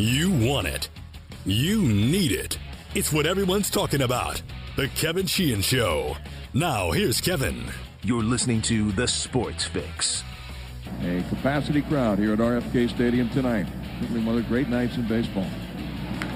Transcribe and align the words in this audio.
You 0.00 0.30
want 0.30 0.66
it. 0.66 0.88
You 1.44 1.82
need 1.82 2.32
it. 2.32 2.58
It's 2.94 3.12
what 3.12 3.26
everyone's 3.26 3.68
talking 3.68 4.00
about. 4.00 4.40
The 4.74 4.88
Kevin 4.88 5.26
Sheehan 5.26 5.60
Show. 5.60 6.16
Now, 6.54 6.90
here's 6.90 7.20
Kevin. 7.20 7.66
You're 8.02 8.22
listening 8.22 8.62
to 8.62 8.92
The 8.92 9.06
Sports 9.06 9.64
Fix. 9.64 10.24
A 11.02 11.22
capacity 11.28 11.82
crowd 11.82 12.18
here 12.18 12.32
at 12.32 12.38
RFK 12.38 12.88
Stadium 12.88 13.28
tonight. 13.28 13.66
Certainly 14.00 14.24
one 14.24 14.38
of 14.38 14.42
the 14.42 14.48
great 14.48 14.70
nights 14.70 14.96
in 14.96 15.06
baseball. 15.06 15.46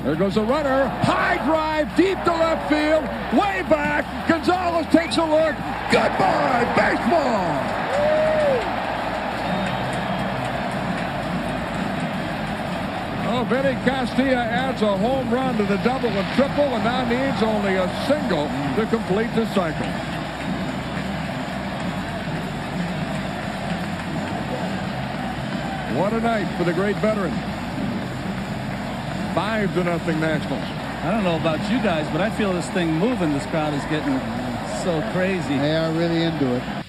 There 0.03 0.15
goes 0.15 0.37
a 0.37 0.43
runner. 0.43 0.87
High 1.03 1.43
drive, 1.47 1.97
deep 1.97 2.23
to 2.25 2.33
left 2.33 2.69
field. 2.69 3.05
Way 3.33 3.63
back. 3.71 4.29
Gonzalez 4.29 4.87
takes 4.93 5.17
a 5.17 5.25
look. 5.25 5.57
Goodbye, 5.91 6.71
baseball. 6.77 7.84
Oh, 13.37 13.43
Vinny 13.43 13.75
Castilla 13.83 14.45
adds 14.45 14.81
a 14.83 14.97
home 14.97 15.29
run 15.29 15.57
to 15.57 15.65
the 15.65 15.77
double 15.79 16.09
and 16.09 16.37
triple 16.37 16.71
and 16.71 16.85
now 16.85 17.03
needs 17.03 17.43
only 17.43 17.75
a 17.75 17.91
single 18.07 18.47
to 18.77 18.87
complete 18.87 19.27
the 19.35 19.45
cycle. 19.53 19.89
What 25.99 26.13
a 26.13 26.21
night 26.21 26.47
for 26.57 26.63
the 26.63 26.73
great 26.73 26.95
veteran. 26.99 27.33
Five 29.35 29.75
to 29.75 29.83
nothing 29.83 30.21
Nationals. 30.21 30.63
I 31.03 31.11
don't 31.11 31.25
know 31.25 31.35
about 31.35 31.59
you 31.69 31.83
guys, 31.83 32.09
but 32.13 32.21
I 32.21 32.31
feel 32.31 32.53
this 32.53 32.71
thing 32.71 32.93
moving. 32.93 33.33
This 33.33 33.47
crowd 33.47 33.75
is 33.75 33.83
getting 33.87 34.17
so 34.85 35.03
crazy. 35.13 35.59
They 35.59 35.75
are 35.75 35.91
really 35.91 36.23
into 36.23 36.55
it. 36.55 36.84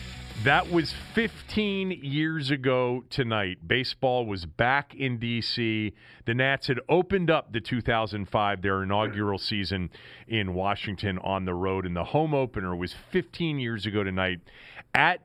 That 0.46 0.70
was 0.70 0.94
15 1.16 1.90
years 2.04 2.52
ago 2.52 3.04
tonight. 3.10 3.68
Baseball 3.68 4.28
was 4.28 4.46
back 4.46 4.94
in 4.94 5.18
D.C. 5.18 5.92
The 6.26 6.34
Nats 6.36 6.68
had 6.68 6.80
opened 6.88 7.32
up 7.32 7.52
the 7.52 7.60
2005, 7.60 8.62
their 8.62 8.84
inaugural 8.84 9.40
season 9.40 9.90
in 10.28 10.54
Washington 10.54 11.18
on 11.18 11.46
the 11.46 11.56
road, 11.56 11.84
and 11.88 11.96
the 11.96 12.04
home 12.04 12.36
opener 12.36 12.76
was 12.76 12.94
15 13.12 13.58
years 13.58 13.88
ago 13.88 14.04
tonight 14.04 14.42
at 14.94 15.22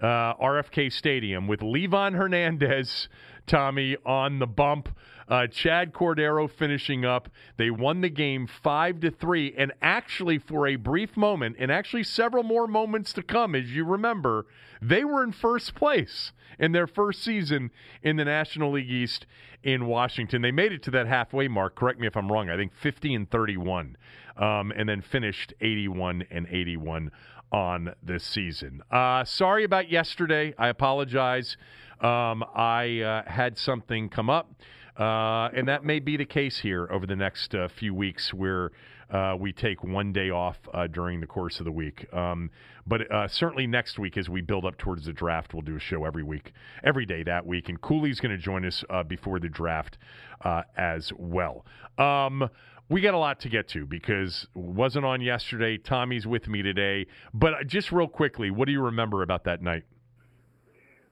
uh, 0.00 0.32
RFK 0.36 0.90
Stadium 0.90 1.46
with 1.46 1.60
Livan 1.60 2.14
Hernandez, 2.14 3.08
Tommy, 3.46 3.98
on 4.06 4.38
the 4.38 4.46
bump. 4.46 4.88
Uh, 5.28 5.46
Chad 5.46 5.92
Cordero 5.92 6.50
finishing 6.50 7.04
up. 7.04 7.28
They 7.56 7.70
won 7.70 8.00
the 8.00 8.08
game 8.08 8.46
five 8.46 9.00
to 9.00 9.10
three, 9.10 9.54
and 9.56 9.72
actually, 9.80 10.38
for 10.38 10.66
a 10.66 10.76
brief 10.76 11.16
moment, 11.16 11.56
and 11.58 11.70
actually 11.70 12.04
several 12.04 12.42
more 12.42 12.66
moments 12.66 13.12
to 13.14 13.22
come, 13.22 13.54
as 13.54 13.74
you 13.74 13.84
remember, 13.84 14.46
they 14.80 15.04
were 15.04 15.22
in 15.22 15.32
first 15.32 15.74
place 15.74 16.32
in 16.58 16.72
their 16.72 16.86
first 16.86 17.22
season 17.22 17.70
in 18.02 18.16
the 18.16 18.24
National 18.24 18.72
League 18.72 18.90
East 18.90 19.26
in 19.62 19.86
Washington. 19.86 20.42
They 20.42 20.52
made 20.52 20.72
it 20.72 20.82
to 20.84 20.90
that 20.92 21.06
halfway 21.06 21.48
mark. 21.48 21.74
Correct 21.74 21.98
me 21.98 22.06
if 22.06 22.16
I'm 22.16 22.30
wrong. 22.30 22.50
I 22.50 22.56
think 22.56 22.74
50 22.74 23.14
and 23.14 23.30
31, 23.30 23.96
um, 24.36 24.72
and 24.76 24.88
then 24.88 25.00
finished 25.00 25.54
81 25.60 26.24
and 26.30 26.46
81 26.50 27.10
on 27.50 27.94
this 28.02 28.24
season. 28.24 28.82
Uh, 28.90 29.24
sorry 29.24 29.64
about 29.64 29.90
yesterday. 29.90 30.54
I 30.58 30.68
apologize. 30.68 31.56
Um, 32.00 32.44
I 32.54 33.00
uh, 33.00 33.30
had 33.30 33.56
something 33.56 34.08
come 34.08 34.28
up. 34.28 34.50
Uh, 34.96 35.48
and 35.54 35.66
that 35.66 35.84
may 35.84 35.98
be 35.98 36.16
the 36.16 36.24
case 36.24 36.58
here 36.58 36.88
over 36.90 37.06
the 37.06 37.16
next 37.16 37.54
uh, 37.54 37.68
few 37.68 37.92
weeks 37.94 38.32
where 38.32 38.70
uh, 39.10 39.36
we 39.38 39.52
take 39.52 39.82
one 39.82 40.12
day 40.12 40.30
off 40.30 40.58
uh, 40.72 40.86
during 40.86 41.20
the 41.20 41.26
course 41.26 41.58
of 41.58 41.64
the 41.64 41.72
week. 41.72 42.06
Um, 42.12 42.50
but 42.86 43.10
uh, 43.10 43.28
certainly 43.28 43.66
next 43.66 43.98
week, 43.98 44.16
as 44.16 44.28
we 44.28 44.40
build 44.40 44.64
up 44.64 44.78
towards 44.78 45.06
the 45.06 45.12
draft, 45.12 45.52
we'll 45.52 45.62
do 45.62 45.76
a 45.76 45.80
show 45.80 46.04
every 46.04 46.22
week, 46.22 46.52
every 46.84 47.06
day 47.06 47.22
that 47.24 47.44
week. 47.44 47.68
And 47.68 47.80
Cooley's 47.80 48.20
going 48.20 48.36
to 48.36 48.42
join 48.42 48.64
us 48.64 48.84
uh, 48.88 49.02
before 49.02 49.40
the 49.40 49.48
draft 49.48 49.98
as 50.76 51.12
well. 51.16 51.64
Um, 51.98 52.48
we 52.88 53.00
got 53.00 53.14
a 53.14 53.18
lot 53.18 53.40
to 53.40 53.48
get 53.48 53.68
to 53.68 53.86
because 53.86 54.46
wasn't 54.54 55.06
on 55.06 55.20
yesterday. 55.20 55.78
Tommy's 55.78 56.26
with 56.26 56.48
me 56.48 56.62
today. 56.62 57.06
But 57.32 57.66
just 57.66 57.90
real 57.90 58.08
quickly, 58.08 58.50
what 58.50 58.66
do 58.66 58.72
you 58.72 58.82
remember 58.82 59.22
about 59.22 59.44
that 59.44 59.62
night? 59.62 59.84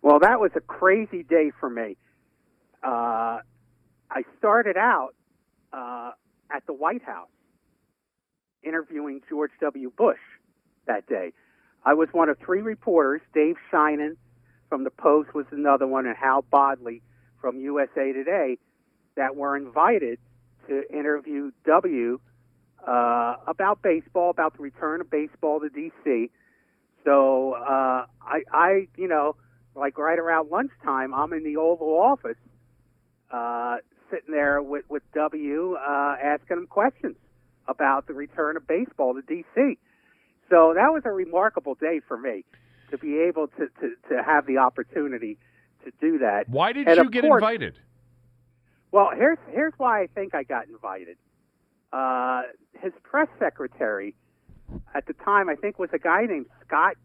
Well, 0.03 0.19
that 0.21 0.39
was 0.39 0.51
a 0.55 0.61
crazy 0.61 1.23
day 1.23 1.51
for 1.59 1.71
me. 1.71 1.97
Uh, 2.83 3.39
I 4.15 4.25
started 4.39 4.77
out 4.77 5.15
uh, 5.73 6.11
at 6.55 6.67
the 6.67 6.75
White 6.75 7.03
House 7.03 7.29
interviewing 8.63 9.23
George 9.29 9.53
W. 9.61 9.91
Bush 9.97 10.19
that 10.87 11.07
day. 11.07 11.33
I 11.85 11.95
was 11.95 12.09
one 12.13 12.29
of 12.29 12.39
three 12.39 12.61
reporters. 12.61 13.23
Dave 13.35 13.57
Sheinin 13.73 14.17
from 14.69 14.85
the 14.85 14.91
Post 14.91 15.35
was 15.35 15.47
another 15.51 15.87
one, 15.87 16.07
and 16.07 16.17
Hal 16.17 16.43
Bodley 16.43 17.01
from 17.41 17.59
USA 17.59 18.13
Today 18.13 18.59
that 19.17 19.35
were 19.35 19.57
invited 19.57 20.19
to 20.69 20.83
interview 20.93 21.51
W 21.65 22.21
uh, 22.87 23.37
about 23.47 23.81
baseball, 23.83 24.31
about 24.31 24.57
the 24.57 24.63
return 24.63 25.01
of 25.01 25.11
baseball 25.11 25.61
to 25.61 25.69
DC. 25.69 26.31
So 27.05 27.55
uh, 27.55 28.07
I, 28.21 28.43
I, 28.53 28.89
you 28.97 29.09
know, 29.09 29.37
like 29.75 29.97
right 29.97 30.19
around 30.19 30.51
lunchtime, 30.51 31.15
I'm 31.15 31.33
in 31.33 31.45
the 31.45 31.57
Oval 31.57 31.99
Office, 31.99 32.37
uh, 33.31 33.79
sitting 34.13 34.33
there 34.33 34.61
with 34.63 34.85
with 34.89 35.03
W, 35.15 35.75
uh, 35.77 36.17
asking 36.23 36.59
him 36.59 36.67
questions 36.67 37.17
about 37.69 38.07
the 38.07 38.13
return 38.13 38.57
of 38.57 38.67
baseball 38.67 39.15
to 39.15 39.23
DC. 39.23 39.79
So 40.51 40.73
that 40.75 40.93
was 40.93 41.03
a 41.05 41.11
remarkable 41.11 41.75
day 41.75 42.01
for 42.07 42.19
me 42.19 42.45
to 42.91 42.99
be 42.99 43.19
able 43.21 43.47
to 43.49 43.69
to, 43.81 43.95
to 44.11 44.23
have 44.23 44.47
the 44.47 44.59
opportunity 44.59 45.39
to 45.85 45.91
do 46.01 46.19
that. 46.19 46.49
Why 46.49 46.73
did 46.73 46.87
And 46.89 46.97
you 46.99 47.11
get 47.11 47.23
course- 47.23 47.41
invited? 47.43 47.79
Well, 48.91 49.11
here's 49.17 49.39
here's 49.51 49.73
why 49.79 50.03
I 50.03 50.07
think 50.09 50.35
I 50.35 50.43
got 50.43 50.69
invited. 50.69 51.17
Uh, 51.93 52.43
his 52.75 52.93
press 53.03 53.29
secretary 53.39 54.15
at 54.95 55.07
the 55.07 55.13
time, 55.15 55.49
I 55.49 55.55
think, 55.55 55.79
was 55.79 55.91
a 55.93 55.99
guy 55.99 56.27
named 56.27 56.47
Scott 56.67 56.97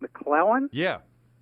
McClellan. 0.00 0.68
Yeah. 0.72 0.98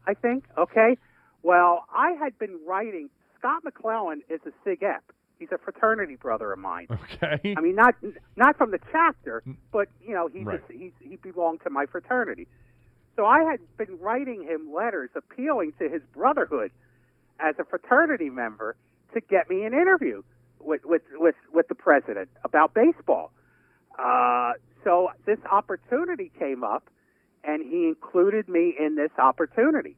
I 0.06 0.14
think. 0.14 0.44
Okay. 0.56 0.96
Well, 1.42 1.84
I 1.94 2.12
had 2.12 2.38
been 2.38 2.58
writing. 2.66 3.10
Scott 3.38 3.64
McClellan 3.64 4.22
is 4.28 4.40
a 4.46 4.50
Sig 4.64 4.82
Ep. 4.82 5.04
He's 5.38 5.52
a 5.52 5.58
fraternity 5.58 6.16
brother 6.16 6.52
of 6.52 6.58
mine. 6.58 6.88
Okay. 6.90 7.54
I 7.56 7.60
mean, 7.60 7.76
not 7.76 7.94
not 8.36 8.56
from 8.58 8.70
the 8.72 8.80
chapter, 8.90 9.42
but 9.72 9.88
you 10.04 10.12
know, 10.14 10.26
he 10.28 10.40
Right. 10.42 10.60
just 10.60 10.70
he's, 10.80 10.92
he 11.00 11.16
belonged 11.16 11.60
to 11.62 11.70
my 11.70 11.86
fraternity. 11.86 12.48
So 13.16 13.24
I 13.26 13.42
had 13.44 13.60
been 13.76 13.98
writing 14.00 14.42
him 14.42 14.72
letters 14.72 15.10
appealing 15.14 15.72
to 15.78 15.88
his 15.88 16.02
brotherhood 16.12 16.70
as 17.40 17.54
a 17.58 17.64
fraternity 17.64 18.30
member 18.30 18.76
to 19.14 19.20
get 19.20 19.48
me 19.48 19.62
an 19.64 19.72
interview 19.74 20.22
with 20.60 20.84
with 20.84 21.02
with, 21.14 21.36
with 21.52 21.68
the 21.68 21.74
president 21.76 22.28
about 22.44 22.74
baseball. 22.74 23.30
Uh, 23.98 24.52
so 24.84 25.08
this 25.26 25.38
opportunity 25.50 26.30
came 26.38 26.62
up, 26.64 26.88
and 27.44 27.62
he 27.62 27.86
included 27.86 28.48
me 28.48 28.74
in 28.78 28.94
this 28.96 29.10
opportunity 29.18 29.96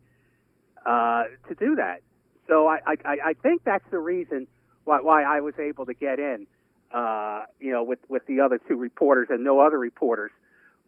uh, 0.87 1.25
to 1.49 1.55
do 1.55 1.77
that. 1.77 2.01
So 2.49 2.67
I, 2.67 2.79
I, 2.87 3.17
I 3.27 3.33
think 3.43 3.63
that's 3.65 3.85
the 3.91 3.99
reason 3.99 4.47
why, 4.85 5.01
why 5.01 5.23
I 5.23 5.41
was 5.41 5.55
able 5.59 5.87
to 5.87 5.95
get 5.95 6.19
in. 6.19 6.47
Uh, 6.93 7.45
you 7.61 7.71
know, 7.71 7.85
with 7.85 8.01
with 8.09 8.27
the 8.27 8.41
other 8.41 8.59
two 8.67 8.75
reporters, 8.77 9.29
and 9.31 9.45
no 9.45 9.61
other 9.61 9.79
reporters 9.79 10.33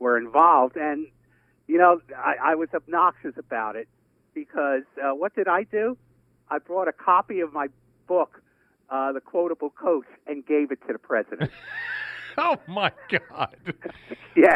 were 0.00 0.18
involved. 0.18 0.76
And 0.76 1.06
you 1.68 1.78
know, 1.78 2.00
I, 2.16 2.52
I 2.52 2.54
was 2.56 2.68
obnoxious 2.74 3.34
about 3.38 3.76
it 3.76 3.88
because 4.34 4.82
uh, 5.00 5.14
what 5.14 5.34
did 5.36 5.46
I 5.46 5.62
do? 5.62 5.96
I 6.50 6.58
brought 6.58 6.88
a 6.88 6.92
copy 6.92 7.40
of 7.40 7.52
my 7.52 7.68
book, 8.08 8.42
uh, 8.90 9.12
The 9.12 9.20
Quotable 9.20 9.70
Coach, 9.70 10.06
and 10.26 10.44
gave 10.44 10.72
it 10.72 10.80
to 10.86 10.92
the 10.92 10.98
president. 10.98 11.50
Oh 12.38 12.56
my 12.66 12.92
God! 13.10 13.56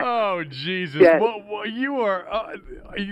Oh 0.02 0.42
Jesus! 0.48 1.02
Yes. 1.02 1.20
Well, 1.20 1.42
well, 1.46 1.66
you 1.66 2.00
are 2.00 2.26
uh, 2.32 2.56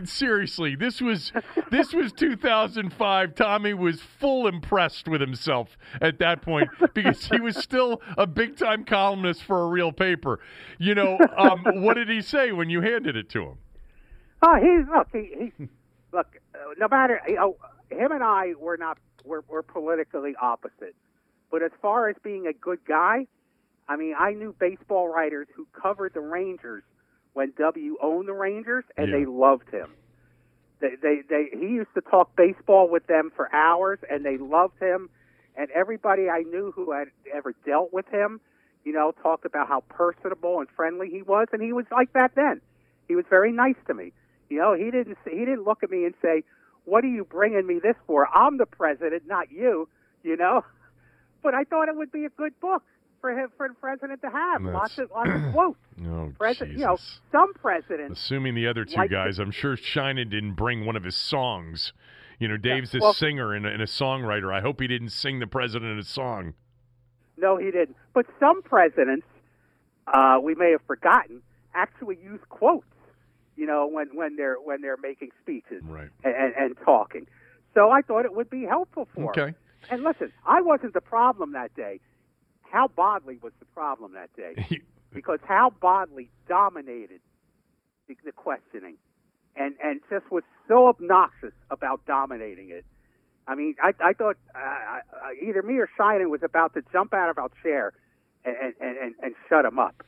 seriously. 0.05 0.75
This 0.75 0.99
was 1.03 1.31
this 1.71 1.93
was 1.93 2.11
2005. 2.13 3.35
Tommy 3.35 3.75
was 3.75 4.01
full 4.01 4.47
impressed 4.47 5.07
with 5.07 5.21
himself 5.21 5.77
at 6.01 6.19
that 6.21 6.41
point 6.41 6.71
because 6.95 7.27
he 7.27 7.39
was 7.39 7.57
still 7.57 8.01
a 8.17 8.27
big 8.27 8.57
time 8.57 8.87
columnist 8.87 9.45
for 9.45 9.65
a 9.65 9.67
real 9.67 9.93
paper. 9.93 10.41
You 10.79 10.95
know, 10.95 11.19
um, 11.37 11.65
what 11.83 11.95
did 11.95 12.09
he 12.09 12.23
say 12.23 12.51
when 12.53 12.71
you 12.71 12.81
handed 12.81 13.15
it 13.15 13.29
to 13.31 13.43
him? 13.43 13.59
Oh, 14.41 14.57
he's 14.57 14.89
look. 14.89 15.09
He, 15.13 15.53
he 15.59 15.69
look. 16.13 16.29
Uh, 16.55 16.59
no 16.79 16.89
matter 16.89 17.21
you 17.29 17.35
know, 17.35 17.57
him 17.91 18.11
and 18.11 18.25
I 18.25 18.55
were 18.59 18.79
not 18.79 18.97
we're, 19.25 19.43
we're 19.49 19.63
politically 19.63 20.35
opposite, 20.41 20.95
but 21.51 21.63
as 21.63 21.73
far 21.81 22.09
as 22.09 22.17
being 22.23 22.47
a 22.47 22.53
good 22.53 22.79
guy, 22.87 23.27
I 23.89 23.97
mean, 23.97 24.15
I 24.19 24.33
knew 24.33 24.55
baseball 24.59 25.09
writers 25.09 25.47
who 25.55 25.67
covered 25.73 26.15
the 26.15 26.21
Rangers 26.21 26.83
when 27.35 27.53
W 27.59 27.97
owned 28.01 28.29
the 28.29 28.33
Rangers, 28.33 28.85
and 28.97 29.09
Yeah. 29.09 29.19
they 29.19 29.25
loved 29.27 29.69
him. 29.71 29.93
They, 30.81 30.97
they, 31.01 31.23
they, 31.29 31.49
he 31.53 31.67
used 31.69 31.93
to 31.95 32.01
talk 32.01 32.35
baseball 32.37 32.89
with 32.89 33.07
them 33.07 33.31
for 33.35 33.53
hours, 33.55 33.99
and 34.09 34.25
they 34.25 34.37
loved 34.39 34.79
him. 34.81 35.09
And 35.57 35.71
everybody 35.71 36.29
I 36.29 36.43
knew 36.43 36.73
who 36.73 36.93
had 36.93 37.09
ever 37.33 37.55
dealt 37.65 37.93
with 37.93 38.07
him, 38.09 38.41
you 38.85 38.93
know, 38.93 39.13
talked 39.23 39.45
about 39.45 39.69
how 39.69 39.81
personable 39.89 40.61
and 40.61 40.69
friendly 40.71 41.09
he 41.11 41.23
was, 41.23 41.49
and 41.53 41.63
he 41.63 41.73
was 41.73 41.87
like 41.91 42.13
that 42.13 42.35
then. 42.35 42.61
He 43.09 43.15
was 43.15 43.25
very 43.29 43.53
nice 43.53 43.77
to 43.87 43.95
me. 43.95 44.13
You 44.51 44.59
know, 44.59 44.75
he 44.75 44.91
didn't 44.91 45.17
he 45.25 45.39
didn't 45.41 45.65
look 45.65 45.83
at 45.83 45.91
me 45.91 46.05
and 46.05 46.15
say, 46.21 46.43
"What 46.85 47.05
are 47.05 47.09
you 47.09 47.25
bringing 47.25 47.67
me 47.67 47.79
this 47.79 47.97
for? 48.07 48.29
I'm 48.37 48.59
the 48.59 48.67
president, 48.67 49.27
not 49.27 49.51
you." 49.51 49.89
You 50.23 50.37
know. 50.37 50.65
but 51.43 51.55
I 51.55 51.65
thought 51.65 51.89
it 51.89 51.97
would 51.97 52.13
be 52.13 52.25
a 52.25 52.31
good 52.31 52.59
book 52.61 52.83
for 53.25 53.31
him 53.33 53.49
for 53.57 53.69
the 53.69 53.75
president 53.77 54.21
to 54.21 54.29
have. 54.29 54.63
That's- 54.63 54.75
Lots 54.75 54.99
of 54.99 55.11
lots 55.11 55.31
of 55.31 55.53
quotes. 55.55 55.79
Oh, 56.07 56.31
President, 56.39 56.73
Jesus. 56.73 56.81
you 56.81 56.87
know, 56.87 56.99
some 57.33 57.55
presidents. 57.55 58.21
Assuming 58.21 58.55
the 58.55 58.67
other 58.67 58.85
two 58.85 58.97
Like 58.97 59.09
the- 59.09 59.17
guys, 59.17 59.39
I'm 59.39 59.51
sure 59.51 59.77
Sheinin 59.79 60.29
didn't 60.29 60.53
bring 60.55 60.85
one 60.85 60.95
of 60.95 61.05
his 61.05 61.17
songs. 61.17 61.95
You 62.39 62.49
know, 62.49 62.59
Dave's 62.59 62.95
a 62.95 62.99
well- 63.01 63.15
singer 63.15 63.55
and 63.55 63.65
a, 63.65 63.71
and 63.71 63.81
a 63.81 63.87
songwriter. 63.87 64.53
I 64.55 64.61
hope 64.61 64.79
he 64.79 64.87
didn't 64.87 65.09
sing 65.09 65.39
the 65.39 65.47
president 65.47 65.99
a 65.99 66.05
song. 66.05 66.53
No, 67.39 67.57
he 67.57 67.71
didn't. 67.71 67.97
But 68.13 68.27
some 68.39 68.61
presidents, 68.63 69.27
uh, 70.07 70.39
we 70.43 70.55
may 70.55 70.73
have 70.73 70.83
forgotten, 70.87 71.41
actually 71.75 72.19
use 72.23 72.41
quotes. 72.51 72.87
You 73.57 73.67
know, 73.67 73.87
when 73.87 74.09
when 74.15 74.37
they're 74.37 74.57
when 74.57 74.83
they're 74.83 74.99
making 74.99 75.31
speeches 75.41 75.83
Right. 75.85 76.11
and, 76.25 76.35
and, 76.35 76.55
and 76.57 76.77
talking. 76.85 77.27
So 77.73 77.89
I 77.91 78.03
thought 78.03 78.27
it 78.27 78.35
would 78.35 78.51
be 78.51 78.65
helpful 78.65 79.09
for 79.15 79.21
him. 79.23 79.29
Okay. 79.29 79.55
And 79.91 80.03
listen, 80.05 80.31
I 80.45 80.61
wasn't 80.61 80.93
the 80.93 81.01
problem 81.01 81.53
that 81.53 81.75
day. 81.75 82.01
Hal 82.73 82.89
Bodley 82.89 83.39
was 83.43 83.53
the 83.59 83.67
problem 83.67 84.15
that 84.15 84.31
day 84.37 84.81
because 85.13 85.39
Hal 85.47 85.71
Bodley 85.71 86.31
dominated 86.49 87.21
the, 88.09 88.17
the 88.25 88.33
questioning, 88.33 88.97
and 89.57 89.75
and 89.83 90.01
just 90.11 90.31
was 90.31 90.43
so 90.69 90.89
obnoxious 90.89 91.55
about 91.71 92.05
dominating 92.07 92.71
it. 92.71 92.85
I 93.47 93.55
mean, 93.55 93.75
I 93.83 93.93
I 94.03 94.13
thought 94.13 94.37
uh, 94.55 95.01
either 95.43 95.63
me 95.63 95.79
or 95.79 95.89
Sheinin 95.99 96.31
was 96.31 96.43
about 96.43 96.75
to 96.75 96.83
jump 96.93 97.15
out 97.15 97.31
of 97.31 97.39
our 97.39 97.51
chair 97.63 97.93
and 98.45 98.57
and 98.81 98.97
and, 98.97 99.15
and 99.23 99.35
shut 99.49 99.65
him 99.65 99.79
up. 99.79 100.03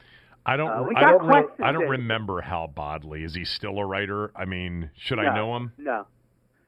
I 0.45 0.57
don't. 0.57 0.69
Uh, 0.69 0.87
I 0.97 1.01
don't. 1.01 1.27
Re- 1.27 1.65
I 1.65 1.73
don't 1.73 1.89
remember 1.89 2.41
Hal 2.41 2.69
Bodley. 2.69 3.25
Is 3.25 3.35
he 3.35 3.45
still 3.45 3.79
a 3.79 3.85
writer? 3.85 4.31
I 4.37 4.45
mean, 4.45 4.91
should 4.97 5.19
I 5.19 5.35
know 5.35 5.57
him? 5.57 5.73
No, 5.77 6.07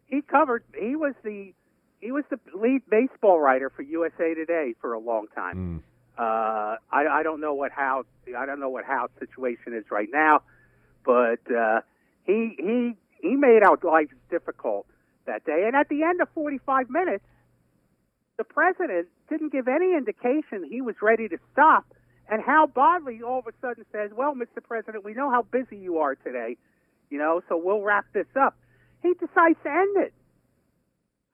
he 0.06 0.20
covered. 0.20 0.64
He 0.79 0.96
was 0.96 1.14
the 1.23 1.55
he 2.00 2.12
was 2.12 2.24
the 2.30 2.38
lead 2.54 2.82
baseball 2.88 3.40
writer 3.40 3.70
for 3.70 3.82
USA 3.82 4.34
Today 4.34 4.74
for 4.80 4.92
a 4.92 4.98
long 4.98 5.26
time. 5.34 5.82
Mm. 5.82 5.82
Uh, 6.18 6.76
I, 6.90 7.06
I 7.06 7.22
don't 7.22 7.40
know 7.40 7.54
what 7.54 7.70
how 7.72 8.04
I 8.36 8.46
don't 8.46 8.60
know 8.60 8.68
what 8.68 8.84
Hal's 8.84 9.10
situation 9.18 9.74
is 9.74 9.84
right 9.90 10.08
now, 10.12 10.42
but 11.04 11.40
uh, 11.50 11.80
he 12.24 12.56
he 12.58 12.96
he 13.20 13.36
made 13.36 13.62
our 13.62 13.78
lives 13.82 14.12
difficult 14.30 14.86
that 15.26 15.44
day. 15.44 15.64
And 15.66 15.76
at 15.76 15.88
the 15.88 16.02
end 16.02 16.20
of 16.20 16.28
45 16.34 16.90
minutes, 16.90 17.24
the 18.36 18.44
president 18.44 19.08
didn't 19.28 19.52
give 19.52 19.68
any 19.68 19.94
indication 19.96 20.64
he 20.68 20.80
was 20.80 20.96
ready 21.02 21.28
to 21.28 21.38
stop. 21.52 21.84
And 22.30 22.42
Hal 22.42 22.66
Bodley 22.66 23.22
all 23.22 23.38
of 23.38 23.46
a 23.46 23.52
sudden 23.60 23.84
says, 23.92 24.10
"Well, 24.14 24.34
Mr. 24.34 24.62
President, 24.62 25.04
we 25.04 25.14
know 25.14 25.30
how 25.30 25.42
busy 25.42 25.76
you 25.76 25.98
are 25.98 26.14
today, 26.16 26.56
you 27.10 27.18
know, 27.18 27.42
so 27.48 27.56
we'll 27.56 27.82
wrap 27.82 28.06
this 28.12 28.26
up." 28.36 28.56
He 29.02 29.14
decides 29.14 29.58
to 29.62 29.70
end 29.70 29.96
it. 29.98 30.12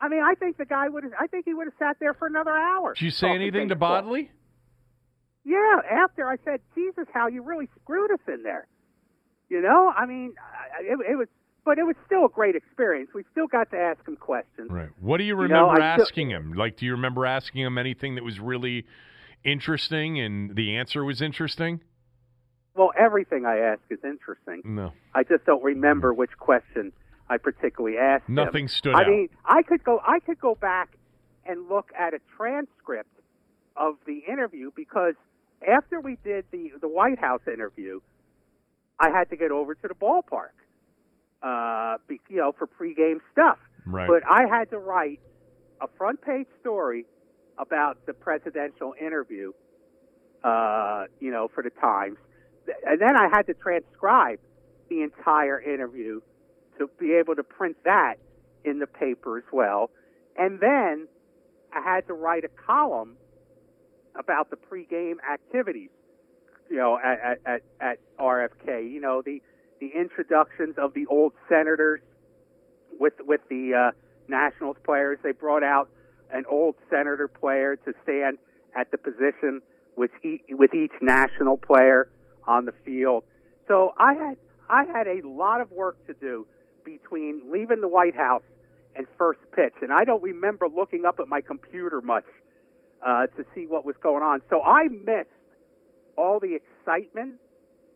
I 0.00 0.08
mean, 0.08 0.23
I 0.23 0.35
think 0.35 0.56
the 0.58 0.64
guy 0.67 0.88
would 0.88 1.05
have. 1.05 1.12
I 1.19 1.26
think 1.26 1.44
he 1.44 1.55
would 1.55 1.67
have 1.67 1.75
sat 1.79 1.96
there 2.00 2.14
for 2.14 2.26
another 2.26 2.50
hour. 2.50 2.94
Did 2.94 3.02
you 3.05 3.11
say 3.11 3.31
anything 3.31 3.69
to. 3.69 3.76
Bodley? 3.76 4.31
Yeah, 5.44 5.81
after 5.91 6.26
I 6.29 6.37
said, 6.44 6.61
Jesus, 6.75 7.06
how 7.12 7.29
you 7.29 7.43
really 7.43 7.69
screwed 7.82 8.11
us 8.11 8.20
in 8.26 8.43
there. 8.43 8.67
You 9.50 9.61
know, 9.61 9.93
I 9.94 10.06
mean, 10.06 10.35
it, 10.81 10.99
it 11.11 11.17
was, 11.17 11.29
but 11.67 11.79
it 11.79 11.82
was 11.85 11.96
still 12.06 12.25
a 12.25 12.29
great 12.31 12.56
experience. 12.56 13.11
We 13.14 13.25
still 13.31 13.46
got 13.46 13.70
to 13.73 13.76
ask 13.76 14.06
him 14.08 14.17
questions. 14.17 14.70
Right. 14.70 14.88
What 15.00 15.19
do 15.19 15.25
you 15.25 15.37
remember 15.37 15.70
I 15.70 15.94
still- 15.94 16.06
asking 16.06 16.31
him? 16.31 16.55
Like, 16.55 16.79
do 16.79 16.87
you 16.87 16.93
remember 16.93 17.26
asking 17.26 17.62
him 17.62 17.76
anything 17.76 18.14
that 18.14 18.25
was 18.25 18.41
really 18.41 18.87
interesting 19.44 20.19
and 20.19 20.56
the 20.56 20.76
answer 20.76 21.05
was 21.05 21.20
interesting? 21.20 21.81
Well, 22.75 22.93
everything 22.99 23.44
I 23.44 23.58
ask 23.58 23.81
is 23.91 23.99
interesting. 24.02 24.62
No. 24.64 24.93
I 25.14 25.23
just 25.23 25.44
don't 25.44 25.62
remember 25.62 26.12
which 26.12 26.32
question 26.38 26.93
I 27.29 27.38
particularly 27.38 27.97
asked. 27.97 28.29
him. 28.29 28.35
Nothing 28.35 28.69
stood 28.69 28.94
I 28.94 29.03
out. 29.03 29.09
mean, 29.09 29.29
I 29.44 29.62
could 29.62 29.82
go. 29.82 30.00
I 30.06 30.21
could 30.21 30.38
go 30.41 30.55
back 30.55 30.97
and 31.47 31.69
look 31.69 31.91
at 31.99 32.15
a 32.15 32.19
transcript 32.37 33.11
of 33.76 33.97
the 34.06 34.23
interview 34.31 34.71
because 34.75 35.15
after 35.67 36.00
we 36.00 36.19
did 36.25 36.44
the 36.50 36.73
the 36.81 36.88
White 36.88 37.19
House 37.19 37.41
interview, 37.47 38.00
I 38.99 39.11
had 39.11 39.31
to 39.31 39.37
get 39.37 39.50
over 39.50 39.75
to 39.75 39.88
the 39.88 39.94
ballpark, 39.94 40.55
uh, 41.43 41.99
be, 42.06 42.21
you 42.29 42.37
know, 42.37 42.53
for 42.53 42.67
pregame 42.67 43.21
stuff. 43.32 43.59
Right. 43.87 44.09
But 44.09 44.23
I 44.31 44.47
had 44.47 44.70
to 44.70 44.79
write 44.79 45.20
a 45.81 45.88
front 45.99 46.23
page 46.23 46.47
story 46.61 47.06
about 47.59 48.06
the 48.06 48.12
presidential 48.12 48.94
interview, 49.00 49.53
uh, 50.43 51.05
you 51.20 51.31
know, 51.31 51.49
for 51.55 51.62
the 51.62 51.70
Times, 51.70 52.17
and 52.87 53.00
then 53.00 53.17
I 53.17 53.29
had 53.32 53.47
to 53.47 53.55
transcribe 53.55 54.38
the 54.88 55.03
entire 55.03 55.61
interview 55.61 56.20
to 56.79 56.88
be 56.99 57.15
able 57.15 57.37
to 57.37 57.43
print 57.43 57.76
that 57.85 58.15
in 58.65 58.79
the 58.79 58.87
paper 58.87 59.38
as 59.38 59.44
well, 59.53 59.91
and 60.37 60.61
then 60.61 61.09
I 61.73 61.81
had 61.81 62.06
to 62.06 62.15
write 62.15 62.44
a 62.44 62.49
column 62.49 63.17
about 64.19 64.50
the 64.50 64.56
pregame 64.56 65.17
activities, 65.31 65.91
you 66.71 66.76
know, 66.76 66.99
at, 67.03 67.41
at, 67.44 67.62
at, 67.81 67.99
RFK. 68.19 68.91
You 68.91 69.00
know, 69.00 69.23
the 69.25 69.41
the 69.81 69.91
introductions 69.94 70.76
of 70.79 70.94
the 70.94 71.06
old 71.06 71.32
senators 71.49 72.00
with 72.99 73.15
with 73.20 73.41
the 73.50 73.75
uh, 73.75 73.91
Nationals 74.29 74.77
players. 74.85 75.19
They 75.23 75.32
brought 75.32 75.65
out 75.65 75.88
an 76.31 76.44
old 76.49 76.77
senator 76.91 77.29
player 77.29 77.77
to 77.77 77.93
stand 78.05 78.38
at 78.77 78.91
the 78.91 78.99
position 78.99 79.61
with 79.97 80.11
each, 80.23 80.43
with 80.50 80.75
each 80.75 80.93
national 81.00 81.56
player 81.56 82.09
on 82.47 82.65
the 82.65 82.73
field. 82.85 83.25
So 83.69 83.94
I 83.99 84.15
had 84.15 84.37
I 84.69 84.85
had 84.85 85.06
a 85.06 85.27
lot 85.27 85.61
of 85.61 85.70
work 85.70 86.06
to 86.06 86.15
do 86.15 86.47
between 86.84 87.42
leaving 87.50 87.81
the 87.81 87.88
White 87.88 88.14
House 88.14 88.42
and 88.96 89.06
first 89.19 89.40
pitch, 89.54 89.75
and 89.82 89.92
I 89.92 90.04
don't 90.04 90.22
remember 90.22 90.69
looking 90.69 91.04
up 91.04 91.19
at 91.20 91.28
my 91.28 91.40
computer 91.40 92.00
much 92.00 92.25
uh, 93.04 93.26
to 93.36 93.44
see 93.54 93.66
what 93.66 93.84
was 93.84 93.96
going 94.02 94.22
on. 94.22 94.40
So 94.50 94.62
I 94.62 94.84
missed 94.88 95.28
all 96.16 96.38
the 96.40 96.56
excitement 96.56 97.34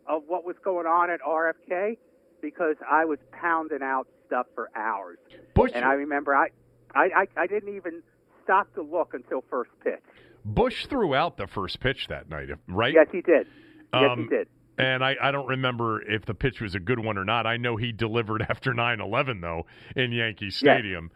of 0.08 0.22
what 0.26 0.44
was 0.44 0.56
going 0.64 0.86
on 0.86 1.10
at 1.10 1.20
RFK 1.20 1.96
because 2.42 2.76
I 2.90 3.04
was 3.04 3.18
pounding 3.32 3.82
out 3.82 4.08
stuff 4.26 4.46
for 4.54 4.70
hours. 4.74 5.18
Bush, 5.54 5.72
And 5.74 5.84
I 5.84 5.92
remember 5.94 6.34
I, 6.34 6.48
I, 6.94 7.04
I, 7.16 7.26
I 7.36 7.46
didn't 7.46 7.74
even 7.76 8.02
stop 8.44 8.72
to 8.74 8.82
look 8.82 9.14
until 9.14 9.44
first 9.50 9.70
pitch. 9.84 10.00
Bush 10.44 10.86
threw 10.86 11.14
out 11.14 11.36
the 11.36 11.46
first 11.46 11.80
pitch 11.80 12.06
that 12.08 12.28
night, 12.28 12.48
right? 12.68 12.94
Yes, 12.94 13.06
he 13.12 13.20
did. 13.20 13.46
Yes, 13.92 14.10
Um, 14.10 14.22
he 14.24 14.28
did. 14.36 14.48
And 14.78 15.04
I, 15.04 15.16
I 15.20 15.32
don't 15.32 15.48
remember 15.48 16.00
if 16.02 16.24
the 16.24 16.34
pitch 16.34 16.60
was 16.60 16.76
a 16.76 16.80
good 16.80 17.00
one 17.00 17.18
or 17.18 17.24
not. 17.24 17.46
I 17.46 17.56
know 17.56 17.76
he 17.76 17.90
delivered 17.90 18.42
after 18.48 18.72
9 18.72 19.00
11, 19.00 19.40
though, 19.40 19.66
in 19.96 20.12
Yankee 20.12 20.50
Stadium. 20.50 21.10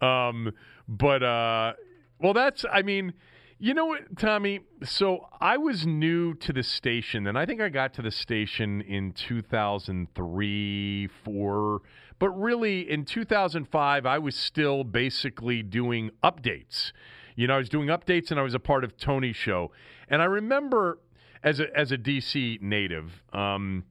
Um, 0.00 0.52
but, 0.88 1.24
uh, 1.24 1.72
well, 2.20 2.32
that's, 2.32 2.64
I 2.72 2.82
mean, 2.82 3.12
you 3.58 3.74
know 3.74 3.86
what, 3.86 4.16
Tommy? 4.16 4.60
So 4.84 5.26
I 5.40 5.56
was 5.56 5.84
new 5.84 6.34
to 6.34 6.52
the 6.52 6.62
station, 6.62 7.26
and 7.26 7.36
I 7.36 7.44
think 7.44 7.60
I 7.60 7.68
got 7.68 7.92
to 7.94 8.02
the 8.02 8.12
station 8.12 8.80
in 8.82 9.10
2003, 9.12 11.08
4. 11.24 11.82
But 12.20 12.30
really, 12.30 12.88
in 12.88 13.04
2005, 13.04 14.06
I 14.06 14.18
was 14.18 14.36
still 14.36 14.84
basically 14.84 15.64
doing 15.64 16.12
updates. 16.22 16.92
You 17.34 17.48
know, 17.48 17.56
I 17.56 17.58
was 17.58 17.68
doing 17.68 17.88
updates, 17.88 18.30
and 18.30 18.38
I 18.38 18.44
was 18.44 18.54
a 18.54 18.60
part 18.60 18.84
of 18.84 18.96
Tony's 18.96 19.34
show. 19.34 19.72
And 20.08 20.22
I 20.22 20.26
remember 20.26 21.00
as 21.42 21.60
a 21.60 21.76
as 21.76 21.92
a 21.92 21.98
DC 21.98 22.60
native, 22.60 23.22
um, 23.32 23.84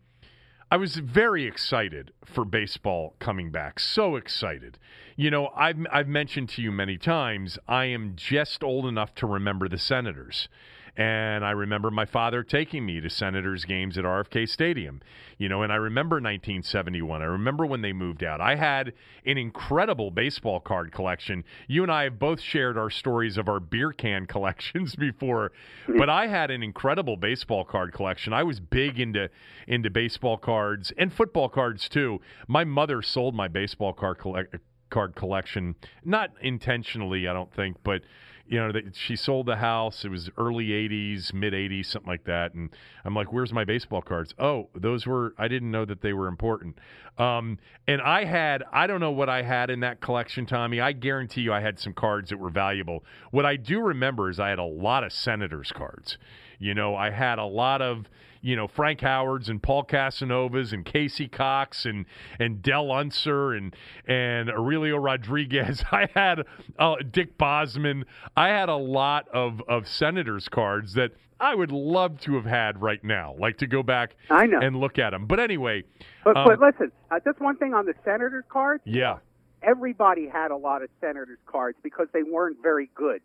I 0.70 0.78
was 0.78 0.96
very 0.98 1.46
excited 1.46 2.12
for 2.26 2.44
baseball 2.44 3.16
coming 3.20 3.52
back. 3.52 3.80
So 3.80 4.16
excited. 4.16 4.78
You 5.16 5.32
know, 5.32 5.48
I've 5.56 5.78
I've 5.92 6.08
mentioned 6.08 6.50
to 6.50 6.62
you 6.62 6.72
many 6.72 6.98
times, 6.98 7.58
I 7.68 7.86
am 7.86 8.14
just 8.16 8.64
old 8.64 8.86
enough 8.86 9.16
to 9.16 9.28
remember 9.28 9.70
the 9.70 9.78
Senators. 9.78 10.50
And 10.98 11.46
I 11.46 11.52
remember 11.52 11.92
my 11.92 12.06
father 12.06 12.42
taking 12.42 12.84
me 12.84 13.00
to 13.00 13.10
Senators 13.10 13.66
games 13.66 14.00
at 14.00 14.04
RFK 14.04 14.50
Stadium. 14.50 15.00
You 15.38 15.48
know, 15.48 15.62
and 15.62 15.72
I 15.72 15.76
remember 15.76 16.16
1971. 16.16 17.22
I 17.22 17.26
remember 17.26 17.68
when 17.68 17.84
they 17.84 17.94
moved 17.94 18.24
out. 18.24 18.42
I 18.42 18.56
had 18.56 18.94
an 19.24 19.38
incredible 19.38 20.10
baseball 20.10 20.60
card 20.60 20.92
collection. 20.92 21.44
You 21.68 21.84
and 21.84 21.92
I 21.92 22.06
have 22.06 22.18
both 22.18 22.42
shared 22.42 22.80
our 22.80 22.90
stories 22.90 23.38
of 23.38 23.48
our 23.48 23.60
beer 23.60 23.94
can 23.94 24.26
collections 24.28 24.96
before, 24.96 25.52
but 25.88 26.10
I 26.10 26.26
had 26.26 26.50
an 26.50 26.64
incredible 26.64 27.16
baseball 27.16 27.64
card 27.64 27.94
collection. 27.94 28.34
I 28.34 28.42
was 28.42 28.60
big 28.60 29.00
into 29.00 29.30
into 29.68 29.92
baseball 29.92 30.38
cards 30.38 30.92
and 30.98 31.14
football 31.14 31.50
cards 31.50 31.88
too. 31.88 32.22
My 32.48 32.64
mother 32.64 33.04
sold 33.04 33.36
my 33.36 33.48
baseball 33.48 33.94
card 33.94 34.18
collect 34.18 34.56
card 34.90 35.16
collection, 35.16 35.76
not 36.04 36.32
intentionally, 36.42 37.28
I 37.28 37.34
don't 37.34 37.54
think, 37.54 37.78
but 37.84 38.02
you 38.48 38.60
know, 38.60 38.72
that 38.72 38.96
she 38.96 39.16
sold 39.16 39.46
the 39.46 39.58
house. 39.58 40.06
It 40.06 40.10
was 40.10 40.30
early 40.38 40.68
80s, 40.68 41.34
mid 41.34 41.54
80s, 41.54 41.88
something 41.88 42.10
like 42.10 42.24
that. 42.26 42.54
And 42.54 42.70
I'm 43.04 43.14
like, 43.14 43.32
where's 43.34 43.52
my 43.54 43.66
baseball 43.66 44.02
cards? 44.02 44.34
Oh, 44.40 44.70
those 44.74 45.06
were, 45.06 45.34
I 45.38 45.48
didn't 45.48 45.72
know 45.72 45.86
that 45.86 46.02
they 46.02 46.14
were 46.14 46.28
important. 46.28 46.80
Um, 47.18 47.60
and 47.88 48.02
I 48.02 48.26
had, 48.26 48.64
I 48.72 48.88
don't 48.88 49.00
know 49.00 49.12
what 49.12 49.30
I 49.30 49.42
had 49.42 49.70
in 49.70 49.82
that 49.82 50.02
collection, 50.02 50.46
Tommy. 50.46 50.80
I 50.80 50.92
guarantee 50.92 51.42
you 51.42 51.54
I 51.54 51.62
had 51.62 51.80
some 51.80 51.94
cards 51.94 52.30
that 52.30 52.38
were 52.38 52.50
valuable. 52.50 53.04
What 53.32 53.46
I 53.46 53.56
do 53.56 53.82
remember 53.82 54.30
is 54.30 54.40
I 54.40 54.50
had 54.50 54.60
a 54.60 54.64
lot 54.64 55.04
of 55.04 55.12
Senators 55.12 55.72
cards. 55.72 56.18
You 56.60 56.74
know, 56.74 56.96
I 56.96 57.10
had 57.12 57.40
a 57.40 57.46
lot 57.46 57.82
of 57.82 58.10
you 58.42 58.56
know 58.56 58.68
Frank 58.68 59.02
Howards 59.02 59.50
and 59.50 59.62
Paul 59.62 59.84
Casanovas 59.84 60.74
and 60.74 60.86
Casey 60.86 61.28
Cox 61.28 61.86
and 61.86 62.06
and 62.40 62.62
Del 62.62 62.92
Unser 62.92 63.54
and 63.54 63.76
and 64.08 64.50
Aurelio 64.50 64.98
Rodriguez. 64.98 65.84
I 65.92 66.08
had 66.14 66.44
uh, 66.80 66.96
Dick 67.10 67.38
Bosman. 67.38 68.06
I 68.36 68.50
had 68.50 68.70
a 68.70 68.76
lot 68.76 69.28
of 69.30 69.62
of 69.68 69.88
Senators 69.88 70.50
cards 70.50 70.94
that 70.94 71.12
I 71.40 71.54
would 71.54 71.72
love 71.72 72.20
to 72.22 72.36
have 72.36 72.46
had 72.46 72.82
right 72.82 73.04
now, 73.04 73.36
like 73.38 73.58
to 73.60 73.68
go 73.68 73.84
back 73.84 74.16
I 74.30 74.48
know. 74.48 74.60
and 74.60 74.76
look 74.80 74.98
at 74.98 75.12
them. 75.12 75.28
But 75.28 75.40
anyway, 75.40 75.84
But, 76.24 76.36
um, 76.36 76.48
but 76.48 76.60
listen, 76.60 76.92
uh, 77.12 77.20
just 77.24 77.40
one 77.40 77.58
thing 77.58 77.74
on 77.74 77.86
the 77.86 77.94
Senators 78.04 78.46
cards. 78.50 78.82
yeah. 78.86 79.18
Everybody 79.64 80.28
had 80.28 80.52
a 80.52 80.56
lot 80.56 80.84
of 80.84 80.90
Senators 81.02 81.40
cards 81.48 81.78
because 81.84 82.08
they 82.14 82.22
weren't 82.24 82.58
very 82.62 82.90
good. 82.96 83.22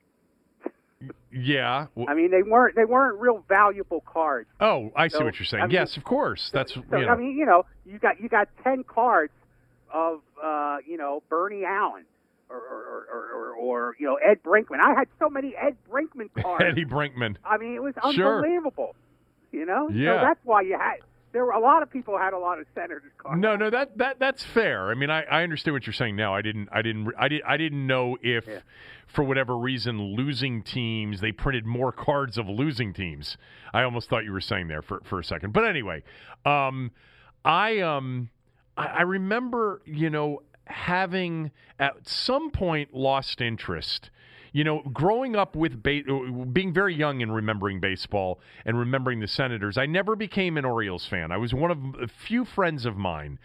Yeah. 1.33 1.87
I 2.09 2.15
mean, 2.15 2.31
they 2.31 2.43
weren't 2.43 2.77
they 2.77 2.85
weren't 2.85 3.19
real 3.21 3.45
valuable 3.49 4.03
cards. 4.07 4.49
Oh, 4.61 4.91
I 4.97 5.09
see 5.09 5.19
So, 5.19 5.25
what 5.25 5.39
you're 5.39 5.47
saying. 5.47 5.63
I 5.63 5.67
mean- 5.67 5.75
yes, 5.75 5.97
of 5.97 6.05
course. 6.05 6.51
That's 6.53 6.75
So 6.75 6.83
you 6.93 7.07
know. 7.07 7.09
I 7.13 7.17
mean, 7.17 7.37
you 7.37 7.47
know, 7.47 7.65
you 7.87 7.99
got 7.99 8.21
you 8.21 8.29
got 8.29 8.49
ten 8.63 8.85
cards 8.85 9.33
of 9.93 10.21
uh, 10.43 10.79
you 10.87 10.97
know 10.97 11.23
Bernie 11.29 11.65
Allen 11.65 12.05
or 12.51 12.57
or, 12.57 13.07
or, 13.13 13.31
or 13.35 13.55
or 13.55 13.97
you 13.99 14.07
know 14.07 14.17
Ed 14.17 14.43
Brinkman. 14.43 14.81
I 14.83 14.95
had 14.99 15.09
so 15.19 15.29
many 15.31 15.55
Ed 15.57 15.77
Brinkman 15.91 16.31
cards. 16.43 16.65
Eddie 16.67 16.85
Brinkman. 16.85 17.37
I 17.45 17.57
mean, 17.59 17.75
it 17.75 17.83
was 17.83 17.95
Sure. 18.15 18.37
unbelievable. 18.39 18.95
You 19.53 19.67
know, 19.67 19.89
Yeah. 19.91 20.17
so 20.19 20.25
that's 20.27 20.41
why 20.45 20.63
you 20.63 20.79
had 20.79 20.97
there 21.33 21.45
were 21.45 21.53
a 21.53 21.61
lot 21.61 21.83
of 21.83 21.91
people 21.91 22.19
had 22.19 22.33
a 22.33 22.39
lot 22.39 22.59
of 22.59 22.67
Senators 22.75 23.13
cards. 23.19 23.41
No, 23.41 23.57
no, 23.57 23.71
that 23.71 23.97
that 23.99 24.19
that's 24.19 24.43
fair. 24.45 24.91
I 24.91 24.95
mean, 24.95 25.11
I, 25.11 25.23
I 25.25 25.43
understand 25.43 25.75
what 25.75 25.87
you're 25.87 25.95
saying 25.95 26.17
now. 26.17 26.35
I 26.35 26.43
didn't, 26.43 26.69
I 26.73 26.83
didn't, 26.83 27.13
I 27.19 27.29
did, 27.29 27.43
I 27.47 27.57
didn't 27.57 27.87
know 27.87 28.17
if, 28.23 28.47
Yeah. 28.47 28.59
for 29.07 29.23
whatever 29.25 29.57
reason, 29.57 30.01
losing 30.15 30.63
teams 30.63 31.21
they 31.21 31.33
printed 31.33 31.65
more 31.67 31.93
cards 31.93 32.37
of 32.39 32.49
losing 32.49 32.93
teams. 32.93 33.37
I 33.73 33.83
almost 33.83 34.09
thought 34.11 34.25
you 34.25 34.33
were 34.33 34.41
saying 34.41 34.69
there 34.69 34.83
for 34.83 35.01
for 35.05 35.19
a 35.21 35.25
second. 35.25 35.53
But 35.53 35.65
anyway, 35.65 36.03
um, 36.45 36.91
I 37.45 37.81
um, 37.81 38.31
I, 38.77 38.87
I 38.87 39.03
remember, 39.03 39.83
you 39.87 40.11
know, 40.11 40.43
having 40.67 41.51
at 41.79 42.07
some 42.09 42.51
point 42.51 42.95
lost 42.95 43.41
interest. 43.41 44.11
You 44.53 44.65
know, 44.65 44.83
growing 44.93 45.35
up 45.35 45.57
with 45.57 45.83
ba- 45.83 46.03
being 46.53 46.73
very 46.73 46.95
young 46.95 47.23
and 47.23 47.35
remembering 47.35 47.81
baseball 47.81 48.41
and 48.65 48.79
remembering 48.79 49.21
the 49.21 49.29
Senators, 49.29 49.79
I 49.79 49.87
never 49.87 50.15
became 50.15 50.57
an 50.57 50.65
Orioles 50.65 51.07
fan. 51.07 51.33
I 51.33 51.39
was 51.39 51.55
one 51.55 51.71
of 51.71 51.79
a 52.03 52.09
few 52.09 52.45
friends 52.45 52.85
of 52.85 52.97
mine 52.97 53.39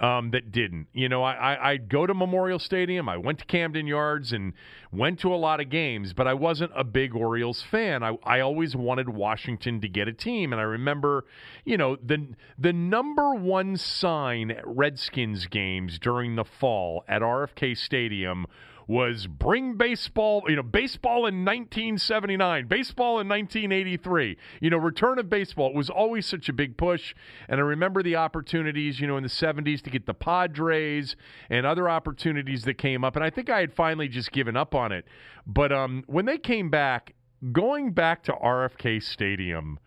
um, 0.00 0.30
that 0.32 0.50
didn't. 0.50 0.88
You 0.92 1.08
know, 1.08 1.22
I, 1.22 1.32
I, 1.32 1.70
I'd 1.70 1.88
go 1.88 2.06
to 2.06 2.14
Memorial 2.14 2.58
Stadium, 2.58 3.08
I 3.08 3.16
went 3.16 3.38
to 3.40 3.44
Camden 3.44 3.86
Yards, 3.86 4.32
and 4.32 4.52
went 4.92 5.20
to 5.20 5.32
a 5.32 5.36
lot 5.36 5.60
of 5.60 5.70
games, 5.70 6.12
but 6.12 6.26
I 6.26 6.34
wasn't 6.34 6.72
a 6.74 6.84
big 6.84 7.14
Orioles 7.14 7.62
fan. 7.62 8.02
I, 8.02 8.16
I 8.24 8.40
always 8.40 8.74
wanted 8.74 9.08
Washington 9.08 9.80
to 9.80 9.88
get 9.88 10.08
a 10.08 10.12
team, 10.12 10.52
and 10.52 10.60
I 10.60 10.64
remember, 10.64 11.24
you 11.64 11.76
know, 11.76 11.96
the 11.96 12.28
the 12.58 12.72
number 12.72 13.34
one 13.34 13.76
sign 13.76 14.50
at 14.50 14.66
Redskins 14.66 15.46
games 15.46 15.98
during 15.98 16.36
the 16.36 16.44
fall 16.44 17.04
at 17.08 17.22
RFK 17.22 17.76
Stadium 17.76 18.46
was 18.86 19.26
bring 19.26 19.76
baseball, 19.76 20.42
you 20.48 20.56
know, 20.56 20.62
baseball 20.62 21.26
in 21.26 21.44
1979, 21.44 22.66
baseball 22.66 23.20
in 23.20 23.28
1983, 23.28 24.36
you 24.60 24.70
know, 24.70 24.76
return 24.76 25.18
of 25.18 25.28
baseball. 25.28 25.70
It 25.70 25.76
was 25.76 25.90
always 25.90 26.26
such 26.26 26.48
a 26.48 26.52
big 26.52 26.76
push. 26.76 27.14
And 27.48 27.60
I 27.60 27.62
remember 27.62 28.02
the 28.02 28.16
opportunities, 28.16 29.00
you 29.00 29.06
know, 29.06 29.16
in 29.16 29.22
the 29.22 29.28
70s 29.28 29.82
to 29.82 29.90
get 29.90 30.06
the 30.06 30.14
Padres 30.14 31.16
and 31.50 31.66
other 31.66 31.88
opportunities 31.88 32.64
that 32.64 32.74
came 32.74 33.04
up. 33.04 33.16
And 33.16 33.24
I 33.24 33.30
think 33.30 33.50
I 33.50 33.60
had 33.60 33.72
finally 33.72 34.08
just 34.08 34.32
given 34.32 34.56
up 34.56 34.74
on 34.74 34.92
it. 34.92 35.06
But 35.46 35.72
um, 35.72 36.04
when 36.06 36.26
they 36.26 36.38
came 36.38 36.70
back, 36.70 37.14
going 37.52 37.92
back 37.92 38.22
to 38.24 38.32
RFK 38.32 39.02
Stadium, 39.02 39.78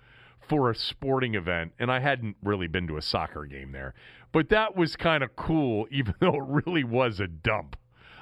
for 0.47 0.71
a 0.71 0.75
sporting 0.75 1.35
event, 1.35 1.73
and 1.77 1.91
I 1.91 1.99
hadn't 1.99 2.37
really 2.41 2.67
been 2.67 2.87
to 2.87 2.95
a 2.95 3.01
soccer 3.01 3.45
game 3.45 3.73
there, 3.73 3.93
but 4.31 4.49
that 4.49 4.75
was 4.75 4.95
kind 4.95 5.23
of 5.23 5.35
cool, 5.35 5.87
even 5.91 6.13
though 6.19 6.35
it 6.35 6.65
really 6.65 6.83
was 6.83 7.19
a 7.19 7.27
dump. 7.27 7.75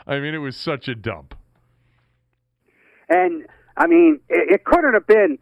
I 0.08 0.20
mean, 0.20 0.34
it 0.34 0.40
was 0.40 0.56
such 0.56 0.88
a 0.88 0.96
dump. 0.96 1.36
And 3.10 3.46
I 3.78 3.88
mean, 3.88 4.20
it, 4.30 4.54
it 4.56 4.64
couldn't 4.64 4.94
have 4.94 5.08
been 5.08 5.38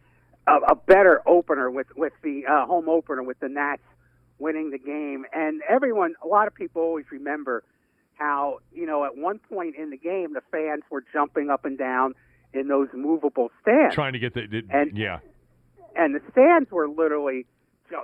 a, 0.46 0.72
a 0.72 0.74
better 0.74 1.22
opener 1.26 1.70
with 1.70 1.86
with 1.96 2.12
the 2.22 2.42
uh, 2.50 2.66
home 2.66 2.88
opener 2.88 3.22
with 3.22 3.38
the 3.40 3.48
Nats 3.48 3.82
winning 4.38 4.70
the 4.70 4.78
game. 4.78 5.24
And 5.32 5.62
everyone, 5.68 6.14
a 6.22 6.26
lot 6.26 6.46
of 6.46 6.54
people 6.54 6.82
always 6.82 7.06
remember 7.10 7.62
how 8.14 8.58
you 8.72 8.86
know 8.86 9.04
at 9.04 9.16
one 9.16 9.38
point 9.38 9.76
in 9.76 9.90
the 9.90 9.96
game 9.96 10.34
the 10.34 10.42
fans 10.52 10.82
were 10.90 11.04
jumping 11.12 11.50
up 11.50 11.64
and 11.64 11.78
down 11.78 12.14
in 12.52 12.68
those 12.68 12.88
movable 12.94 13.50
stands, 13.62 13.94
Trying 13.94 14.12
to 14.12 14.18
get 14.20 14.34
the, 14.34 14.46
the 14.46 14.62
And- 14.70 14.96
yeah, 14.96 15.18
and 15.96 16.14
the 16.14 16.20
stands 16.30 16.70
were 16.70 16.88
literally 16.88 17.46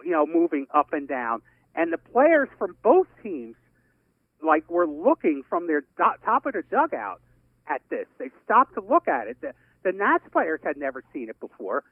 you 0.04 0.10
know 0.10 0.26
moving 0.26 0.66
up 0.74 0.92
and 0.92 1.06
down. 1.08 1.42
And 1.76 1.92
the 1.92 1.98
players 1.98 2.48
from 2.58 2.76
both 2.82 3.06
teams 3.22 3.54
like 4.42 4.68
were 4.70 4.86
looking 4.86 5.42
from 5.48 5.66
their 5.66 5.80
do- 5.80 6.18
top 6.24 6.46
of 6.46 6.54
the 6.54 6.62
dugout 6.70 7.20
at 7.68 7.82
this. 7.90 8.06
They 8.18 8.30
stopped 8.44 8.74
to 8.74 8.80
look 8.80 9.08
at 9.08 9.28
it. 9.28 9.38
The, 9.40 9.52
the 9.82 9.92
Nats 9.92 10.24
players 10.32 10.60
had 10.62 10.76
never 10.76 11.02
seen 11.12 11.28
it 11.28 11.38
before, 11.40 11.84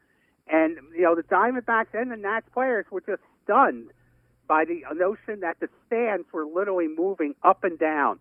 and 0.47 0.77
you 0.95 1.03
know 1.03 1.15
the 1.15 1.23
Diamondbacks 1.23 1.95
and 1.95 2.11
the 2.11 2.17
Nats 2.17 2.47
players 2.53 2.87
were 2.91 3.01
just 3.01 3.23
stunned 3.45 3.91
by 4.49 4.65
the 4.65 4.83
notion 4.95 5.41
that 5.41 5.61
the 5.61 5.69
stands 5.87 6.27
were 6.33 6.47
literally 6.47 6.89
moving 6.89 7.35
up 7.43 7.63
and 7.65 7.79
down 7.79 8.19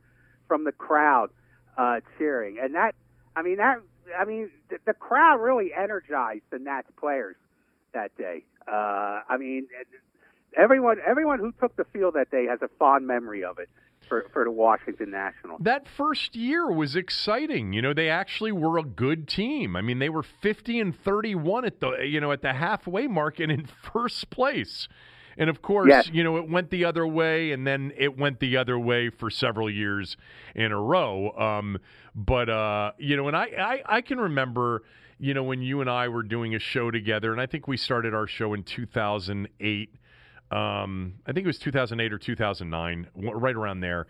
from 0.48 0.66
the 0.66 0.72
crowd 0.72 1.30
uh, 1.78 2.02
cheering. 2.18 2.58
And 2.62 2.76
that, 2.76 2.94
I 3.36 3.42
mean, 3.42 3.58
that, 3.58 3.78
I 4.18 4.26
mean, 4.26 4.52
the, 4.86 4.94
crowd 4.94 5.38
really 5.38 5.72
energized 5.74 6.44
the 6.52 6.60
Nats 6.60 6.90
players 7.00 7.36
that 7.94 8.16
day. 8.18 8.44
Uh, 8.68 9.22
I 9.30 9.38
mean, 9.40 9.68
everyone, 10.56 10.98
everyone 11.06 11.40
who 11.40 11.54
took 11.60 11.76
the 11.78 11.86
field 11.86 12.16
that 12.16 12.30
day 12.30 12.46
has 12.46 12.62
a 12.62 12.70
fond 12.78 13.08
memory 13.08 13.44
of 13.44 13.58
it 13.60 13.70
for, 14.08 14.26
for 14.34 14.44
the 14.44 14.52
Washington 14.52 15.12
Nationals. 15.12 15.60
that 15.64 15.88
first 15.88 16.36
year 16.36 16.72
was 16.72 16.96
exciting. 16.96 17.74
You 17.74 17.82
know, 17.82 17.94
they 17.94 18.10
actually 18.10 18.52
were 18.52 18.78
a 18.78 18.84
good 18.84 19.28
team. 19.28 19.76
I 19.76 19.82
mean, 19.82 20.00
they 20.00 20.10
were 20.10 20.24
50 20.24 20.80
and 20.80 20.98
31 21.04 21.66
at 21.66 21.80
the 21.80 21.92
you 22.06 22.20
know 22.20 22.32
at 22.32 22.42
the 22.42 22.54
halfway 22.54 23.08
mark 23.08 23.40
and 23.40 23.52
in 23.52 23.68
first 23.94 24.30
place. 24.30 24.88
And 25.40 25.52
of 25.52 25.62
course, 25.62 25.88
Yes. 25.90 26.10
you 26.12 26.24
know, 26.24 26.38
it 26.38 26.50
went 26.50 26.72
the 26.72 26.84
other 26.86 27.06
way, 27.06 27.52
and 27.52 27.68
then 27.68 27.92
it 27.96 28.18
went 28.18 28.40
the 28.40 28.58
other 28.58 28.80
way 28.80 29.12
for 29.12 29.30
several 29.30 29.70
years 29.70 30.18
in 30.56 30.72
a 30.72 30.82
row. 30.82 31.30
Um, 31.38 31.78
but 32.16 32.50
uh, 32.50 32.94
you 32.98 33.16
know, 33.16 33.28
and 33.28 33.38
I, 33.38 33.44
I, 33.60 33.98
I 33.98 34.02
can 34.02 34.20
remember, 34.20 34.82
you 35.20 35.36
know, 35.36 35.44
when 35.44 35.62
you 35.62 35.80
and 35.82 35.90
I 35.92 36.08
were 36.08 36.24
doing 36.24 36.56
a 36.56 36.60
show 36.60 36.90
together, 36.90 37.32
and 37.32 37.40
I 37.40 37.46
think 37.46 37.68
we 37.68 37.78
started 37.78 38.16
our 38.16 38.26
show 38.26 38.56
in 38.56 38.64
2008. 38.64 39.94
Um, 40.50 41.16
I 41.26 41.34
think 41.34 41.44
it 41.44 41.48
was 41.48 41.60
2008 41.60 42.14
or 42.14 42.18
2009, 42.18 43.08
right 43.16 43.56
around 43.56 43.82
there. 43.82 44.08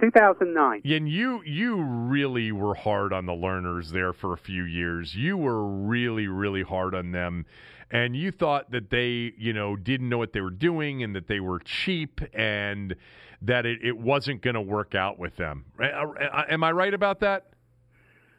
2009. 0.00 0.82
And 0.84 1.08
you 1.08 1.42
you 1.44 1.82
really 1.82 2.52
were 2.52 2.74
hard 2.74 3.12
on 3.12 3.26
the 3.26 3.32
Lerners 3.32 3.90
there 3.90 4.12
for 4.12 4.32
a 4.32 4.36
few 4.36 4.62
years. 4.62 5.16
You 5.16 5.36
were 5.36 5.66
really 5.66 6.28
really 6.28 6.62
hard 6.62 6.94
on 6.94 7.10
them, 7.10 7.44
and 7.90 8.14
you 8.14 8.30
thought 8.30 8.70
that 8.70 8.90
they 8.90 9.32
you 9.36 9.52
know 9.52 9.74
didn't 9.74 10.08
know 10.08 10.18
what 10.18 10.32
they 10.32 10.40
were 10.40 10.50
doing 10.50 11.02
and 11.02 11.16
that 11.16 11.26
they 11.26 11.40
were 11.40 11.58
cheap 11.58 12.20
and 12.34 12.94
that 13.42 13.66
it, 13.66 13.80
it 13.82 13.98
wasn't 13.98 14.42
going 14.42 14.54
to 14.54 14.60
work 14.60 14.94
out 14.94 15.18
with 15.18 15.34
them. 15.36 15.64
Am 15.80 16.62
I 16.62 16.70
right 16.70 16.94
about 16.94 17.20
that? 17.20 17.46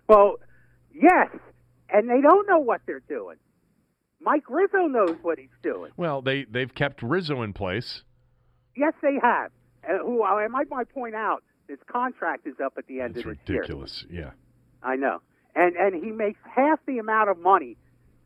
Well, 0.08 0.38
yes, 0.94 1.28
and 1.90 2.10
they 2.10 2.22
don't 2.22 2.48
know 2.48 2.60
what 2.60 2.82
they're 2.86 3.02
doing. 3.10 3.38
Mike 4.22 4.50
Rizzo 4.50 4.88
knows 4.88 5.18
what 5.22 5.40
he's 5.40 5.50
doing. 5.64 5.92
Well, 5.98 6.22
they 6.22 6.44
they've 6.44 6.74
kept 6.74 7.02
Rizzo 7.02 7.42
in 7.42 7.54
place. 7.54 8.04
Yes, 8.76 8.94
they 9.02 9.18
have. 9.22 9.52
And 9.84 10.00
who 10.00 10.24
I 10.24 10.48
might 10.48 10.70
might 10.70 10.90
point 10.90 11.16
out, 11.16 11.44
his 11.68 11.80
contract 11.88 12.46
is 12.46 12.56
up 12.64 12.74
at 12.78 12.88
the 12.88 13.02
end 13.02 13.16
It's 13.16 13.26
of 13.26 13.32
this 13.32 13.38
year. 13.50 13.62
It's 13.62 13.70
ridiculous. 13.70 14.06
Yeah. 14.10 14.32
I 14.84 14.96
know, 14.96 15.22
and 15.56 15.76
and 15.76 16.04
he 16.04 16.12
makes 16.12 16.40
half 16.44 16.80
the 16.86 17.00
amount 17.00 17.30
of 17.30 17.40
money 17.40 17.78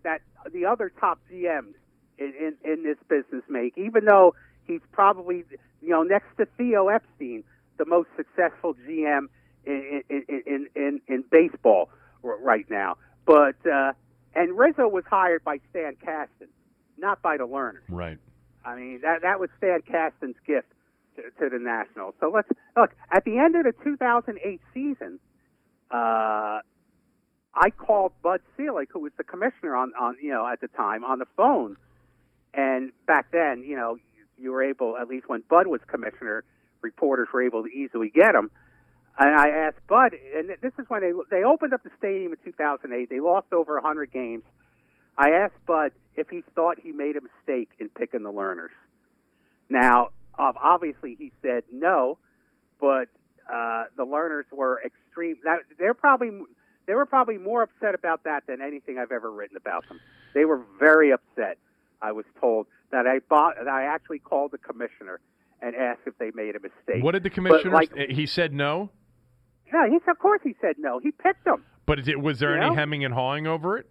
that 0.03 0.21
the 0.51 0.65
other 0.65 0.91
top 0.99 1.19
GMs 1.31 1.73
in, 2.17 2.33
in 2.39 2.71
in 2.71 2.83
this 2.83 2.97
business 3.09 3.43
make, 3.49 3.77
even 3.77 4.05
though 4.05 4.35
he's 4.65 4.81
probably 4.91 5.43
you 5.81 5.89
know 5.89 6.03
next 6.03 6.27
to 6.37 6.45
Theo 6.57 6.87
Epstein, 6.87 7.43
the 7.77 7.85
most 7.85 8.09
successful 8.15 8.75
GM 8.87 9.27
in 9.65 10.01
in 10.09 10.23
in 10.29 10.67
in, 10.75 11.01
in 11.07 11.23
baseball 11.31 11.89
r- 12.23 12.39
right 12.39 12.69
now. 12.69 12.97
But 13.25 13.55
uh, 13.65 13.93
and 14.35 14.57
Rizzo 14.57 14.87
was 14.87 15.03
hired 15.09 15.43
by 15.43 15.59
Stan 15.69 15.95
Kasten, 15.95 16.47
not 16.97 17.21
by 17.21 17.37
the 17.37 17.47
Lerner. 17.47 17.79
Right. 17.89 18.17
I 18.63 18.75
mean, 18.75 18.99
that 19.01 19.21
that 19.21 19.39
was 19.39 19.49
Stan 19.57 19.81
Kasten's 19.81 20.35
gift 20.45 20.67
to, 21.15 21.23
to 21.39 21.49
the 21.49 21.59
Nationals. 21.59 22.15
So 22.19 22.31
let's 22.33 22.49
look 22.75 22.91
at 23.11 23.23
the 23.25 23.37
end 23.37 23.55
of 23.55 23.63
the 23.63 23.73
2008 23.83 24.61
season. 24.73 25.19
Uh, 25.91 26.59
I 27.57 27.69
called 27.77 28.11
Bud 28.21 28.41
Selig, 28.57 28.89
who 28.91 28.99
was 28.99 29.13
the 29.17 29.23
commissioner 29.23 29.75
on, 29.75 29.93
on 29.99 30.17
you 30.21 30.31
know 30.31 30.47
at 30.47 30.61
the 30.61 30.67
time, 30.67 31.03
on 31.03 31.19
the 31.19 31.27
phone. 31.37 31.77
And 32.53 32.91
back 33.05 33.31
then, 33.31 33.63
you 33.63 33.75
know, 33.75 33.95
you, 33.95 34.25
you 34.37 34.51
were 34.51 34.63
able, 34.63 34.97
at 34.97 35.07
least 35.07 35.27
when 35.27 35.43
Bud 35.49 35.67
was 35.67 35.81
commissioner, 35.87 36.43
reporters 36.81 37.27
were 37.33 37.43
able 37.43 37.63
to 37.63 37.69
easily 37.69 38.09
get 38.09 38.33
him. 38.33 38.49
And 39.17 39.33
I 39.33 39.47
asked 39.49 39.85
Bud, 39.87 40.11
and 40.35 40.49
this 40.61 40.73
is 40.77 40.85
when 40.89 41.01
they 41.01 41.11
they 41.31 41.43
opened 41.43 41.73
up 41.73 41.83
the 41.83 41.91
stadium 41.97 42.33
in 42.33 42.37
2008. 42.43 43.09
They 43.09 43.19
lost 43.19 43.53
over 43.53 43.75
100 43.75 44.11
games. 44.11 44.43
I 45.17 45.29
asked 45.29 45.65
Bud 45.65 45.91
if 46.15 46.29
he 46.29 46.43
thought 46.53 46.77
he 46.81 46.91
made 46.91 47.15
a 47.15 47.21
mistake 47.21 47.69
in 47.79 47.89
picking 47.89 48.23
the 48.23 48.31
Lerners. 48.31 48.75
Now, 49.69 50.09
obviously, 50.37 51.15
he 51.17 51.31
said 51.41 51.63
no, 51.71 52.17
but 52.79 53.07
uh, 53.51 53.85
the 53.95 54.05
Lerners 54.05 54.51
were 54.51 54.81
extreme. 54.85 55.37
Now, 55.45 55.57
they're 55.79 55.93
probably 55.93 56.31
they 56.85 56.93
were 56.93 57.05
probably 57.05 57.37
more 57.37 57.63
upset 57.63 57.95
about 57.95 58.25
that 58.25 58.43
than 58.47 58.61
anything 58.61 58.97
I've 58.97 59.11
ever 59.11 59.31
written 59.31 59.57
about 59.57 59.87
them. 59.87 59.99
They 60.33 60.45
were 60.45 60.61
very 60.77 61.11
upset. 61.11 61.57
I 62.01 62.11
was 62.11 62.25
told 62.39 62.67
that 62.91 63.07
I 63.07 63.19
bought 63.29 63.55
that 63.57 63.69
I 63.69 63.85
actually 63.85 64.19
called 64.19 64.51
the 64.51 64.57
commissioner 64.57 65.19
and 65.61 65.75
asked 65.75 66.01
if 66.05 66.17
they 66.17 66.31
made 66.35 66.55
a 66.55 66.59
mistake. 66.59 67.03
What 67.03 67.13
did 67.13 67.23
the 67.23 67.29
commissioner? 67.29 67.73
like, 67.73 67.95
he 68.09 68.25
said 68.25 68.53
no. 68.53 68.89
Yeah, 69.73 69.87
he 69.89 69.97
of 70.09 70.19
course 70.19 70.41
he 70.43 70.55
said 70.61 70.75
no. 70.77 70.99
He 70.99 71.11
picked 71.11 71.45
them. 71.45 71.63
But 71.85 72.07
it, 72.07 72.19
was 72.21 72.39
there 72.39 72.55
You 72.55 72.61
any 72.61 72.69
know? 72.69 72.75
hemming 72.75 73.05
and 73.05 73.13
hawing 73.13 73.45
over 73.47 73.77
it? 73.77 73.87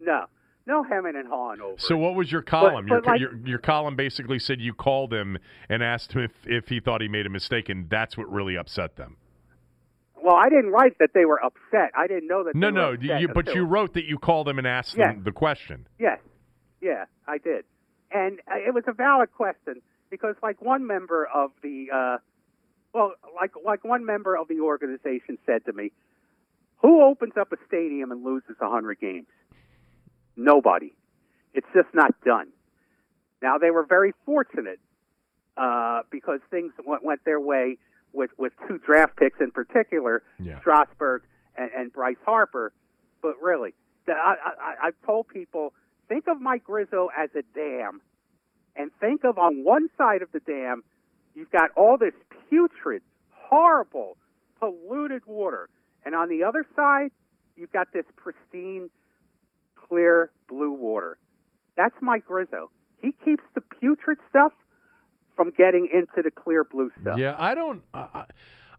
No, 0.00 0.26
no 0.66 0.82
hemming 0.84 1.14
and 1.16 1.26
hawing 1.28 1.60
over. 1.60 1.72
It. 1.74 1.80
So 1.80 1.94
it. 1.94 1.98
what 1.98 2.14
was 2.14 2.30
your 2.30 2.42
column? 2.42 2.86
but 2.88 2.94
your, 2.94 3.02
like- 3.12 3.20
your 3.20 3.36
your 3.46 3.58
column 3.58 3.96
basically 3.96 4.38
said 4.38 4.60
you 4.60 4.74
called 4.74 5.12
him 5.12 5.38
and 5.68 5.82
asked 5.82 6.12
him 6.12 6.22
if, 6.22 6.32
if 6.46 6.68
he 6.68 6.80
thought 6.80 7.00
he 7.00 7.08
made 7.08 7.26
a 7.26 7.30
mistake, 7.30 7.68
and 7.68 7.88
that's 7.88 8.16
what 8.16 8.30
really 8.30 8.56
upset 8.56 8.96
them. 8.96 9.16
Well, 10.22 10.34
I 10.36 10.48
didn't 10.48 10.70
write 10.72 10.98
that 10.98 11.10
they 11.14 11.24
were 11.24 11.40
upset. 11.44 11.92
I 11.96 12.08
didn't 12.08 12.26
know 12.26 12.42
that. 12.44 12.56
No, 12.56 12.68
they 12.68 12.72
no, 12.74 12.86
were 12.88 12.94
upset 12.94 13.20
you, 13.20 13.28
but 13.28 13.54
you 13.54 13.64
wrote 13.64 13.94
that 13.94 14.06
you 14.06 14.18
called 14.18 14.48
him 14.48 14.58
and 14.58 14.66
asked 14.66 14.96
Yes. 14.96 15.14
him 15.14 15.22
the 15.22 15.30
question. 15.30 15.86
Yes, 16.00 16.18
yeah, 16.80 17.04
I 17.28 17.38
did, 17.38 17.64
and 18.10 18.40
uh, 18.50 18.56
it 18.56 18.74
was 18.74 18.82
a 18.88 18.92
valid 18.92 19.32
question 19.32 19.82
because, 20.10 20.34
like, 20.42 20.60
one 20.60 20.84
member 20.86 21.26
of 21.32 21.50
the, 21.62 21.86
uh, 21.94 22.16
well, 22.92 23.12
like, 23.34 23.52
like 23.64 23.84
one 23.84 24.04
member 24.04 24.36
of 24.36 24.48
the 24.48 24.60
organization 24.60 25.38
said 25.46 25.64
to 25.66 25.72
me, 25.72 25.92
"Who 26.82 27.02
opens 27.02 27.34
up 27.38 27.52
a 27.52 27.56
stadium 27.66 28.10
and 28.12 28.24
loses 28.24 28.56
a 28.60 28.68
hundred 28.70 29.00
games? 29.00 29.26
Nobody. 30.36 30.94
It's 31.54 31.66
just 31.74 31.88
not 31.94 32.12
done." 32.24 32.48
Now 33.42 33.58
they 33.58 33.70
were 33.70 33.84
very 33.84 34.12
fortunate 34.24 34.80
uh, 35.56 36.02
because 36.10 36.40
things 36.50 36.72
went, 36.84 37.04
went 37.04 37.24
their 37.24 37.40
way 37.40 37.78
with 38.12 38.30
with 38.38 38.52
two 38.66 38.78
draft 38.78 39.16
picks 39.16 39.40
in 39.40 39.50
particular, 39.50 40.22
Yeah. 40.38 40.58
Strasburg 40.60 41.22
and, 41.56 41.70
and 41.76 41.92
Bryce 41.92 42.16
Harper. 42.24 42.72
But 43.22 43.34
really, 43.42 43.74
the, 44.06 44.12
I, 44.12 44.34
I, 44.60 44.86
I've 44.88 45.00
told 45.04 45.28
people 45.28 45.72
think 46.08 46.28
of 46.28 46.40
Mike 46.40 46.68
Rizzo 46.68 47.08
as 47.16 47.30
a 47.34 47.42
dam, 47.54 48.00
and 48.76 48.90
think 49.00 49.24
of 49.24 49.38
on 49.38 49.64
one 49.64 49.88
side 49.98 50.22
of 50.22 50.30
the 50.32 50.40
dam, 50.40 50.82
you've 51.36 51.50
got 51.52 51.70
all 51.76 51.96
this 51.96 52.14
putrid, 52.48 53.02
horrible, 53.30 54.16
polluted 54.58 55.22
water, 55.26 55.68
and 56.04 56.16
on 56.16 56.28
the 56.28 56.42
other 56.42 56.66
side, 56.74 57.10
you've 57.56 57.72
got 57.72 57.92
this 57.92 58.06
pristine, 58.16 58.90
clear 59.88 60.32
blue 60.48 60.72
water. 60.72 61.18
That's 61.76 61.94
Mike 62.00 62.28
Rizzo. 62.28 62.70
He 63.00 63.12
keeps 63.24 63.44
the 63.54 63.60
putrid 63.60 64.18
stuff 64.30 64.52
from 65.36 65.52
getting 65.56 65.88
into 65.92 66.22
the 66.22 66.30
clear 66.30 66.64
blue 66.64 66.90
stuff. 67.00 67.18
Yeah, 67.18 67.36
I 67.38 67.54
don't. 67.54 67.82
I, 67.92 68.24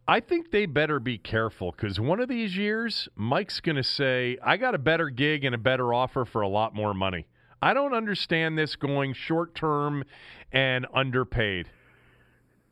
I 0.08 0.20
think 0.20 0.52
they 0.52 0.66
better 0.66 1.00
be 1.00 1.18
careful 1.18 1.72
because 1.72 2.00
one 2.00 2.20
of 2.20 2.28
these 2.28 2.58
years, 2.58 3.08
Mike's 3.16 3.60
going 3.60 3.76
to 3.76 3.84
say, 3.84 4.38
"I 4.44 4.58
got 4.58 4.74
a 4.74 4.80
better 4.80 5.10
gig 5.10 5.46
and 5.46 5.54
a 5.54 5.60
better 5.60 5.94
offer 5.94 6.26
for 6.26 6.42
a 6.42 6.48
lot 6.48 6.74
more 6.74 6.94
money." 6.94 7.28
I 7.62 7.74
don't 7.74 7.94
understand 7.94 8.58
this 8.58 8.76
going 8.76 9.14
short 9.14 9.56
term 9.56 10.04
and 10.52 10.86
underpaid. 10.94 11.70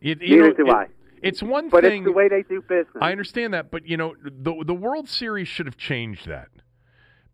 It, 0.02 0.22
you 0.22 0.38
Neither 0.38 0.50
know, 0.50 0.54
do 0.54 0.68
it- 0.68 0.74
I. 0.74 0.88
It's 1.22 1.42
one 1.42 1.70
But 1.70 1.84
thing. 1.84 2.04
it's 2.04 2.06
the 2.06 2.12
way 2.12 2.28
they 2.28 2.44
do 2.44 2.62
business. 2.62 2.98
I 3.02 3.12
understand 3.12 3.54
that, 3.56 3.72
but 3.72 3.88
you 3.88 3.98
know, 3.98 4.16
the 4.24 4.64
the 4.64 4.76
World 4.76 5.10
Series 5.10 5.48
should 5.48 5.66
have 5.66 5.78
changed 5.78 6.28
that 6.28 6.50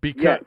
because. 0.01 0.23
Yes. 0.23 0.43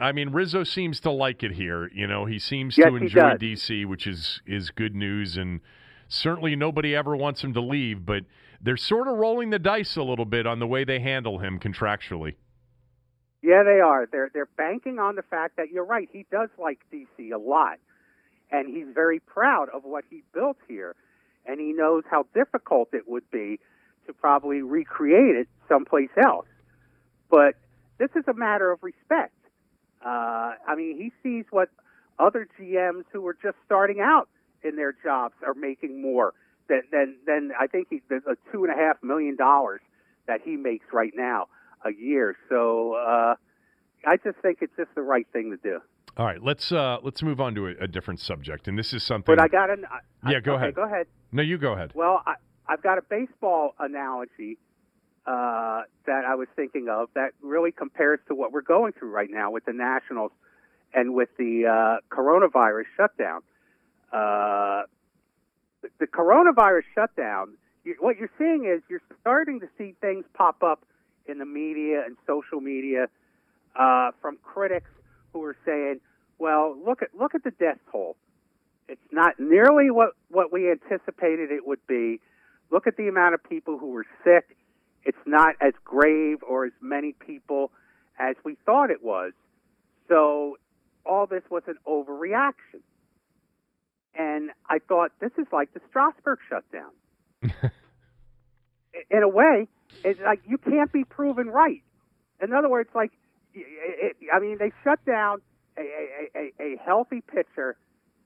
I 0.00 0.10
mean, 0.10 0.30
Rizzo 0.30 0.64
seems 0.64 1.00
to 1.00 1.10
like 1.10 1.42
it 1.44 1.52
here. 1.52 1.88
You 1.94 2.06
know, 2.06 2.24
he 2.24 2.38
seems 2.38 2.76
Yes, 2.78 2.88
to 2.88 2.96
enjoy. 2.96 3.36
DC, 3.36 3.84
which 3.84 4.06
is 4.06 4.40
is 4.46 4.70
good 4.70 4.96
news, 4.96 5.36
and 5.36 5.60
certainly 6.08 6.56
nobody 6.56 6.96
ever 6.96 7.14
wants 7.14 7.44
him 7.44 7.52
to 7.52 7.60
leave. 7.60 8.04
But 8.06 8.24
they're 8.60 8.78
sort 8.78 9.06
of 9.06 9.18
rolling 9.18 9.50
the 9.50 9.58
dice 9.60 9.94
a 9.96 10.02
little 10.02 10.24
bit 10.24 10.46
on 10.46 10.58
the 10.60 10.66
way 10.66 10.82
they 10.82 10.98
handle 10.98 11.38
him 11.38 11.60
contractually. 11.60 12.34
Yeah, 13.42 13.62
they 13.64 13.80
are. 13.80 14.06
They're 14.10 14.30
they're 14.32 14.48
banking 14.56 14.98
on 14.98 15.14
the 15.14 15.22
fact 15.22 15.56
that 15.58 15.70
you're 15.70 15.84
right. 15.84 16.08
He 16.10 16.24
does 16.32 16.48
like 16.58 16.80
DC 16.90 17.30
a 17.32 17.38
lot, 17.38 17.78
and 18.50 18.66
he's 18.74 18.86
very 18.94 19.20
proud 19.20 19.68
of 19.68 19.84
what 19.84 20.04
he 20.08 20.22
built 20.32 20.56
here, 20.66 20.96
and 21.46 21.60
he 21.60 21.72
knows 21.72 22.04
how 22.10 22.26
difficult 22.34 22.88
it 22.92 23.08
would 23.08 23.28
be 23.30 23.58
to 24.06 24.12
probably 24.12 24.62
recreate 24.62 25.36
it 25.36 25.48
someplace 25.68 26.10
else. 26.22 26.46
But 27.30 27.54
this 27.98 28.10
is 28.16 28.24
a 28.28 28.34
matter 28.34 28.70
of 28.70 28.82
respect. 28.82 29.34
Uh, 30.04 30.54
I 30.66 30.74
mean, 30.76 30.96
he 30.96 31.12
sees 31.22 31.44
what 31.50 31.68
other 32.18 32.48
GMs 32.58 33.04
who 33.12 33.26
are 33.26 33.36
just 33.42 33.56
starting 33.64 34.00
out 34.00 34.28
in 34.62 34.76
their 34.76 34.92
jobs 34.92 35.34
are 35.44 35.54
making 35.54 36.02
more 36.02 36.34
than 36.68 36.82
than, 36.90 37.16
than 37.26 37.52
I 37.58 37.66
think 37.66 37.88
he, 37.90 38.02
the, 38.08 38.20
two 38.50 38.64
and 38.64 38.72
a 38.72 38.76
half 38.76 39.02
million 39.02 39.36
dollars 39.36 39.80
that 40.26 40.40
he 40.44 40.56
makes 40.56 40.86
right 40.92 41.12
now 41.14 41.48
a 41.84 41.92
year. 41.92 42.36
So 42.48 42.94
uh, 42.94 43.34
I 44.06 44.16
just 44.16 44.38
think 44.38 44.58
it's 44.60 44.74
just 44.76 44.94
the 44.94 45.02
right 45.02 45.26
thing 45.32 45.50
to 45.50 45.56
do. 45.56 45.80
All 46.16 46.26
right, 46.26 46.42
let's 46.42 46.70
uh, 46.70 46.98
let's 47.02 47.22
move 47.22 47.40
on 47.40 47.54
to 47.54 47.68
a, 47.68 47.84
a 47.84 47.88
different 47.88 48.20
subject, 48.20 48.68
and 48.68 48.78
this 48.78 48.92
is 48.92 49.02
something. 49.02 49.34
But 49.34 49.42
I 49.42 49.48
got 49.48 49.70
an. 49.70 49.86
I, 49.90 50.30
Yeah, 50.30 50.40
go 50.40 50.54
okay, 50.54 50.64
ahead. 50.64 50.74
Go 50.74 50.84
ahead. 50.84 51.06
no, 51.32 51.42
you 51.42 51.56
go 51.56 51.72
ahead. 51.72 51.92
Well, 51.94 52.22
I, 52.26 52.34
I've 52.68 52.82
got 52.82 52.98
a 52.98 53.02
baseball 53.02 53.74
analogy 53.78 54.58
uh, 55.26 55.82
that 56.06 56.24
I 56.26 56.34
was 56.34 56.48
thinking 56.54 56.88
of 56.90 57.08
that 57.14 57.30
really 57.40 57.72
compares 57.72 58.20
to 58.28 58.34
what 58.34 58.52
we're 58.52 58.60
going 58.60 58.92
through 58.92 59.10
right 59.10 59.30
now 59.30 59.50
with 59.50 59.64
the 59.64 59.72
Nationals 59.72 60.32
and 60.92 61.14
with 61.14 61.30
the 61.38 61.66
uh, 61.66 62.14
coronavirus 62.14 62.84
shutdown. 62.96 63.40
Uh, 64.12 64.82
the, 65.80 65.88
the 66.00 66.06
coronavirus 66.06 66.82
shutdown, 66.94 67.54
you, 67.84 67.96
what 68.00 68.18
you're 68.18 68.30
seeing 68.36 68.66
is 68.66 68.82
you're 68.90 69.00
starting 69.22 69.60
to 69.60 69.68
see 69.78 69.94
things 70.02 70.24
pop 70.34 70.62
up 70.62 70.84
in 71.26 71.38
the 71.38 71.46
media 71.46 72.02
and 72.04 72.16
social 72.26 72.60
media 72.60 73.06
uh, 73.76 74.10
from 74.20 74.36
critics 74.42 74.90
who 75.32 75.42
are 75.44 75.56
saying, 75.64 76.00
"Well, 76.38 76.76
look 76.84 77.02
at 77.02 77.14
look 77.14 77.34
at 77.34 77.44
the 77.44 77.50
death 77.50 77.78
toll. 77.90 78.16
It's 78.88 79.12
not 79.12 79.38
nearly 79.38 79.90
what 79.90 80.10
what 80.28 80.52
we 80.52 80.70
anticipated 80.70 81.50
it 81.50 81.66
would 81.66 81.84
be. 81.86 82.20
Look 82.70 82.86
at 82.86 82.96
the 82.96 83.08
amount 83.08 83.34
of 83.34 83.42
people 83.44 83.78
who 83.78 83.90
were 83.90 84.06
sick. 84.24 84.56
It's 85.04 85.26
not 85.26 85.56
as 85.60 85.74
grave 85.84 86.42
or 86.42 86.64
as 86.66 86.72
many 86.80 87.12
people 87.12 87.72
as 88.18 88.36
we 88.44 88.56
thought 88.66 88.90
it 88.90 89.02
was. 89.02 89.32
So 90.08 90.58
all 91.04 91.26
this 91.26 91.42
was 91.50 91.62
an 91.66 91.76
overreaction." 91.86 92.82
And 94.14 94.50
I 94.68 94.78
thought 94.78 95.12
this 95.20 95.32
is 95.38 95.46
like 95.52 95.72
the 95.72 95.80
Strasburg 95.88 96.38
shutdown. 96.48 96.90
in 99.10 99.22
a 99.22 99.28
way, 99.28 99.68
it's 100.04 100.20
like 100.20 100.40
you 100.46 100.58
can't 100.58 100.92
be 100.92 101.04
proven 101.04 101.48
right. 101.48 101.82
In 102.42 102.52
other 102.52 102.68
words, 102.68 102.90
like 102.94 103.12
it, 103.54 104.16
I 104.32 104.40
mean, 104.40 104.58
they 104.58 104.72
shut 104.84 105.04
down 105.04 105.40
a, 105.78 105.82
a, 105.82 106.30
a, 106.36 106.62
a 106.74 106.76
healthy 106.84 107.20
pitcher 107.20 107.76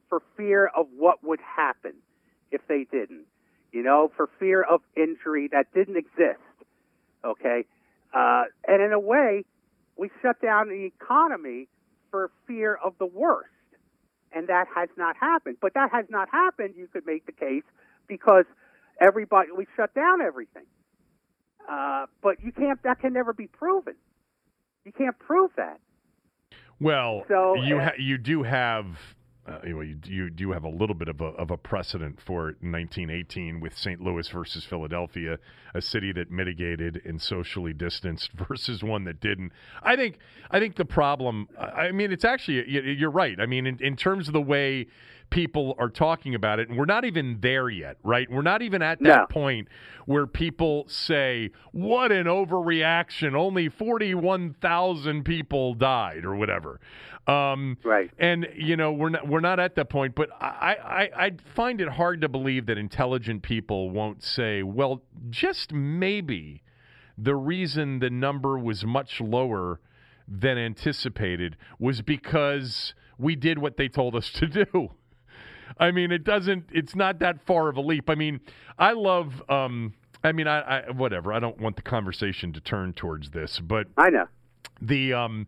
for 0.09 0.23
fear 0.37 0.67
of 0.67 0.87
what 0.97 1.23
would 1.25 1.41
happen 1.41 1.95
if 2.51 2.61
they 2.69 2.87
didn't. 2.91 3.27
You 3.73 3.83
know, 3.83 4.11
for 4.17 4.29
fear 4.39 4.63
of 4.63 4.81
injury 4.97 5.49
that 5.53 5.67
didn't 5.75 5.97
exist. 5.97 6.41
Okay, 7.25 7.65
uh, 8.15 8.45
and 8.67 8.83
in 8.83 8.93
a 8.93 9.01
way, 9.01 9.45
we 9.97 10.11
shut 10.23 10.41
down 10.41 10.69
the 10.69 10.85
economy 10.85 11.69
for 12.11 12.31
fear 12.47 12.79
of 12.83 12.95
the 12.99 13.07
worst, 13.07 13.51
and 14.33 14.49
that 14.49 14.67
has 14.75 14.89
not 14.97 15.17
happened. 15.17 15.57
But 15.61 15.75
that 15.75 15.91
has 15.93 16.07
not 16.09 16.29
happened. 16.31 16.75
You 16.77 16.87
could 16.87 17.05
make 17.07 17.27
the 17.27 17.33
case 17.33 17.65
because 18.07 18.45
everybody 19.01 19.49
we 19.57 19.67
shut 19.77 19.95
down 19.95 20.23
everything. 20.23 20.65
Uh, 21.69 22.07
but 22.23 22.43
you 22.43 22.53
can't. 22.53 22.81
That 22.85 23.01
can 23.01 23.13
never 23.13 23.33
be 23.33 23.49
proven. 23.49 23.95
You 24.87 24.93
can't 24.93 25.19
prove 25.19 25.51
that. 25.57 25.81
Well, 26.79 27.25
So, 27.29 27.55
you 27.57 27.81
ha- 27.81 27.99
you 27.99 28.19
do 28.19 28.45
have 28.45 28.87
uh, 29.49 29.59
anyway, 29.63 29.87
you, 29.87 29.99
you 30.05 30.31
do 30.31 30.51
have 30.51 30.65
a 30.65 30.69
little 30.69 30.95
bit 30.95 31.09
of 31.09 31.21
a, 31.21 31.27
of 31.27 31.51
a 31.51 31.57
precedent 31.57 32.21
for 32.21 32.47
1918 32.61 33.61
with 33.61 33.77
St. 33.79 34.01
Louis 34.01 34.29
versus 34.29 34.65
Philadelphia, 34.65 35.39
a 35.73 35.81
city 35.81 36.13
that 36.13 36.33
mitigated 36.33 37.01
and 37.05 37.23
socially 37.23 37.73
distanced 37.73 38.33
versus 38.49 38.83
one 38.83 39.05
that 39.05 39.21
didn't. 39.21 39.53
I 39.83 39.97
think 39.97 40.19
I 40.51 40.59
think 40.59 40.77
the 40.77 40.85
problem. 40.85 41.49
I 41.59 41.87
I 41.87 41.93
mean, 41.93 42.13
it's 42.13 42.25
actually 42.25 42.69
you're 42.69 43.11
right. 43.11 43.39
I 43.41 43.47
mean, 43.47 43.67
in, 43.67 43.79
in 43.81 43.97
terms 43.97 44.29
of 44.29 44.35
the 44.35 44.41
way 44.41 44.87
people 45.31 45.75
are 45.79 45.89
talking 45.89 46.35
about 46.35 46.59
it, 46.61 46.69
and 46.69 46.79
we're 46.79 46.85
not 46.85 47.05
even 47.05 47.39
there 47.41 47.69
yet, 47.69 47.97
right? 48.03 48.31
We're 48.31 48.43
not 48.43 48.63
even 48.63 48.83
at 48.83 49.01
that 49.03 49.19
No. 49.21 49.27
point 49.29 49.69
where 50.07 50.27
people 50.27 50.85
say, 50.89 51.51
"What 51.73 52.13
an 52.13 52.27
overreaction! 52.27 53.35
Only 53.35 53.69
41,000 53.69 55.25
people 55.25 55.75
died, 55.75 56.25
or 56.25 56.37
whatever." 56.37 56.81
Um, 57.27 57.77
Right. 57.83 58.11
and 58.19 58.47
you 58.55 58.77
know 58.77 58.93
we're 58.93 59.09
not 59.09 59.27
we're 59.27 59.41
not 59.41 59.59
at 59.59 59.75
that 59.75 59.89
point, 59.91 60.15
but 60.15 60.31
I, 60.41 60.77
I 61.17 61.27
I 61.27 61.31
find 61.55 61.81
it 61.81 61.89
hard 61.89 62.21
to 62.21 62.29
believe 62.29 62.67
that 62.67 62.79
intelligent 62.79 63.43
people 63.43 63.91
won't 63.91 64.23
say, 64.23 64.63
well, 64.63 65.03
just 65.29 65.73
maybe 65.73 66.63
the 67.19 67.35
reason 67.35 67.99
the 67.99 68.11
number 68.11 68.59
was 68.59 68.85
much 68.85 69.21
lower 69.21 69.81
than 70.29 70.59
anticipated 70.59 71.57
was 71.79 72.03
because 72.03 72.95
we 73.19 73.35
did 73.35 73.59
what 73.59 73.77
they 73.77 73.89
told 73.89 74.15
us 74.15 74.31
to 74.31 74.47
do. 74.47 74.91
I 75.79 75.91
mean, 75.91 76.11
it 76.13 76.25
doesn't. 76.25 76.67
It's 76.73 76.95
not 76.95 77.19
that 77.21 77.45
far 77.47 77.69
of 77.69 77.77
a 77.77 77.81
leap. 77.81 78.09
I 78.11 78.15
mean, 78.15 78.41
I 78.79 78.93
love. 78.93 79.43
Um, 79.49 79.95
I 80.25 80.33
mean, 80.33 80.49
I, 80.49 80.61
I 80.61 80.91
whatever. 80.91 81.33
I 81.33 81.39
don't 81.39 81.61
want 81.61 81.77
the 81.77 81.83
conversation 81.83 82.53
to 82.53 82.61
turn 82.61 82.93
towards 82.93 83.31
this, 83.31 83.61
but 83.61 83.89
I 83.97 84.11
know. 84.11 84.27
the 84.81 85.13
um 85.13 85.47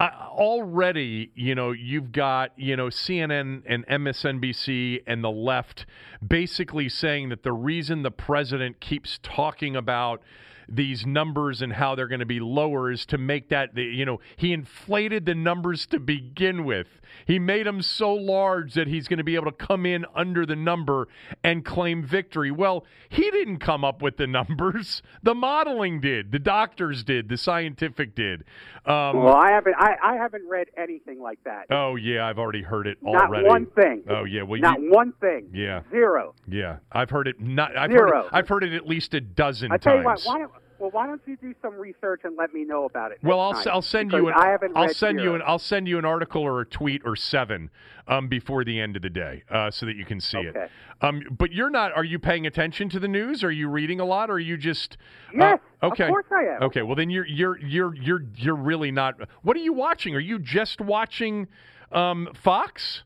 I, 0.00 0.10
already 0.30 1.32
you 1.34 1.54
know 1.54 1.72
you've 1.72 2.12
got 2.12 2.52
you 2.56 2.76
know 2.76 2.86
CNN 2.86 3.62
and 3.66 3.86
MSNBC 3.86 5.02
and 5.06 5.24
the 5.24 5.30
left 5.30 5.86
basically 6.26 6.88
saying 6.88 7.30
that 7.30 7.42
the 7.42 7.52
reason 7.52 8.02
the 8.02 8.10
president 8.12 8.80
keeps 8.80 9.18
talking 9.22 9.74
about 9.74 10.22
these 10.68 11.06
numbers 11.06 11.62
and 11.62 11.72
how 11.72 11.94
they're 11.94 12.08
going 12.08 12.20
to 12.20 12.26
be 12.26 12.40
lower 12.40 12.90
is 12.90 13.06
to 13.06 13.16
make 13.18 13.48
that 13.48 13.74
the, 13.74 13.82
you 13.82 14.04
know 14.04 14.20
he 14.36 14.52
inflated 14.52 15.24
the 15.26 15.34
numbers 15.34 15.86
to 15.86 15.98
begin 15.98 16.64
with 16.64 16.86
he 17.26 17.38
made 17.38 17.66
them 17.66 17.80
so 17.80 18.12
large 18.12 18.74
that 18.74 18.86
he's 18.86 19.08
going 19.08 19.16
to 19.18 19.24
be 19.24 19.34
able 19.34 19.50
to 19.50 19.66
come 19.66 19.86
in 19.86 20.04
under 20.14 20.44
the 20.44 20.54
number 20.56 21.08
and 21.42 21.64
claim 21.64 22.04
victory 22.04 22.50
well 22.50 22.84
he 23.08 23.30
didn't 23.30 23.58
come 23.58 23.82
up 23.84 24.02
with 24.02 24.16
the 24.18 24.26
numbers 24.38 25.02
the 25.22 25.34
modeling 25.34 26.00
did 26.00 26.30
the 26.32 26.38
doctors 26.38 27.02
did 27.02 27.28
the 27.28 27.36
scientific 27.36 28.14
did 28.14 28.44
um, 28.86 29.22
Well, 29.22 29.34
I 29.36 29.50
haven't. 29.50 29.74
I, 29.78 29.96
I 30.02 30.16
haven't 30.16 30.48
read 30.48 30.68
anything 30.76 31.20
like 31.20 31.42
that. 31.44 31.66
oh 31.70 31.96
yeah 31.96 32.26
i've 32.26 32.38
already 32.38 32.62
heard 32.62 32.86
it 32.86 32.98
Not 33.02 33.24
already 33.24 33.46
one 33.48 33.66
thing. 33.66 34.02
oh 34.08 34.24
yeah 34.24 34.42
well 34.42 34.60
Not 34.60 34.80
you, 34.80 34.90
one 34.90 35.12
thing. 35.20 35.48
Yeah. 35.52 35.82
Zero. 35.90 36.34
yeah 36.46 36.76
i've 36.92 37.10
heard 37.10 37.26
it 37.28 37.40
not 37.40 37.76
i've 37.76 37.90
heard 37.90 38.08
Zero. 38.08 38.20
it, 38.26 38.30
i've 38.32 38.48
heard 38.48 38.64
it 38.64 38.74
at 38.74 38.86
least 38.86 39.14
a 39.14 39.20
dozen 39.20 39.72
I 39.72 39.78
tell 39.78 39.96
you 39.96 40.02
times 40.02 40.24
what. 40.26 40.32
Why 40.34 40.38
don't, 40.40 40.52
well, 40.78 40.90
why 40.90 41.06
don't 41.06 41.20
you 41.26 41.36
do 41.36 41.54
some 41.60 41.74
research 41.74 42.20
and 42.24 42.36
let 42.36 42.54
me 42.54 42.64
know 42.64 42.84
about 42.84 43.10
it? 43.10 43.18
Well, 43.22 43.40
I'll, 43.40 43.52
time, 43.52 43.68
I'll 43.72 43.82
send 43.82 44.12
you 44.12 44.28
an 44.28 44.34
I 44.34 44.48
haven't 44.48 44.72
I'll 44.76 44.94
send 44.94 45.20
you 45.20 45.34
an 45.34 45.42
I'll 45.44 45.58
send 45.58 45.88
you 45.88 45.98
an 45.98 46.04
article 46.04 46.42
or 46.42 46.60
a 46.60 46.66
tweet 46.66 47.02
or 47.04 47.16
seven 47.16 47.70
um, 48.06 48.28
before 48.28 48.64
the 48.64 48.80
end 48.80 48.96
of 48.96 49.02
the 49.02 49.10
day 49.10 49.42
uh, 49.50 49.70
so 49.70 49.86
that 49.86 49.96
you 49.96 50.04
can 50.04 50.20
see 50.20 50.38
it. 50.38 50.70
Um, 51.00 51.22
but 51.30 51.52
you're 51.52 51.70
not. 51.70 51.92
Are 51.96 52.04
you 52.04 52.18
paying 52.18 52.46
attention 52.46 52.88
to 52.90 53.00
the 53.00 53.08
news? 53.08 53.42
Are 53.42 53.50
you 53.50 53.68
reading 53.68 54.00
a 54.00 54.04
lot? 54.04 54.30
Or 54.30 54.34
are 54.34 54.38
you 54.38 54.56
just? 54.56 54.96
Yes, 55.34 55.58
uh, 55.82 55.86
of 55.86 55.92
okay. 55.92 56.08
course 56.08 56.26
I 56.30 56.56
am. 56.56 56.62
Okay. 56.64 56.82
Well, 56.82 56.96
then 56.96 57.10
you're 57.10 57.26
you're 57.26 57.58
you're 57.58 57.94
you're 57.94 58.24
you're 58.36 58.56
really 58.56 58.90
not. 58.90 59.14
What 59.42 59.56
are 59.56 59.60
you 59.60 59.72
watching? 59.72 60.14
Are 60.14 60.20
you 60.20 60.38
just 60.38 60.80
watching 60.80 61.48
um, 61.92 62.28
Fox? 62.34 63.02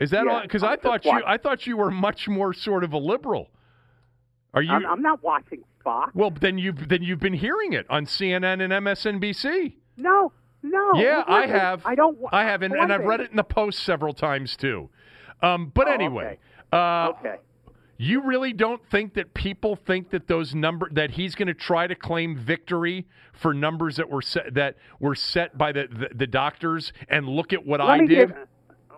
Is 0.00 0.10
that 0.10 0.24
Yeah, 0.24 0.32
all? 0.32 0.42
Because 0.42 0.62
I 0.62 0.76
thought 0.76 1.04
you 1.04 1.12
watching. 1.12 1.28
I 1.28 1.36
thought 1.36 1.66
you 1.66 1.76
were 1.76 1.90
much 1.90 2.28
more 2.28 2.54
sort 2.54 2.84
of 2.84 2.92
a 2.94 2.98
liberal. 2.98 3.48
Are 4.54 4.62
you? 4.62 4.72
I'm, 4.72 4.86
I'm 4.86 5.02
not 5.02 5.22
watching 5.22 5.62
Fox. 5.82 6.12
well, 6.14 6.30
then 6.30 6.58
you've 6.58 6.88
then 6.88 7.02
you've 7.02 7.20
been 7.20 7.32
hearing 7.34 7.72
it 7.72 7.86
on 7.88 8.06
CNN 8.06 8.62
and 8.62 8.72
MSNBC. 8.72 9.74
No, 9.96 10.32
no. 10.62 10.92
Yeah, 10.94 11.22
I 11.26 11.46
have. 11.46 11.84
I 11.86 11.94
don't. 11.94 12.18
I 12.32 12.44
have, 12.44 12.62
and, 12.62 12.74
and 12.74 12.92
I've 12.92 13.04
read 13.04 13.20
it 13.20 13.30
in 13.30 13.36
the 13.36 13.44
post 13.44 13.80
several 13.80 14.12
times 14.12 14.56
too. 14.56 14.90
Um, 15.42 15.70
but 15.74 15.88
Oh, 15.88 15.92
anyway, 15.92 16.38
okay. 16.72 16.76
uh, 16.76 17.08
Okay. 17.18 17.36
you 17.96 18.22
really 18.22 18.52
don't 18.52 18.84
think 18.90 19.14
that 19.14 19.32
people 19.34 19.74
think 19.76 20.10
that 20.10 20.26
those 20.28 20.54
number 20.54 20.88
that 20.92 21.12
he's 21.12 21.34
going 21.34 21.48
to 21.48 21.54
try 21.54 21.86
to 21.86 21.94
claim 21.94 22.36
victory 22.36 23.06
for 23.32 23.54
numbers 23.54 23.96
that 23.96 24.10
were 24.10 24.20
set 24.22 24.52
that 24.54 24.76
were 24.98 25.14
set 25.14 25.56
by 25.56 25.72
the 25.72 25.86
the, 25.90 26.08
the 26.14 26.26
doctors 26.26 26.92
and 27.08 27.26
look 27.28 27.52
at 27.54 27.64
what 27.66 27.80
Let 27.80 27.88
I 27.90 27.98
did. 28.06 28.08
Give, 28.28 28.32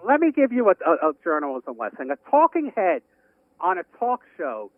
let 0.04 0.18
me 0.20 0.32
give 0.32 0.50
you 0.52 0.68
a, 0.68 0.74
a, 0.90 1.10
a 1.10 1.12
journalism 1.22 1.76
lesson. 1.78 2.10
A 2.10 2.16
talking 2.30 2.72
head 2.74 3.02
on 3.60 3.78
a 3.78 3.84
talk 4.00 4.22
show 4.36 4.72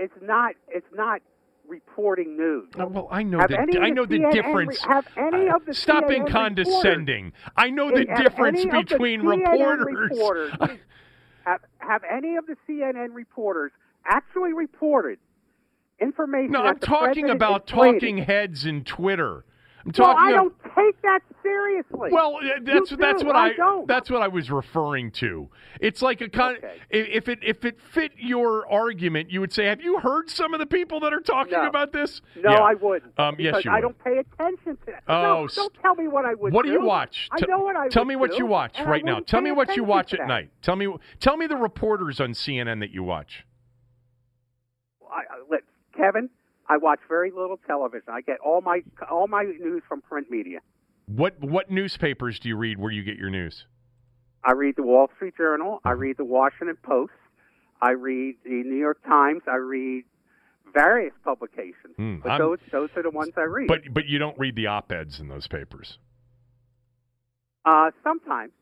is 0.00 0.10
not. 0.22 0.54
It's 0.68 0.86
not 0.94 1.20
reporting 1.68 2.36
news. 2.36 2.68
Oh, 2.78 2.86
well, 2.86 3.08
I 3.10 3.22
know 3.22 3.38
Have 3.38 3.48
the 3.50 3.78
I 3.80 3.90
know 3.90 4.04
the 4.04 4.18
CNN 4.18 4.32
difference. 4.32 4.82
Have 4.84 5.06
any 5.16 5.48
Uh, 5.48 5.56
of 5.56 5.64
the 5.66 5.74
Stop 5.74 6.08
being 6.08 6.26
condescending. 6.26 7.32
I 7.56 7.70
know 7.70 7.90
the 7.90 8.06
Have 8.08 8.18
difference 8.22 8.64
of 8.64 8.70
the 8.70 8.82
between 8.82 9.22
reporters. 9.22 10.10
reporters- 10.10 10.52
have 11.44 11.60
have 11.78 12.02
any 12.10 12.36
of 12.36 12.46
the 12.46 12.56
CNN 12.68 13.14
reporters 13.14 13.72
actually 14.04 14.52
reported 14.52 15.18
information? 16.00 16.52
no, 16.52 16.62
I'm 16.62 16.78
the 16.78 16.86
talking 16.86 17.30
about 17.30 17.66
talking 17.66 18.18
heads 18.18 18.64
in 18.66 18.84
Twitter. 18.84 19.44
I'm 19.84 19.92
Well, 19.98 20.14
talking 20.14 20.28
I 20.28 20.30
don't 20.36 20.54
take 20.76 21.02
that 21.02 21.20
seriously. 21.42 22.10
Well, 22.12 22.38
that's 22.62 22.90
that's 22.90 23.24
what 23.24 23.34
I 23.34 23.48
I, 23.48 23.52
don't. 23.54 23.88
that's 23.88 24.08
what 24.10 24.22
I 24.22 24.28
was 24.28 24.48
referring 24.50 25.10
to. 25.12 25.48
It's 25.80 26.00
like 26.02 26.20
a 26.20 26.28
con- 26.28 26.56
Okay. 26.58 26.76
if 26.90 27.28
it 27.28 27.40
if 27.42 27.64
it 27.64 27.80
fit 27.80 28.12
your 28.16 28.70
argument, 28.70 29.30
you 29.32 29.40
would 29.40 29.52
say, 29.52 29.64
"Have 29.66 29.80
you 29.80 29.98
heard 29.98 30.30
some 30.30 30.54
of 30.54 30.60
the 30.60 30.66
people 30.66 31.00
that 31.00 31.12
are 31.12 31.20
talking 31.20 31.54
No. 31.58 31.66
about 31.66 31.92
this?" 31.92 32.22
no, 32.36 32.50
Yeah. 32.52 32.58
I 32.60 32.74
wouldn't. 32.74 33.18
Um, 33.18 33.34
yes, 33.40 33.64
you 33.64 33.70
I 33.72 33.74
would. 33.76 33.80
don't 33.82 33.98
pay 34.04 34.18
attention 34.18 34.76
to 34.76 34.86
that. 34.86 35.02
Oh, 35.08 35.22
no, 35.42 35.48
don't 35.48 35.74
tell 35.82 35.96
me 35.96 36.06
what 36.06 36.24
I 36.26 36.34
would 36.34 36.52
What 36.52 36.64
do 36.64 36.70
you 36.70 36.80
watch? 36.82 37.28
I 37.32 37.38
T- 37.40 37.46
know 37.48 37.58
what 37.58 37.74
I 37.74 37.88
Tell 37.88 38.04
me 38.04 38.14
what 38.14 38.30
do, 38.30 38.36
you 38.36 38.46
watch 38.46 38.78
right 38.80 39.04
now. 39.04 39.18
Tell 39.18 39.40
me 39.40 39.50
what 39.50 39.74
you 39.76 39.82
watch 39.82 40.14
at 40.14 40.26
night. 40.28 40.50
Tell 40.62 40.76
me 40.76 40.94
tell 41.18 41.36
me 41.36 41.48
the 41.48 41.56
reporters 41.56 42.20
on 42.20 42.34
CNN 42.34 42.78
that 42.80 42.90
you 42.92 43.02
watch. 43.02 43.44
I, 45.10 45.16
I- 45.28 45.42
let- 45.50 45.62
Kevin, 45.96 46.30
I 46.72 46.78
watch 46.78 47.00
very 47.06 47.30
little 47.30 47.58
television. 47.66 48.08
I 48.08 48.22
get 48.22 48.38
all 48.40 48.62
my 48.62 48.80
all 49.10 49.28
my 49.28 49.42
news 49.42 49.82
from 49.88 50.00
print 50.00 50.30
media. 50.30 50.60
What 51.06 51.38
what 51.40 51.70
newspapers 51.70 52.38
do 52.38 52.48
you 52.48 52.56
read 52.56 52.78
where 52.78 52.90
you 52.90 53.02
get 53.02 53.16
your 53.18 53.28
news? 53.28 53.66
I 54.44 54.52
read 54.52 54.76
the 54.76 54.82
Wall 54.82 55.08
Street 55.16 55.34
Journal. 55.36 55.80
I 55.84 55.90
read 55.90 56.16
the 56.16 56.24
Washington 56.24 56.76
Post. 56.82 57.12
I 57.82 57.90
read 57.90 58.36
the 58.44 58.62
New 58.64 58.76
York 58.78 59.02
Times. 59.04 59.42
I 59.46 59.56
read 59.56 60.04
various 60.72 61.12
publications. 61.24 61.94
Hmm, 61.96 62.16
but 62.22 62.30
I'm- 62.32 62.40
those 62.40 62.58
those 62.70 62.88
are 62.96 63.02
the 63.02 63.10
ones 63.10 63.32
I 63.36 63.42
read. 63.42 63.68
But 63.68 63.80
but 63.92 64.06
you 64.06 64.18
don't 64.18 64.38
read 64.38 64.56
the 64.56 64.68
op-eds 64.68 65.20
in 65.20 65.28
those 65.28 65.46
papers. 65.48 65.98
uh, 67.64 67.90
sometimes. 68.02 68.52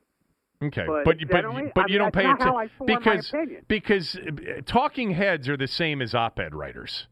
Okay, 0.62 0.84
But 0.86 1.04
but 1.06 1.20
you- 1.20 1.26
but 1.26 1.42
you- 1.44 1.72
but 1.74 1.88
you 1.88 1.98
mean, 1.98 2.10
don't 2.10 2.14
pay 2.14 2.30
attention 2.30 2.68
because 2.84 3.32
because 3.66 4.16
uh, 4.16 4.60
talking 4.66 5.12
heads 5.12 5.48
are 5.48 5.56
the 5.56 5.66
same 5.66 6.02
as 6.02 6.14
op-ed 6.14 6.54
writers. 6.54 7.06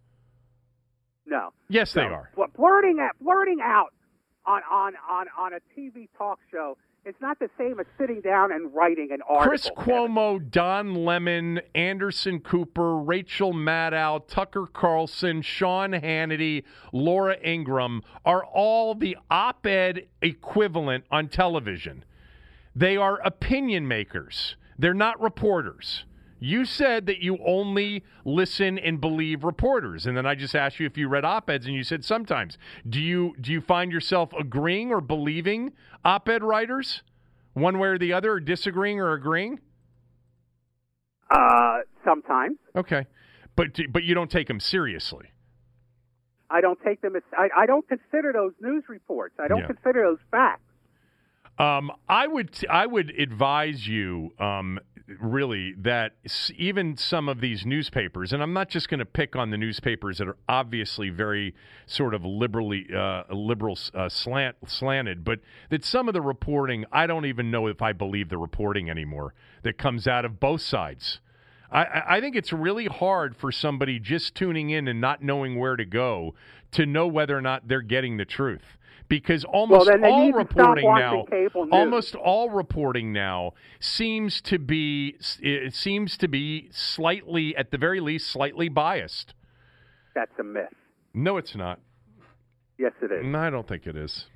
No. 1.29 1.53
Yes, 1.69 1.93
they 1.93 2.03
are. 2.03 2.31
Bl- 2.35 2.45
blurting 2.57 2.99
out, 3.01 3.13
blurting 3.21 3.59
out 3.63 3.93
on, 4.47 4.63
on, 4.71 4.95
on, 5.09 5.27
on 5.37 5.53
a 5.53 5.61
TV 5.79 6.09
talk 6.17 6.39
show 6.51 6.77
it's 7.09 7.21
not 7.23 7.39
the 7.39 7.49
same 7.57 7.81
as 7.81 7.87
sitting 7.97 8.21
down 8.21 8.53
and 8.53 8.75
writing 8.75 9.09
an 9.13 9.23
article. 9.27 9.49
Chris 9.49 9.71
Kevin. 9.79 10.13
Cuomo, 10.13 10.51
Don 10.51 10.95
Lemon, 10.95 11.61
Anderson 11.75 12.41
Cooper, 12.41 12.99
Rachel 12.99 13.55
Maddow, 13.55 14.27
Tucker 14.29 14.67
Carlson, 14.67 15.41
Sean 15.41 15.93
Hannity, 15.93 16.65
Laura 16.93 17.37
Ingraham 17.43 18.03
are 18.27 18.45
all 18.45 18.95
the 18.95 19.17
op 19.31 19.65
ed 19.65 20.07
equivalent 20.21 21.05
on 21.11 21.29
television. 21.29 22.05
They 22.77 22.99
are 22.99 23.21
opinion 23.25 23.89
makers, 23.89 24.57
they're 24.79 24.93
not 24.93 25.19
reporters. 25.19 26.05
You 26.41 26.65
said 26.65 27.07
that 27.07 27.19
you 27.19 27.39
only 27.45 28.05
listen 28.25 28.79
and 28.79 29.01
believe 29.01 29.43
reporters, 29.45 30.07
and 30.07 30.17
then 30.17 30.25
I 30.27 30.35
just 30.35 30.55
asked 30.55 30.79
you 30.79 30.87
if 30.87 30.97
you 30.97 31.09
read 31.09 31.25
op-eds, 31.25 31.67
and 31.67 31.75
you 31.75 31.83
said 31.83 32.05
sometimes. 32.05 32.57
Do 32.89 33.01
you 33.01 33.35
do 33.41 33.53
you 33.53 33.61
find 33.61 33.91
yourself 33.91 34.33
agreeing 34.39 34.91
or 34.93 35.01
believing 35.01 35.73
op-ed 36.05 36.45
writers, 36.45 37.03
one 37.55 37.79
way 37.79 37.89
or 37.89 37.99
the 37.99 38.13
other, 38.13 38.33
or 38.33 38.41
disagreeing 38.41 39.01
or 39.01 39.13
agreeing? 39.13 39.59
Uh, 41.31 41.79
sometimes 42.05 42.57
Okay, 42.75 43.07
but 43.57 43.79
but 43.91 44.05
you 44.05 44.15
don't 44.15 44.31
take 44.31 44.47
them 44.47 44.61
seriously. 44.61 45.27
I 46.51 46.61
don't 46.63 46.79
take 46.83 47.03
them 47.03 47.17
as 47.17 47.23
I, 47.37 47.49
I 47.55 47.67
don't 47.67 47.87
consider 47.87 48.33
those 48.33 48.53
news 48.61 48.85
reports. 48.89 49.35
I 49.39 49.49
don't 49.49 49.59
Yeah. 49.59 49.67
consider 49.67 50.03
those 50.03 50.19
facts. 50.31 50.63
Um, 51.59 51.91
I 52.09 52.27
would 52.29 52.51
I 52.71 52.87
would 52.87 53.11
advise 53.11 53.87
you 53.87 54.33
um, 54.39 54.79
really 55.21 55.75
that 55.79 56.13
even 56.57 56.97
some 56.97 57.29
of 57.29 57.41
these 57.41 57.65
newspapers, 57.65 58.33
and 58.33 58.43
I'm 58.43 58.53
not 58.53 58.69
just 58.69 58.89
going 58.89 58.99
to 58.99 59.07
pick 59.07 59.37
on 59.37 59.51
the 59.51 59.57
newspapers 59.57 60.19
that 60.19 60.29
are 60.29 60.37
obviously 60.49 61.09
very 61.11 61.55
sort 61.87 62.15
of 62.15 62.25
liberally 62.25 62.87
uh, 62.95 63.25
liberal 63.31 63.79
uh, 63.95 64.09
slant 64.09 64.57
slanted, 64.67 65.25
but 65.25 65.41
that 65.71 65.85
some 65.85 66.09
of 66.09 66.15
the 66.15 66.21
reporting 66.21 66.85
I 66.93 67.07
don't 67.07 67.25
even 67.27 67.51
know 67.51 67.67
if 67.67 67.81
I 67.83 67.93
believe 67.93 68.29
the 68.29 68.39
reporting 68.39 68.91
anymore 68.91 69.35
that 69.63 69.79
comes 69.79 70.07
out 70.07 70.25
of 70.25 70.41
both 70.41 70.61
sides. 70.61 71.21
I- 71.71 71.85
I, 71.85 72.17
I 72.17 72.21
think 72.21 72.35
it's 72.37 72.53
really 72.53 72.87
hard 72.87 73.37
for 73.37 73.53
somebody 73.53 73.99
just 73.99 74.35
tuning 74.35 74.71
in 74.71 74.89
and 74.89 75.01
not 75.01 75.23
knowing 75.23 75.59
where 75.59 75.77
to 75.77 75.85
go 75.85 76.35
to 76.73 76.87
know 76.87 77.07
whether 77.07 77.37
or 77.37 77.43
not 77.43 77.69
they're 77.69 77.83
getting 77.83 78.17
the 78.17 78.25
truth. 78.25 78.78
Because 79.09 79.45
almost 79.45 79.87
they 79.87 80.07
all 80.07 80.25
need 80.25 80.33
to 80.33 80.47
stop 80.53 80.77
reporting 80.77 80.95
now, 80.95 81.25
almost 81.73 82.15
all 82.15 82.51
reporting 82.51 83.11
now 83.11 83.55
seems 83.81 84.43
to 84.43 84.59
be 84.59 85.17
it 85.41 85.75
seems 85.75 86.19
to 86.19 86.29
be 86.29 86.69
slightly, 86.73 87.57
at 87.57 87.71
the 87.71 87.79
very 87.79 88.01
least, 88.01 88.29
slightly 88.29 88.69
biased. 88.69 89.33
That's 90.15 90.33
a 90.39 90.45
myth. 90.45 90.67
No, 91.15 91.39
it's 91.39 91.57
not. 91.57 91.81
Yes, 92.79 92.93
it 93.01 93.11
is. 93.11 93.25
No, 93.25 93.39
I 93.39 93.51
don't 93.51 93.67
think 93.67 93.87
it 93.87 93.97
is. 93.97 94.27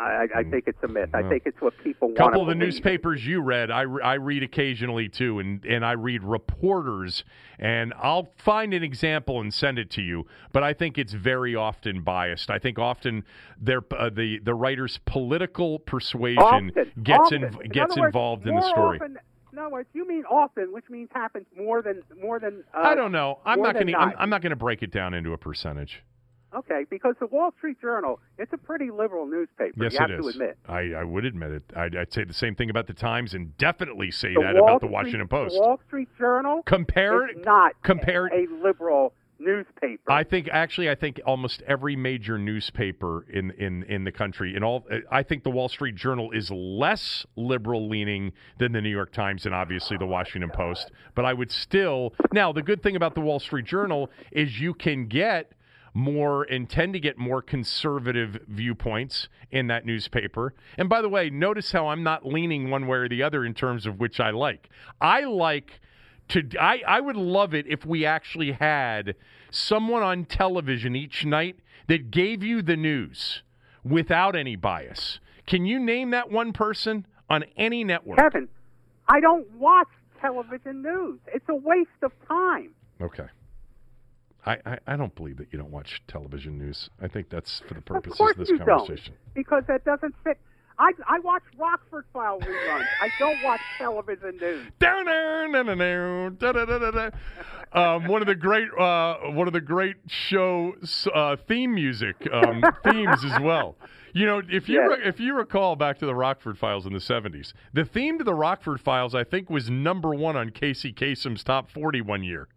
I, 0.00 0.26
I 0.34 0.42
think 0.44 0.64
it's 0.66 0.82
a 0.82 0.88
myth. 0.88 1.10
I 1.14 1.22
think 1.22 1.42
it's 1.44 1.60
what 1.60 1.74
people 1.84 2.08
want. 2.08 2.18
A 2.18 2.22
couple 2.22 2.42
of 2.42 2.48
the 2.48 2.54
newspapers 2.54 3.26
you 3.26 3.40
read, 3.40 3.70
I, 3.70 3.82
I 3.82 4.14
read 4.14 4.42
occasionally 4.42 5.08
too, 5.08 5.38
and, 5.38 5.64
and 5.64 5.84
I 5.84 5.92
read 5.92 6.22
reporters, 6.22 7.24
and 7.58 7.92
I'll 8.00 8.30
find 8.36 8.72
an 8.72 8.82
example 8.82 9.40
and 9.40 9.52
send 9.52 9.78
it 9.78 9.90
to 9.90 10.02
you. 10.02 10.26
But 10.52 10.62
I 10.62 10.72
think 10.72 10.96
it's 10.96 11.12
very 11.12 11.54
often 11.54 12.02
biased. 12.02 12.50
I 12.50 12.58
think 12.58 12.78
often 12.78 13.24
their 13.60 13.82
uh, 13.96 14.10
the 14.10 14.38
the 14.38 14.54
writer's 14.54 14.98
political 15.04 15.78
persuasion 15.78 16.42
often, 16.42 16.72
gets 17.02 17.20
often. 17.20 17.44
In, 17.44 17.60
in 17.62 17.70
gets 17.70 17.96
words, 17.96 18.06
involved 18.06 18.46
in 18.46 18.54
the 18.54 18.62
story. 18.62 18.96
Often, 18.96 19.18
in 19.52 19.58
other 19.58 19.70
words, 19.70 19.88
you 19.92 20.06
mean 20.06 20.24
often, 20.24 20.72
which 20.72 20.88
means 20.88 21.08
happens 21.12 21.46
more 21.56 21.82
than 21.82 22.02
more 22.20 22.38
than. 22.38 22.64
Uh, 22.74 22.80
I 22.80 22.94
don't 22.94 23.12
know. 23.12 23.40
I'm 23.44 23.60
not 23.60 23.74
going 23.74 23.88
to. 23.88 23.98
I'm, 23.98 24.14
I'm 24.18 24.30
not 24.30 24.42
going 24.42 24.50
to 24.50 24.56
break 24.56 24.82
it 24.82 24.90
down 24.90 25.14
into 25.14 25.32
a 25.32 25.38
percentage. 25.38 26.02
Okay, 26.54 26.84
because 26.90 27.14
the 27.20 27.26
Wall 27.26 27.52
Street 27.58 27.80
Journal, 27.80 28.20
it's 28.38 28.52
a 28.52 28.58
pretty 28.58 28.90
liberal 28.90 29.26
newspaper. 29.26 29.72
Yes, 29.76 29.92
you 29.92 29.98
have 30.00 30.10
it 30.10 30.18
is. 30.18 30.26
to 30.26 30.28
admit. 30.30 30.58
I, 30.68 30.92
I 30.98 31.04
would 31.04 31.24
admit 31.24 31.52
it. 31.52 31.62
I'd, 31.76 31.96
I'd, 31.96 32.12
say 32.12 32.24
the 32.24 32.34
same 32.34 32.56
thing 32.56 32.70
about 32.70 32.86
the 32.86 32.94
Times, 32.94 33.34
and 33.34 33.56
definitely 33.56 34.10
say 34.10 34.34
the 34.34 34.40
that 34.40 34.54
Wall 34.54 34.64
about 34.64 34.80
the 34.80 34.86
Street, 34.86 34.92
Washington 34.92 35.28
Post. 35.28 35.54
The 35.54 35.60
Wall 35.60 35.80
Street 35.86 36.08
Journal 36.18 36.62
compared 36.64 37.30
is 37.30 37.44
not 37.44 37.80
compare 37.82 38.26
a 38.26 38.46
liberal 38.62 39.12
newspaper. 39.40 40.10
I 40.10 40.24
think 40.24 40.48
actually, 40.52 40.90
I 40.90 40.94
think 40.94 41.20
almost 41.24 41.62
every 41.62 41.96
major 41.96 42.38
newspaper 42.38 43.26
in 43.30 43.50
in 43.52 43.84
in 43.84 44.04
the 44.04 44.12
country, 44.12 44.54
in 44.54 44.62
all, 44.62 44.86
I 45.10 45.22
think 45.22 45.44
the 45.44 45.50
Wall 45.50 45.68
Street 45.68 45.94
Journal 45.94 46.30
is 46.32 46.50
less 46.50 47.24
liberal 47.36 47.88
leaning 47.88 48.32
than 48.58 48.72
the 48.72 48.80
New 48.80 48.90
York 48.90 49.12
Times 49.12 49.46
and 49.46 49.54
obviously 49.54 49.96
the 49.96 50.04
oh, 50.04 50.08
Washington 50.08 50.50
Post. 50.50 50.90
But 51.14 51.24
I 51.24 51.32
would 51.32 51.50
still 51.50 52.12
now 52.32 52.52
the 52.52 52.62
good 52.62 52.82
thing 52.82 52.96
about 52.96 53.14
the 53.14 53.20
Wall 53.20 53.40
Street 53.40 53.66
Journal 53.66 54.10
is 54.32 54.60
you 54.60 54.74
can 54.74 55.06
get 55.06 55.52
more 55.94 56.44
and 56.44 56.68
tend 56.68 56.92
to 56.92 57.00
get 57.00 57.18
more 57.18 57.42
conservative 57.42 58.38
viewpoints 58.46 59.28
in 59.50 59.66
that 59.68 59.84
newspaper. 59.84 60.54
And 60.78 60.88
by 60.88 61.02
the 61.02 61.08
way, 61.08 61.30
notice 61.30 61.72
how 61.72 61.88
I'm 61.88 62.02
not 62.02 62.26
leaning 62.26 62.70
one 62.70 62.86
way 62.86 62.98
or 62.98 63.08
the 63.08 63.22
other 63.22 63.44
in 63.44 63.54
terms 63.54 63.86
of 63.86 63.98
which 63.98 64.20
I 64.20 64.30
like. 64.30 64.68
I 65.00 65.22
like 65.22 65.80
to 66.28 66.48
I, 66.60 66.82
I 66.86 67.00
would 67.00 67.16
love 67.16 67.54
it 67.54 67.66
if 67.68 67.84
we 67.84 68.06
actually 68.06 68.52
had 68.52 69.16
someone 69.50 70.02
on 70.02 70.24
television 70.24 70.94
each 70.94 71.24
night 71.24 71.56
that 71.88 72.10
gave 72.10 72.42
you 72.42 72.62
the 72.62 72.76
news 72.76 73.42
without 73.84 74.36
any 74.36 74.56
bias. 74.56 75.18
Can 75.46 75.66
you 75.66 75.80
name 75.80 76.10
that 76.10 76.30
one 76.30 76.52
person 76.52 77.06
on 77.28 77.44
any 77.56 77.82
network? 77.82 78.18
Kevin, 78.18 78.48
I 79.08 79.18
don't 79.20 79.50
watch 79.52 79.88
television 80.20 80.82
news. 80.82 81.18
It's 81.34 81.48
a 81.48 81.54
waste 81.54 81.88
of 82.02 82.12
time. 82.28 82.70
Okay. 83.00 83.26
I, 84.46 84.58
I, 84.64 84.78
I, 84.86 84.96
don't 84.96 85.14
believe 85.14 85.36
that 85.38 85.48
you 85.52 85.58
don't 85.58 85.70
watch 85.70 86.02
television 86.08 86.58
news. 86.58 86.88
I 87.00 87.08
think 87.08 87.28
that's 87.28 87.60
for 87.68 87.74
the 87.74 87.82
purposes 87.82 88.20
of, 88.20 88.30
of 88.30 88.36
this 88.36 88.48
you 88.48 88.58
conversation. 88.58 89.14
Because 89.34 89.64
that 89.68 89.84
doesn't 89.84 90.14
fit. 90.24 90.38
I, 90.78 90.92
I 91.06 91.18
watch 91.20 91.42
Rockford 91.58 92.06
File 92.12 92.40
reruns. 92.40 92.86
I 93.02 93.10
don't 93.18 93.42
watch 93.44 93.60
television 93.76 94.38
news. 94.40 94.66
Down 94.78 95.04
there, 95.04 95.46
no, 95.48 95.62
no, 95.62 96.30
da, 96.30 96.52
da, 96.52 96.64
da, 96.64 96.90
da, 96.90 97.10
um, 97.72 98.08
one 98.08 98.22
of 98.22 98.26
the 98.26 98.34
great, 98.34 98.68
uh, 98.78 99.16
one 99.32 99.46
of 99.46 99.52
the 99.52 99.60
great 99.60 99.96
show 100.06 100.74
uh, 101.14 101.36
theme 101.36 101.74
music 101.74 102.16
um, 102.32 102.62
themes 102.84 103.22
as 103.24 103.40
well. 103.42 103.76
You 104.12 104.26
know, 104.26 104.42
if 104.50 104.68
you 104.68 104.80
yes. 104.80 104.98
re- 104.98 105.08
if 105.08 105.20
you 105.20 105.34
recall 105.34 105.76
back 105.76 105.98
to 105.98 106.06
the 106.06 106.14
Rockford 106.14 106.58
Files 106.58 106.86
in 106.86 106.92
the 106.92 106.98
'70s, 106.98 107.52
the 107.72 107.84
theme 107.84 108.18
to 108.18 108.24
the 108.24 108.34
Rockford 108.34 108.80
Files, 108.80 109.14
I 109.14 109.22
think, 109.22 109.50
was 109.50 109.70
number 109.70 110.14
one 110.14 110.34
on 110.34 110.50
Casey 110.50 110.92
Kasem's 110.92 111.44
top 111.44 111.70
40 111.70 112.00
one 112.00 112.24
year. 112.24 112.48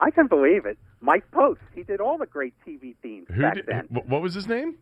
I 0.00 0.10
can 0.10 0.26
believe 0.26 0.66
it. 0.66 0.78
Mike 1.00 1.30
Post, 1.30 1.60
he 1.74 1.82
did 1.82 2.00
all 2.00 2.18
the 2.18 2.26
great 2.26 2.54
TV 2.66 2.94
themes 3.02 3.26
Who 3.32 3.42
back 3.42 3.54
did, 3.54 3.66
then. 3.66 3.88
What 3.90 4.22
was 4.22 4.34
his 4.34 4.46
name? 4.46 4.76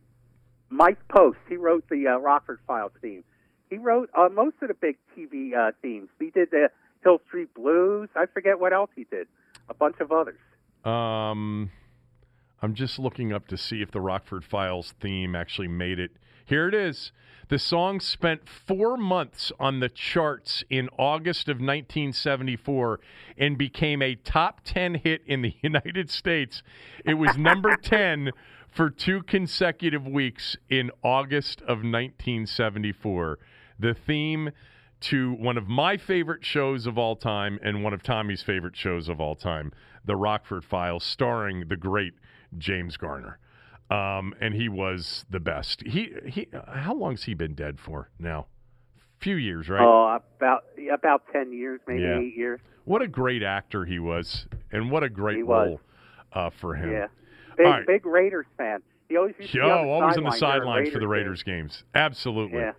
Mike 0.69 0.99
Post. 1.09 1.39
He 1.49 1.57
wrote 1.57 1.85
the 1.89 2.09
uh, 2.09 2.19
Rockford 2.19 2.59
Files 2.67 2.93
theme. 3.01 3.25
He 3.71 3.79
wrote 3.79 4.11
uh, 4.17 4.29
most 4.33 4.57
of 4.63 4.69
the 4.69 4.75
big 4.75 4.97
TV 5.17 5.55
uh, 5.55 5.73
themes. 5.83 6.09
He 6.19 6.31
did 6.31 6.51
the 6.51 6.69
Hill 7.03 7.21
Street 7.27 7.53
Blues. 7.55 8.09
I 8.15 8.27
forget 8.27 8.61
what 8.61 8.73
else 8.73 8.91
he 8.95 9.05
did. 9.05 9.27
A 9.69 9.75
bunch 9.75 9.97
of 10.01 10.13
others. 10.13 10.39
Um, 10.85 11.71
I'm 12.63 12.75
just 12.75 12.99
looking 12.99 13.33
up 13.33 13.49
to 13.49 13.57
see 13.57 13.83
if 13.83 13.91
the 13.91 14.01
Rockford 14.01 14.45
Files 14.45 14.95
theme 15.01 15.35
actually 15.35 15.69
made 15.69 15.99
it. 15.99 16.13
Here 16.47 16.69
it 16.69 16.75
is. 16.75 17.11
The 17.49 17.59
song 17.59 17.99
spent 18.01 18.49
four 18.49 18.97
months 18.97 19.53
on 19.59 19.81
the 19.81 19.89
charts 19.89 20.65
in 20.71 20.89
August 20.97 21.49
of 21.49 21.57
1974 21.57 23.01
and 23.37 23.59
became 23.59 24.01
a 24.01 24.15
top 24.15 24.61
10 24.65 24.95
hit 24.95 25.23
in 25.27 25.43
the 25.43 25.55
United 25.63 26.09
States. 26.09 26.63
It 27.05 27.15
was 27.15 27.37
number 27.37 27.77
10 27.83 28.31
for 28.71 28.91
two 28.91 29.23
consecutive 29.23 30.07
weeks 30.07 30.57
in 30.69 30.91
August 31.03 31.61
of 31.63 31.79
1974. 31.79 33.39
The 33.79 33.95
theme 33.95 34.51
to 35.01 35.33
one 35.35 35.59
of 35.59 35.69
my 35.69 35.97
favorite 35.97 36.45
shows 36.45 36.87
of 36.87 36.97
all 36.97 37.17
time 37.17 37.59
and 37.63 37.83
one 37.83 37.93
of 37.93 38.03
Tommy's 38.03 38.43
favorite 38.43 38.77
shows 38.77 39.09
of 39.09 39.21
all 39.21 39.35
time, 39.35 39.73
The 40.05 40.17
Rockford 40.17 40.65
Files, 40.65 41.05
starring 41.05 41.69
the 41.69 41.77
great 41.77 42.15
James 42.57 42.97
Garner. 42.97 43.39
Um, 43.91 44.35
and 44.41 44.55
he 44.55 44.69
was 44.69 45.25
the 45.31 45.39
best. 45.41 45.83
He 45.87 46.13
he. 46.27 46.49
How 46.67 46.95
long's 46.95 47.25
he 47.25 47.35
been 47.35 47.55
dead 47.55 47.79
for 47.79 48.11
now? 48.19 48.47
Few 49.21 49.37
years, 49.37 49.69
right? 49.69 49.81
Oh, 49.83 50.19
about 50.37 50.65
about 50.93 51.23
ten 51.33 51.53
years, 51.53 51.81
maybe 51.87 52.03
Yeah. 52.03 52.19
eight 52.19 52.37
years. 52.37 52.61
What 52.85 53.03
a 53.03 53.09
great 53.09 53.43
actor 53.43 53.85
he 53.85 53.99
was, 53.99 54.47
and 54.73 54.91
what 54.91 55.03
a 55.03 55.09
great 55.09 55.37
He 55.37 55.43
role 55.43 55.81
uh, 56.33 56.51
for 56.51 56.75
him. 56.75 56.91
Yeah, 56.91 57.07
big 57.57 57.67
right. 57.67 57.87
big 57.87 58.05
Raiders 58.07 58.47
fan. 58.59 58.83
He 59.09 59.17
always 59.17 59.35
used 59.39 59.53
to 59.53 59.59
be 59.59 59.65
Yo, 59.65 59.71
on 59.71 59.89
always 59.89 60.17
on 60.19 60.25
the 60.25 60.33
sidelines 60.33 60.91
for 60.91 60.99
the 60.99 61.07
Raiders 61.09 61.43
games. 61.45 61.85
Absolutely. 61.95 62.59
Yeah. 62.59 62.73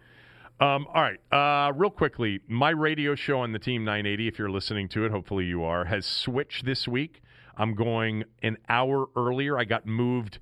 Um, 0.59 0.87
all 0.93 1.01
right. 1.03 1.19
Uh, 1.31 1.71
real 1.73 1.91
quickly, 1.91 2.41
my 2.47 2.71
radio 2.71 3.15
show 3.15 3.39
on 3.39 3.51
the 3.53 3.59
Team 3.59 3.85
980, 3.85 4.27
if 4.27 4.39
you're 4.39 4.49
listening 4.49 4.89
to 4.89 5.05
it, 5.05 5.11
hopefully 5.11 5.45
you 5.45 5.63
are, 5.63 5.85
has 5.85 6.05
switched 6.05 6.65
this 6.65 6.87
week. 6.87 7.21
I'm 7.55 7.75
going 7.75 8.23
an 8.41 8.57
hour 8.67 9.07
earlier. 9.15 9.57
I 9.57 9.65
got 9.65 9.85
moved. 9.85 10.39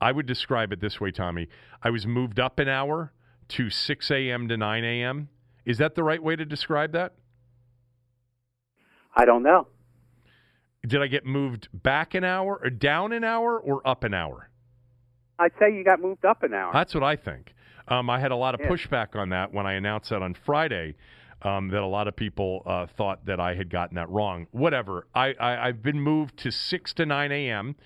I 0.00 0.12
would 0.12 0.26
describe 0.26 0.72
it 0.72 0.80
this 0.80 1.00
way, 1.00 1.10
Tommy. 1.10 1.48
I 1.82 1.90
was 1.90 2.06
moved 2.06 2.38
up 2.38 2.58
an 2.58 2.68
hour 2.68 3.12
to 3.48 3.70
6 3.70 4.10
a.m. 4.10 4.48
to 4.48 4.56
9 4.56 4.84
a.m. 4.84 5.28
Is 5.64 5.78
that 5.78 5.94
the 5.94 6.02
right 6.02 6.22
way 6.22 6.36
to 6.36 6.44
describe 6.44 6.92
that? 6.92 7.14
I 9.14 9.24
don't 9.24 9.42
know. 9.42 9.68
Did 10.86 11.02
I 11.02 11.06
get 11.06 11.24
moved 11.24 11.68
back 11.72 12.14
an 12.14 12.22
hour 12.22 12.60
or 12.62 12.70
down 12.70 13.12
an 13.12 13.24
hour 13.24 13.58
or 13.58 13.86
up 13.86 14.04
an 14.04 14.14
hour? 14.14 14.50
I'd 15.38 15.52
say 15.58 15.74
you 15.74 15.84
got 15.84 16.00
moved 16.00 16.24
up 16.24 16.42
an 16.42 16.54
hour. 16.54 16.72
That's 16.72 16.94
what 16.94 17.02
I 17.02 17.16
think. 17.16 17.54
Um, 17.88 18.08
I 18.10 18.20
had 18.20 18.30
a 18.30 18.36
lot 18.36 18.54
of 18.54 18.60
Yeah. 18.60 18.68
pushback 18.68 19.16
on 19.16 19.30
that 19.30 19.52
when 19.52 19.66
I 19.66 19.74
announced 19.74 20.10
that 20.10 20.22
on 20.22 20.34
Friday. 20.34 20.94
Um, 21.42 21.68
that 21.68 21.82
a 21.82 21.86
lot 21.86 22.08
of 22.08 22.16
people 22.16 22.62
uh, 22.64 22.86
thought 22.86 23.26
that 23.26 23.38
I 23.38 23.54
had 23.54 23.68
gotten 23.68 23.94
that 23.96 24.08
wrong. 24.08 24.46
Whatever. 24.52 25.06
I, 25.14 25.34
I 25.34 25.68
I've 25.68 25.82
been 25.82 26.00
moved 26.00 26.38
to 26.38 26.50
six 26.50 26.94
to 26.94 27.04
nine 27.04 27.30
a.m. 27.30 27.76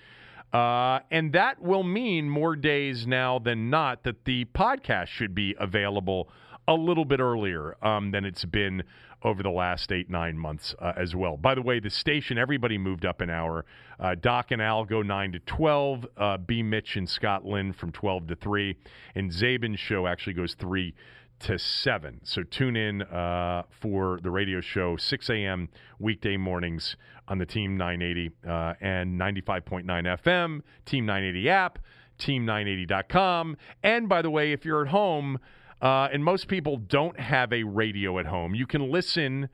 Uh, 0.52 1.00
and 1.10 1.32
that 1.32 1.62
will 1.62 1.84
mean 1.84 2.28
more 2.28 2.56
days 2.56 3.06
now 3.06 3.38
than 3.38 3.70
not 3.70 4.02
that 4.02 4.24
the 4.24 4.44
podcast 4.46 5.06
should 5.06 5.34
be 5.34 5.54
available 5.58 6.28
a 6.66 6.74
little 6.74 7.04
bit 7.04 7.20
earlier 7.20 7.76
um, 7.84 8.10
than 8.10 8.24
it's 8.24 8.44
been 8.44 8.82
over 9.22 9.42
the 9.42 9.50
last 9.50 9.92
eight, 9.92 10.08
nine 10.08 10.36
months 10.36 10.74
uh, 10.80 10.92
as 10.96 11.14
well. 11.14 11.36
By 11.36 11.54
the 11.54 11.62
way, 11.62 11.78
the 11.78 11.90
station, 11.90 12.38
everybody 12.38 12.78
moved 12.78 13.04
up 13.04 13.20
an 13.20 13.28
hour. 13.28 13.64
Uh, 13.98 14.14
Doc 14.14 14.50
and 14.50 14.62
Al 14.62 14.84
go 14.84 15.02
9 15.02 15.32
to 15.32 15.38
12. 15.40 16.06
Uh, 16.16 16.38
B. 16.38 16.62
Mitch 16.62 16.96
and 16.96 17.08
Scott 17.08 17.44
Lynn 17.44 17.72
from 17.72 17.92
12 17.92 18.28
to 18.28 18.36
3. 18.36 18.76
And 19.14 19.30
Zabin's 19.30 19.78
show 19.78 20.06
actually 20.06 20.32
goes 20.32 20.54
3 20.54 20.94
to 21.40 21.58
7. 21.58 22.20
So 22.22 22.42
tune 22.42 22.76
in 22.76 23.02
uh, 23.02 23.64
for 23.70 24.20
the 24.22 24.30
radio 24.30 24.60
show, 24.60 24.96
6 24.96 25.30
a.m. 25.30 25.68
weekday 25.98 26.36
mornings 26.36 26.96
on 27.28 27.38
the 27.38 27.46
Team 27.46 27.76
980 27.76 28.30
uh, 28.46 28.74
and 28.80 29.18
95.9 29.18 29.84
FM, 29.84 30.60
Team 30.84 31.06
980 31.06 31.48
app, 31.48 31.78
team980.com. 32.18 33.56
And 33.82 34.08
by 34.08 34.22
the 34.22 34.30
way, 34.30 34.52
if 34.52 34.64
you're 34.64 34.82
at 34.82 34.88
home, 34.88 35.38
uh, 35.80 36.08
and 36.12 36.22
most 36.22 36.46
people 36.46 36.76
don't 36.76 37.18
have 37.18 37.52
a 37.52 37.62
radio 37.62 38.18
at 38.18 38.26
home, 38.26 38.54
you 38.54 38.66
can 38.66 38.90
listen 38.90 39.48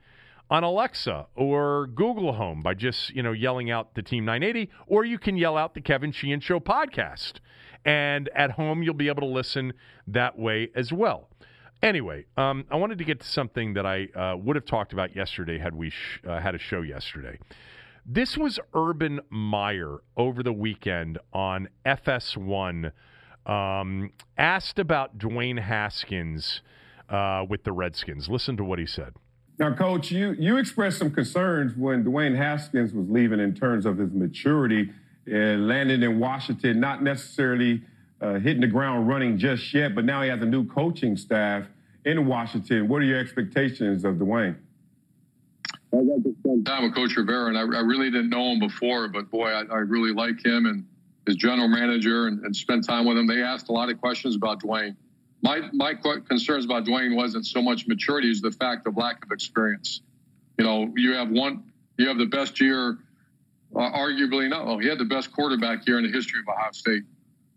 on 0.49 0.63
Alexa 0.63 1.27
or 1.35 1.87
Google 1.87 2.33
Home 2.33 2.61
by 2.61 2.73
just 2.73 3.09
you 3.11 3.23
know 3.23 3.31
yelling 3.31 3.71
out 3.71 3.95
the 3.95 4.01
Team 4.01 4.25
980, 4.25 4.69
or 4.87 5.05
you 5.05 5.17
can 5.17 5.37
yell 5.37 5.57
out 5.57 5.73
the 5.73 5.81
Kevin 5.81 6.11
Sheehan 6.11 6.39
Show 6.41 6.59
podcast. 6.59 7.33
And 7.85 8.29
at 8.35 8.51
home, 8.51 8.83
you'll 8.83 8.93
be 8.93 9.07
able 9.07 9.21
to 9.21 9.27
listen 9.27 9.73
that 10.07 10.37
way 10.37 10.69
as 10.75 10.91
well. 10.91 11.29
Anyway, 11.83 12.25
um, 12.37 12.65
I 12.71 12.75
wanted 12.75 12.97
to 12.97 13.03
get 13.03 13.19
to 13.19 13.27
something 13.27 13.75
that 13.75 13.85
I 13.85 14.05
uh, 14.15 14.35
would 14.37 14.55
have 14.55 14.65
talked 14.65 14.93
about 14.93 15.15
yesterday 15.15 15.59
had 15.59 15.75
we 15.75 15.91
sh- 15.91 16.19
uh, 16.27 16.39
had 16.39 16.55
a 16.55 16.57
show 16.57 16.81
yesterday. 16.81 17.37
This 18.05 18.37
was 18.37 18.59
Urban 18.73 19.19
Meyer 19.29 19.99
over 20.15 20.41
the 20.41 20.53
weekend 20.53 21.19
on 21.33 21.67
FS1, 21.85 22.91
um, 23.45 24.11
asked 24.37 24.79
about 24.79 25.17
Dwayne 25.17 25.59
Haskins 25.59 26.61
uh, 27.09 27.45
with 27.47 27.63
the 27.63 27.71
Redskins. 27.71 28.27
Listen 28.27 28.57
to 28.57 28.63
what 28.63 28.79
he 28.79 28.85
said. 28.85 29.13
Now, 29.59 29.73
Coach, 29.73 30.11
you 30.11 30.33
you 30.33 30.57
expressed 30.57 30.99
some 30.99 31.11
concerns 31.11 31.75
when 31.75 32.03
Dwayne 32.03 32.35
Haskins 32.35 32.93
was 32.93 33.09
leaving 33.09 33.39
in 33.39 33.53
terms 33.53 33.85
of 33.85 33.97
his 33.97 34.11
maturity 34.11 34.91
and 35.25 35.67
landing 35.67 36.03
in 36.03 36.19
Washington, 36.19 36.79
not 36.79 37.03
necessarily 37.03 37.81
uh, 38.21 38.33
hitting 38.35 38.61
the 38.61 38.67
ground 38.67 39.07
running 39.07 39.37
just 39.37 39.73
yet, 39.73 39.95
but 39.95 40.05
now 40.05 40.21
he 40.21 40.29
has 40.29 40.41
a 40.41 40.45
new 40.45 40.65
coaching 40.65 41.15
staff 41.17 41.65
in 42.05 42.25
Washington. 42.25 42.87
What 42.87 43.01
are 43.01 43.05
your 43.05 43.19
expectations 43.19 44.03
of 44.03 44.15
Dwayne? 44.15 44.55
I 45.93 45.97
got 45.97 46.23
to 46.23 46.35
spend 46.39 46.65
time 46.65 46.83
with 46.83 46.95
Coach 46.95 47.15
Rivera, 47.15 47.47
and 47.47 47.57
I, 47.57 47.61
I, 47.61 47.81
really 47.81 48.11
didn't 48.11 48.29
know 48.29 48.51
him 48.51 48.59
before, 48.59 49.07
but 49.07 49.31
boy, 49.31 49.47
I, 49.47 49.63
I 49.63 49.77
really 49.77 50.11
like 50.11 50.43
him 50.43 50.65
and 50.65 50.85
his 51.25 51.35
general 51.35 51.67
manager, 51.67 52.27
and, 52.27 52.43
and 52.43 52.55
spend 52.55 52.85
time 52.85 53.05
with 53.05 53.17
him. 53.17 53.27
They 53.27 53.41
asked 53.41 53.69
a 53.69 53.73
lot 53.73 53.89
of 53.89 53.99
questions 53.99 54.35
about 54.35 54.61
Dwayne. 54.61 54.95
My 55.43 55.69
my 55.71 55.93
concerns 55.93 56.65
about 56.65 56.85
Dwayne 56.85 57.15
wasn't 57.15 57.45
so 57.45 57.61
much 57.61 57.87
maturity 57.87 58.31
as 58.31 58.41
the 58.41 58.51
fact 58.51 58.87
of 58.87 58.97
lack 58.97 59.23
of 59.23 59.31
experience. 59.31 60.01
You 60.57 60.65
know, 60.65 60.91
you 60.95 61.13
have 61.13 61.29
one, 61.29 61.71
you 61.97 62.07
have 62.07 62.17
the 62.17 62.25
best 62.25 62.59
year, 62.59 62.97
uh, 63.75 63.79
arguably 63.79 64.49
not. 64.49 64.65
Well, 64.65 64.79
he 64.79 64.87
had 64.87 64.97
the 64.97 65.05
best 65.05 65.31
quarterback 65.31 65.85
year 65.85 65.99
in 65.99 66.05
the 66.05 66.11
history 66.11 66.39
of 66.39 66.51
Ohio 66.51 66.71
State. 66.71 67.03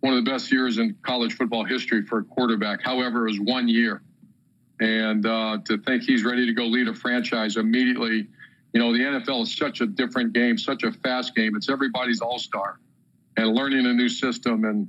One 0.01 0.15
of 0.15 0.25
the 0.25 0.31
best 0.31 0.51
years 0.51 0.79
in 0.79 0.97
college 1.03 1.35
football 1.35 1.65
history 1.65 2.03
for 2.03 2.21
a 2.21 2.25
quarterback. 2.25 2.83
However, 2.83 3.27
it 3.29 3.33
was 3.33 3.41
one 3.41 3.69
year 3.69 4.03
and 4.81 5.27
uh, 5.27 5.59
to 5.67 5.79
think 5.79 6.03
he's 6.03 6.25
ready 6.25 6.47
to 6.47 6.53
go 6.53 6.65
lead 6.65 6.89
a 6.89 6.95
franchise 6.95 7.57
immediately. 7.57 8.27
You 8.73 8.81
know, 8.81 8.93
the 8.93 9.01
NFL 9.01 9.43
is 9.43 9.57
such 9.57 9.81
a 9.81 9.87
different 9.87 10.33
game, 10.33 10.57
such 10.57 10.83
a 10.83 10.93
fast 10.93 11.35
game. 11.35 11.55
It's 11.55 11.69
everybody's 11.69 12.21
all 12.21 12.39
star, 12.39 12.81
and 13.37 13.55
learning 13.55 13.87
a 13.87 13.93
new 13.93 14.09
system. 14.09 14.65
And 14.65 14.89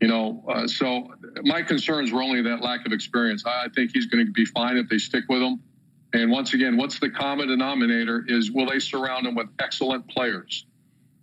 you 0.00 0.08
know, 0.08 0.44
uh, 0.48 0.66
so 0.66 1.14
my 1.42 1.62
concerns 1.62 2.12
were 2.12 2.22
only 2.22 2.42
that 2.42 2.60
lack 2.60 2.86
of 2.86 2.92
experience. 2.92 3.44
I, 3.46 3.66
I 3.66 3.68
think 3.74 3.92
he's 3.94 4.06
going 4.06 4.26
to 4.26 4.32
be 4.32 4.44
fine 4.44 4.76
if 4.76 4.88
they 4.88 4.98
stick 4.98 5.24
with 5.28 5.42
him. 5.42 5.60
And 6.12 6.30
once 6.30 6.54
again, 6.54 6.76
what's 6.76 6.98
the 6.98 7.10
common 7.10 7.48
denominator 7.48 8.24
is 8.26 8.50
will 8.50 8.66
they 8.66 8.78
surround 8.78 9.26
him 9.26 9.34
with 9.34 9.48
excellent 9.60 10.08
players? 10.08 10.66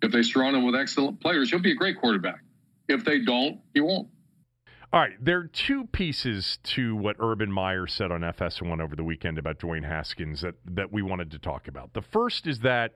If 0.01 0.11
they 0.11 0.21
surround 0.21 0.55
him 0.55 0.63
with 0.63 0.75
excellent 0.75 1.19
players, 1.19 1.49
he'll 1.49 1.59
be 1.59 1.71
a 1.71 1.75
great 1.75 1.99
quarterback. 1.99 2.44
If 2.87 3.03
they 3.03 3.19
don't, 3.19 3.59
he 3.73 3.81
won't. 3.81 4.09
All 4.93 5.01
right, 5.01 5.13
there 5.19 5.39
are 5.39 5.47
two 5.47 5.85
pieces 5.87 6.57
to 6.63 6.95
what 6.95 7.17
Urban 7.19 7.51
Meyer 7.51 7.85
said 7.85 8.11
on 8.11 8.21
FS1 8.21 8.81
over 8.81 8.95
the 8.95 9.03
weekend 9.03 9.37
about 9.37 9.59
Dwayne 9.59 9.83
Haskins 9.83 10.41
that, 10.41 10.55
that 10.65 10.91
we 10.91 11.01
wanted 11.01 11.31
to 11.31 11.39
talk 11.39 11.67
about. 11.67 11.93
The 11.93 12.01
first 12.01 12.47
is 12.47 12.59
that, 12.59 12.93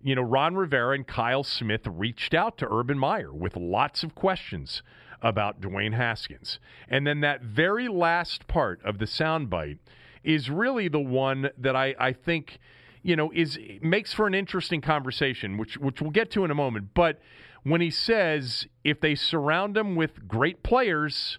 you 0.00 0.14
know, 0.14 0.22
Ron 0.22 0.54
Rivera 0.54 0.94
and 0.94 1.06
Kyle 1.06 1.42
Smith 1.42 1.86
reached 1.86 2.34
out 2.34 2.56
to 2.58 2.68
Urban 2.70 2.98
Meyer 2.98 3.32
with 3.32 3.56
lots 3.56 4.04
of 4.04 4.14
questions 4.14 4.82
about 5.22 5.60
Dwayne 5.60 5.94
Haskins. 5.94 6.60
And 6.88 7.06
then 7.06 7.20
that 7.20 7.42
very 7.42 7.88
last 7.88 8.46
part 8.46 8.80
of 8.84 8.98
the 8.98 9.06
soundbite 9.06 9.78
is 10.22 10.50
really 10.50 10.86
the 10.86 11.00
one 11.00 11.50
that 11.58 11.74
I, 11.74 11.94
I 11.98 12.12
think, 12.12 12.60
you 13.02 13.16
know, 13.16 13.32
is 13.34 13.58
makes 13.82 14.12
for 14.12 14.26
an 14.26 14.34
interesting 14.34 14.80
conversation, 14.80 15.56
which 15.56 15.78
which 15.78 16.00
we'll 16.00 16.10
get 16.10 16.30
to 16.32 16.44
in 16.44 16.50
a 16.50 16.54
moment. 16.54 16.90
But 16.94 17.20
when 17.64 17.80
he 17.80 17.90
says 17.90 18.66
if 18.84 19.00
they 19.00 19.14
surround 19.14 19.76
him 19.76 19.96
with 19.96 20.28
great 20.28 20.62
players, 20.62 21.38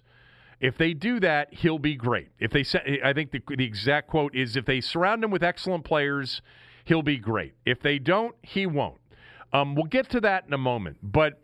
if 0.60 0.76
they 0.76 0.92
do 0.92 1.20
that, 1.20 1.54
he'll 1.54 1.78
be 1.78 1.94
great. 1.94 2.28
If 2.38 2.50
they 2.50 2.64
I 3.02 3.12
think 3.12 3.30
the, 3.30 3.42
the 3.48 3.64
exact 3.64 4.08
quote 4.08 4.34
is, 4.34 4.56
if 4.56 4.66
they 4.66 4.80
surround 4.80 5.24
him 5.24 5.30
with 5.30 5.42
excellent 5.42 5.84
players, 5.84 6.42
he'll 6.84 7.02
be 7.02 7.18
great. 7.18 7.54
If 7.64 7.80
they 7.80 7.98
don't, 7.98 8.34
he 8.42 8.66
won't. 8.66 8.98
Um, 9.52 9.74
we'll 9.74 9.84
get 9.84 10.10
to 10.10 10.20
that 10.22 10.44
in 10.46 10.52
a 10.52 10.58
moment, 10.58 10.98
but 11.02 11.40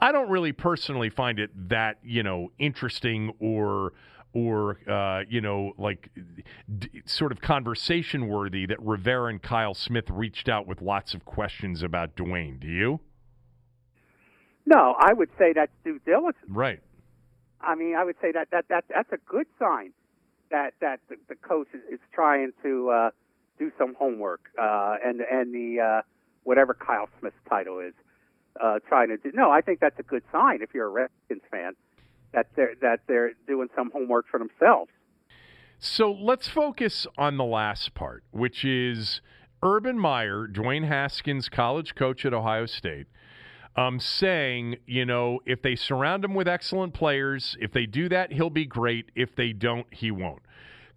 I 0.00 0.12
don't 0.12 0.28
really 0.28 0.52
personally 0.52 1.08
find 1.08 1.38
it 1.38 1.50
that 1.68 1.98
you 2.02 2.22
know 2.22 2.50
interesting 2.58 3.32
or 3.38 3.92
or 4.32 4.78
uh, 4.90 5.22
you 5.28 5.40
know 5.40 5.72
like 5.78 6.10
d- 6.78 7.02
sort 7.06 7.32
of 7.32 7.40
conversation 7.40 8.26
worthy 8.26 8.66
that 8.66 8.80
Rivera 8.82 9.30
and 9.30 9.40
Kyle 9.40 9.74
Smith 9.74 10.10
reached 10.10 10.48
out 10.48 10.66
with 10.66 10.82
lots 10.82 11.14
of 11.14 11.24
questions 11.24 11.82
about 11.82 12.16
Dwayne. 12.16 12.58
Do 12.58 12.66
you? 12.66 13.00
No, 14.66 14.94
I 14.98 15.12
would 15.12 15.30
say 15.38 15.52
that's 15.52 15.72
due 15.84 16.00
diligence. 16.06 16.44
Right. 16.48 16.80
I 17.60 17.74
mean, 17.74 17.96
I 17.96 18.04
would 18.04 18.16
say 18.20 18.32
that 18.32 18.48
that, 18.50 18.66
that 18.68 18.84
that's 18.88 19.12
a 19.12 19.18
good 19.28 19.46
sign 19.58 19.92
that 20.50 20.74
that 20.80 21.00
the, 21.08 21.16
the 21.28 21.34
coach 21.34 21.68
is, 21.74 21.80
is 21.94 22.00
trying 22.12 22.52
to 22.62 22.90
uh, 22.90 23.10
do 23.58 23.70
some 23.78 23.94
homework 23.98 24.50
uh, 24.60 24.96
and 25.04 25.20
and 25.20 25.54
the 25.54 25.80
uh, 25.80 26.02
whatever 26.44 26.74
Kyle 26.74 27.08
Smith's 27.18 27.36
title 27.48 27.80
is 27.80 27.94
uh, 28.62 28.78
trying 28.88 29.08
to 29.08 29.16
do. 29.16 29.32
No, 29.34 29.50
I 29.50 29.60
think 29.60 29.80
that's 29.80 29.98
a 29.98 30.02
good 30.02 30.22
sign 30.30 30.62
if 30.62 30.70
you're 30.74 30.86
a 30.86 30.90
Redskins 30.90 31.42
fan 31.50 31.74
that 32.32 32.48
they're 32.56 32.74
that 32.80 33.00
they're 33.06 33.32
doing 33.46 33.68
some 33.74 33.90
homework 33.90 34.26
for 34.30 34.38
themselves. 34.38 34.90
So 35.78 36.12
let's 36.12 36.48
focus 36.48 37.06
on 37.18 37.36
the 37.36 37.44
last 37.44 37.94
part, 37.94 38.24
which 38.30 38.64
is 38.64 39.20
Urban 39.62 39.98
Meyer, 39.98 40.46
Dwayne 40.46 40.86
Haskins, 40.86 41.48
college 41.48 41.94
coach 41.94 42.24
at 42.24 42.32
Ohio 42.32 42.66
State 42.66 43.06
um, 43.76 43.98
saying, 43.98 44.76
you 44.86 45.04
know, 45.04 45.40
if 45.46 45.62
they 45.62 45.74
surround 45.76 46.24
him 46.24 46.34
with 46.34 46.48
excellent 46.48 46.94
players, 46.94 47.56
if 47.60 47.72
they 47.72 47.86
do 47.86 48.08
that, 48.08 48.32
he'll 48.32 48.50
be 48.50 48.66
great. 48.66 49.10
If 49.14 49.34
they 49.34 49.52
don't, 49.52 49.86
he 49.92 50.10
won't. 50.10 50.42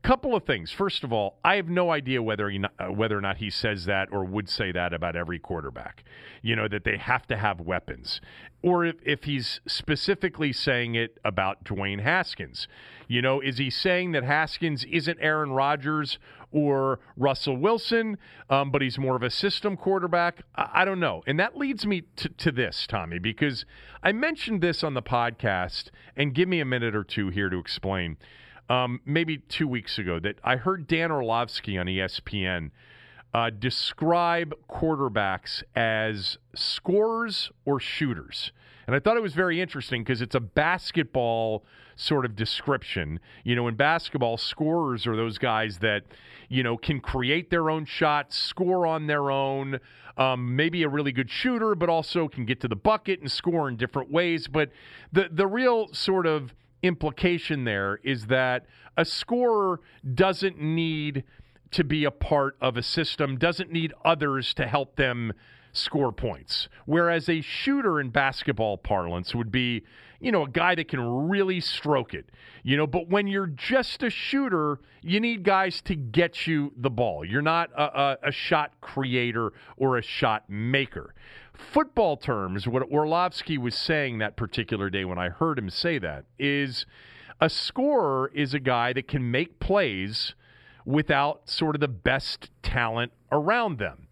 Couple 0.04 0.36
of 0.36 0.46
things. 0.46 0.72
First 0.72 1.04
of 1.04 1.12
all, 1.12 1.40
I 1.44 1.56
have 1.56 1.68
no 1.68 1.92
idea 1.92 2.22
whether 2.22 2.50
he, 2.50 2.64
uh, 2.80 2.86
whether 2.86 3.18
or 3.18 3.22
not 3.22 3.38
he 3.38 3.50
says 3.50 3.86
that 3.86 4.08
or 4.12 4.24
would 4.24 4.48
say 4.48 4.72
that 4.72 4.94
about 4.94 5.16
every 5.16 5.40
quarterback. 5.40 6.04
You 6.42 6.56
know 6.56 6.68
that 6.68 6.84
they 6.86 6.98
have 6.98 7.26
to 7.28 7.36
have 7.36 7.60
weapons, 7.60 8.22
or 8.62 8.86
if, 8.86 8.96
if 9.04 9.24
he's 9.24 9.60
specifically 9.68 10.54
saying 10.54 10.96
it 10.96 11.18
about 11.26 11.64
Dwayne 11.66 12.02
Haskins. 12.02 12.68
You 13.08 13.22
know, 13.22 13.42
is 13.42 13.58
he 13.58 13.70
saying 13.70 14.12
that 14.12 14.24
Haskins 14.24 14.86
isn't 14.86 15.18
Aaron 15.20 15.52
Rodgers 15.52 16.20
or 16.52 17.00
Russell 17.16 17.58
Wilson, 17.58 18.18
um, 18.50 18.72
but 18.72 18.82
he's 18.82 18.98
more 18.98 19.16
of 19.16 19.24
a 19.24 19.30
system 19.30 19.76
quarterback. 19.78 20.44
I, 20.56 20.70
I 20.74 20.86
don't 20.86 21.00
know. 21.00 21.24
And 21.28 21.40
that 21.40 21.58
leads 21.58 21.86
me 21.86 22.04
to, 22.18 22.30
to 22.30 22.52
this, 22.52 22.88
Tommy, 22.88 23.20
because 23.20 23.66
I 24.04 24.12
mentioned 24.12 24.62
this 24.62 24.84
on 24.84 24.94
the 24.94 25.02
podcast, 25.02 25.90
and 26.16 26.34
give 26.34 26.48
me 26.48 26.60
a 26.60 26.66
minute 26.66 26.96
or 26.96 27.04
two 27.04 27.30
here 27.30 27.50
to 27.50 27.58
explain. 27.58 28.18
Um, 28.70 29.00
maybe 29.06 29.38
two 29.38 29.68
weeks 29.68 29.98
ago, 29.98 30.20
that 30.20 30.40
I 30.44 30.58
heard 30.58 30.88
Dan 30.88 31.10
Orlovsky 31.10 31.78
on 31.78 31.86
ESPN 31.86 32.72
uh, 33.34 33.50
describe 33.50 34.54
quarterbacks 34.70 35.64
as 35.76 36.38
scorers 36.56 37.52
or 37.66 37.80
shooters. 37.80 38.52
And 38.88 38.96
I 38.96 39.00
thought 39.00 39.18
it 39.18 39.24
was 39.24 39.34
very 39.34 39.62
interesting 39.62 40.04
because 40.04 40.22
it's 40.22 40.36
a 40.36 40.40
basketball 40.40 41.66
sort 41.98 42.24
of 42.24 42.36
description. 42.36 43.20
You 43.44 43.56
know, 43.56 43.68
in 43.68 43.76
basketball, 43.76 44.38
scorers 44.38 45.06
are 45.06 45.18
those 45.18 45.38
guys 45.38 45.80
that, 45.80 46.04
you 46.48 46.64
know, 46.64 46.78
can 46.78 47.02
create 47.02 47.50
their 47.50 47.70
own 47.70 47.84
shots, 47.84 48.38
score 48.38 48.88
on 48.88 49.08
their 49.08 49.30
own, 49.30 49.80
um, 50.16 50.56
maybe 50.56 50.84
a 50.84 50.90
really 50.90 51.12
good 51.12 51.30
shooter, 51.30 51.76
but 51.76 51.90
also 51.90 52.30
can 52.30 52.46
get 52.46 52.62
to 52.62 52.70
the 52.70 52.76
bucket 52.76 53.20
and 53.20 53.30
score 53.30 53.68
in 53.68 53.76
different 53.76 54.10
ways. 54.10 54.48
But 54.48 54.70
the 55.12 55.28
the 55.30 55.48
real 55.48 55.94
sort 55.94 56.26
of 56.26 56.54
implication 56.84 57.66
there 57.66 58.00
is 58.04 58.28
that 58.28 58.66
a 58.96 59.04
scorer 59.04 59.82
doesn't 60.14 60.62
need 60.62 61.24
to 61.72 61.84
be 61.84 62.06
a 62.06 62.12
part 62.12 62.56
of 62.62 62.78
a 62.78 62.84
system, 62.84 63.38
doesn't 63.38 63.72
need 63.72 63.94
others 64.06 64.54
to 64.54 64.68
help 64.68 64.96
them 64.96 65.34
score 65.74 66.12
points. 66.12 66.70
Whereas 66.86 67.28
a 67.30 67.42
shooter 67.42 68.00
in 68.00 68.10
basketball 68.10 68.78
parlance 68.78 69.36
would 69.36 69.52
be, 69.52 69.84
you 70.20 70.32
know, 70.32 70.44
a 70.44 70.50
guy 70.50 70.76
that 70.76 70.88
can 70.88 71.00
really 71.28 71.60
stroke 71.60 72.14
it. 72.14 72.30
You 72.64 72.78
know, 72.78 72.88
but 72.88 73.10
when 73.10 73.28
you're 73.28 73.48
just 73.48 74.04
a 74.04 74.10
shooter, 74.10 74.80
you 75.02 75.20
need 75.20 75.44
guys 75.44 75.82
to 75.84 75.96
get 75.96 76.48
you 76.48 76.74
the 76.76 76.90
ball. 76.90 77.24
You're 77.24 77.42
not 77.42 77.70
a, 77.78 77.84
a, 77.84 78.18
a 78.24 78.32
shot 78.32 78.72
creator 78.82 79.54
or 79.78 79.98
a 79.98 80.02
shot 80.02 80.50
maker. 80.50 81.14
Football 81.54 82.18
terms, 82.18 82.68
what 82.68 82.84
Orlovsky 82.92 83.58
was 83.58 83.76
saying 83.76 84.20
that 84.20 84.36
particular 84.36 84.90
day 84.90 85.06
when 85.06 85.18
I 85.18 85.30
heard 85.30 85.58
him 85.58 85.70
say 85.70 85.98
that 86.00 86.26
is 86.38 86.86
a 87.40 87.50
scorer 87.50 88.32
is 88.34 88.54
a 88.54 88.60
guy 88.60 88.94
that 88.94 89.08
can 89.08 89.32
make 89.32 89.60
plays 89.60 90.36
without 90.86 91.50
sort 91.50 91.76
of 91.76 91.82
the 91.82 91.88
best 91.88 92.50
talent 92.64 93.12
around 93.32 93.78
them 93.78 94.08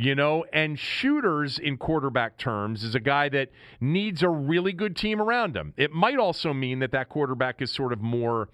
you 0.00 0.14
know, 0.14 0.46
and 0.50 0.78
shooters 0.78 1.58
in 1.58 1.76
quarterback 1.76 2.38
terms 2.38 2.84
is 2.84 2.94
a 2.94 3.00
guy 3.00 3.28
that 3.28 3.50
needs 3.82 4.22
a 4.22 4.30
really 4.30 4.72
good 4.72 4.96
team 4.96 5.20
around 5.20 5.54
him. 5.54 5.74
It 5.76 5.92
might 5.92 6.18
also 6.18 6.54
mean 6.54 6.78
that 6.78 6.90
that 6.92 7.10
quarterback 7.10 7.60
is 7.60 7.70
sort 7.70 7.92
of 7.92 8.00
more 8.00 8.48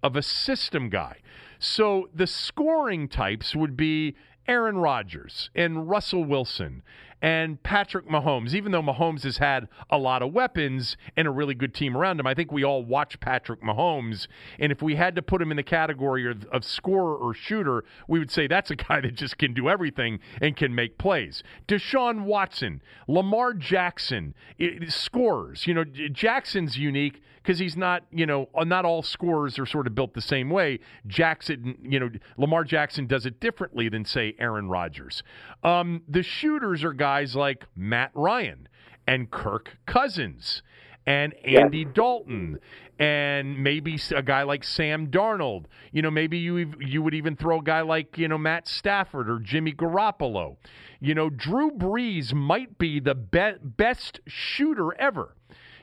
of 0.00 0.14
a 0.14 0.22
system 0.22 0.88
guy. 0.88 1.16
So 1.58 2.08
the 2.14 2.28
scoring 2.28 3.08
types 3.08 3.56
would 3.56 3.76
be 3.76 4.14
Aaron 4.46 4.78
Rodgers 4.78 5.50
and 5.56 5.90
Russell 5.90 6.22
Wilson 6.22 6.84
and 7.22 7.62
Patrick 7.62 8.08
Mahomes, 8.08 8.52
even 8.52 8.72
though 8.72 8.82
Mahomes 8.82 9.22
has 9.22 9.38
had 9.38 9.68
a 9.88 9.96
lot 9.96 10.22
of 10.22 10.32
weapons 10.32 10.96
and 11.16 11.28
a 11.28 11.30
really 11.30 11.54
good 11.54 11.72
team 11.72 11.96
around 11.96 12.18
him, 12.18 12.26
I 12.26 12.34
think 12.34 12.50
we 12.50 12.64
all 12.64 12.84
watch 12.84 13.20
Patrick 13.20 13.62
Mahomes. 13.62 14.26
And 14.58 14.72
if 14.72 14.82
we 14.82 14.96
had 14.96 15.14
to 15.14 15.22
put 15.22 15.40
him 15.40 15.52
in 15.52 15.56
the 15.56 15.62
category 15.62 16.28
of, 16.28 16.44
of 16.46 16.64
scorer 16.64 17.14
or 17.14 17.32
shooter, 17.32 17.84
we 18.08 18.18
would 18.18 18.32
say 18.32 18.48
that's 18.48 18.72
a 18.72 18.76
guy 18.76 19.00
that 19.00 19.14
just 19.14 19.38
can 19.38 19.54
do 19.54 19.68
everything 19.68 20.18
and 20.40 20.56
can 20.56 20.74
make 20.74 20.98
plays. 20.98 21.44
Deshaun 21.68 22.24
Watson, 22.24 22.82
Lamar 23.06 23.54
Jackson, 23.54 24.34
it, 24.58 24.90
scorers. 24.90 25.66
You 25.68 25.74
know, 25.74 25.84
Jackson's 25.84 26.76
unique 26.76 27.22
because 27.42 27.58
he's 27.58 27.76
not, 27.76 28.04
you 28.10 28.24
know, 28.24 28.48
uh, 28.54 28.64
not 28.64 28.84
all 28.84 29.02
scorers 29.02 29.58
are 29.58 29.66
sort 29.66 29.86
of 29.86 29.94
built 29.94 30.14
the 30.14 30.20
same 30.20 30.48
way. 30.48 30.78
Jackson, 31.06 31.76
you 31.82 31.98
know, 31.98 32.08
Lamar 32.36 32.62
Jackson 32.64 33.06
does 33.06 33.26
it 33.26 33.40
differently 33.40 33.88
than, 33.88 34.04
say, 34.04 34.34
Aaron 34.38 34.68
Rodgers. 34.68 35.22
Um, 35.64 36.02
the 36.08 36.22
shooters 36.22 36.84
are 36.84 36.92
guys 36.92 37.11
like 37.20 37.64
Matt 37.76 38.10
Ryan 38.14 38.68
and 39.06 39.30
Kirk 39.30 39.78
Cousins 39.86 40.62
and 41.06 41.34
Andy 41.44 41.84
Dalton 41.84 42.58
and 42.98 43.62
maybe 43.62 43.98
a 44.14 44.22
guy 44.22 44.42
like 44.42 44.62
Sam 44.62 45.08
Darnold. 45.08 45.64
You 45.90 46.02
know, 46.02 46.10
maybe 46.10 46.38
you 46.38 46.72
you 46.80 47.02
would 47.02 47.14
even 47.14 47.36
throw 47.36 47.58
a 47.58 47.62
guy 47.62 47.80
like, 47.80 48.16
you 48.16 48.28
know, 48.28 48.38
Matt 48.38 48.68
Stafford 48.68 49.28
or 49.28 49.38
Jimmy 49.38 49.72
Garoppolo. 49.72 50.56
You 51.00 51.14
know, 51.14 51.28
Drew 51.28 51.70
Brees 51.70 52.32
might 52.32 52.78
be 52.78 53.00
the 53.00 53.14
be- 53.14 53.58
best 53.60 54.20
shooter 54.26 54.94
ever. 55.00 55.34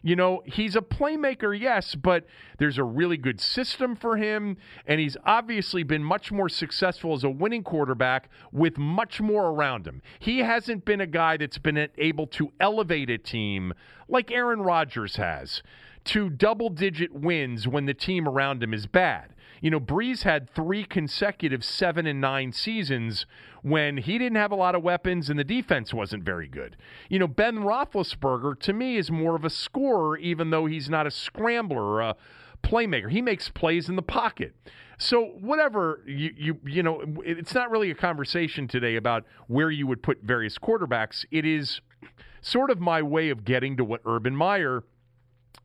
You 0.02 0.16
know, 0.16 0.42
he's 0.46 0.76
a 0.76 0.82
playmaker, 0.82 1.58
yes, 1.58 1.96
but 1.96 2.26
there's 2.58 2.78
a 2.78 2.84
really 2.84 3.18
good 3.18 3.42
system 3.42 3.96
for 3.96 4.18
him, 4.18 4.58
and 4.86 5.00
he's 5.00 5.18
obviously 5.26 5.84
been 5.84 6.04
much 6.04 6.32
more 6.32 6.50
successful 6.50 7.14
as 7.14 7.24
a 7.24 7.30
winning 7.30 7.64
quarterback 7.64 8.30
with 8.52 8.78
much 8.78 9.20
more 9.20 9.48
around 9.48 9.88
him. 9.88 10.02
He 10.20 10.40
hasn't 10.40 10.86
been 10.86 11.02
a 11.02 11.08
guy 11.08 11.38
that's 11.38 11.58
been 11.58 11.90
able 11.98 12.28
to 12.28 12.52
elevate 12.60 13.10
a 13.10 13.18
team 13.18 13.74
like 14.08 14.32
Aaron 14.32 14.62
Rodgers 14.62 15.18
has 15.18 15.62
to 16.06 16.30
double 16.30 16.70
digit 16.70 17.14
wins 17.14 17.68
when 17.68 17.86
the 17.86 17.94
team 17.94 18.28
around 18.28 18.64
him 18.64 18.74
is 18.74 18.88
bad. 18.88 19.36
You 19.62 19.72
know, 19.72 19.80
Brees 19.80 20.24
had 20.24 20.50
three 20.50 20.84
consecutive 20.84 21.64
seven 21.64 22.06
and 22.08 22.22
nine 22.22 22.52
seasons 22.52 23.26
when 23.62 23.98
he 23.98 24.18
didn't 24.18 24.38
have 24.38 24.52
a 24.52 24.56
lot 24.56 24.76
of 24.76 24.84
weapons 24.84 25.30
and 25.30 25.38
the 25.38 25.44
defense 25.44 25.94
wasn't 25.94 26.24
very 26.24 26.48
good. 26.48 26.78
You 27.10 27.20
know, 27.20 27.28
Ben 27.28 27.60
Roethlisberger 27.60 28.60
to 28.60 28.74
me 28.74 28.98
is 28.98 29.12
more 29.12 29.36
of 29.36 29.44
a 29.44 29.50
scorer, 29.50 30.18
even 30.18 30.50
though 30.50 30.66
he's 30.66 30.90
not 30.90 31.08
a 31.08 31.12
scrambler 31.12 31.84
or 31.84 32.02
a 32.02 32.16
playmaker. 32.64 33.12
He 33.12 33.22
makes 33.22 33.50
plays 33.50 33.90
in 33.90 33.96
the 33.96 34.02
pocket. 34.02 34.56
So 34.98 35.28
whatever 35.40 36.04
you 36.06 36.32
you 36.36 36.60
you 36.66 36.84
know, 36.84 37.02
it's 37.24 37.54
not 37.54 37.72
really 37.72 37.90
a 37.90 37.96
conversation 37.96 38.68
today 38.68 38.98
about 38.98 39.24
where 39.48 39.72
you 39.72 39.88
would 39.88 40.04
put 40.04 40.22
various 40.24 40.58
quarterbacks. 40.58 41.26
It 41.32 41.46
is 41.46 41.80
sort 42.42 42.70
of 42.70 42.80
my 42.80 43.02
way 43.02 43.30
of 43.30 43.46
getting 43.46 43.78
to 43.78 43.84
what 43.84 44.02
Urban 44.06 44.36
Meyer 44.36 44.84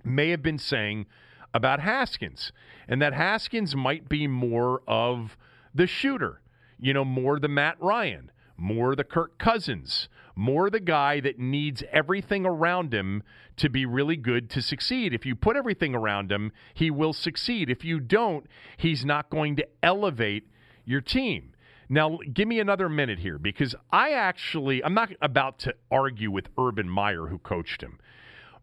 may 0.04 0.30
have 0.30 0.42
been 0.42 0.58
saying 0.58 1.06
about 1.54 1.80
Haskins, 1.80 2.52
and 2.88 3.00
that 3.00 3.14
Haskins 3.14 3.74
might 3.76 4.08
be 4.08 4.26
more 4.26 4.82
of 4.86 5.38
the 5.72 5.86
shooter, 5.86 6.40
you 6.78 6.92
know, 6.92 7.04
more 7.04 7.38
the 7.38 7.48
Matt 7.48 7.76
Ryan, 7.80 8.30
more 8.56 8.94
the 8.94 9.04
Kirk 9.04 9.38
Cousins, 9.38 10.08
more 10.36 10.68
the 10.68 10.80
guy 10.80 11.20
that 11.20 11.38
needs 11.38 11.82
everything 11.92 12.44
around 12.44 12.92
him 12.92 13.22
to 13.56 13.70
be 13.70 13.86
really 13.86 14.16
good 14.16 14.50
to 14.50 14.60
succeed. 14.60 15.14
If 15.14 15.24
you 15.24 15.36
put 15.36 15.56
everything 15.56 15.94
around 15.94 16.30
him, 16.30 16.52
he 16.74 16.90
will 16.90 17.12
succeed. 17.12 17.70
If 17.70 17.84
you 17.84 18.00
don't, 18.00 18.46
he's 18.76 19.04
not 19.04 19.30
going 19.30 19.56
to 19.56 19.68
elevate 19.82 20.48
your 20.84 21.00
team. 21.00 21.52
Now, 21.88 22.18
give 22.32 22.48
me 22.48 22.58
another 22.58 22.88
minute 22.88 23.20
here 23.20 23.38
because 23.38 23.74
I 23.92 24.12
actually, 24.12 24.82
I'm 24.82 24.94
not 24.94 25.10
about 25.20 25.58
to 25.60 25.74
argue 25.90 26.30
with 26.30 26.48
Urban 26.58 26.88
Meyer, 26.88 27.26
who 27.26 27.38
coached 27.38 27.82
him. 27.82 27.98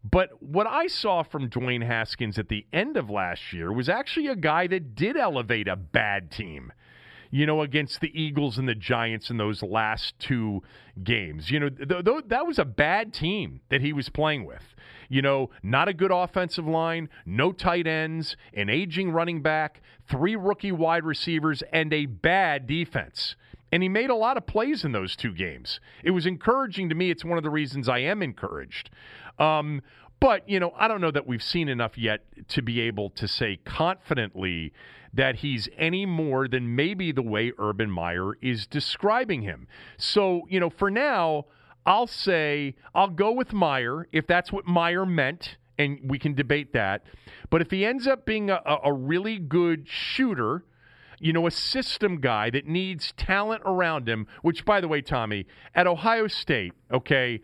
But 0.04 0.42
what 0.42 0.66
I 0.66 0.88
saw 0.88 1.22
from 1.22 1.48
Dwayne 1.48 1.86
Haskins 1.86 2.38
at 2.38 2.48
the 2.48 2.66
end 2.72 2.96
of 2.96 3.08
last 3.08 3.52
year 3.52 3.72
was 3.72 3.88
actually 3.88 4.26
a 4.26 4.36
guy 4.36 4.66
that 4.66 4.94
did 4.94 5.16
elevate 5.16 5.68
a 5.68 5.76
bad 5.76 6.30
team. 6.30 6.72
You 7.30 7.46
know, 7.46 7.62
against 7.62 8.00
the 8.00 8.20
Eagles 8.20 8.58
and 8.58 8.68
the 8.68 8.74
Giants 8.74 9.30
in 9.30 9.38
those 9.38 9.62
last 9.62 10.18
two 10.18 10.62
games. 11.02 11.50
You 11.50 11.60
know, 11.60 11.68
th- 11.70 12.04
th- 12.04 12.24
that 12.26 12.46
was 12.46 12.58
a 12.58 12.64
bad 12.64 13.14
team 13.14 13.62
that 13.70 13.80
he 13.80 13.94
was 13.94 14.10
playing 14.10 14.44
with. 14.44 14.74
You 15.08 15.22
know, 15.22 15.48
not 15.62 15.88
a 15.88 15.94
good 15.94 16.10
offensive 16.10 16.66
line, 16.66 17.08
no 17.24 17.52
tight 17.52 17.86
ends, 17.86 18.36
an 18.52 18.68
aging 18.68 19.12
running 19.12 19.40
back, 19.40 19.80
three 20.06 20.36
rookie 20.36 20.72
wide 20.72 21.04
receivers, 21.04 21.62
and 21.72 21.90
a 21.94 22.04
bad 22.04 22.66
defense 22.66 23.34
and 23.72 23.82
he 23.82 23.88
made 23.88 24.10
a 24.10 24.14
lot 24.14 24.36
of 24.36 24.46
plays 24.46 24.84
in 24.84 24.92
those 24.92 25.16
two 25.16 25.32
games. 25.32 25.80
It 26.04 26.10
was 26.10 26.26
encouraging 26.26 26.90
to 26.90 26.94
me. 26.94 27.10
It's 27.10 27.24
one 27.24 27.38
of 27.38 27.44
the 27.44 27.50
reasons 27.50 27.88
I 27.88 28.00
am 28.00 28.22
encouraged. 28.22 28.90
Um, 29.38 29.80
but, 30.20 30.48
you 30.48 30.60
know, 30.60 30.72
I 30.76 30.86
don't 30.86 31.00
know 31.00 31.10
that 31.10 31.26
we've 31.26 31.42
seen 31.42 31.68
enough 31.68 31.98
yet 31.98 32.20
to 32.48 32.62
be 32.62 32.80
able 32.82 33.10
to 33.10 33.26
say 33.26 33.58
confidently 33.64 34.72
that 35.14 35.36
he's 35.36 35.68
any 35.76 36.06
more 36.06 36.46
than 36.46 36.76
maybe 36.76 37.10
the 37.10 37.22
way 37.22 37.52
Urban 37.58 37.90
Meyer 37.90 38.34
is 38.40 38.66
describing 38.66 39.42
him. 39.42 39.66
So, 39.96 40.42
you 40.48 40.60
know, 40.60 40.70
for 40.70 40.90
now, 40.90 41.46
I'll 41.84 42.06
say 42.06 42.76
I'll 42.94 43.08
go 43.08 43.32
with 43.32 43.52
Meyer 43.52 44.06
if 44.12 44.26
that's 44.26 44.52
what 44.52 44.66
Meyer 44.66 45.04
meant, 45.04 45.56
and 45.76 45.98
we 46.04 46.18
can 46.18 46.34
debate 46.34 46.72
that. 46.74 47.04
But 47.50 47.60
if 47.60 47.70
he 47.70 47.84
ends 47.84 48.06
up 48.06 48.24
being 48.24 48.48
a, 48.50 48.60
a 48.84 48.92
really 48.92 49.38
good 49.38 49.88
shooter, 49.88 50.64
you 51.22 51.32
know, 51.32 51.46
a 51.46 51.50
system 51.52 52.20
guy 52.20 52.50
that 52.50 52.66
needs 52.66 53.12
talent 53.16 53.62
around 53.64 54.08
him, 54.08 54.26
which, 54.42 54.64
by 54.64 54.80
the 54.80 54.88
way, 54.88 55.00
Tommy, 55.00 55.46
at 55.72 55.86
Ohio 55.86 56.26
State, 56.26 56.72
okay, 56.92 57.40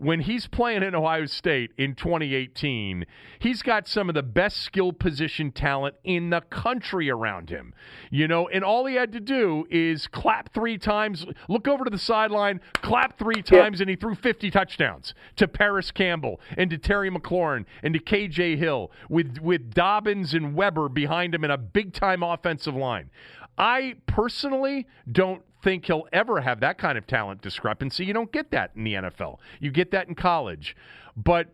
when 0.00 0.20
he's 0.20 0.46
playing 0.46 0.82
in 0.82 0.94
Ohio 0.94 1.26
State 1.26 1.72
in 1.76 1.94
2018, 1.94 3.04
he's 3.38 3.60
got 3.60 3.86
some 3.86 4.08
of 4.08 4.14
the 4.14 4.22
best 4.22 4.62
skill 4.62 4.94
position 4.94 5.52
talent 5.52 5.94
in 6.04 6.30
the 6.30 6.40
country 6.40 7.10
around 7.10 7.50
him. 7.50 7.74
You 8.10 8.26
know, 8.26 8.48
and 8.48 8.64
all 8.64 8.86
he 8.86 8.94
had 8.94 9.12
to 9.12 9.20
do 9.20 9.66
is 9.70 10.06
clap 10.06 10.54
three 10.54 10.78
times, 10.78 11.26
look 11.50 11.68
over 11.68 11.84
to 11.84 11.90
the 11.90 11.98
sideline, 11.98 12.62
clap 12.76 13.18
three 13.18 13.42
times, 13.42 13.78
yeah. 13.78 13.82
and 13.82 13.90
he 13.90 13.96
threw 13.96 14.14
50 14.14 14.50
touchdowns 14.50 15.12
to 15.36 15.46
Parris 15.46 15.90
Campbell 15.90 16.40
and 16.56 16.70
to 16.70 16.78
Terry 16.78 17.10
McLaurin 17.10 17.66
and 17.82 17.92
to 17.92 18.00
KJ 18.00 18.56
Hill 18.56 18.90
with, 19.10 19.38
with 19.42 19.74
Dobbins 19.74 20.32
and 20.32 20.54
Weber 20.54 20.88
behind 20.88 21.34
him 21.34 21.44
in 21.44 21.50
a 21.50 21.58
big 21.58 21.92
time 21.92 22.22
offensive 22.22 22.74
line. 22.74 23.10
I 23.58 23.96
personally 24.06 24.86
don't 25.12 25.42
think 25.62 25.86
he'll 25.86 26.06
ever 26.12 26.40
have 26.40 26.60
that 26.60 26.78
kind 26.78 26.96
of 26.96 27.06
talent 27.06 27.42
discrepancy. 27.42 28.04
You 28.04 28.12
don't 28.12 28.32
get 28.32 28.50
that 28.50 28.72
in 28.74 28.84
the 28.84 28.94
NFL. 28.94 29.38
You 29.60 29.70
get 29.70 29.90
that 29.92 30.08
in 30.08 30.14
college. 30.14 30.76
But 31.16 31.48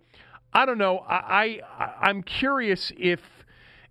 I 0.52 0.66
don't 0.66 0.78
know. 0.78 1.00
I, 1.08 1.60
I 1.78 2.10
am 2.10 2.22
curious 2.22 2.92
if 2.98 3.20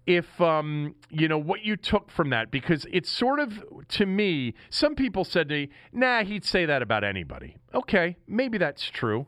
if 0.06 0.40
um, 0.40 0.96
you 1.10 1.28
know 1.28 1.38
what 1.38 1.64
you 1.64 1.76
took 1.76 2.12
from 2.12 2.30
that 2.30 2.52
because 2.52 2.86
it's 2.92 3.10
sort 3.10 3.40
of 3.40 3.64
to 3.90 4.06
me. 4.06 4.54
Some 4.70 4.96
people 4.96 5.24
said 5.24 5.50
to 5.50 5.56
me, 5.56 5.70
"Nah, 5.92 6.24
he'd 6.24 6.46
say 6.46 6.66
that 6.66 6.82
about 6.82 7.04
anybody." 7.04 7.58
Okay, 7.74 8.18
maybe 8.28 8.58
that's 8.58 8.90
true. 8.90 9.26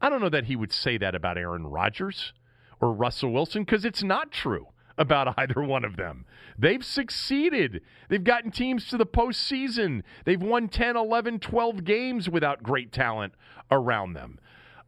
I 0.00 0.08
don't 0.08 0.20
know 0.20 0.28
that 0.28 0.44
he 0.44 0.56
would 0.56 0.72
say 0.72 0.98
that 0.98 1.14
about 1.14 1.38
Aaron 1.38 1.66
Rodgers 1.66 2.32
or 2.80 2.92
Russell 2.92 3.32
Wilson 3.32 3.62
because 3.62 3.84
it's 3.84 4.02
not 4.02 4.30
true 4.30 4.68
about 4.98 5.34
either 5.38 5.62
one 5.62 5.84
of 5.84 5.96
them. 5.96 6.24
They've 6.58 6.84
succeeded. 6.84 7.82
They've 8.08 8.22
gotten 8.22 8.50
teams 8.50 8.88
to 8.88 8.96
the 8.96 9.06
postseason. 9.06 10.02
They've 10.24 10.42
won 10.42 10.68
10, 10.68 10.96
11, 10.96 11.40
12 11.40 11.84
games 11.84 12.28
without 12.28 12.62
great 12.62 12.92
talent 12.92 13.34
around 13.70 14.14
them. 14.14 14.38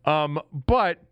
Um, 0.04 0.40
but, 0.66 1.04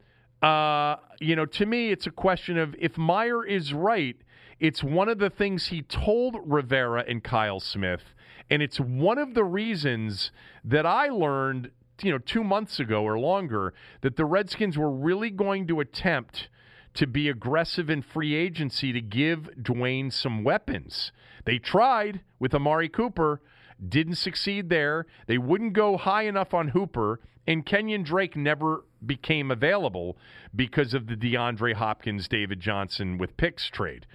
uh, 0.43 0.97
you 1.21 1.37
know, 1.37 1.47
to 1.47 1.67
me, 1.67 1.91
it's 1.91 2.07
a 2.07 2.11
question 2.11 2.57
of 2.57 2.75
if 2.79 2.97
Meyer 2.97 3.45
is 3.45 3.73
right, 3.73 4.17
it's 4.59 4.83
one 4.83 5.09
of 5.09 5.19
the 5.19 5.29
things 5.29 5.67
he 5.67 5.83
told 5.83 6.37
Rivera 6.45 7.05
and 7.07 7.23
Kyle 7.23 7.61
Smith. 7.61 8.15
And 8.49 8.63
it's 8.63 8.79
one 8.79 9.19
of 9.19 9.35
the 9.35 9.45
reasons 9.45 10.31
that 10.65 10.87
I 10.87 11.09
learned, 11.09 11.71
you 12.01 12.13
know, 12.13 12.19
two 12.19 12.45
months 12.45 12.81
ago 12.81 13.03
or 13.03 13.19
longer, 13.19 13.75
that 14.01 14.17
the 14.17 14.25
Redskins 14.25 14.79
were 14.79 14.91
really 14.91 15.31
going 15.31 15.67
to 15.67 15.81
attempt 15.81 16.49
to 16.97 17.07
be 17.07 17.29
aggressive 17.29 17.89
in 17.89 18.03
free 18.03 18.35
agency 18.35 18.93
to 18.93 19.01
give 19.01 19.51
Dwayne 19.61 20.13
some 20.13 20.45
weapons. 20.45 21.13
They 21.45 21.59
tried 21.59 22.21
with 22.39 22.55
Amari 22.55 22.89
Cooper, 22.89 23.41
didn't 23.87 24.17
succeed 24.17 24.69
there. 24.69 25.07
They 25.27 25.39
wouldn't 25.39 25.75
go 25.75 25.97
high 25.97 26.23
enough 26.23 26.55
on 26.55 26.69
Hooper, 26.69 27.21
and 27.47 27.65
Kenyan 27.65 28.05
Drake 28.05 28.37
never 28.37 28.85
became 29.05 29.51
available 29.51 30.17
because 30.55 30.95
of 30.95 31.07
the 31.07 31.17
DeAndre 31.17 31.75
Hopkins, 31.75 32.29
David 32.29 32.61
Johnson 32.61 33.19
with 33.19 33.37
picks 33.37 33.69
trade. 33.69 34.07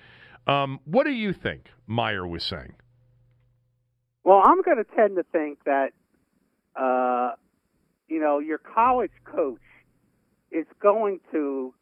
Um, 0.47 0.79
what 0.85 1.05
do 1.05 1.11
you 1.11 1.33
think 1.33 1.69
Meyer 1.87 2.27
was 2.27 2.43
saying? 2.43 2.73
Well, 4.23 4.41
I'm 4.43 4.61
going 4.61 4.77
to 4.77 4.95
tend 4.95 5.15
to 5.17 5.23
think 5.31 5.59
that, 5.65 5.91
uh, 6.75 7.35
you 8.07 8.19
know, 8.19 8.39
your 8.39 8.57
college 8.57 9.11
coach 9.23 9.61
is 10.51 10.65
going 10.81 11.19
to 11.31 11.73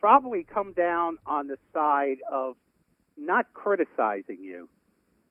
probably 0.00 0.44
come 0.44 0.72
down 0.72 1.18
on 1.26 1.46
the 1.46 1.56
side 1.72 2.18
of 2.30 2.56
not 3.16 3.46
criticizing 3.52 4.38
you 4.40 4.68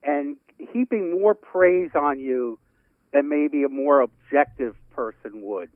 and 0.04 0.38
heaping 0.58 1.20
more 1.20 1.34
praise 1.34 1.92
on 1.96 2.20
you 2.20 2.60
than 3.12 3.28
maybe 3.28 3.64
a 3.64 3.70
more 3.70 4.02
objective 4.02 4.76
person 4.92 5.42
would. 5.42 5.70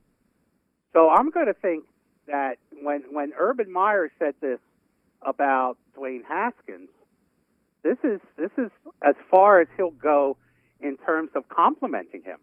So 0.92 1.10
I'm 1.10 1.30
going 1.30 1.46
to 1.46 1.54
think 1.54 1.84
that 2.26 2.56
when 2.82 3.02
when 3.10 3.32
Urban 3.38 3.70
Meyer 3.70 4.10
said 4.18 4.34
this 4.40 4.60
about 5.22 5.76
Dwayne 5.96 6.22
Haskins, 6.26 6.88
this 7.82 7.98
is 8.04 8.20
this 8.38 8.50
is 8.56 8.70
as 9.02 9.14
far 9.30 9.60
as 9.60 9.68
he'll 9.76 9.90
go 9.90 10.36
in 10.80 10.96
terms 10.98 11.30
of 11.34 11.48
complimenting 11.48 12.22
him. 12.22 12.38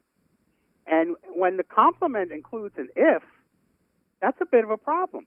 And 0.85 1.15
when 1.33 1.57
the 1.57 1.63
compliment 1.63 2.31
includes 2.31 2.75
an 2.77 2.89
if, 2.95 3.23
that's 4.21 4.37
a 4.41 4.45
bit 4.45 4.63
of 4.63 4.69
a 4.69 4.77
problem. 4.77 5.25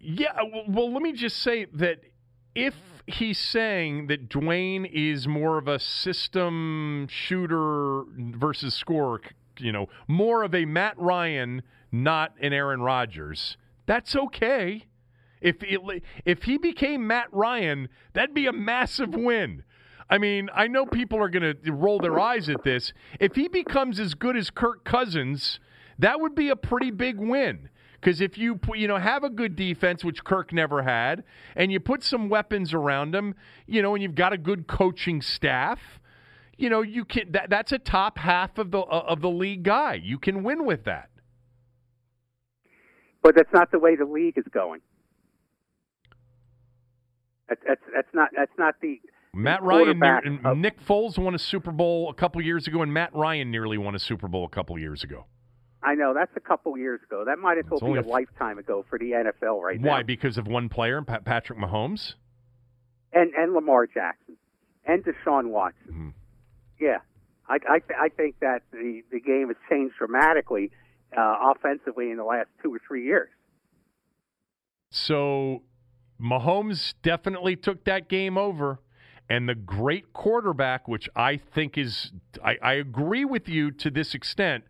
Yeah, 0.00 0.32
uh, 0.32 0.44
well, 0.52 0.64
well, 0.68 0.92
let 0.92 1.02
me 1.02 1.12
just 1.12 1.38
say 1.38 1.66
that 1.74 2.00
if 2.54 2.74
he's 3.06 3.38
saying 3.38 4.06
that 4.08 4.28
Dwayne 4.28 4.88
is 4.90 5.26
more 5.26 5.58
of 5.58 5.66
a 5.66 5.78
system 5.78 7.06
shooter 7.10 8.02
versus 8.16 8.74
scorer, 8.74 9.20
you 9.58 9.72
know, 9.72 9.88
more 10.06 10.42
of 10.42 10.54
a 10.54 10.64
Matt 10.64 10.98
Ryan 10.98 11.62
not 11.90 12.34
an 12.40 12.52
Aaron 12.52 12.82
Rodgers, 12.82 13.56
that's 13.86 14.14
okay. 14.14 14.84
If 15.40 15.62
it, 15.62 15.80
if 16.24 16.42
he 16.42 16.58
became 16.58 17.06
Matt 17.06 17.28
Ryan, 17.32 17.88
that'd 18.12 18.34
be 18.34 18.46
a 18.46 18.52
massive 18.52 19.14
win. 19.14 19.64
I 20.10 20.18
mean, 20.18 20.48
I 20.54 20.66
know 20.66 20.86
people 20.86 21.18
are 21.18 21.28
going 21.28 21.56
to 21.62 21.72
roll 21.72 21.98
their 21.98 22.18
eyes 22.18 22.48
at 22.48 22.62
this. 22.64 22.92
If 23.20 23.34
he 23.34 23.48
becomes 23.48 24.00
as 24.00 24.14
good 24.14 24.36
as 24.36 24.50
Kirk 24.50 24.84
Cousins, 24.84 25.60
that 25.98 26.20
would 26.20 26.34
be 26.34 26.48
a 26.48 26.56
pretty 26.56 26.90
big 26.90 27.18
win. 27.18 27.68
Because 28.00 28.20
if 28.20 28.38
you 28.38 28.60
you 28.74 28.86
know 28.86 28.98
have 28.98 29.24
a 29.24 29.30
good 29.30 29.56
defense, 29.56 30.04
which 30.04 30.22
Kirk 30.22 30.52
never 30.52 30.82
had, 30.82 31.24
and 31.56 31.72
you 31.72 31.80
put 31.80 32.04
some 32.04 32.28
weapons 32.28 32.72
around 32.72 33.14
him, 33.14 33.34
you 33.66 33.82
know, 33.82 33.94
and 33.94 34.02
you've 34.02 34.14
got 34.14 34.32
a 34.32 34.38
good 34.38 34.68
coaching 34.68 35.20
staff, 35.20 35.80
you 36.56 36.70
know, 36.70 36.82
you 36.82 37.04
can 37.04 37.32
that, 37.32 37.50
that's 37.50 37.72
a 37.72 37.78
top 37.78 38.18
half 38.18 38.58
of 38.58 38.70
the 38.70 38.78
uh, 38.78 39.04
of 39.08 39.20
the 39.20 39.30
league 39.30 39.64
guy. 39.64 39.94
You 39.94 40.18
can 40.18 40.44
win 40.44 40.64
with 40.64 40.84
that. 40.84 41.10
But 43.22 43.34
that's 43.34 43.52
not 43.52 43.72
the 43.72 43.80
way 43.80 43.96
the 43.96 44.04
league 44.04 44.38
is 44.38 44.46
going. 44.52 44.80
That's 47.48 47.60
that's, 47.66 47.82
that's 47.94 48.08
not 48.14 48.28
that's 48.36 48.58
not 48.58 48.76
the 48.80 49.00
Matt 49.34 49.62
Ryan, 49.62 50.02
and 50.02 50.62
Nick 50.62 50.80
Foles 50.84 51.18
won 51.18 51.34
a 51.34 51.38
Super 51.38 51.70
Bowl 51.70 52.10
a 52.10 52.14
couple 52.14 52.40
years 52.42 52.66
ago, 52.66 52.82
and 52.82 52.92
Matt 52.92 53.14
Ryan 53.14 53.50
nearly 53.50 53.78
won 53.78 53.94
a 53.94 53.98
Super 53.98 54.26
Bowl 54.28 54.44
a 54.44 54.48
couple 54.48 54.78
years 54.78 55.04
ago. 55.04 55.26
I 55.82 55.94
know 55.94 56.12
that's 56.14 56.32
a 56.36 56.40
couple 56.40 56.76
years 56.76 57.00
ago. 57.06 57.24
That 57.24 57.38
might 57.38 57.58
as 57.58 57.64
well 57.70 57.80
be 57.80 57.98
a, 57.98 58.02
lifetime 58.02 58.58
ago 58.58 58.84
for 58.88 58.98
the 58.98 59.12
NFL 59.12 59.62
right 59.62 59.80
Why? 59.80 59.84
now. 59.84 59.90
Why? 59.90 60.02
Because 60.02 60.36
of 60.36 60.46
one 60.46 60.68
player, 60.68 61.02
Patrick 61.02 61.58
Mahomes, 61.58 62.14
and 63.12 63.32
and 63.34 63.54
Lamar 63.54 63.86
Jackson, 63.86 64.36
and 64.84 65.04
Deshaun 65.04 65.50
Watson. 65.50 65.88
Mm-hmm. 65.88 66.08
Yeah, 66.80 66.98
I 67.48 67.54
I, 67.54 67.78
th- 67.78 67.98
I 68.00 68.08
think 68.08 68.40
that 68.40 68.62
the 68.72 69.02
the 69.12 69.20
game 69.20 69.48
has 69.48 69.56
changed 69.70 69.94
dramatically 69.98 70.72
uh, 71.16 71.52
offensively 71.54 72.10
in 72.10 72.16
the 72.16 72.24
last 72.24 72.48
two 72.62 72.74
or 72.74 72.80
three 72.86 73.04
years. 73.04 73.28
So 74.90 75.62
Mahomes 76.20 76.94
definitely 77.02 77.56
took 77.56 77.84
that 77.84 78.08
game 78.08 78.36
over. 78.36 78.80
And 79.30 79.46
the 79.46 79.54
great 79.54 80.14
quarterback, 80.14 80.88
which 80.88 81.08
I 81.14 81.36
think 81.36 81.76
is, 81.76 82.12
I, 82.42 82.56
I 82.62 82.72
agree 82.74 83.26
with 83.26 83.46
you 83.46 83.70
to 83.72 83.90
this 83.90 84.14
extent, 84.14 84.64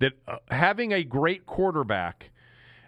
that 0.00 0.12
uh, 0.26 0.36
having 0.48 0.92
a 0.92 1.02
great 1.02 1.46
quarterback, 1.46 2.30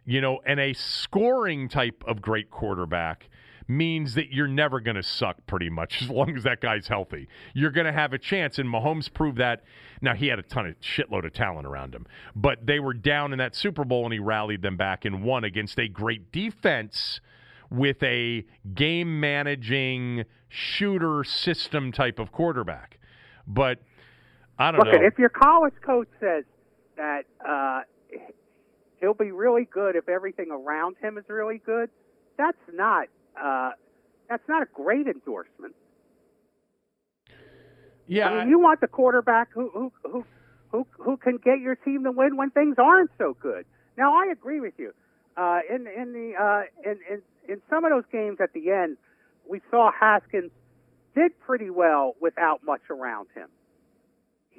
you 0.05 0.21
know, 0.21 0.41
and 0.47 0.61
a 0.61 0.73
scoring 0.73 1.69
type 1.69 2.03
of 2.07 2.23
great 2.23 2.51
quarterback 2.51 3.29
means 3.71 4.15
that 4.15 4.33
you're 4.33 4.49
never 4.49 4.81
going 4.81 4.97
to 4.97 5.03
suck 5.03 5.37
pretty 5.47 5.71
much 5.71 6.03
as 6.03 6.11
long 6.11 6.37
as 6.37 6.43
that 6.43 6.61
guy's 6.61 6.89
healthy. 6.89 7.29
You're 7.55 7.71
going 7.71 7.87
to 7.87 7.93
have 7.93 8.13
a 8.13 8.19
chance. 8.19 8.59
And 8.59 8.69
Mahomes 8.69 9.13
proved 9.13 9.39
that. 9.39 9.63
Now, 10.03 10.15
he 10.15 10.27
had 10.27 10.39
a 10.39 10.43
ton 10.43 10.67
of 10.67 10.81
shitload 10.81 11.25
of 11.25 11.33
talent 11.33 11.67
around 11.67 11.95
him, 11.95 12.07
but 12.35 12.67
they 12.67 12.81
were 12.81 12.95
down 12.95 13.33
in 13.33 13.39
that 13.39 13.55
Super 13.55 13.85
Bowl 13.85 14.05
and 14.05 14.13
he 14.13 14.19
rallied 14.19 14.63
them 14.63 14.77
back 14.77 15.05
and 15.05 15.23
won 15.23 15.45
against 15.45 15.79
a 15.79 15.89
great 15.89 16.33
defense 16.33 17.21
with 17.71 18.03
a 18.03 18.45
game 18.75 19.21
managing 19.21 20.25
shooter 20.49 21.23
system 21.23 21.93
type 21.93 22.19
of 22.19 22.33
quarterback. 22.33 22.99
But 23.47 23.79
I 24.59 24.73
don't 24.73 24.81
Look, 24.81 25.01
know. 25.01 25.07
if 25.07 25.19
your 25.19 25.29
college 25.29 25.75
coach 25.85 26.09
says 26.19 26.45
that 27.01 27.25
uh, 27.49 27.81
he'll 29.01 29.15
be 29.15 29.31
really 29.31 29.65
good 29.65 29.97
if 29.97 30.09
everything 30.09 30.51
around 30.51 30.97
him 31.01 31.17
is 31.17 31.25
really 31.29 31.61
good, 31.65 31.89
that's 32.37 32.59
not 32.73 33.09
uh, 33.43 33.71
that's 34.29 34.47
not 34.49 34.63
a 34.63 34.67
great 34.75 35.07
endorsement. 35.07 35.75
Yeah, 38.07 38.29
I 38.29 38.41
mean, 38.41 38.51
you 38.51 38.59
want 38.59 38.81
the 38.81 38.87
quarterback 38.87 39.49
who 39.53 39.71
who 39.73 39.93
who 40.03 40.27
who 40.73 40.87
who 40.99 41.17
can 41.17 41.39
get 41.39 41.61
your 41.61 41.75
team 41.75 42.05
to 42.05 42.13
win 42.13 42.37
when 42.37 42.51
things 42.51 42.77
aren't 42.79 43.11
so 43.17 43.37
good. 43.41 43.65
Now, 43.97 44.15
I 44.15 44.31
agree 44.31 44.61
with 44.61 44.75
you. 44.77 44.93
Uh, 45.37 45.61
in 45.69 45.87
in 45.87 46.13
the 46.13 46.33
uh, 46.39 46.63
in, 46.85 46.99
in 47.11 47.23
in 47.49 47.63
some 47.71 47.85
of 47.85 47.91
those 47.91 48.05
games 48.13 48.39
at 48.43 48.53
the 48.53 48.71
end, 48.71 48.99
we 49.49 49.61
saw 49.71 49.91
Haskins 49.99 50.51
did 51.15 51.39
pretty 51.41 51.71
well 51.71 52.15
without 52.21 52.61
much 52.65 52.83
around 52.91 53.29
him. 53.35 53.49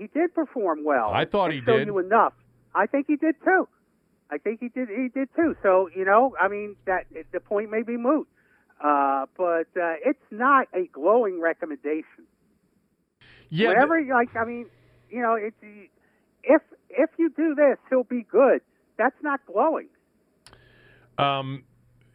He 0.01 0.07
did 0.07 0.33
perform 0.33 0.83
well. 0.83 1.11
I 1.13 1.25
thought 1.25 1.51
he 1.51 1.61
did. 1.61 1.87
enough. 1.87 2.33
I 2.73 2.87
think 2.87 3.05
he 3.05 3.17
did 3.17 3.35
too. 3.43 3.67
I 4.31 4.39
think 4.39 4.59
he 4.59 4.69
did. 4.69 4.89
He 4.89 5.09
did 5.13 5.29
too. 5.35 5.55
So 5.61 5.91
you 5.95 6.05
know, 6.05 6.33
I 6.41 6.47
mean, 6.47 6.75
that 6.87 7.05
the 7.31 7.39
point 7.39 7.69
may 7.69 7.83
be 7.83 7.97
moot, 7.97 8.27
uh, 8.83 9.27
but 9.37 9.67
uh, 9.79 10.01
it's 10.03 10.25
not 10.31 10.67
a 10.73 10.87
glowing 10.91 11.39
recommendation. 11.39 12.25
Yeah, 13.51 13.67
Whenever, 13.67 14.01
like, 14.01 14.35
I 14.35 14.43
mean, 14.43 14.65
you 15.11 15.21
know, 15.21 15.35
it's 15.35 15.55
if 16.43 16.63
if 16.89 17.11
you 17.19 17.29
do 17.37 17.53
this, 17.53 17.77
he'll 17.91 18.03
be 18.03 18.23
good. 18.23 18.61
That's 18.97 19.21
not 19.21 19.41
glowing. 19.45 19.89
Um, 21.19 21.63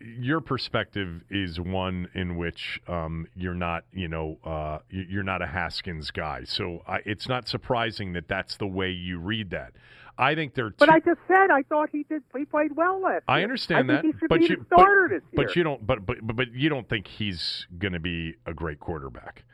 your 0.00 0.40
perspective 0.40 1.22
is 1.30 1.58
one 1.60 2.08
in 2.14 2.36
which 2.36 2.80
um, 2.88 3.26
you're 3.34 3.54
not, 3.54 3.84
you 3.92 4.08
know, 4.08 4.38
uh, 4.44 4.78
you're 4.90 5.22
not 5.22 5.42
a 5.42 5.46
Haskins 5.46 6.10
guy. 6.10 6.44
So 6.44 6.82
I, 6.86 6.98
it's 7.06 7.28
not 7.28 7.48
surprising 7.48 8.12
that 8.14 8.28
that's 8.28 8.56
the 8.56 8.66
way 8.66 8.90
you 8.90 9.18
read 9.18 9.50
that. 9.50 9.72
I 10.18 10.34
think 10.34 10.54
they're. 10.54 10.70
But 10.70 10.88
I 10.88 11.00
just 11.00 11.20
said 11.28 11.50
I 11.50 11.62
thought 11.62 11.90
he 11.92 12.04
did. 12.04 12.22
He 12.36 12.46
played 12.46 12.74
well 12.74 13.00
last. 13.02 13.24
I 13.28 13.38
year. 13.38 13.44
understand 13.44 13.90
I 13.90 13.96
that, 13.96 14.04
he 14.04 14.12
should 14.18 14.28
but 14.30 14.40
be 14.40 14.46
you 14.46 14.66
but, 14.70 14.78
this 15.10 15.22
year. 15.32 15.46
but 15.46 15.56
you 15.56 15.62
don't. 15.62 15.86
But 15.86 16.06
but 16.06 16.26
but 16.36 16.52
you 16.54 16.70
don't 16.70 16.88
think 16.88 17.06
he's 17.06 17.66
going 17.78 17.92
to 17.92 18.00
be 18.00 18.34
a 18.46 18.54
great 18.54 18.80
quarterback. 18.80 19.44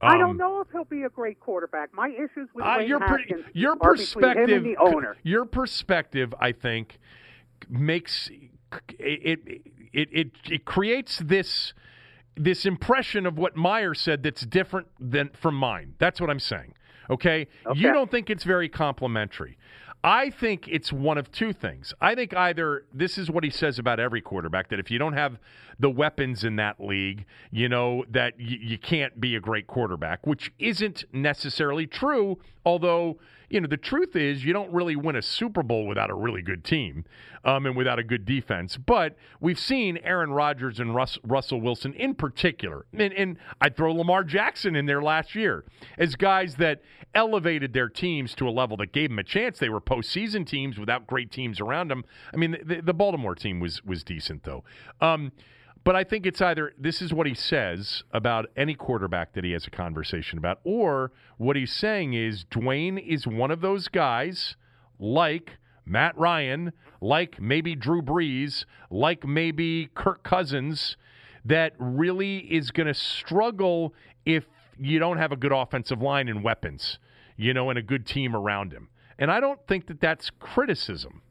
I 0.00 0.16
don't 0.16 0.30
Um, 0.30 0.36
know 0.38 0.60
if 0.60 0.68
he'll 0.70 0.84
be 0.84 1.02
a 1.02 1.08
great 1.10 1.40
quarterback. 1.40 1.92
My 1.92 2.08
issues 2.08 2.48
with 2.54 2.64
Uh, 2.64 2.78
your 2.78 3.00
per- 3.00 3.18
your 3.52 3.72
are 3.80 3.90
him 3.92 3.96
perspective, 3.98 4.48
and 4.50 4.64
the 4.64 4.76
owner. 4.78 5.16
your 5.24 5.44
perspective, 5.44 6.32
I 6.40 6.52
think, 6.52 6.98
makes 7.68 8.30
it 8.98 9.40
it 9.46 9.62
it 10.12 10.30
it, 10.50 10.64
creates 10.64 11.18
this 11.18 11.72
this 12.36 12.64
impression 12.66 13.26
of 13.26 13.36
what 13.38 13.56
Meyer 13.56 13.94
said 13.94 14.22
that's 14.22 14.42
different 14.42 14.86
than 15.00 15.30
from 15.30 15.54
mine. 15.56 15.94
That's 15.98 16.20
what 16.20 16.30
I'm 16.30 16.40
saying. 16.40 16.74
Okay, 17.10 17.46
Okay. 17.66 17.80
you 17.80 17.92
don't 17.92 18.10
think 18.10 18.30
it's 18.30 18.44
very 18.44 18.68
complimentary. 18.68 19.56
I 20.04 20.30
think 20.30 20.68
it's 20.68 20.92
one 20.92 21.18
of 21.18 21.32
two 21.32 21.52
things. 21.52 21.92
I 22.00 22.14
think 22.14 22.32
either 22.36 22.84
this 22.94 23.18
is 23.18 23.30
what 23.30 23.42
he 23.42 23.50
says 23.50 23.78
about 23.80 23.98
every 23.98 24.20
quarterback 24.20 24.68
that 24.68 24.78
if 24.78 24.90
you 24.90 24.98
don't 24.98 25.14
have 25.14 25.38
the 25.78 25.90
weapons 25.90 26.44
in 26.44 26.56
that 26.56 26.80
league, 26.80 27.24
you 27.50 27.68
know, 27.68 28.04
that 28.10 28.34
y- 28.38 28.58
you 28.60 28.78
can't 28.78 29.20
be 29.20 29.36
a 29.36 29.40
great 29.40 29.66
quarterback, 29.66 30.26
which 30.26 30.52
isn't 30.58 31.04
necessarily 31.12 31.86
true. 31.86 32.38
Although, 32.64 33.18
you 33.48 33.60
know, 33.60 33.66
the 33.68 33.76
truth 33.76 34.14
is 34.16 34.44
you 34.44 34.52
don't 34.52 34.72
really 34.72 34.96
win 34.96 35.16
a 35.16 35.22
Super 35.22 35.62
Bowl 35.62 35.86
without 35.86 36.10
a 36.10 36.14
really 36.14 36.42
good 36.42 36.64
team 36.64 37.04
um, 37.44 37.64
and 37.64 37.76
without 37.76 37.98
a 37.98 38.02
good 38.02 38.24
defense. 38.24 38.76
But 38.76 39.16
we've 39.40 39.58
seen 39.58 39.98
Aaron 39.98 40.30
Rodgers 40.30 40.80
and 40.80 40.94
Russ, 40.94 41.18
Russell 41.24 41.60
Wilson 41.60 41.94
in 41.94 42.14
particular, 42.14 42.84
and, 42.92 43.12
and 43.12 43.38
I'd 43.60 43.76
throw 43.76 43.92
Lamar 43.92 44.24
Jackson 44.24 44.76
in 44.76 44.86
there 44.86 45.02
last 45.02 45.34
year 45.34 45.64
as 45.96 46.14
guys 46.16 46.56
that 46.56 46.82
elevated 47.14 47.72
their 47.72 47.88
teams 47.88 48.34
to 48.34 48.48
a 48.48 48.50
level 48.50 48.76
that 48.78 48.92
gave 48.92 49.10
them 49.10 49.18
a 49.18 49.24
chance. 49.24 49.58
They 49.58 49.70
were 49.70 49.80
postseason 49.80 50.46
teams 50.46 50.78
without 50.78 51.06
great 51.06 51.30
teams 51.30 51.60
around 51.60 51.88
them. 51.88 52.04
I 52.34 52.36
mean, 52.36 52.58
the, 52.62 52.82
the 52.82 52.94
Baltimore 52.94 53.34
team 53.34 53.60
was 53.60 53.82
was 53.84 54.04
decent 54.04 54.42
though. 54.42 54.64
Um, 55.00 55.32
but 55.84 55.96
I 55.96 56.04
think 56.04 56.26
it's 56.26 56.40
either 56.40 56.72
this 56.78 57.00
is 57.00 57.12
what 57.12 57.26
he 57.26 57.34
says 57.34 58.02
about 58.12 58.46
any 58.56 58.74
quarterback 58.74 59.32
that 59.34 59.44
he 59.44 59.52
has 59.52 59.66
a 59.66 59.70
conversation 59.70 60.38
about, 60.38 60.60
or 60.64 61.12
what 61.36 61.56
he's 61.56 61.72
saying 61.72 62.14
is 62.14 62.44
Dwayne 62.44 63.02
is 63.04 63.26
one 63.26 63.50
of 63.50 63.60
those 63.60 63.88
guys 63.88 64.56
like 64.98 65.58
Matt 65.86 66.16
Ryan, 66.18 66.72
like 67.00 67.40
maybe 67.40 67.74
Drew 67.74 68.02
Brees, 68.02 68.64
like 68.90 69.26
maybe 69.26 69.88
Kirk 69.94 70.22
Cousins, 70.22 70.96
that 71.44 71.72
really 71.78 72.38
is 72.38 72.70
going 72.70 72.88
to 72.88 72.94
struggle 72.94 73.94
if 74.26 74.44
you 74.78 74.98
don't 74.98 75.18
have 75.18 75.32
a 75.32 75.36
good 75.36 75.52
offensive 75.52 76.02
line 76.02 76.28
and 76.28 76.44
weapons, 76.44 76.98
you 77.36 77.54
know, 77.54 77.70
and 77.70 77.78
a 77.78 77.82
good 77.82 78.06
team 78.06 78.36
around 78.36 78.72
him. 78.72 78.88
And 79.18 79.30
I 79.30 79.40
don't 79.40 79.60
think 79.66 79.86
that 79.86 80.00
that's 80.00 80.30
criticism. 80.38 81.22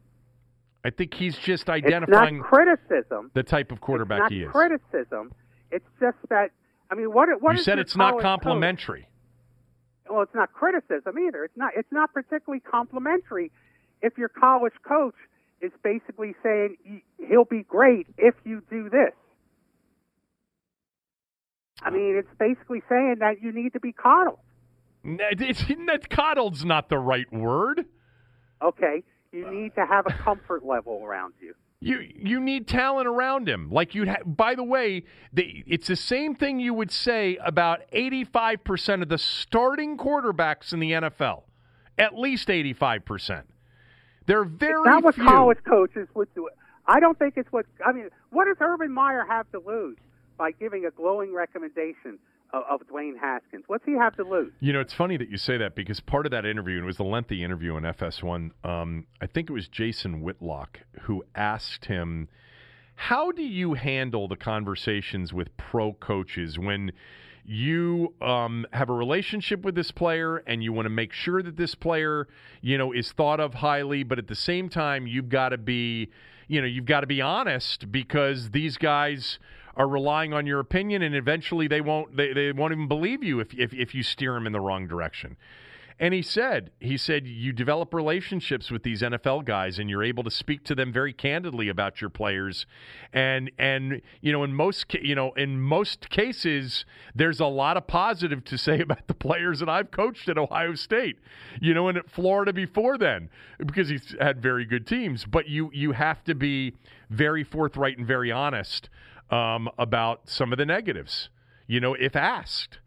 I 0.86 0.90
think 0.90 1.14
he's 1.14 1.38
just 1.38 1.70
identifying 1.70 2.40
criticism. 2.40 3.32
the 3.34 3.44
type 3.44 3.72
of 3.72 3.82
quarterback 3.82 4.18
it's 4.18 4.24
not 4.24 4.32
he 4.32 4.44
is. 4.44 4.52
criticism. 4.52 5.34
It's 5.72 5.88
just 6.00 6.18
that. 6.30 6.52
I 6.90 6.96
mean, 6.96 7.12
what? 7.12 7.30
what 7.42 7.58
you 7.58 7.64
said 7.64 7.80
it's 7.80 7.98
not 7.98 8.22
complimentary. 8.22 9.02
Coach? 9.02 10.14
Well, 10.14 10.22
it's 10.22 10.36
not 10.36 10.54
criticism 10.54 11.20
either. 11.20 11.44
It's 11.44 11.58
not. 11.58 11.74
It's 11.76 11.92
not 11.92 12.14
particularly 12.14 12.62
complimentary. 12.62 13.52
If 14.02 14.18
your 14.18 14.30
college 14.30 14.74
coach 14.88 15.16
is 15.62 15.72
basically 15.84 16.36
saying 16.44 16.78
he'll 17.18 17.46
be 17.46 17.64
great 17.64 18.08
if 18.18 18.36
you 18.46 18.62
do 18.70 18.90
this. 18.90 19.14
I 21.82 21.90
mean, 21.90 22.16
it's 22.18 22.38
basically 22.40 22.82
saying 22.90 23.18
that 23.20 23.42
you 23.42 23.52
need 23.52 23.74
to 23.74 23.80
be 23.80 23.92
coddled. 23.92 24.40
It's, 25.04 25.64
that 25.88 26.10
coddled's 26.10 26.66
not 26.66 26.90
the 26.90 26.98
right 26.98 27.32
word. 27.32 27.86
Okay, 28.62 29.04
you 29.38 29.52
need 29.52 29.76
to 29.76 29.86
have 29.86 30.06
a 30.08 30.14
comfort 30.14 30.66
level 30.66 31.02
around 31.04 31.34
you. 31.42 31.54
You 31.80 32.00
you 32.16 32.40
need 32.40 32.68
talent 32.68 33.08
around 33.08 33.48
him. 33.48 33.70
Like 33.70 33.94
you. 33.94 34.08
Ha- 34.08 34.24
by 34.26 34.56
the 34.56 34.64
way, 34.64 35.04
the, 35.32 35.64
it's 35.68 35.88
the 35.88 35.96
same 35.96 36.34
thing 36.36 36.60
you 36.60 36.74
would 36.74 36.90
say 36.92 37.38
about 37.44 37.82
eighty 37.92 38.24
five 38.24 38.64
percent 38.64 39.04
of 39.04 39.10
the 39.10 39.20
starting 39.20 39.96
quarterbacks 39.98 40.74
in 40.74 40.80
the 40.80 40.92
NFL. 40.92 41.44
At 41.98 42.18
least 42.18 42.50
eighty 42.50 42.74
five 42.74 43.06
percent. 43.06 43.46
There 44.26 44.40
are 44.40 44.46
very 44.46 44.80
It's 44.80 44.86
not 44.88 45.04
what 45.04 45.16
few. 45.16 45.24
college 45.24 45.60
coaches 45.68 46.08
would 46.16 46.34
do. 46.34 46.50
I 46.88 47.00
don't 47.00 47.18
think 47.20 47.36
it's 47.38 47.52
what. 47.52 47.66
I 47.86 47.92
mean, 47.92 48.10
what 48.32 48.46
does 48.46 48.58
Urban 48.60 48.92
Meyer 48.92 49.24
have 49.30 49.50
to 49.52 49.60
lose 49.60 49.98
by 50.38 50.52
giving 50.52 50.86
a 50.86 50.92
glowing 50.92 51.32
recommendation 51.34 52.18
of, 52.54 52.82
Dwayne 52.92 53.18
Haskins? 53.20 53.64
What's 53.68 53.86
he 53.86 53.94
have 53.94 54.16
to 54.18 54.24
lose? 54.24 54.52
You 54.60 54.74
know, 54.74 54.80
it's 54.80 54.94
funny 54.94 55.18
that 55.18 55.30
you 55.30 55.38
say 55.38 55.58
that 55.58 55.76
because 55.76 56.00
part 56.00 56.26
of 56.26 56.32
that 56.32 56.46
interview, 56.46 56.76
and 56.76 56.84
it 56.84 56.88
was 56.88 57.00
a 57.00 57.04
lengthy 57.04 57.44
interview 57.44 57.76
on 57.76 57.84
FS1, 57.84 58.52
um, 58.64 59.06
I 59.22 59.28
think 59.28 59.50
it 59.50 59.54
was 59.54 59.68
Jason 59.68 60.22
Whitlock 60.22 60.80
who 61.02 61.24
asked 61.36 61.86
him, 61.86 62.30
How 62.96 63.32
do 63.32 63.44
you 63.44 63.74
handle 63.74 64.28
the 64.28 64.36
conversations 64.36 65.34
with 65.34 65.56
pro 65.58 65.94
coaches 65.94 66.58
when 66.58 66.92
you 67.48 68.14
um, 68.22 68.68
have 68.74 68.90
a 68.90 68.94
relationship 68.94 69.64
with 69.64 69.74
this 69.74 69.90
player 69.90 70.38
and 70.46 70.62
you 70.62 70.74
want 70.74 70.86
to 70.86 70.90
make 70.90 71.14
sure 71.14 71.42
that 71.42 71.56
this 71.56 71.76
player, 71.76 72.28
you 72.62 72.78
know, 72.78 72.92
is 72.92 73.14
thought 73.14 73.40
of 73.40 73.56
highly, 73.56 74.04
but 74.04 74.20
at 74.20 74.28
the 74.28 74.36
same 74.36 74.68
time, 74.68 75.08
you've 75.08 75.30
got 75.30 75.50
to 75.50 75.58
be, 75.58 76.10
you 76.50 76.60
know, 76.60 76.68
you've 76.68 76.86
got 76.86 77.02
to 77.02 77.08
be 77.08 77.22
honest 77.22 77.90
because 77.90 78.52
these 78.52 78.78
guys 78.78 79.40
are 79.78 79.88
relying 79.88 80.34
on 80.34 80.46
your 80.46 80.60
opinion 80.60 81.04
and 81.04 81.16
eventually 81.16 81.68
they 81.68 81.80
won't 81.80 82.18
they, 82.18 82.34
they 82.34 82.52
won't 82.52 82.74
even 82.74 82.88
believe 82.88 83.24
you 83.24 83.40
if, 83.40 83.54
if 83.54 83.74
if 83.74 83.96
you 83.96 84.04
steer 84.04 84.34
them 84.34 84.46
in 84.46 84.52
the 84.52 84.60
wrong 84.60 84.88
direction. 84.88 85.38
And 86.00 86.14
he 86.14 86.22
said, 86.22 86.70
he 86.80 86.96
said, 86.96 87.26
you 87.26 87.52
develop 87.52 87.92
relationships 87.92 88.70
with 88.70 88.84
these 88.84 89.02
NFL 89.02 89.46
guys, 89.46 89.80
and 89.80 89.90
you're 89.90 90.04
able 90.04 90.24
to 90.26 90.30
speak 90.30 90.64
to 90.66 90.76
them 90.76 90.94
very 90.94 91.12
candidly 91.12 91.70
about 91.70 92.02
your 92.02 92.12
players. 92.12 92.68
And 93.12 93.50
and 93.58 94.04
you 94.22 94.32
know, 94.32 94.44
in 94.44 94.54
most 94.54 94.94
you 94.94 95.16
know, 95.16 95.32
in 95.32 95.60
most 95.60 96.12
cases, 96.12 96.86
there's 97.16 97.40
a 97.40 97.48
lot 97.48 97.78
of 97.78 97.88
positive 97.88 98.44
to 98.46 98.60
say 98.60 98.80
about 98.82 99.08
the 99.08 99.16
players 99.16 99.60
that 99.60 99.70
I've 99.70 99.90
coached 99.90 100.30
at 100.30 100.38
Ohio 100.38 100.76
State. 100.76 101.18
You 101.60 101.74
know, 101.74 101.88
and 101.88 101.98
at 101.98 102.12
Florida 102.12 102.54
before 102.54 103.00
then, 103.00 103.30
because 103.58 103.90
he's 103.90 104.16
had 104.22 104.40
very 104.40 104.66
good 104.66 104.86
teams. 104.86 105.26
But 105.26 105.48
you 105.48 105.72
you 105.74 105.94
have 105.94 106.24
to 106.26 106.36
be 106.36 106.76
very 107.10 107.44
forthright 107.44 107.98
and 107.98 108.06
very 108.06 108.32
honest 108.32 108.90
um, 109.30 109.70
about 109.78 110.30
some 110.30 110.52
of 110.52 110.58
the 110.58 110.66
negatives. 110.66 111.30
You 111.68 111.80
know, 111.80 111.94
if 111.94 112.16
asked. 112.16 112.80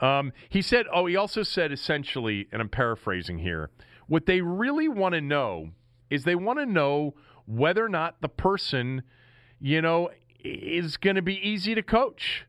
Um, 0.00 0.32
he 0.48 0.62
said, 0.62 0.86
oh, 0.92 1.06
he 1.06 1.14
also 1.14 1.44
said 1.44 1.70
essentially, 1.70 2.48
and 2.50 2.60
I'm 2.60 2.68
paraphrasing 2.68 3.38
here, 3.38 3.70
what 4.08 4.26
they 4.26 4.40
really 4.40 4.88
want 4.88 5.14
to 5.14 5.20
know 5.20 5.70
is 6.10 6.24
they 6.24 6.34
want 6.34 6.58
to 6.58 6.66
know 6.66 7.14
whether 7.46 7.84
or 7.84 7.88
not 7.88 8.20
the 8.20 8.28
person, 8.28 9.02
you 9.60 9.80
know, 9.80 10.10
is 10.44 10.96
going 10.96 11.16
to 11.16 11.22
be 11.22 11.36
easy 11.36 11.74
to 11.74 11.82
coach. 11.82 12.46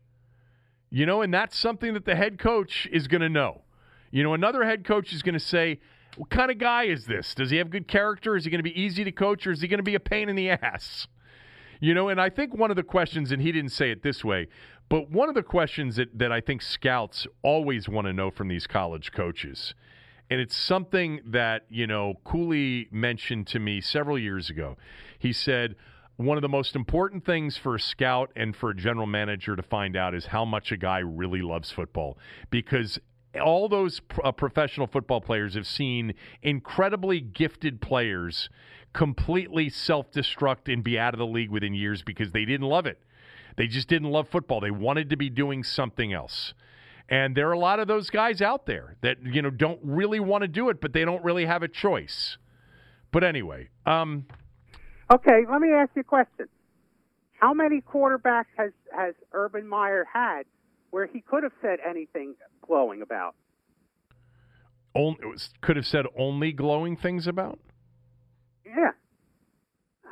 You 0.90 1.06
know, 1.06 1.22
and 1.22 1.32
that's 1.32 1.56
something 1.56 1.94
that 1.94 2.04
the 2.04 2.14
head 2.16 2.38
coach 2.38 2.88
is 2.92 3.08
going 3.08 3.20
to 3.20 3.28
know. 3.28 3.62
You 4.10 4.22
know, 4.22 4.34
another 4.34 4.64
head 4.64 4.84
coach 4.84 5.12
is 5.12 5.22
going 5.22 5.34
to 5.34 5.40
say, 5.40 5.80
what 6.16 6.30
kind 6.30 6.50
of 6.50 6.58
guy 6.58 6.84
is 6.84 7.06
this? 7.06 7.34
Does 7.34 7.50
he 7.50 7.56
have 7.56 7.70
good 7.70 7.88
character? 7.88 8.36
Is 8.36 8.44
he 8.44 8.50
going 8.50 8.60
to 8.60 8.62
be 8.62 8.80
easy 8.80 9.02
to 9.04 9.12
coach 9.12 9.46
or 9.46 9.52
is 9.52 9.60
he 9.60 9.68
going 9.68 9.78
to 9.78 9.84
be 9.84 9.96
a 9.96 10.00
pain 10.00 10.28
in 10.28 10.36
the 10.36 10.50
ass? 10.50 11.08
You 11.80 11.94
know, 11.94 12.08
and 12.08 12.20
I 12.20 12.30
think 12.30 12.54
one 12.54 12.70
of 12.70 12.76
the 12.76 12.82
questions, 12.82 13.32
and 13.32 13.42
he 13.42 13.52
didn't 13.52 13.72
say 13.72 13.90
it 13.90 14.02
this 14.02 14.24
way, 14.24 14.48
but 14.88 15.10
one 15.10 15.28
of 15.28 15.34
the 15.34 15.42
questions 15.42 15.96
that, 15.96 16.18
that 16.18 16.30
I 16.32 16.40
think 16.40 16.62
scouts 16.62 17.26
always 17.42 17.88
want 17.88 18.06
to 18.06 18.12
know 18.12 18.30
from 18.30 18.48
these 18.48 18.66
college 18.66 19.12
coaches, 19.12 19.74
and 20.30 20.40
it's 20.40 20.56
something 20.56 21.20
that, 21.26 21.66
you 21.68 21.86
know, 21.86 22.14
Cooley 22.24 22.88
mentioned 22.90 23.46
to 23.48 23.58
me 23.58 23.80
several 23.80 24.18
years 24.18 24.50
ago. 24.50 24.76
He 25.18 25.32
said, 25.32 25.76
one 26.16 26.38
of 26.38 26.42
the 26.42 26.48
most 26.48 26.76
important 26.76 27.24
things 27.24 27.56
for 27.56 27.74
a 27.74 27.80
scout 27.80 28.30
and 28.36 28.54
for 28.54 28.70
a 28.70 28.74
general 28.74 29.06
manager 29.06 29.56
to 29.56 29.62
find 29.62 29.96
out 29.96 30.14
is 30.14 30.26
how 30.26 30.44
much 30.44 30.70
a 30.70 30.76
guy 30.76 30.98
really 30.98 31.42
loves 31.42 31.70
football. 31.70 32.16
Because 32.50 32.98
all 33.42 33.68
those 33.68 34.00
uh, 34.22 34.30
professional 34.32 34.86
football 34.86 35.20
players 35.20 35.54
have 35.54 35.66
seen 35.66 36.14
incredibly 36.42 37.20
gifted 37.20 37.80
players 37.80 38.48
completely 38.94 39.68
self 39.68 40.10
destruct 40.10 40.72
and 40.72 40.82
be 40.82 40.98
out 40.98 41.12
of 41.12 41.18
the 41.18 41.26
league 41.26 41.50
within 41.50 41.74
years 41.74 42.02
because 42.02 42.32
they 42.32 42.46
didn't 42.46 42.66
love 42.66 42.86
it. 42.86 42.98
They 43.56 43.66
just 43.66 43.88
didn't 43.88 44.10
love 44.10 44.28
football. 44.28 44.60
They 44.60 44.70
wanted 44.70 45.10
to 45.10 45.16
be 45.16 45.28
doing 45.28 45.62
something 45.62 46.12
else. 46.12 46.54
And 47.08 47.36
there 47.36 47.48
are 47.50 47.52
a 47.52 47.58
lot 47.58 47.80
of 47.80 47.86
those 47.86 48.08
guys 48.08 48.40
out 48.40 48.64
there 48.64 48.96
that, 49.02 49.18
you 49.22 49.42
know, 49.42 49.50
don't 49.50 49.78
really 49.82 50.20
want 50.20 50.40
to 50.42 50.48
do 50.48 50.70
it, 50.70 50.80
but 50.80 50.94
they 50.94 51.04
don't 51.04 51.22
really 51.22 51.44
have 51.44 51.62
a 51.62 51.68
choice. 51.68 52.38
But 53.12 53.22
anyway, 53.22 53.68
um, 53.84 54.24
Okay, 55.12 55.42
let 55.50 55.60
me 55.60 55.70
ask 55.70 55.90
you 55.94 56.00
a 56.00 56.04
question. 56.04 56.48
How 57.38 57.52
many 57.52 57.82
quarterbacks 57.82 58.46
has 58.56 58.72
has 58.96 59.14
Urban 59.32 59.68
Meyer 59.68 60.06
had 60.10 60.44
where 60.90 61.06
he 61.06 61.20
could 61.20 61.42
have 61.42 61.52
said 61.60 61.78
anything 61.86 62.34
glowing 62.66 63.02
about? 63.02 63.34
only, 64.94 65.18
could 65.60 65.76
have 65.76 65.86
said 65.86 66.06
only 66.16 66.52
glowing 66.52 66.96
things 66.96 67.26
about. 67.26 67.58
Yeah. 68.66 68.90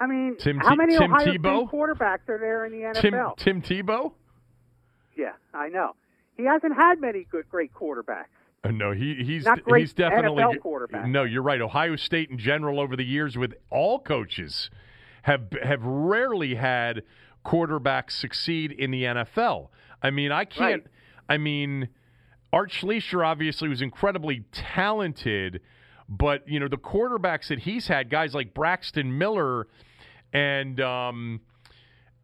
I 0.01 0.07
mean, 0.07 0.37
Tim 0.39 0.59
how 0.59 0.75
many 0.75 0.97
Tim 0.97 1.13
Ohio 1.13 1.27
Tebow? 1.27 1.69
State 1.69 1.79
quarterbacks 1.79 2.29
are 2.29 2.39
there 2.39 2.65
in 2.65 2.73
the 2.73 3.01
Tim 3.01 3.15
NFL? 3.15 3.37
Tim 3.37 3.63
Tebow? 3.63 4.13
Yeah, 5.17 5.33
I 5.55 5.69
know. 5.69 5.93
He 6.37 6.45
hasn't 6.45 6.75
had 6.75 7.01
many 7.01 7.27
good, 7.31 7.49
great 7.49 7.73
quarterbacks. 7.73 8.27
Uh, 8.65 8.71
no, 8.71 8.93
he 8.93 9.23
he's 9.23 9.45
Not 9.45 9.63
great 9.65 9.83
he's 9.83 9.93
definitely 9.93 10.43
NFL 10.43 10.61
quarterback. 10.61 11.07
No, 11.07 11.25
you're 11.25 11.43
right. 11.43 11.61
Ohio 11.61 11.97
State 11.97 12.31
in 12.31 12.39
general 12.39 12.81
over 12.81 12.97
the 12.97 13.05
years 13.05 13.37
with 13.37 13.55
all 13.71 13.99
coaches 13.99 14.71
have 15.23 15.49
have 15.63 15.83
rarely 15.83 16.55
had 16.55 17.03
quarterbacks 17.45 18.13
succeed 18.13 18.73
in 18.73 18.91
the 18.91 19.03
NFL. 19.05 19.69
I 20.03 20.11
mean, 20.11 20.33
I 20.33 20.45
can't. 20.45 20.83
Right. 20.85 20.93
I 21.29 21.39
mean, 21.39 21.89
Art 22.53 22.71
Schlichter 22.71 23.27
obviously 23.27 23.69
was 23.69 23.81
incredibly 23.81 24.45
talented, 24.53 25.61
but 26.13 26.47
you 26.47 26.61
know 26.61 26.69
the 26.69 26.77
quarterbacks 26.77 27.49
that 27.49 27.61
he's 27.61 27.89
had, 27.89 28.11
guys 28.11 28.35
like 28.35 28.53
Braxton 28.53 29.17
Miller 29.17 29.67
and 30.33 30.79
um 30.81 31.41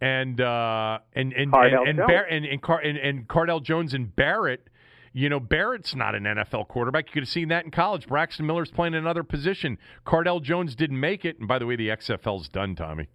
and 0.00 0.40
uh 0.40 0.98
and 1.14 1.32
and 1.32 1.50
Cardale 1.50 1.80
and 1.80 1.88
and, 1.88 1.96
Bar- 1.98 2.26
and, 2.30 2.44
and, 2.44 2.62
Car- 2.62 2.80
and 2.80 2.98
and 2.98 3.26
Cardale 3.26 3.62
Jones 3.62 3.94
and 3.94 4.14
Barrett. 4.14 4.68
You 5.14 5.30
know, 5.30 5.40
Barrett's 5.40 5.94
not 5.94 6.14
an 6.14 6.24
NFL 6.24 6.68
quarterback. 6.68 7.06
You 7.06 7.12
could 7.14 7.22
have 7.22 7.30
seen 7.30 7.48
that 7.48 7.64
in 7.64 7.70
college. 7.70 8.06
Braxton 8.06 8.46
Miller's 8.46 8.70
playing 8.70 8.94
another 8.94 9.24
position. 9.24 9.78
Cardale 10.06 10.42
Jones 10.42 10.76
didn't 10.76 11.00
make 11.00 11.24
it. 11.24 11.38
And 11.38 11.48
by 11.48 11.58
the 11.58 11.66
way, 11.66 11.76
the 11.76 11.88
XFL's 11.88 12.48
done, 12.48 12.76
Tommy. 12.76 13.08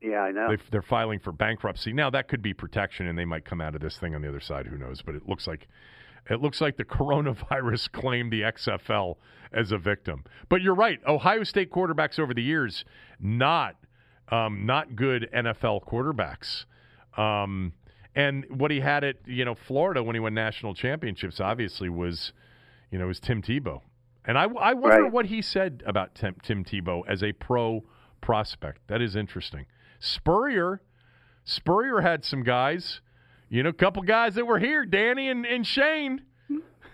Yeah, 0.00 0.20
I 0.20 0.30
know. 0.30 0.56
They, 0.56 0.62
they're 0.70 0.80
filing 0.80 1.18
for 1.18 1.32
bankruptcy 1.32 1.92
now. 1.92 2.08
That 2.08 2.28
could 2.28 2.40
be 2.40 2.54
protection, 2.54 3.08
and 3.08 3.18
they 3.18 3.24
might 3.24 3.44
come 3.44 3.60
out 3.60 3.74
of 3.74 3.80
this 3.80 3.98
thing 3.98 4.14
on 4.14 4.22
the 4.22 4.28
other 4.28 4.40
side. 4.40 4.68
Who 4.68 4.78
knows? 4.78 5.02
But 5.02 5.16
it 5.16 5.28
looks 5.28 5.48
like 5.48 5.66
it 6.30 6.40
looks 6.40 6.60
like 6.60 6.76
the 6.76 6.84
coronavirus 6.84 7.90
claimed 7.92 8.32
the 8.32 8.42
XFL 8.42 9.16
as 9.52 9.72
a 9.72 9.78
victim. 9.78 10.24
But 10.48 10.60
you're 10.62 10.74
right. 10.74 11.00
Ohio 11.06 11.42
State 11.44 11.70
quarterbacks 11.70 12.18
over 12.18 12.34
the 12.34 12.42
years 12.42 12.84
not 13.20 13.76
um, 14.30 14.66
not 14.66 14.94
good 14.94 15.28
NFL 15.34 15.84
quarterbacks. 15.86 16.66
Um, 17.18 17.72
and 18.14 18.44
what 18.50 18.70
he 18.70 18.80
had 18.80 19.04
at 19.04 19.16
you 19.26 19.44
know 19.44 19.54
Florida 19.54 20.02
when 20.02 20.14
he 20.14 20.20
won 20.20 20.34
national 20.34 20.74
championships 20.74 21.40
obviously 21.40 21.88
was 21.88 22.32
you 22.90 22.98
know 22.98 23.06
was 23.06 23.20
Tim 23.20 23.40
Tebow. 23.42 23.80
And 24.24 24.36
I, 24.36 24.42
I 24.44 24.74
wonder 24.74 25.04
Right. 25.04 25.12
what 25.12 25.26
he 25.26 25.40
said 25.40 25.82
about 25.86 26.14
Tim, 26.14 26.36
Tim 26.42 26.62
Tebow 26.62 27.02
as 27.08 27.22
a 27.22 27.32
pro 27.32 27.84
prospect. 28.20 28.82
That 28.88 29.00
is 29.00 29.16
interesting. 29.16 29.64
Spurrier, 29.98 30.82
Spurrier 31.44 32.00
had 32.02 32.24
some 32.26 32.42
guys, 32.42 33.00
you 33.48 33.62
know, 33.62 33.70
a 33.70 33.74
couple 33.74 34.02
guys 34.02 34.34
that 34.34 34.46
were 34.46 34.58
here, 34.58 34.84
Danny 34.84 35.28
and, 35.28 35.46
and 35.46 35.66
Shane. 35.66 36.22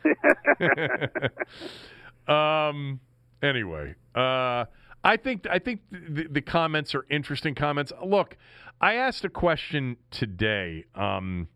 um. 2.29 3.01
Anyway, 3.43 3.95
uh, 4.15 4.65
I 5.05 5.19
think 5.19 5.47
I 5.51 5.59
think 5.59 5.83
the, 5.91 6.27
the 6.31 6.41
comments 6.41 6.95
are 6.95 7.05
interesting 7.11 7.55
comments. 7.55 7.93
Look, 8.05 8.39
I 8.81 8.95
asked 8.95 9.25
a 9.25 9.29
question 9.29 9.99
today 10.11 10.85
um, 10.95 11.49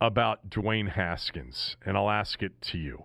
about 0.00 0.48
Dwayne 0.48 0.90
Haskins, 0.90 1.76
and 1.84 1.96
I'll 1.96 2.10
ask 2.10 2.42
it 2.42 2.62
to 2.62 2.78
you. 2.78 3.04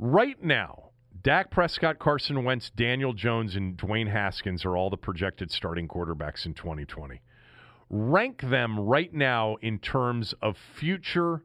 Right 0.00 0.42
now, 0.42 0.90
Dak 1.22 1.52
Prescott, 1.52 2.00
Carson 2.00 2.42
Wentz, 2.42 2.70
Daniel 2.70 3.12
Jones, 3.12 3.54
and 3.54 3.78
Dwayne 3.78 4.10
Haskins 4.10 4.64
are 4.64 4.76
all 4.76 4.90
the 4.90 4.96
projected 4.96 5.52
starting 5.52 5.86
quarterbacks 5.86 6.44
in 6.44 6.54
2020. 6.54 7.20
Rank 7.90 8.40
them 8.42 8.80
right 8.80 9.12
now 9.12 9.56
in 9.62 9.78
terms 9.78 10.34
of 10.42 10.56
future, 10.78 11.42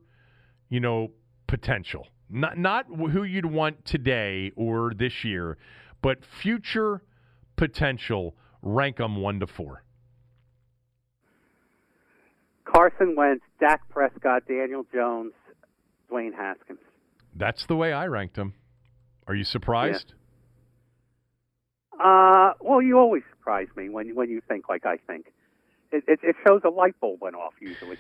you 0.70 0.80
know, 0.80 1.12
potential. 1.48 2.08
Not 2.30 2.58
not 2.58 2.86
who 2.88 3.24
you'd 3.24 3.46
want 3.46 3.86
today 3.86 4.52
or 4.56 4.94
this 4.96 5.24
year, 5.24 5.58
but 6.02 6.20
future 6.24 7.02
potential. 7.56 8.36
Rank 8.62 8.98
them 8.98 9.18
one 9.18 9.40
to 9.40 9.48
four. 9.48 9.84
Carson 12.66 13.16
Wentz, 13.16 13.44
Dak 13.60 13.82
Prescott, 13.90 14.44
Daniel 14.48 14.86
Jones, 14.94 15.34
Dwayne 16.12 16.36
Haskins. 16.36 16.80
That's 17.36 17.66
the 17.66 17.76
way 17.76 17.94
I 17.94 18.06
ranked 18.08 18.36
them. 18.36 18.54
Are 19.28 19.36
you 19.36 19.44
surprised? 19.44 20.14
Uh, 22.00 22.54
well, 22.62 22.82
you 22.82 22.98
always 22.98 23.24
surprise 23.30 23.68
me 23.76 23.90
when 23.90 24.16
when 24.16 24.30
you 24.30 24.42
think 24.48 24.70
like 24.70 24.86
I 24.86 24.98
think. 24.98 25.34
It, 25.92 26.04
it, 26.08 26.20
it 26.24 26.36
shows 26.46 26.62
a 26.64 26.70
light 26.70 27.00
bulb 27.00 27.22
went 27.22 27.36
off 27.36 27.54
usually. 27.60 27.98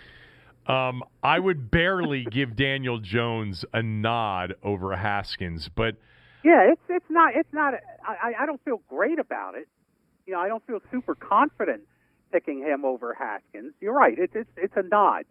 Um, 0.68 1.04
I 1.24 1.40
would 1.40 1.72
barely 1.72 2.24
give 2.32 2.56
Daniel 2.56 3.00
Jones 3.00 3.66
a 3.74 3.82
nod 3.82 4.56
over 4.64 4.96
Haskins, 4.96 5.70
but 5.74 5.96
Yeah, 6.44 6.72
it's 6.72 6.82
it's 6.90 7.10
not 7.10 7.36
it's 7.36 7.52
not. 7.52 7.74
I 8.08 8.34
I 8.40 8.46
don't 8.46 8.64
feel 8.64 8.82
great 8.88 9.20
about 9.20 9.56
it. 9.56 9.68
You 10.26 10.34
know, 10.34 10.40
I 10.40 10.48
don't 10.48 10.66
feel 10.68 10.80
super 10.92 11.16
confident 11.16 11.82
picking 12.32 12.60
him 12.60 12.86
over 12.86 13.16
Haskins. 13.16 13.74
You're 13.82 13.96
right. 13.96 14.18
It's 14.18 14.36
it's 14.36 14.50
it's 14.58 14.74
a 14.76 14.84
nod. 14.84 15.26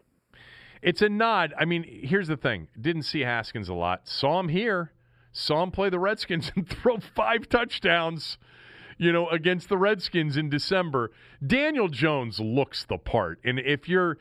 It's 0.82 1.02
a 1.02 1.08
nod. 1.08 1.54
I 1.58 1.64
mean, 1.64 1.84
here's 1.84 2.28
the 2.28 2.36
thing: 2.36 2.68
didn't 2.80 3.02
see 3.02 3.20
Haskins 3.20 3.68
a 3.68 3.74
lot. 3.74 4.08
Saw 4.08 4.40
him 4.40 4.48
here. 4.48 4.92
Saw 5.32 5.62
him 5.62 5.70
play 5.70 5.88
the 5.90 5.98
Redskins 6.00 6.50
and 6.56 6.68
throw 6.68 6.98
five 6.98 7.48
touchdowns. 7.48 8.38
You 8.98 9.12
know, 9.12 9.28
against 9.28 9.68
the 9.68 9.78
Redskins 9.78 10.36
in 10.36 10.50
December. 10.50 11.12
Daniel 11.44 11.88
Jones 11.88 12.40
looks 12.40 12.84
the 12.84 12.98
part, 12.98 13.38
and 13.44 13.58
if 13.58 13.88
you're 13.88 14.18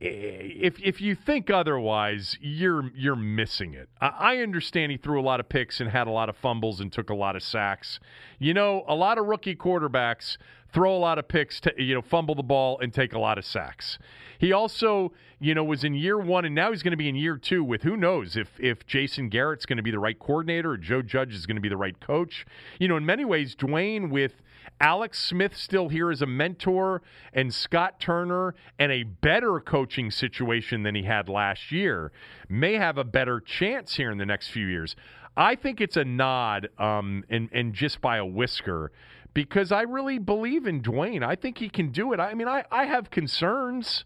if 0.00 0.80
if 0.80 1.00
you 1.00 1.14
think 1.14 1.50
otherwise, 1.50 2.38
you're 2.40 2.90
you're 2.96 3.16
missing 3.16 3.74
it. 3.74 3.88
I, 4.00 4.38
understand 4.38 4.92
he 4.92 4.98
threw 4.98 5.20
a 5.20 5.22
lot 5.22 5.40
of 5.40 5.48
picks 5.48 5.80
and 5.80 5.90
had 5.90 6.06
a 6.06 6.10
lot 6.10 6.30
of 6.30 6.36
fumbles 6.36 6.80
and 6.80 6.90
took 6.90 7.10
a 7.10 7.14
lot 7.14 7.36
of 7.36 7.42
sacks. 7.42 8.00
You 8.38 8.54
know, 8.54 8.84
a 8.88 8.94
lot 8.94 9.18
of 9.18 9.26
rookie 9.26 9.54
quarterbacks 9.54 10.38
throw 10.72 10.96
a 10.96 10.98
lot 10.98 11.18
of 11.18 11.28
picks, 11.28 11.60
to, 11.60 11.72
you 11.76 11.94
know, 11.94 12.00
fumble 12.00 12.34
the 12.34 12.42
ball 12.42 12.78
and 12.80 12.94
take 12.94 13.12
a 13.12 13.18
lot 13.18 13.36
of 13.36 13.44
sacks. 13.44 13.98
He 14.38 14.52
also, 14.52 15.12
you 15.38 15.54
know, 15.54 15.64
was 15.64 15.84
in 15.84 15.94
year 15.94 16.18
one 16.18 16.46
and 16.46 16.54
now 16.54 16.70
he's 16.70 16.82
going 16.82 16.92
to 16.92 16.96
be 16.96 17.08
in 17.08 17.16
year 17.16 17.36
two 17.36 17.62
with 17.62 17.82
who 17.82 17.96
knows 17.96 18.36
if 18.36 18.58
if 18.58 18.86
Jason 18.86 19.28
Garrett's 19.28 19.66
going 19.66 19.76
to 19.76 19.82
be 19.82 19.90
the 19.90 19.98
right 19.98 20.18
coordinator 20.18 20.70
or 20.70 20.76
Joe 20.78 21.02
Judge 21.02 21.34
is 21.34 21.44
going 21.44 21.56
to 21.56 21.62
be 21.62 21.68
the 21.68 21.76
right 21.76 21.98
coach. 22.00 22.46
You 22.78 22.88
know, 22.88 22.96
in 22.96 23.04
many 23.04 23.26
ways, 23.26 23.54
Dwayne 23.54 24.08
with 24.08 24.40
Alex 24.80 25.22
Smith 25.22 25.56
still 25.56 25.88
here 25.88 26.10
as 26.10 26.22
a 26.22 26.26
mentor 26.26 27.02
and 27.34 27.52
Scott 27.52 28.00
Turner 28.00 28.54
and 28.78 28.90
a 28.90 29.02
better 29.02 29.60
coaching 29.60 30.10
situation 30.10 30.82
than 30.82 30.94
he 30.94 31.02
had 31.02 31.28
last 31.28 31.70
year 31.70 32.12
may 32.48 32.74
have 32.74 32.96
a 32.96 33.04
better 33.04 33.40
chance 33.40 33.96
here 33.96 34.10
in 34.10 34.18
the 34.18 34.26
next 34.26 34.48
few 34.48 34.66
years. 34.66 34.96
I 35.36 35.54
think 35.54 35.80
it's 35.80 35.96
a 35.96 36.04
nod 36.04 36.68
um, 36.78 37.24
and, 37.28 37.48
and 37.52 37.74
just 37.74 38.00
by 38.00 38.16
a 38.16 38.24
whisker 38.24 38.90
because 39.34 39.70
I 39.70 39.82
really 39.82 40.18
believe 40.18 40.66
in 40.66 40.82
Dwayne. 40.82 41.22
I 41.22 41.36
think 41.36 41.58
he 41.58 41.68
can 41.68 41.90
do 41.90 42.12
it. 42.12 42.20
I 42.20 42.34
mean, 42.34 42.48
I, 42.48 42.64
I 42.70 42.84
have 42.86 43.10
concerns, 43.10 44.04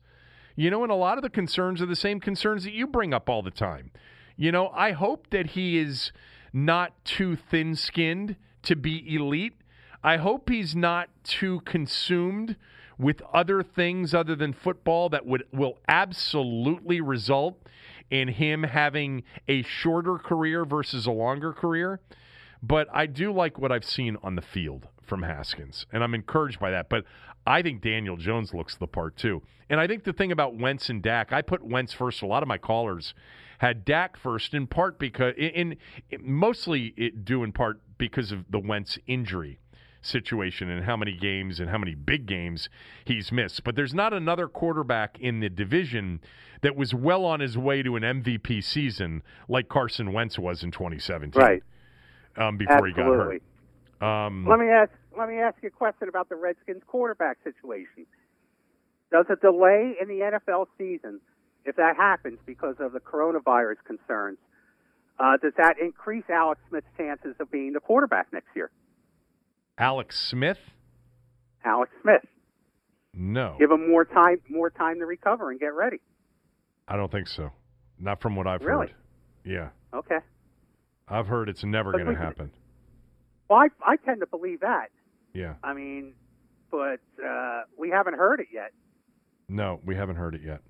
you 0.56 0.70
know, 0.70 0.82
and 0.82 0.92
a 0.92 0.96
lot 0.96 1.18
of 1.18 1.22
the 1.22 1.30
concerns 1.30 1.80
are 1.80 1.86
the 1.86 1.96
same 1.96 2.20
concerns 2.20 2.64
that 2.64 2.72
you 2.72 2.86
bring 2.86 3.14
up 3.14 3.28
all 3.28 3.42
the 3.42 3.50
time. 3.50 3.90
You 4.36 4.52
know, 4.52 4.68
I 4.68 4.92
hope 4.92 5.30
that 5.30 5.50
he 5.50 5.78
is 5.78 6.12
not 6.52 6.92
too 7.04 7.36
thin 7.36 7.74
skinned 7.74 8.36
to 8.62 8.76
be 8.76 9.14
elite. 9.14 9.54
I 10.04 10.18
hope 10.18 10.50
he's 10.50 10.76
not 10.76 11.08
too 11.24 11.60
consumed 11.60 12.56
with 12.98 13.22
other 13.32 13.62
things 13.62 14.12
other 14.12 14.36
than 14.36 14.52
football 14.52 15.08
that 15.08 15.24
would 15.24 15.44
will 15.50 15.78
absolutely 15.88 17.00
result 17.00 17.58
in 18.10 18.28
him 18.28 18.64
having 18.64 19.22
a 19.48 19.62
shorter 19.62 20.18
career 20.18 20.66
versus 20.66 21.06
a 21.06 21.10
longer 21.10 21.54
career. 21.54 22.00
But 22.62 22.86
I 22.92 23.06
do 23.06 23.32
like 23.32 23.58
what 23.58 23.72
I've 23.72 23.84
seen 23.84 24.18
on 24.22 24.36
the 24.36 24.42
field 24.42 24.88
from 25.02 25.22
Haskins, 25.22 25.86
and 25.90 26.04
I'm 26.04 26.14
encouraged 26.14 26.60
by 26.60 26.70
that. 26.70 26.90
But 26.90 27.04
I 27.46 27.62
think 27.62 27.80
Daniel 27.80 28.18
Jones 28.18 28.52
looks 28.52 28.76
the 28.76 28.86
part 28.86 29.16
too. 29.16 29.42
And 29.70 29.80
I 29.80 29.86
think 29.86 30.04
the 30.04 30.12
thing 30.12 30.32
about 30.32 30.54
Wentz 30.54 30.90
and 30.90 31.02
Dak, 31.02 31.32
I 31.32 31.40
put 31.40 31.64
Wentz 31.64 31.94
first. 31.94 32.20
A 32.20 32.26
lot 32.26 32.42
of 32.42 32.48
my 32.48 32.58
callers 32.58 33.14
had 33.58 33.86
Dak 33.86 34.18
first, 34.18 34.52
in 34.52 34.66
part 34.66 34.98
because, 34.98 35.32
in, 35.38 35.76
in 36.10 36.20
mostly 36.20 36.92
it 36.98 37.24
due 37.24 37.42
in 37.42 37.52
part 37.52 37.80
because 37.96 38.32
of 38.32 38.44
the 38.50 38.58
Wentz 38.58 38.98
injury 39.06 39.60
situation 40.04 40.70
and 40.70 40.84
how 40.84 40.96
many 40.96 41.12
games 41.16 41.60
and 41.60 41.70
how 41.70 41.78
many 41.78 41.94
big 41.94 42.26
games 42.26 42.68
he's 43.04 43.32
missed. 43.32 43.64
But 43.64 43.76
there's 43.76 43.94
not 43.94 44.12
another 44.12 44.48
quarterback 44.48 45.18
in 45.20 45.40
the 45.40 45.48
division 45.48 46.20
that 46.62 46.76
was 46.76 46.94
well 46.94 47.24
on 47.24 47.40
his 47.40 47.58
way 47.58 47.82
to 47.82 47.96
an 47.96 48.02
MVP 48.02 48.62
season 48.64 49.22
like 49.48 49.68
Carson 49.68 50.12
Wentz 50.12 50.38
was 50.38 50.62
in 50.62 50.70
2017. 50.70 51.40
Right. 51.40 51.62
Um, 52.36 52.56
before 52.56 52.86
Absolutely. 52.86 53.02
he 53.02 53.08
got 54.00 54.10
hurt. 54.10 54.26
Um, 54.26 54.46
let 54.46 54.58
me 54.58 54.66
ask 54.68 54.90
let 55.16 55.28
me 55.28 55.38
ask 55.38 55.56
you 55.62 55.68
a 55.68 55.70
question 55.70 56.08
about 56.08 56.28
the 56.28 56.34
Redskins 56.34 56.82
quarterback 56.86 57.38
situation. 57.44 58.06
Does 59.12 59.26
a 59.30 59.36
delay 59.36 59.94
in 60.00 60.08
the 60.08 60.20
NFL 60.20 60.66
season, 60.76 61.20
if 61.64 61.76
that 61.76 61.96
happens 61.96 62.38
because 62.44 62.76
of 62.80 62.92
the 62.92 62.98
coronavirus 63.00 63.76
concerns, 63.86 64.38
uh, 65.18 65.36
does 65.40 65.52
that 65.56 65.76
increase 65.80 66.24
Alex 66.28 66.60
Smith's 66.68 66.86
chances 66.96 67.36
of 67.38 67.50
being 67.50 67.72
the 67.72 67.80
quarterback 67.80 68.32
next 68.32 68.48
year? 68.56 68.70
Alex 69.78 70.20
Smith? 70.20 70.58
Alex 71.64 71.90
Smith. 72.02 72.22
No. 73.12 73.56
Give 73.58 73.70
him 73.70 73.88
more 73.88 74.04
time 74.04 74.40
more 74.48 74.70
time 74.70 74.98
to 74.98 75.06
recover 75.06 75.50
and 75.50 75.60
get 75.60 75.74
ready. 75.74 76.00
I 76.88 76.96
don't 76.96 77.10
think 77.10 77.28
so. 77.28 77.52
Not 77.98 78.20
from 78.20 78.36
what 78.36 78.46
I've 78.46 78.62
really? 78.62 78.88
heard. 78.88 78.96
Yeah. 79.44 79.68
Okay. 79.92 80.18
I've 81.08 81.26
heard 81.26 81.48
it's 81.48 81.64
never 81.64 81.92
going 81.92 82.06
to 82.06 82.14
happen. 82.14 82.50
Well, 83.48 83.60
I, 83.60 83.68
I 83.84 83.96
tend 83.96 84.20
to 84.20 84.26
believe 84.26 84.60
that. 84.60 84.88
Yeah. 85.32 85.54
I 85.62 85.74
mean, 85.74 86.14
but 86.70 87.00
uh, 87.24 87.62
we 87.78 87.90
haven't 87.90 88.14
heard 88.14 88.40
it 88.40 88.48
yet. 88.52 88.72
No, 89.48 89.80
we 89.84 89.94
haven't 89.94 90.16
heard 90.16 90.34
it 90.34 90.40
yet. 90.42 90.60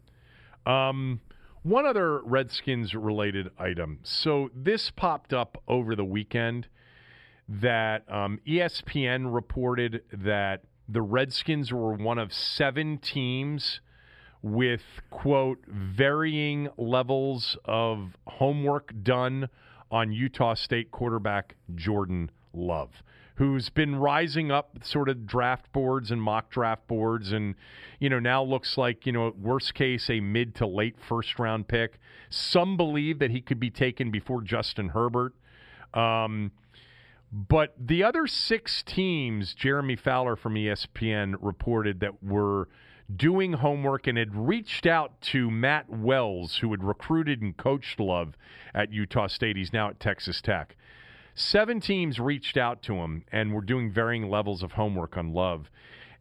Um, 0.70 1.20
one 1.62 1.86
other 1.86 2.20
Redskins 2.20 2.94
related 2.94 3.50
item. 3.58 4.00
So 4.02 4.50
this 4.54 4.90
popped 4.90 5.32
up 5.32 5.62
over 5.68 5.94
the 5.94 6.04
weekend 6.04 6.68
that 7.48 8.10
um, 8.10 8.40
ESPN 8.46 9.32
reported 9.32 10.02
that 10.12 10.64
the 10.88 11.02
Redskins 11.02 11.72
were 11.72 11.92
one 11.92 12.18
of 12.18 12.32
seven 12.32 12.98
teams 12.98 13.80
with, 14.42 14.82
quote, 15.10 15.58
varying 15.66 16.68
levels 16.76 17.56
of 17.64 18.16
homework 18.26 18.92
done 19.02 19.48
on 19.90 20.12
Utah 20.12 20.54
State 20.54 20.90
quarterback 20.90 21.56
Jordan 21.74 22.30
Love, 22.52 23.02
who's 23.36 23.68
been 23.70 23.96
rising 23.96 24.50
up 24.50 24.78
sort 24.82 25.08
of 25.08 25.26
draft 25.26 25.72
boards 25.72 26.10
and 26.10 26.22
mock 26.22 26.50
draft 26.50 26.86
boards, 26.86 27.32
and 27.32 27.54
you 27.98 28.10
know 28.10 28.18
now 28.18 28.42
looks 28.42 28.76
like 28.76 29.06
you 29.06 29.12
know 29.12 29.32
worst 29.40 29.74
case 29.74 30.10
a 30.10 30.20
mid 30.20 30.54
to 30.56 30.66
late 30.66 30.96
first 31.00 31.38
round 31.38 31.66
pick. 31.66 31.98
Some 32.28 32.76
believe 32.76 33.18
that 33.20 33.30
he 33.30 33.40
could 33.40 33.58
be 33.58 33.70
taken 33.70 34.10
before 34.10 34.42
Justin 34.42 34.90
Herbert. 34.90 35.34
Um, 35.94 36.52
but 37.34 37.74
the 37.76 38.04
other 38.04 38.28
six 38.28 38.84
teams, 38.84 39.54
Jeremy 39.54 39.96
Fowler 39.96 40.36
from 40.36 40.54
ESPN 40.54 41.34
reported 41.40 41.98
that 41.98 42.22
were 42.22 42.68
doing 43.14 43.54
homework 43.54 44.06
and 44.06 44.16
had 44.16 44.36
reached 44.36 44.86
out 44.86 45.20
to 45.20 45.50
Matt 45.50 45.90
Wells, 45.90 46.58
who 46.58 46.70
had 46.70 46.84
recruited 46.84 47.42
and 47.42 47.56
coached 47.56 47.98
Love 47.98 48.36
at 48.72 48.92
Utah 48.92 49.26
State. 49.26 49.56
He's 49.56 49.72
now 49.72 49.88
at 49.88 49.98
Texas 49.98 50.40
Tech. 50.40 50.76
Seven 51.34 51.80
teams 51.80 52.20
reached 52.20 52.56
out 52.56 52.82
to 52.82 52.94
him 52.94 53.24
and 53.32 53.52
were 53.52 53.62
doing 53.62 53.90
varying 53.90 54.30
levels 54.30 54.62
of 54.62 54.72
homework 54.72 55.16
on 55.16 55.32
Love. 55.32 55.72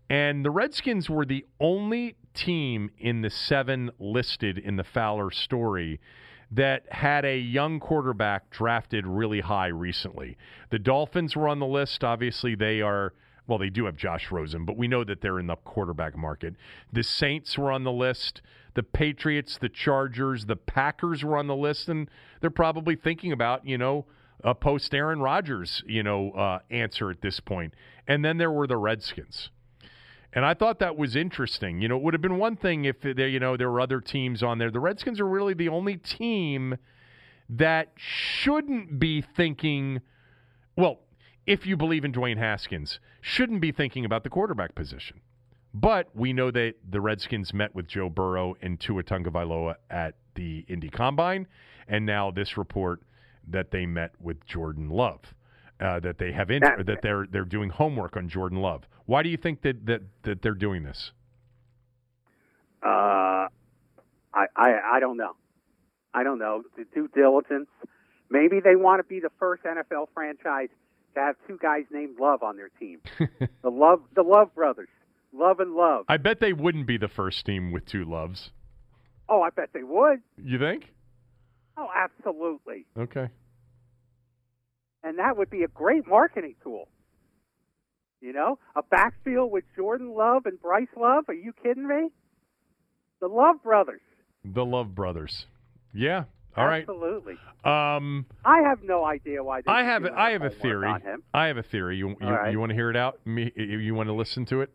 And 0.10 0.44
the 0.44 0.50
Redskins 0.50 1.12
were 1.12 1.26
the 1.26 1.46
only 1.60 2.16
team 2.34 2.90
in 2.98 3.22
the 3.22 3.30
seven 3.30 3.92
listed 4.00 4.58
in 4.58 4.78
the 4.78 4.84
Fowler 4.84 5.30
story 5.30 6.00
that 6.56 6.84
had 6.92 7.26
a 7.26 7.38
young 7.38 7.80
quarterback 7.80 8.50
drafted 8.52 9.08
really 9.08 9.40
high 9.40 9.68
recently. 9.68 10.38
The 10.70 10.80
Dolphins 10.80 11.36
were 11.36 11.48
on 11.48 11.60
the 11.60 11.66
list. 11.66 12.04
Obviously, 12.04 12.56
they 12.56 12.82
are. 12.82 13.14
Well, 13.46 13.58
they 13.58 13.70
do 13.70 13.86
have 13.86 13.98
Josh 13.98 14.32
Rosen, 14.32 14.64
but 14.64 14.78
we 14.78 14.88
know 14.88 15.04
that 15.04 15.20
they're 15.20 15.40
in 15.40 15.48
the 15.48 15.58
quarterback 15.58 16.16
market. 16.16 16.56
The 16.94 17.04
Saints 17.04 17.58
were 17.58 17.72
on 17.72 17.84
the 17.84 17.92
list. 17.92 18.42
The 18.74 18.84
Patriots, 18.84 19.58
the 19.58 19.68
Chargers, 19.68 20.46
the 20.46 20.56
Packers 20.56 21.26
were 21.26 21.38
on 21.38 21.48
the 21.48 21.56
list, 21.56 21.90
and 21.90 22.10
they're 22.40 22.50
probably 22.50 22.96
thinking 22.96 23.34
about, 23.34 23.68
you 23.68 23.78
know, 23.78 24.06
a 24.44 24.56
post 24.56 24.94
Aaron 24.94 25.20
Rodgers, 25.20 25.84
you 25.86 26.04
know, 26.04 26.32
uh, 26.32 26.60
answer 26.70 27.10
at 27.10 27.22
this 27.22 27.40
point. 27.40 27.74
And 28.08 28.24
then 28.24 28.38
there 28.38 28.52
were 28.52 28.68
the 28.68 28.78
Redskins. 28.78 29.50
And 30.36 30.44
I 30.46 30.56
thought 30.56 30.80
that 30.80 30.98
was 30.98 31.16
interesting. 31.16 31.80
You 31.82 31.88
know, 31.88 31.98
it 31.98 32.04
would 32.04 32.14
have 32.14 32.22
been 32.22 32.38
one 32.38 32.56
thing 32.56 32.86
if 32.86 33.02
there, 33.02 33.28
you 33.28 33.40
know, 33.40 33.56
there 33.56 33.70
were 33.70 33.80
other 33.80 34.02
teams 34.02 34.42
on 34.42 34.58
there. 34.58 34.72
The 34.72 34.80
Redskins 34.80 35.20
are 35.20 35.28
really 35.28 35.54
the 35.54 35.70
only 35.70 35.98
team 35.98 36.78
that 37.50 37.94
shouldn't 37.96 39.00
be 39.00 39.22
thinking, 39.22 40.02
well, 40.76 41.02
if 41.46 41.68
you 41.68 41.78
believe 41.78 42.04
in 42.04 42.12
Dwayne 42.12 42.38
Haskins, 42.38 43.00
shouldn't 43.22 43.62
be 43.62 43.72
thinking 43.72 44.06
about 44.06 44.24
the 44.24 44.30
quarterback 44.30 44.74
position. 44.74 45.20
But 45.74 46.10
we 46.16 46.34
know 46.34 46.52
that 46.52 46.76
the 46.88 47.02
Redskins 47.02 47.54
met 47.54 47.74
with 47.76 47.88
Joe 47.88 48.10
Burrow 48.10 48.56
and 48.62 48.80
Tua 48.80 49.04
Tagovailoa 49.04 49.76
at 49.90 50.16
the 50.36 50.66
Indy 50.68 50.90
Combine, 50.90 51.48
and 51.88 52.06
now 52.06 52.32
this 52.32 52.58
report 52.58 53.02
that 53.48 53.72
they 53.72 53.86
met 53.86 54.14
with 54.20 54.46
Jordan 54.46 54.90
Love. 54.90 55.20
Uh, 55.80 56.00
that 56.00 56.18
they 56.18 56.32
have 56.32 56.50
int- 56.52 56.86
that 56.86 57.02
they're 57.02 57.26
they're 57.30 57.44
doing 57.44 57.70
homework 57.70 58.16
on 58.16 58.30
Jordan 58.30 58.60
Love. 58.60 58.88
Why 59.06 59.24
do 59.24 59.30
you 59.30 59.38
think 59.38 59.62
that 59.64 59.86
that, 59.86 60.02
that 60.24 60.42
they're 60.42 60.54
doing 60.54 60.84
this? 60.84 61.12
Uh, 62.82 63.48
I, 64.34 64.46
I 64.56 64.72
I 64.96 65.00
don't 65.00 65.18
know. 65.18 65.36
I 66.14 66.24
don't 66.24 66.40
know. 66.40 66.64
The 66.78 66.86
due 66.94 67.08
diligence. 67.14 67.68
Maybe 68.30 68.60
they 68.60 68.76
want 68.76 69.00
to 69.00 69.04
be 69.04 69.20
the 69.20 69.30
first 69.40 69.64
NFL 69.64 70.08
franchise 70.14 70.70
to 71.16 71.20
have 71.20 71.36
two 71.48 71.58
guys 71.62 71.84
named 71.92 72.18
Love 72.20 72.44
on 72.44 72.58
their 72.58 72.70
team. 72.80 73.00
the 73.20 73.70
Love 73.70 74.02
the 74.16 74.24
Love 74.24 74.54
brothers. 74.56 74.90
Love 75.34 75.60
and 75.60 75.74
Love. 75.76 76.06
I 76.08 76.18
bet 76.18 76.40
they 76.40 76.54
wouldn't 76.54 76.88
be 76.88 76.98
the 76.98 77.08
first 77.08 77.46
team 77.46 77.72
with 77.72 77.86
two 77.86 78.06
loves. 78.06 78.52
Oh, 79.30 79.42
I 79.42 79.50
bet 79.50 79.70
they 79.74 79.84
would. 79.84 80.20
You 80.38 80.60
think? 80.60 80.92
Oh, 81.78 81.88
absolutely. 81.96 82.86
Okay. 82.98 83.30
and 85.04 85.18
that 85.20 85.38
would 85.38 85.50
be 85.50 85.64
a 85.64 85.68
great 85.68 86.08
marketing 86.08 86.56
tool. 86.64 86.88
You 88.24 88.32
know, 88.32 88.58
a 88.78 88.82
backfield 88.82 89.52
with 89.52 89.66
Jordan 89.76 90.16
Love 90.16 90.46
and 90.46 90.58
Bryce 90.62 90.88
Love. 90.96 91.26
Are 91.28 91.34
you 91.34 91.52
kidding 91.62 91.86
me? 91.86 92.10
The 93.20 93.28
Love 93.28 93.62
brothers. 93.62 94.00
The 94.46 94.64
Love 94.64 94.96
Brothers. 94.96 95.46
Yeah. 95.94 96.24
All 96.56 96.66
right. 96.66 96.84
Absolutely. 96.84 97.34
Um, 97.66 98.26
I 98.46 98.62
have 98.62 98.82
no 98.82 99.04
idea 99.04 99.44
why. 99.44 99.60
They 99.60 99.70
I 99.70 99.84
have 99.84 100.06
I 100.06 100.30
have 100.32 100.42
a 100.42 100.50
theory. 100.50 100.90
I 101.34 101.48
have 101.48 101.58
a 101.58 101.64
theory. 101.64 101.98
You 101.98 102.16
you, 102.22 102.28
right. 102.30 102.50
you 102.50 102.62
want 102.62 102.70
to 102.70 102.76
hear 102.76 102.90
it 102.90 102.96
out? 102.96 103.20
Me, 103.28 103.52
you 103.58 103.80
you 103.80 103.94
want 103.94 104.08
to 104.08 104.14
listen 104.14 104.46
to 104.46 104.62
it? 104.62 104.74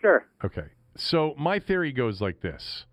Sure. 0.00 0.24
Okay. 0.44 0.66
So 0.96 1.34
my 1.36 1.58
theory 1.58 1.90
goes 1.90 2.20
like 2.20 2.40
this: 2.40 2.84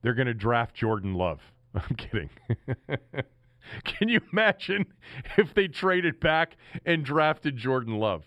They're 0.00 0.14
going 0.14 0.28
to 0.28 0.34
draft 0.34 0.74
Jordan 0.74 1.12
Love. 1.12 1.40
I'm 1.74 1.94
kidding. 1.96 2.30
Can 3.84 4.08
you 4.08 4.20
imagine 4.32 4.86
if 5.36 5.52
they 5.52 5.68
traded 5.68 6.20
back 6.20 6.56
and 6.86 7.04
drafted 7.04 7.58
Jordan 7.58 7.98
Love? 7.98 8.24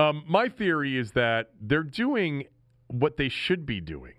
Um, 0.00 0.24
my 0.26 0.48
theory 0.48 0.96
is 0.96 1.12
that 1.12 1.50
they're 1.60 1.82
doing 1.82 2.44
what 2.86 3.18
they 3.18 3.28
should 3.28 3.66
be 3.66 3.82
doing. 3.82 4.14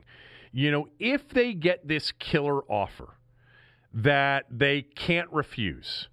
You 0.51 0.69
know, 0.69 0.87
if 0.99 1.27
they 1.29 1.53
get 1.53 1.87
this 1.87 2.11
killer 2.11 2.61
offer 2.71 3.17
that 3.91 4.45
they 4.51 4.83
can't 4.83 5.31
refuse 5.31 6.07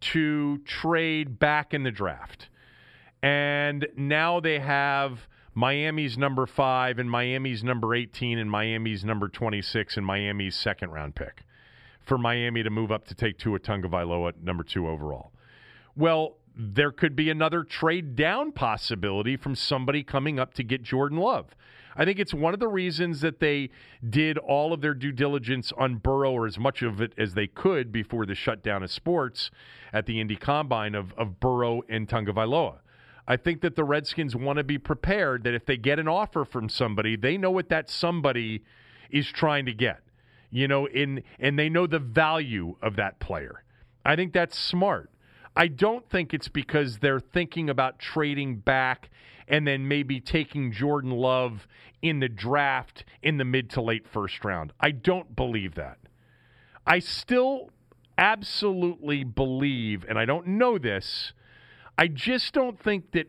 to 0.00 0.58
trade 0.58 1.40
back 1.40 1.74
in 1.74 1.82
the 1.82 1.90
draft, 1.90 2.48
and 3.20 3.88
now 3.96 4.38
they 4.38 4.60
have 4.60 5.26
Miami's 5.52 6.16
number 6.16 6.46
five 6.46 7.00
and 7.00 7.10
Miami's 7.10 7.64
number 7.64 7.96
18 7.96 8.38
and 8.38 8.48
Miami's 8.48 9.04
number 9.04 9.26
26 9.26 9.96
and 9.96 10.06
Miami's 10.06 10.54
second 10.54 10.90
round 10.90 11.16
pick 11.16 11.42
for 12.00 12.18
Miami 12.18 12.62
to 12.62 12.70
move 12.70 12.92
up 12.92 13.08
to 13.08 13.16
take 13.16 13.36
Tua 13.36 13.58
Tagovailoa 13.58 14.28
at 14.28 14.42
number 14.44 14.62
two 14.62 14.86
overall. 14.86 15.32
Well, 15.96 16.36
there 16.58 16.90
could 16.90 17.14
be 17.14 17.30
another 17.30 17.62
trade 17.62 18.16
down 18.16 18.50
possibility 18.50 19.36
from 19.36 19.54
somebody 19.54 20.02
coming 20.02 20.40
up 20.40 20.52
to 20.54 20.64
get 20.64 20.82
Jordan 20.82 21.18
Love. 21.18 21.54
I 21.94 22.04
think 22.04 22.18
it's 22.18 22.34
one 22.34 22.52
of 22.52 22.60
the 22.60 22.68
reasons 22.68 23.20
that 23.20 23.38
they 23.38 23.70
did 24.08 24.38
all 24.38 24.72
of 24.72 24.80
their 24.80 24.94
due 24.94 25.12
diligence 25.12 25.72
on 25.78 25.96
Burrow 25.96 26.32
or 26.32 26.46
as 26.46 26.58
much 26.58 26.82
of 26.82 27.00
it 27.00 27.12
as 27.16 27.34
they 27.34 27.46
could 27.46 27.92
before 27.92 28.26
the 28.26 28.34
shutdown 28.34 28.82
of 28.82 28.90
sports 28.90 29.50
at 29.92 30.06
the 30.06 30.20
Indy 30.20 30.36
Combine 30.36 30.94
of, 30.94 31.12
of 31.14 31.40
Burrow 31.40 31.82
and 31.88 32.08
Tagovailoa. 32.08 32.78
I 33.26 33.36
think 33.36 33.60
that 33.60 33.76
the 33.76 33.84
Redskins 33.84 34.34
want 34.34 34.56
to 34.58 34.64
be 34.64 34.78
prepared 34.78 35.44
that 35.44 35.54
if 35.54 35.66
they 35.66 35.76
get 35.76 35.98
an 35.98 36.08
offer 36.08 36.44
from 36.44 36.68
somebody, 36.68 37.16
they 37.16 37.36
know 37.36 37.50
what 37.50 37.68
that 37.68 37.90
somebody 37.90 38.64
is 39.10 39.28
trying 39.28 39.66
to 39.66 39.74
get. 39.74 40.00
You 40.50 40.66
know, 40.66 40.86
in 40.86 41.22
and 41.38 41.58
they 41.58 41.68
know 41.68 41.86
the 41.86 41.98
value 41.98 42.76
of 42.80 42.96
that 42.96 43.20
player. 43.20 43.64
I 44.04 44.16
think 44.16 44.32
that's 44.32 44.58
smart. 44.58 45.10
I 45.58 45.66
don't 45.66 46.08
think 46.08 46.32
it's 46.32 46.46
because 46.46 46.98
they're 46.98 47.18
thinking 47.18 47.68
about 47.68 47.98
trading 47.98 48.56
back 48.56 49.10
and 49.48 49.66
then 49.66 49.88
maybe 49.88 50.20
taking 50.20 50.70
Jordan 50.70 51.10
Love 51.10 51.66
in 52.00 52.20
the 52.20 52.28
draft 52.28 53.04
in 53.24 53.38
the 53.38 53.44
mid 53.44 53.68
to 53.70 53.82
late 53.82 54.06
first 54.06 54.44
round. 54.44 54.72
I 54.78 54.92
don't 54.92 55.34
believe 55.34 55.74
that. 55.74 55.98
I 56.86 57.00
still 57.00 57.70
absolutely 58.16 59.24
believe, 59.24 60.04
and 60.08 60.16
I 60.16 60.24
don't 60.24 60.46
know 60.46 60.78
this, 60.78 61.32
I 61.98 62.06
just 62.06 62.54
don't 62.54 62.78
think 62.78 63.10
that, 63.12 63.26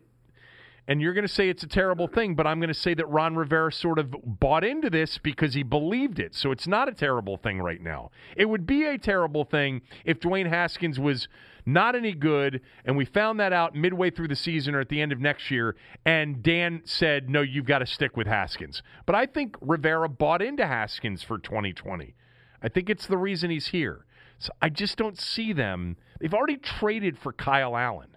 and 0.88 1.02
you're 1.02 1.14
going 1.14 1.28
to 1.28 1.34
say 1.34 1.50
it's 1.50 1.64
a 1.64 1.68
terrible 1.68 2.08
thing, 2.08 2.36
but 2.36 2.46
I'm 2.46 2.60
going 2.60 2.70
to 2.70 2.74
say 2.74 2.94
that 2.94 3.08
Ron 3.08 3.36
Rivera 3.36 3.72
sort 3.72 3.98
of 3.98 4.14
bought 4.24 4.64
into 4.64 4.90
this 4.90 5.18
because 5.18 5.56
he 5.56 5.64
believed 5.64 6.20
it. 6.20 6.36
So 6.36 6.52
it's 6.52 6.68
not 6.68 6.88
a 6.88 6.94
terrible 6.94 7.38
thing 7.38 7.60
right 7.60 7.82
now. 7.82 8.12
It 8.36 8.46
would 8.46 8.68
be 8.68 8.86
a 8.86 8.98
terrible 8.98 9.46
thing 9.46 9.82
if 10.06 10.20
Dwayne 10.20 10.48
Haskins 10.48 11.00
was 11.00 11.28
not 11.74 11.96
any 11.96 12.14
good, 12.14 12.62
and 12.86 12.98
we 12.98 13.06
found 13.06 13.40
that 13.40 13.54
out 13.54 13.76
midway 13.76 14.10
through 14.10 14.28
the 14.28 14.36
season 14.36 14.76
or 14.76 14.80
at 14.80 14.90
the 14.90 15.02
end 15.02 15.12
of 15.12 15.20
next 15.20 15.50
year, 15.52 15.76
and 16.06 16.42
Dan 16.44 16.82
said, 16.86 17.30
no, 17.30 17.42
you've 17.42 17.66
got 17.66 17.80
to 17.80 17.86
stick 17.86 18.18
with 18.18 18.28
Haskins. 18.28 18.82
But 19.06 19.16
I 19.16 19.26
think 19.26 19.56
Rivera 19.62 20.10
bought 20.10 20.42
into 20.42 20.66
Haskins 20.66 21.24
for 21.24 21.38
2020. 21.38 22.16
I 22.62 22.70
think 22.70 22.90
it's 22.90 23.08
the 23.08 23.18
reason 23.18 23.50
he's 23.50 23.68
here. 23.68 24.06
So 24.40 24.52
I 24.62 24.70
just 24.70 24.98
don't 24.98 25.20
see 25.20 25.54
them. 25.54 25.98
They've 26.20 26.34
already 26.34 26.58
traded 26.58 27.18
for 27.18 27.34
Kyle 27.34 27.76
Allen. 27.76 28.16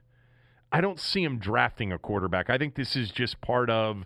I 0.70 0.80
don't 0.80 0.98
see 0.98 1.22
him 1.22 1.38
drafting 1.38 1.92
a 1.92 1.98
quarterback. 1.98 2.48
I 2.48 2.58
think 2.58 2.74
this 2.74 2.96
is 2.96 3.10
just 3.10 3.40
part 3.40 3.68
of, 3.68 4.04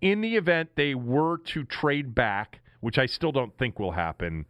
in 0.00 0.22
the 0.22 0.36
event 0.36 0.70
they 0.74 0.94
were 0.94 1.38
to 1.38 1.64
trade 1.64 2.14
back, 2.14 2.60
which 2.80 2.98
I 2.98 3.06
still 3.06 3.30
don't 3.30 3.56
think 3.58 3.78
will 3.78 3.92
happen, 3.92 4.46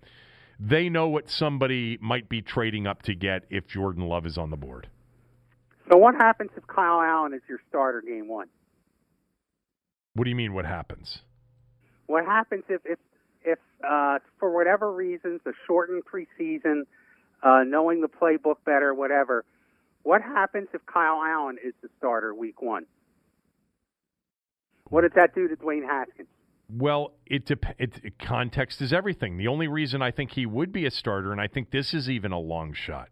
they 0.60 0.90
know 0.90 1.08
what 1.08 1.30
somebody 1.30 1.96
might 2.02 2.28
be 2.28 2.42
trading 2.42 2.86
up 2.86 3.02
to 3.02 3.14
get 3.14 3.44
if 3.48 3.66
Jordan 3.66 4.06
Love 4.06 4.26
is 4.26 4.36
on 4.36 4.50
the 4.50 4.58
board. 4.58 4.88
So 5.90 5.96
what 5.96 6.14
happens 6.14 6.50
if 6.56 6.66
Kyle 6.66 7.00
Allen 7.00 7.32
is 7.32 7.40
your 7.48 7.58
starter 7.68 8.02
game 8.02 8.28
one? 8.28 8.48
What 10.14 10.24
do 10.24 10.30
you 10.30 10.36
mean, 10.36 10.52
what 10.52 10.66
happens? 10.66 11.22
What 12.06 12.26
happens 12.26 12.64
if 12.68 12.82
if 12.84 12.98
if 13.42 13.58
uh, 13.88 14.18
for 14.38 14.54
whatever 14.54 14.92
reasons 14.92 15.40
the 15.44 15.54
shortened 15.66 16.02
preseason, 16.04 16.82
uh, 17.42 17.62
knowing 17.64 18.02
the 18.02 18.08
playbook 18.08 18.56
better, 18.66 18.92
whatever? 18.92 19.44
What 20.02 20.20
happens 20.20 20.68
if 20.74 20.84
Kyle 20.86 21.22
Allen 21.22 21.56
is 21.64 21.72
the 21.82 21.88
starter 21.98 22.34
week 22.34 22.60
one? 22.60 22.84
What 24.88 25.02
does 25.02 25.12
that 25.14 25.34
do 25.34 25.48
to 25.48 25.56
Dwayne 25.56 25.86
Haskins? 25.86 26.28
Well, 26.72 27.14
it, 27.26 27.46
dep- 27.46 27.74
it, 27.78 28.18
context 28.18 28.80
is 28.80 28.92
everything. 28.92 29.36
The 29.38 29.48
only 29.48 29.66
reason 29.66 30.02
I 30.02 30.10
think 30.10 30.32
he 30.32 30.46
would 30.46 30.72
be 30.72 30.86
a 30.86 30.90
starter, 30.90 31.32
and 31.32 31.40
I 31.40 31.48
think 31.48 31.70
this 31.70 31.92
is 31.94 32.08
even 32.08 32.32
a 32.32 32.38
long 32.38 32.72
shot, 32.74 33.08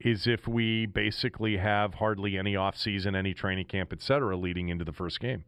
is 0.00 0.26
if 0.26 0.48
we 0.48 0.86
basically 0.86 1.58
have 1.58 1.94
hardly 1.94 2.38
any 2.38 2.54
offseason, 2.54 3.14
any 3.14 3.34
training 3.34 3.66
camp, 3.66 3.92
et 3.92 4.02
cetera, 4.02 4.36
leading 4.36 4.70
into 4.70 4.84
the 4.84 4.92
first 4.92 5.20
game. 5.20 5.44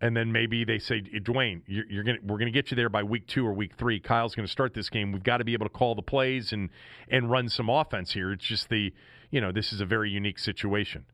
And 0.00 0.14
then 0.14 0.30
maybe 0.30 0.64
they 0.64 0.78
say, 0.78 1.00
Dwayne, 1.00 1.62
you're, 1.66 1.86
you're 1.86 2.04
gonna, 2.04 2.18
we're 2.22 2.36
going 2.36 2.52
to 2.52 2.56
get 2.62 2.70
you 2.70 2.76
there 2.76 2.90
by 2.90 3.02
week 3.02 3.26
two 3.26 3.46
or 3.46 3.54
week 3.54 3.72
three. 3.78 3.98
Kyle's 3.98 4.34
going 4.34 4.46
to 4.46 4.52
start 4.52 4.74
this 4.74 4.90
game. 4.90 5.10
We've 5.10 5.22
got 5.22 5.38
to 5.38 5.44
be 5.44 5.54
able 5.54 5.64
to 5.64 5.72
call 5.72 5.94
the 5.94 6.02
plays 6.02 6.52
and 6.52 6.68
and 7.08 7.30
run 7.30 7.48
some 7.48 7.70
offense 7.70 8.12
here. 8.12 8.30
It's 8.30 8.44
just 8.44 8.68
the, 8.68 8.92
you 9.30 9.40
know, 9.40 9.52
this 9.52 9.72
is 9.72 9.80
a 9.80 9.86
very 9.86 10.10
unique 10.10 10.38
situation. 10.38 11.06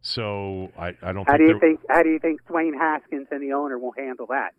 So 0.00 0.70
I, 0.78 0.94
I 1.02 1.12
don't. 1.12 1.26
How 1.26 1.36
think 1.36 1.38
do 1.38 1.44
you 1.46 1.58
think? 1.60 1.80
How 1.88 2.02
do 2.02 2.10
you 2.10 2.18
think 2.18 2.40
Dwayne 2.44 2.76
Haskins 2.76 3.26
and 3.30 3.42
the 3.42 3.52
owner 3.52 3.78
will 3.78 3.92
handle 3.96 4.26
that? 4.26 4.54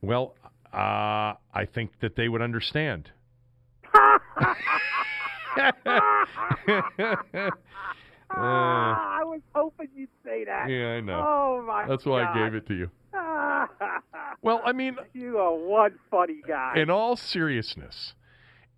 Well, 0.00 0.34
uh, 0.72 1.34
I 1.52 1.66
think 1.72 1.98
that 2.00 2.16
they 2.16 2.28
would 2.28 2.42
understand. 2.42 3.10
Ah, 8.36 9.20
I 9.20 9.24
was 9.24 9.42
hoping 9.54 9.88
you'd 9.94 10.08
say 10.24 10.44
that. 10.44 10.68
yeah, 10.68 10.94
I 10.94 11.00
know. 11.00 11.22
Oh 11.24 11.64
my! 11.64 11.86
That's 11.86 12.04
why 12.04 12.24
I 12.24 12.34
gave 12.34 12.54
it 12.54 12.66
to 12.68 12.74
you. 12.74 12.90
Well, 14.42 14.60
I 14.62 14.72
mean, 14.72 14.98
you 15.14 15.38
are 15.38 15.54
one 15.54 15.94
funny 16.10 16.40
guy. 16.46 16.74
in 16.76 16.90
all 16.90 17.16
seriousness, 17.16 18.12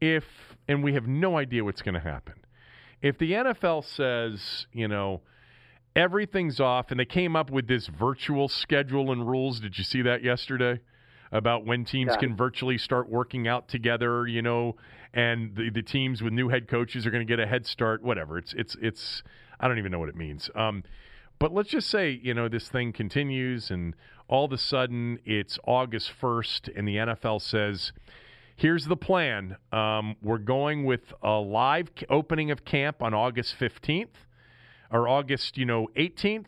if 0.00 0.22
and 0.68 0.84
we 0.84 0.92
have 0.94 1.08
no 1.08 1.38
idea 1.38 1.64
what's 1.64 1.82
going 1.82 1.94
to 1.94 2.00
happen, 2.00 2.34
if 3.02 3.18
the 3.18 3.32
NFL 3.32 3.84
says, 3.84 4.66
you 4.72 4.86
know, 4.86 5.22
everything's 5.96 6.60
off, 6.60 6.90
and 6.92 7.00
they 7.00 7.04
came 7.06 7.34
up 7.34 7.50
with 7.50 7.66
this 7.66 7.88
virtual 7.88 8.48
schedule 8.48 9.10
and 9.10 9.26
rules. 9.26 9.58
Did 9.58 9.78
you 9.78 9.82
see 9.84 10.02
that 10.02 10.22
yesterday? 10.22 10.80
About 11.32 11.66
when 11.66 11.84
teams 11.84 12.12
Yeah. 12.12 12.18
can 12.18 12.36
virtually 12.36 12.78
start 12.78 13.08
working 13.08 13.48
out 13.48 13.66
together, 13.66 14.28
you 14.28 14.42
know, 14.42 14.76
and 15.12 15.56
the, 15.56 15.70
the 15.70 15.82
teams 15.82 16.22
with 16.22 16.32
new 16.32 16.50
head 16.50 16.68
coaches 16.68 17.04
are 17.04 17.10
going 17.10 17.26
to 17.26 17.30
get 17.30 17.40
a 17.40 17.46
head 17.48 17.66
start. 17.66 18.00
Whatever. 18.02 18.38
It's 18.38 18.52
it's 18.52 18.76
it's. 18.80 19.24
I 19.58 19.66
don't 19.66 19.78
even 19.78 19.90
know 19.90 19.98
what 19.98 20.08
it 20.08 20.14
means. 20.14 20.48
Um, 20.54 20.84
but 21.40 21.52
let's 21.52 21.68
just 21.70 21.88
say, 21.90 22.20
you 22.22 22.32
know, 22.32 22.48
this 22.48 22.68
thing 22.68 22.92
continues, 22.92 23.70
and 23.70 23.94
all 24.28 24.44
of 24.44 24.52
a 24.52 24.58
sudden 24.58 25.18
it's 25.24 25.58
August 25.66 26.12
1st, 26.20 26.70
and 26.76 26.86
the 26.86 26.96
NFL 26.96 27.40
says, 27.42 27.92
here's 28.54 28.84
the 28.86 28.96
plan. 28.96 29.56
Um, 29.72 30.16
we're 30.22 30.38
going 30.38 30.84
with 30.84 31.12
a 31.22 31.32
live 31.38 31.90
opening 32.08 32.50
of 32.50 32.64
camp 32.64 33.02
on 33.02 33.14
August 33.14 33.56
15th 33.58 34.25
or 34.90 35.08
August, 35.08 35.56
you 35.56 35.64
know, 35.64 35.88
18th. 35.96 36.46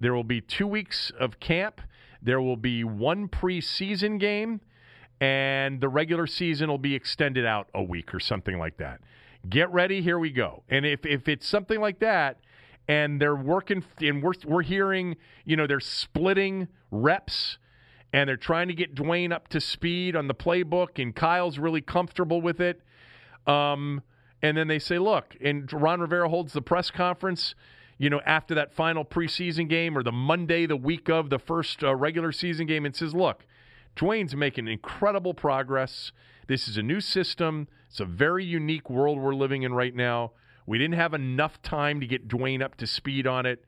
There 0.00 0.14
will 0.14 0.24
be 0.24 0.40
two 0.40 0.66
weeks 0.66 1.12
of 1.18 1.40
camp. 1.40 1.80
There 2.20 2.40
will 2.40 2.56
be 2.56 2.84
one 2.84 3.28
preseason 3.28 4.18
game, 4.18 4.60
and 5.20 5.80
the 5.80 5.88
regular 5.88 6.26
season 6.26 6.68
will 6.68 6.78
be 6.78 6.94
extended 6.94 7.46
out 7.46 7.68
a 7.74 7.82
week 7.82 8.14
or 8.14 8.20
something 8.20 8.58
like 8.58 8.78
that. 8.78 9.00
Get 9.48 9.72
ready, 9.72 10.02
here 10.02 10.18
we 10.18 10.30
go. 10.30 10.62
And 10.68 10.86
if, 10.86 11.04
if 11.04 11.28
it's 11.28 11.46
something 11.46 11.80
like 11.80 11.98
that, 12.00 12.38
and 12.88 13.20
they're 13.20 13.36
working, 13.36 13.84
and 14.00 14.22
we're, 14.22 14.34
we're 14.44 14.62
hearing, 14.62 15.16
you 15.44 15.56
know, 15.56 15.66
they're 15.66 15.80
splitting 15.80 16.68
reps 16.90 17.58
and 18.12 18.28
they're 18.28 18.36
trying 18.36 18.68
to 18.68 18.74
get 18.74 18.94
Dwayne 18.94 19.32
up 19.32 19.48
to 19.48 19.60
speed 19.60 20.16
on 20.16 20.28
the 20.28 20.34
playbook, 20.34 21.00
and 21.00 21.16
Kyle's 21.16 21.58
really 21.58 21.80
comfortable 21.80 22.42
with 22.42 22.60
it. 22.60 22.82
Um, 23.46 24.02
and 24.42 24.56
then 24.56 24.66
they 24.68 24.78
say, 24.78 24.98
look, 24.98 25.36
and 25.40 25.72
Ron 25.72 26.00
Rivera 26.00 26.28
holds 26.28 26.52
the 26.52 26.62
press 26.62 26.90
conference, 26.90 27.54
you 27.96 28.10
know, 28.10 28.20
after 28.26 28.54
that 28.56 28.74
final 28.74 29.04
preseason 29.04 29.68
game 29.68 29.96
or 29.96 30.02
the 30.02 30.12
Monday, 30.12 30.66
the 30.66 30.76
week 30.76 31.08
of 31.08 31.30
the 31.30 31.38
first 31.38 31.84
uh, 31.84 31.94
regular 31.94 32.32
season 32.32 32.66
game, 32.66 32.84
and 32.84 32.94
says, 32.96 33.14
look, 33.14 33.46
Dwayne's 33.96 34.34
making 34.34 34.66
incredible 34.66 35.34
progress. 35.34 36.10
This 36.48 36.66
is 36.66 36.76
a 36.76 36.82
new 36.82 37.00
system. 37.00 37.68
It's 37.88 38.00
a 38.00 38.04
very 38.04 38.44
unique 38.44 38.90
world 38.90 39.18
we're 39.18 39.34
living 39.34 39.62
in 39.62 39.74
right 39.74 39.94
now. 39.94 40.32
We 40.66 40.78
didn't 40.78 40.94
have 40.94 41.14
enough 41.14 41.62
time 41.62 42.00
to 42.00 42.06
get 42.06 42.28
Dwayne 42.28 42.62
up 42.62 42.76
to 42.76 42.86
speed 42.86 43.26
on 43.26 43.46
it. 43.46 43.64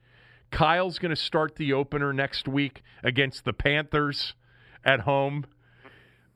Kyle's 0.50 0.98
going 0.98 1.10
to 1.10 1.16
start 1.16 1.56
the 1.56 1.72
opener 1.72 2.12
next 2.12 2.48
week 2.48 2.82
against 3.02 3.44
the 3.44 3.52
Panthers 3.52 4.34
at 4.84 5.00
home. 5.00 5.44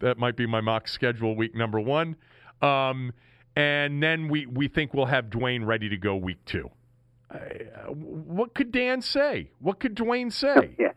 That 0.00 0.18
might 0.18 0.36
be 0.36 0.46
my 0.46 0.60
mock 0.60 0.88
schedule 0.88 1.34
week 1.34 1.54
number 1.54 1.80
one. 1.80 2.16
Um, 2.60 3.12
and 3.58 4.02
then 4.02 4.28
we, 4.28 4.46
we 4.46 4.68
think 4.68 4.94
we'll 4.94 5.06
have 5.06 5.26
Dwayne 5.26 5.66
ready 5.66 5.88
to 5.88 5.96
go 5.96 6.14
week 6.16 6.38
two. 6.46 6.70
Uh, 7.30 7.38
what 7.92 8.54
could 8.54 8.72
Dan 8.72 9.02
say? 9.02 9.50
What 9.60 9.80
could 9.80 9.94
Dwayne 9.96 10.32
say? 10.32 10.74
Yeah, 10.78 10.92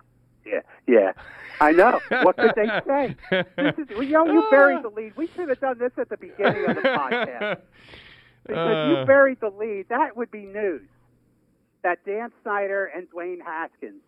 yeah, 0.46 0.62
yeah. 0.88 1.12
I 1.60 1.72
know. 1.72 2.00
What 2.24 2.36
could 2.38 2.54
they 2.56 2.68
say? 2.88 3.16
This 3.58 3.76
is, 3.78 3.90
you 3.92 4.10
know, 4.10 4.26
you 4.26 4.48
buried 4.50 4.84
the 4.84 4.90
lead. 4.90 5.16
We 5.16 5.28
should 5.36 5.50
have 5.50 5.60
done 5.60 5.78
this 5.78 5.92
at 5.98 6.10
the 6.10 6.18
beginning 6.18 6.66
of 6.68 6.76
the 6.76 6.82
podcast. 6.82 7.58
Because 8.48 8.58
Uh. 8.96 9.00
you 9.02 9.06
buried 9.06 9.40
the 9.40 9.50
lead. 9.52 9.86
That 9.90 10.18
would 10.18 10.32
be 10.32 10.46
news. 10.48 10.82
That 11.84 12.04
Dan 12.06 12.32
Snyder 12.42 12.86
and 12.86 13.08
Dwayne 13.12 13.40
Haskins 13.40 14.02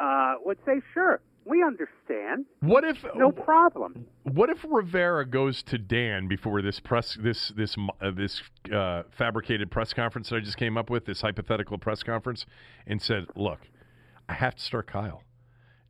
uh, 0.00 0.36
would 0.44 0.56
say, 0.64 0.80
sure, 0.94 1.20
we 1.44 1.62
understand. 1.62 2.46
What 2.60 2.84
if 2.84 3.04
No 3.14 3.30
problem. 3.30 4.06
What 4.22 4.50
if 4.50 4.64
Rivera 4.68 5.26
goes 5.26 5.62
to 5.64 5.78
Dan 5.78 6.26
before 6.26 6.62
this 6.62 6.80
press 6.80 7.16
this 7.20 7.52
this 7.56 7.76
uh, 8.00 8.10
this 8.10 8.42
uh, 8.72 9.02
fabricated 9.10 9.70
press 9.70 9.92
conference 9.92 10.30
that 10.30 10.36
I 10.36 10.40
just 10.40 10.56
came 10.56 10.78
up 10.78 10.90
with, 10.90 11.04
this 11.04 11.20
hypothetical 11.20 11.78
press 11.78 12.02
conference, 12.02 12.46
and 12.86 13.00
said, 13.00 13.26
"Look, 13.36 13.60
I 14.28 14.34
have 14.34 14.54
to 14.56 14.62
start 14.62 14.86
Kyle. 14.86 15.22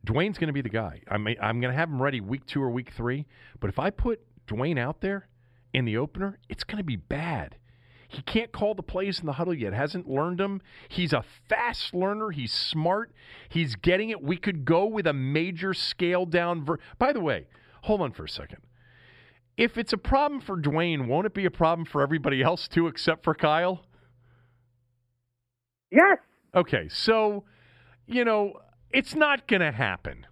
Dwayne's 0.05 0.37
going 0.37 0.47
to 0.47 0.53
be 0.53 0.61
the 0.61 0.69
guy. 0.69 1.01
I 1.09 1.17
may, 1.17 1.35
I'm 1.41 1.59
going 1.59 1.71
to 1.71 1.77
have 1.77 1.89
him 1.89 2.01
ready 2.01 2.21
week 2.21 2.45
two 2.45 2.61
or 2.61 2.69
week 2.69 2.91
three. 2.95 3.25
But 3.59 3.69
if 3.69 3.79
I 3.79 3.89
put 3.89 4.21
Dwayne 4.47 4.77
out 4.77 5.01
there 5.01 5.27
in 5.73 5.85
the 5.85 5.97
opener, 5.97 6.37
it's 6.49 6.63
going 6.63 6.77
to 6.77 6.83
be 6.83 6.97
bad." 6.97 7.55
He 8.15 8.21
can't 8.21 8.53
call 8.53 8.73
the 8.75 8.81
plays 8.81 9.19
in 9.19 9.25
the 9.25 9.33
huddle 9.33 9.53
yet. 9.53 9.73
Hasn't 9.73 10.09
learned 10.09 10.37
them. 10.39 10.61
He's 10.87 11.11
a 11.11 11.21
fast 11.49 11.93
learner. 11.93 12.29
He's 12.31 12.53
smart. 12.53 13.11
He's 13.49 13.75
getting 13.75 14.09
it. 14.09 14.23
We 14.23 14.37
could 14.37 14.63
go 14.63 14.85
with 14.85 15.05
a 15.05 15.11
major 15.11 15.73
scale 15.73 16.25
down. 16.25 16.63
Ver- 16.63 16.79
By 16.97 17.11
the 17.11 17.19
way, 17.19 17.47
hold 17.81 17.99
on 17.99 18.13
for 18.13 18.23
a 18.23 18.29
second. 18.29 18.59
If 19.57 19.77
it's 19.77 19.91
a 19.91 19.97
problem 19.97 20.39
for 20.39 20.55
Dwayne, 20.55 21.07
won't 21.07 21.25
it 21.25 21.33
be 21.33 21.43
a 21.43 21.51
problem 21.51 21.85
for 21.85 22.01
everybody 22.01 22.41
else 22.41 22.69
too, 22.69 22.87
except 22.87 23.21
for 23.25 23.35
Kyle? 23.35 23.83
Yes. 25.91 26.17
Okay, 26.53 26.87
so 26.87 27.43
you 28.07 28.23
know 28.23 28.53
it's 28.91 29.13
not 29.13 29.45
going 29.45 29.61
to 29.61 29.73
happen. 29.73 30.25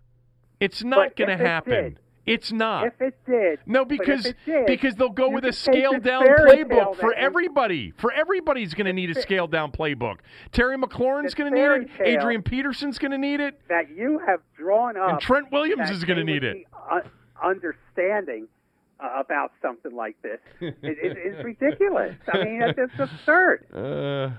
It's 0.61 0.83
not 0.85 1.17
going 1.17 1.27
to 1.29 1.33
it 1.43 1.45
happen. 1.45 1.73
did- 1.83 1.99
It's 2.25 2.51
not. 2.51 2.87
If 2.87 3.01
it 3.01 3.17
did. 3.25 3.59
No, 3.65 3.83
because 3.83 4.33
did, 4.45 4.65
because 4.65 4.95
they'll 4.95 5.09
go 5.09 5.29
with 5.29 5.43
a 5.43 5.51
scaled 5.51 6.03
down 6.03 6.23
playbook 6.23 6.95
for 6.97 7.13
everybody. 7.13 7.91
For 7.97 8.13
everybody's 8.13 8.73
going 8.73 8.85
to 8.85 8.93
need 8.93 9.09
a 9.15 9.21
scaled 9.21 9.51
down 9.51 9.71
playbook. 9.71 10.19
Terry 10.51 10.77
McLaurin's 10.77 11.33
going 11.33 11.53
to 11.53 11.59
need 11.59 11.83
it. 11.83 11.89
Adrian 12.01 12.41
Peterson's 12.41 12.97
going 12.97 13.11
to 13.11 13.17
need 13.17 13.39
it. 13.41 13.59
that 13.67 13.89
you 13.89 14.19
have 14.25 14.39
drawn 14.57 14.95
up. 14.95 15.09
And 15.09 15.19
Trent 15.19 15.51
Williams 15.51 15.89
is 15.89 16.05
going 16.05 16.17
to 16.17 16.23
need 16.23 16.43
it. 16.43 16.65
uh, 16.89 17.01
understanding 17.43 18.47
uh, 18.99 19.19
about 19.19 19.51
something 19.61 19.93
like 19.93 20.15
this 20.21 20.39
it, 20.61 20.75
it, 20.81 21.17
it's 21.17 21.43
ridiculous. 21.43 22.15
I 22.33 22.43
mean, 22.43 22.61
it's, 22.61 22.79
it's 22.79 22.99
absurd. 22.99 23.65
Uh, 23.73 24.31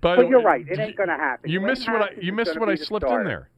but, 0.00 0.16
But 0.16 0.28
you're 0.28 0.42
right. 0.42 0.66
It 0.68 0.80
ain't 0.80 0.96
going 0.96 1.08
to 1.10 1.14
happen. 1.16 1.48
You 1.48 1.60
Dwayne 1.60 1.66
missed 1.66 1.88
what 1.88 2.02
I 2.02 2.08
you 2.20 2.32
missed 2.32 2.58
what 2.58 2.68
I 2.68 2.74
slipped 2.74 3.06
in 3.06 3.24
there. 3.24 3.50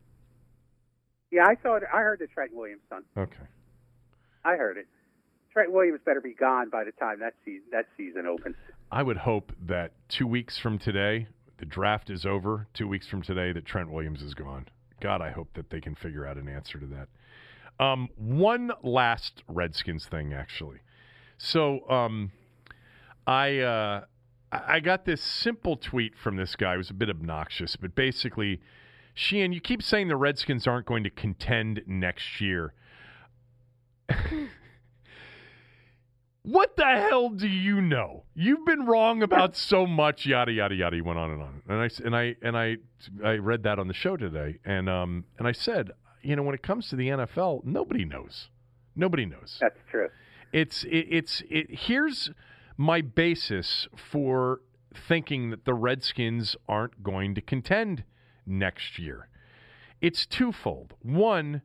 Yeah, 1.34 1.46
I 1.48 1.56
saw 1.64 1.74
it. 1.74 1.82
I 1.92 1.98
heard 1.98 2.20
the 2.20 2.28
Trent 2.28 2.54
Williams 2.54 2.82
son. 2.88 3.02
Okay. 3.16 3.42
I 4.44 4.54
heard 4.54 4.76
it. 4.76 4.86
Trent 5.52 5.72
Williams 5.72 5.98
better 6.06 6.20
be 6.20 6.32
gone 6.32 6.70
by 6.70 6.84
the 6.84 6.92
time 6.92 7.18
that 7.20 7.34
season 7.44 7.66
that 7.72 7.86
season 7.96 8.24
opens. 8.24 8.54
I 8.92 9.02
would 9.02 9.16
hope 9.16 9.50
that 9.66 9.94
two 10.08 10.28
weeks 10.28 10.58
from 10.58 10.78
today, 10.78 11.26
the 11.58 11.64
draft 11.66 12.08
is 12.08 12.24
over. 12.24 12.68
Two 12.72 12.86
weeks 12.86 13.08
from 13.08 13.20
today, 13.20 13.50
that 13.50 13.64
Trent 13.64 13.90
Williams 13.90 14.22
is 14.22 14.32
gone. 14.32 14.68
God, 15.00 15.20
I 15.20 15.32
hope 15.32 15.48
that 15.54 15.70
they 15.70 15.80
can 15.80 15.96
figure 15.96 16.24
out 16.24 16.36
an 16.36 16.48
answer 16.48 16.78
to 16.78 16.86
that. 16.86 17.84
Um, 17.84 18.10
one 18.14 18.70
last 18.84 19.42
Redskins 19.48 20.06
thing, 20.06 20.32
actually. 20.32 20.78
So, 21.36 21.80
um, 21.90 22.30
I 23.26 23.58
uh, 23.58 24.04
I 24.52 24.74
I 24.74 24.80
got 24.80 25.04
this 25.04 25.20
simple 25.20 25.76
tweet 25.76 26.16
from 26.16 26.36
this 26.36 26.54
guy. 26.54 26.74
It 26.74 26.78
was 26.78 26.90
a 26.90 26.94
bit 26.94 27.10
obnoxious, 27.10 27.74
but 27.74 27.96
basically, 27.96 28.60
Sheehan, 29.14 29.52
you 29.52 29.60
keep 29.60 29.82
saying 29.82 30.08
the 30.08 30.16
Redskins 30.16 30.66
aren't 30.66 30.86
going 30.86 31.04
to 31.04 31.10
contend 31.10 31.82
next 31.86 32.40
year. 32.40 32.74
What 36.44 36.76
the 36.76 36.84
hell 36.84 37.30
do 37.30 37.48
you 37.48 37.80
know? 37.80 38.24
You've 38.34 38.66
been 38.66 38.84
wrong 38.84 39.22
about 39.22 39.56
so 39.56 39.86
much. 39.86 40.26
Yada 40.26 40.52
yada 40.52 40.74
yada. 40.74 40.94
He 40.94 41.00
went 41.00 41.18
on 41.18 41.30
and 41.30 41.42
on, 41.42 41.62
and 41.66 41.80
I 41.80 41.90
and 42.04 42.14
I 42.14 42.36
and 42.42 42.54
I 42.54 42.76
I 43.24 43.36
read 43.36 43.62
that 43.62 43.78
on 43.78 43.88
the 43.88 43.94
show 43.94 44.18
today, 44.18 44.58
and 44.62 44.90
um 44.90 45.24
and 45.38 45.48
I 45.48 45.52
said, 45.52 45.92
you 46.20 46.36
know, 46.36 46.42
when 46.42 46.54
it 46.54 46.62
comes 46.62 46.90
to 46.90 46.96
the 46.96 47.08
NFL, 47.08 47.64
nobody 47.64 48.04
knows. 48.04 48.50
Nobody 48.94 49.24
knows. 49.24 49.56
That's 49.58 49.80
true. 49.90 50.10
It's 50.52 50.84
it, 50.84 51.06
it's 51.08 51.42
it. 51.48 51.66
Here's 51.70 52.30
my 52.76 53.00
basis 53.00 53.88
for 53.96 54.60
thinking 54.94 55.48
that 55.48 55.64
the 55.64 55.72
Redskins 55.72 56.56
aren't 56.68 57.02
going 57.02 57.34
to 57.36 57.40
contend 57.40 58.04
next 58.46 58.98
year. 58.98 59.28
It's 60.00 60.26
twofold. 60.26 60.94
One, 61.02 61.62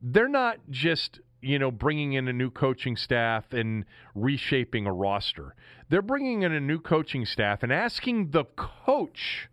they're 0.00 0.28
not 0.28 0.58
just 0.70 1.20
you 1.40 1.58
know 1.58 1.70
bringing 1.70 2.14
in 2.14 2.28
a 2.28 2.32
new 2.32 2.50
coaching 2.50 2.96
staff 2.96 3.52
and 3.52 3.84
reshaping 4.14 4.86
a 4.86 4.92
roster. 4.92 5.54
They're 5.88 6.02
bringing 6.02 6.42
in 6.42 6.52
a 6.52 6.60
new 6.60 6.78
coaching 6.78 7.26
staff 7.26 7.62
and 7.62 7.72
asking 7.72 8.30
the 8.30 8.44
coach 8.56 9.48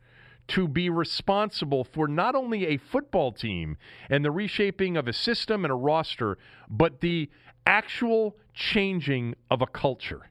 to 0.48 0.68
be 0.68 0.90
responsible 0.90 1.84
for 1.84 2.08
not 2.08 2.36
only 2.36 2.68
a 2.68 2.78
football 2.78 3.32
team 3.32 3.78
and 4.10 4.24
the 4.26 4.32
reshaping 4.32 4.98
of 4.98 5.08
a 5.08 5.14
system 5.14 5.64
and 5.64 5.72
a 5.72 5.76
roster, 5.76 6.38
but 6.70 7.00
the 7.00 7.30
actual 7.66 8.36
changing 8.54 9.36
of 9.50 9.62
a 9.62 9.68
culture. 9.68 10.30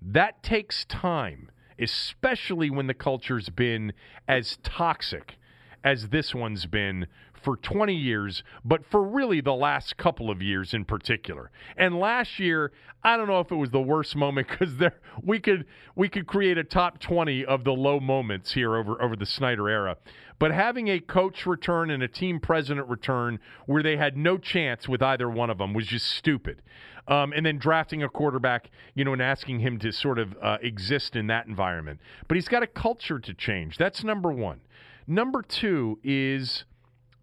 That 0.00 0.42
takes 0.42 0.84
time, 0.84 1.50
especially 1.78 2.70
when 2.70 2.86
the 2.86 2.94
culture's 2.94 3.48
been 3.48 3.92
as 4.28 4.58
toxic 4.62 5.36
as 5.84 6.08
this 6.08 6.34
one's 6.34 6.66
been 6.66 7.06
for 7.42 7.56
20 7.56 7.94
years, 7.94 8.42
but 8.64 8.84
for 8.86 9.02
really 9.02 9.40
the 9.40 9.54
last 9.54 9.96
couple 9.96 10.30
of 10.30 10.40
years 10.40 10.72
in 10.72 10.84
particular. 10.84 11.50
And 11.76 11.98
last 11.98 12.38
year, 12.38 12.72
I 13.02 13.16
don't 13.16 13.26
know 13.26 13.40
if 13.40 13.50
it 13.50 13.56
was 13.56 13.70
the 13.70 13.80
worst 13.80 14.14
moment 14.14 14.48
because 14.48 14.76
there 14.76 15.00
we 15.22 15.40
could 15.40 15.66
we 15.96 16.08
could 16.08 16.26
create 16.26 16.56
a 16.56 16.64
top 16.64 17.00
20 17.00 17.44
of 17.44 17.64
the 17.64 17.72
low 17.72 17.98
moments 17.98 18.52
here 18.52 18.76
over 18.76 19.00
over 19.02 19.16
the 19.16 19.26
Snyder 19.26 19.68
era. 19.68 19.96
But 20.38 20.52
having 20.52 20.88
a 20.88 21.00
coach 21.00 21.46
return 21.46 21.90
and 21.90 22.02
a 22.02 22.08
team 22.08 22.40
president 22.40 22.88
return 22.88 23.38
where 23.66 23.82
they 23.82 23.96
had 23.96 24.16
no 24.16 24.38
chance 24.38 24.88
with 24.88 25.02
either 25.02 25.28
one 25.28 25.50
of 25.50 25.58
them 25.58 25.72
was 25.72 25.86
just 25.86 26.06
stupid. 26.06 26.62
Um, 27.08 27.32
and 27.32 27.44
then 27.44 27.58
drafting 27.58 28.04
a 28.04 28.08
quarterback, 28.08 28.70
you 28.94 29.04
know, 29.04 29.12
and 29.12 29.20
asking 29.20 29.58
him 29.58 29.78
to 29.80 29.92
sort 29.92 30.20
of 30.20 30.36
uh, 30.40 30.58
exist 30.62 31.16
in 31.16 31.26
that 31.26 31.46
environment. 31.46 32.00
But 32.28 32.36
he's 32.36 32.46
got 32.46 32.62
a 32.62 32.68
culture 32.68 33.18
to 33.18 33.34
change. 33.34 33.76
That's 33.76 34.04
number 34.04 34.30
one. 34.30 34.60
Number 35.06 35.42
two 35.42 35.98
is 36.02 36.64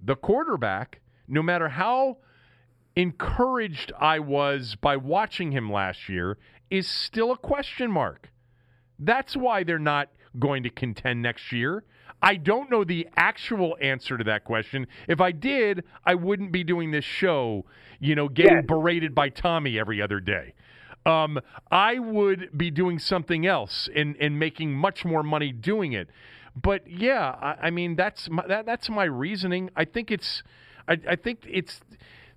the 0.02 0.16
quarterback, 0.16 1.02
no 1.28 1.42
matter 1.42 1.70
how 1.70 2.18
encouraged 2.96 3.92
I 4.00 4.20
was 4.20 4.76
by 4.76 4.98
watching 4.98 5.52
him 5.52 5.72
last 5.72 6.10
year, 6.10 6.38
is 6.70 6.88
still 6.88 7.32
a 7.32 7.38
question 7.38 7.92
mark. 7.92 8.32
That's 8.98 9.36
why 9.38 9.64
they're 9.64 9.80
not 9.80 10.10
going 10.38 10.64
to 10.64 10.70
contend 10.70 11.22
next 11.22 11.52
year. 11.52 11.84
I 12.22 12.36
don't 12.36 12.70
know 12.70 12.84
the 12.84 13.08
actual 13.16 13.78
answer 13.82 14.18
to 14.18 14.24
that 14.26 14.44
question. 14.44 14.88
If 15.08 15.22
I 15.22 15.32
did, 15.32 15.86
I 16.06 16.16
wouldn't 16.16 16.52
be 16.52 16.66
doing 16.66 16.92
this 16.92 17.06
show, 17.06 17.66
you 18.00 18.14
know, 18.14 18.28
getting 18.28 18.58
Yes. 18.58 18.66
berated 18.68 19.16
by 19.16 19.30
Tommy 19.30 19.80
every 19.80 20.02
other 20.02 20.20
day. 20.20 20.54
Um, 21.06 21.40
I 21.72 21.98
would 21.98 22.50
be 22.58 22.72
doing 22.72 23.00
something 23.00 23.46
else 23.46 23.88
and, 23.96 24.18
and 24.20 24.38
making 24.38 24.74
much 24.74 25.06
more 25.06 25.24
money 25.24 25.54
doing 25.54 25.94
it. 25.94 26.10
But 26.62 26.90
yeah, 26.90 27.36
I, 27.42 27.68
I 27.68 27.70
mean 27.70 27.96
that's 27.96 28.30
my, 28.30 28.46
that, 28.48 28.66
that's 28.66 28.90
my 28.90 29.06
reasoning. 29.06 29.70
I 29.76 29.86
think 29.86 30.12
it's, 30.12 30.44
I, 30.88 30.98
I 31.10 31.16
think 31.16 31.46
it's, 31.48 31.82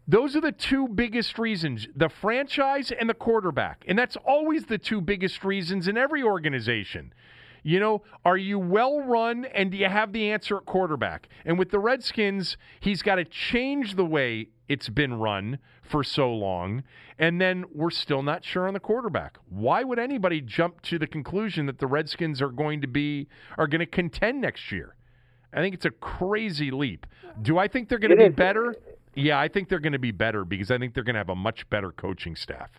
those 0.07 0.37
are 0.37 0.41
the 0.41 0.53
two 0.53 0.89
biggest 0.89 1.39
reasons: 1.39 1.89
the 1.95 2.09
franchise 2.09 2.93
and 2.93 3.09
the 3.09 3.15
quarterback, 3.15 3.85
and 3.87 3.99
that's 3.99 4.17
always 4.25 4.67
the 4.67 4.79
two 4.79 5.01
biggest 5.01 5.45
reasons 5.45 5.89
in 5.89 5.97
every 5.97 6.23
organization. 6.23 7.13
You 7.63 7.79
know, 7.79 8.03
are 8.25 8.37
you 8.37 8.59
well 8.59 9.01
run 9.01 9.45
and 9.45 9.71
do 9.71 9.77
you 9.77 9.87
have 9.87 10.13
the 10.13 10.33
answer 10.33 10.57
at 10.57 10.67
quarterback? 10.67 11.29
And 11.45 11.59
with 11.59 11.71
the 11.71 11.79
Redskins, 11.79 12.57
he's 12.81 13.03
got 13.03 13.17
to 13.17 13.25
change 13.25 13.95
the 13.95 14.05
way 14.05 14.49
it's 14.73 14.89
been 14.89 15.13
run 15.15 15.59
for 15.83 16.03
so 16.03 16.33
long. 16.33 16.83
And 17.19 17.39
then 17.39 17.67
we're 17.75 17.91
still 17.91 18.23
not 18.23 18.43
sure 18.43 18.67
on 18.67 18.73
the 18.73 18.81
quarterback. 18.81 19.37
Why 19.51 19.85
would 19.85 19.99
anybody 19.99 20.41
jump 20.41 20.81
to 20.83 20.99
the 20.99 21.07
conclusion 21.07 21.67
that 21.67 21.79
the 21.79 21.87
Redskins 21.87 22.41
are 22.41 22.49
going 22.49 22.81
to 22.81 22.89
be 22.89 23.29
are 23.59 23.67
going 23.67 23.81
to 23.81 23.87
contend 23.87 24.41
next 24.41 24.73
year? 24.73 24.97
I 25.53 25.59
think 25.59 25.75
it's 25.75 25.85
a 25.85 25.91
crazy 25.91 26.71
leap. 26.71 27.07
Do 27.43 27.59
I 27.59 27.69
think 27.69 27.91
they're 27.91 27.99
going 27.99 28.13
to 28.13 28.17
be 28.17 28.25
is. 28.25 28.35
better? 28.35 28.75
Yeah, 29.15 29.39
I 29.39 29.49
think 29.49 29.69
they're 29.69 29.79
going 29.79 29.93
to 29.93 29.99
be 29.99 30.11
better 30.11 30.47
because 30.47 30.71
I 30.71 30.79
think 30.79 30.95
they're 30.95 31.05
going 31.05 31.15
to 31.15 31.21
have 31.21 31.29
a 31.29 31.37
much 31.37 31.69
better 31.69 31.93
coaching 31.93 32.35
staff. 32.35 32.71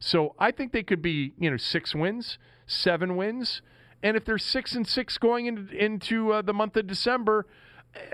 So 0.00 0.34
I 0.36 0.50
think 0.50 0.72
they 0.72 0.82
could 0.82 1.00
be, 1.00 1.32
you 1.38 1.48
know, 1.48 1.56
six 1.56 1.94
wins, 1.94 2.38
seven 2.66 3.14
wins, 3.14 3.62
and 4.02 4.16
if 4.16 4.24
they're 4.24 4.36
six 4.36 4.74
and 4.74 4.86
six 4.86 5.16
going 5.16 5.46
into, 5.46 5.72
into 5.72 6.32
uh, 6.32 6.42
the 6.42 6.52
month 6.52 6.76
of 6.76 6.88
December, 6.88 7.46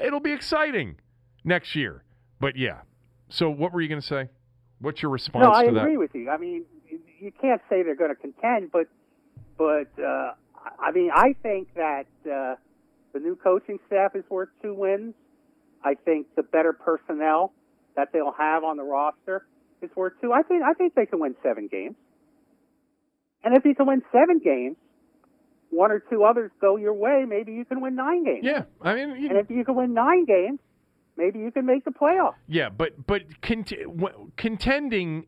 it'll 0.04 0.20
be 0.20 0.32
exciting 0.32 0.96
next 1.44 1.74
year. 1.74 2.04
But 2.38 2.56
yeah. 2.56 2.80
So 3.32 3.48
what 3.48 3.72
were 3.72 3.80
you 3.80 3.88
going 3.88 4.00
to 4.00 4.06
say? 4.06 4.28
What's 4.80 5.00
your 5.02 5.10
response 5.10 5.44
No, 5.44 5.52
I 5.52 5.66
to 5.66 5.72
that? 5.72 5.80
agree 5.80 5.96
with 5.96 6.14
you. 6.14 6.28
I 6.28 6.36
mean, 6.36 6.64
you 7.18 7.32
can't 7.40 7.60
say 7.70 7.82
they're 7.82 7.96
going 7.96 8.14
to 8.14 8.20
contend, 8.20 8.70
but 8.70 8.88
but 9.56 9.88
uh, 10.02 10.32
I 10.78 10.90
mean, 10.92 11.10
I 11.14 11.34
think 11.42 11.68
that 11.74 12.06
uh, 12.26 12.56
the 13.12 13.20
new 13.20 13.36
coaching 13.36 13.78
staff 13.86 14.14
is 14.14 14.24
worth 14.28 14.48
two 14.60 14.74
wins. 14.74 15.14
I 15.84 15.94
think 15.94 16.26
the 16.36 16.42
better 16.42 16.72
personnel 16.72 17.52
that 17.96 18.08
they'll 18.12 18.34
have 18.36 18.64
on 18.64 18.76
the 18.76 18.82
roster 18.84 19.46
is 19.80 19.90
worth 19.96 20.14
two. 20.20 20.32
I 20.32 20.42
think 20.42 20.62
I 20.62 20.74
think 20.74 20.94
they 20.94 21.06
can 21.06 21.20
win 21.20 21.34
seven 21.42 21.68
games. 21.70 21.96
And 23.44 23.56
if 23.56 23.64
you 23.64 23.74
can 23.74 23.86
win 23.86 24.02
seven 24.12 24.40
games, 24.44 24.76
one 25.70 25.90
or 25.90 26.00
two 26.00 26.22
others 26.24 26.50
go 26.60 26.76
your 26.76 26.94
way, 26.94 27.24
maybe 27.26 27.52
you 27.52 27.64
can 27.64 27.80
win 27.80 27.96
nine 27.96 28.24
games. 28.24 28.42
Yeah, 28.42 28.64
I 28.80 28.94
mean, 28.94 29.16
you, 29.20 29.30
And 29.30 29.38
if 29.38 29.50
you 29.50 29.64
can 29.64 29.74
win 29.74 29.94
nine 29.94 30.26
games, 30.26 30.60
maybe 31.22 31.38
you 31.38 31.50
can 31.50 31.66
make 31.66 31.84
the 31.84 31.90
playoffs. 31.90 32.34
Yeah, 32.48 32.68
but 32.68 33.06
but 33.06 33.22
cont- 33.42 33.72
contending 34.36 35.26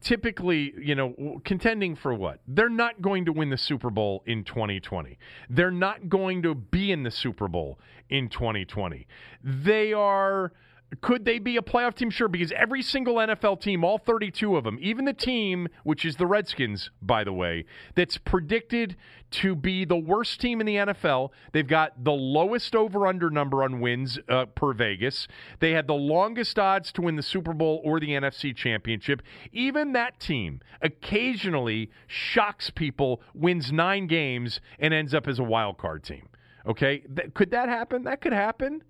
typically, 0.00 0.74
you 0.78 0.94
know, 0.94 1.40
contending 1.44 1.96
for 1.96 2.14
what? 2.14 2.40
They're 2.48 2.68
not 2.68 3.00
going 3.00 3.24
to 3.26 3.32
win 3.32 3.50
the 3.50 3.58
Super 3.58 3.90
Bowl 3.90 4.22
in 4.26 4.44
2020. 4.44 5.18
They're 5.50 5.70
not 5.70 6.08
going 6.08 6.42
to 6.42 6.54
be 6.54 6.92
in 6.92 7.02
the 7.02 7.10
Super 7.10 7.48
Bowl 7.48 7.78
in 8.08 8.28
2020. 8.28 9.06
They 9.42 9.92
are 9.92 10.52
could 11.00 11.24
they 11.24 11.38
be 11.38 11.56
a 11.56 11.62
playoff 11.62 11.94
team? 11.94 12.10
Sure, 12.10 12.28
because 12.28 12.52
every 12.52 12.80
single 12.80 13.16
NFL 13.16 13.60
team, 13.60 13.82
all 13.82 13.98
32 13.98 14.56
of 14.56 14.64
them, 14.64 14.78
even 14.80 15.04
the 15.04 15.12
team, 15.12 15.68
which 15.82 16.04
is 16.04 16.16
the 16.16 16.26
Redskins, 16.26 16.90
by 17.02 17.24
the 17.24 17.32
way, 17.32 17.64
that's 17.96 18.18
predicted 18.18 18.96
to 19.32 19.56
be 19.56 19.84
the 19.84 19.96
worst 19.96 20.40
team 20.40 20.60
in 20.60 20.66
the 20.66 20.76
NFL, 20.76 21.30
they've 21.52 21.66
got 21.66 22.04
the 22.04 22.12
lowest 22.12 22.76
over 22.76 23.06
under 23.06 23.30
number 23.30 23.64
on 23.64 23.80
wins 23.80 24.18
uh, 24.28 24.46
per 24.46 24.72
Vegas. 24.72 25.26
They 25.58 25.72
had 25.72 25.88
the 25.88 25.94
longest 25.94 26.56
odds 26.56 26.92
to 26.92 27.02
win 27.02 27.16
the 27.16 27.22
Super 27.22 27.52
Bowl 27.52 27.80
or 27.84 27.98
the 27.98 28.10
NFC 28.10 28.54
Championship. 28.54 29.22
Even 29.52 29.92
that 29.92 30.20
team 30.20 30.60
occasionally 30.80 31.90
shocks 32.06 32.70
people, 32.70 33.20
wins 33.34 33.72
nine 33.72 34.06
games, 34.06 34.60
and 34.78 34.94
ends 34.94 35.14
up 35.14 35.26
as 35.26 35.40
a 35.40 35.44
wild 35.44 35.78
card 35.78 36.04
team. 36.04 36.28
Okay, 36.64 36.98
Th- 36.98 37.34
could 37.34 37.50
that 37.50 37.68
happen? 37.68 38.04
That 38.04 38.20
could 38.20 38.32
happen. 38.32 38.82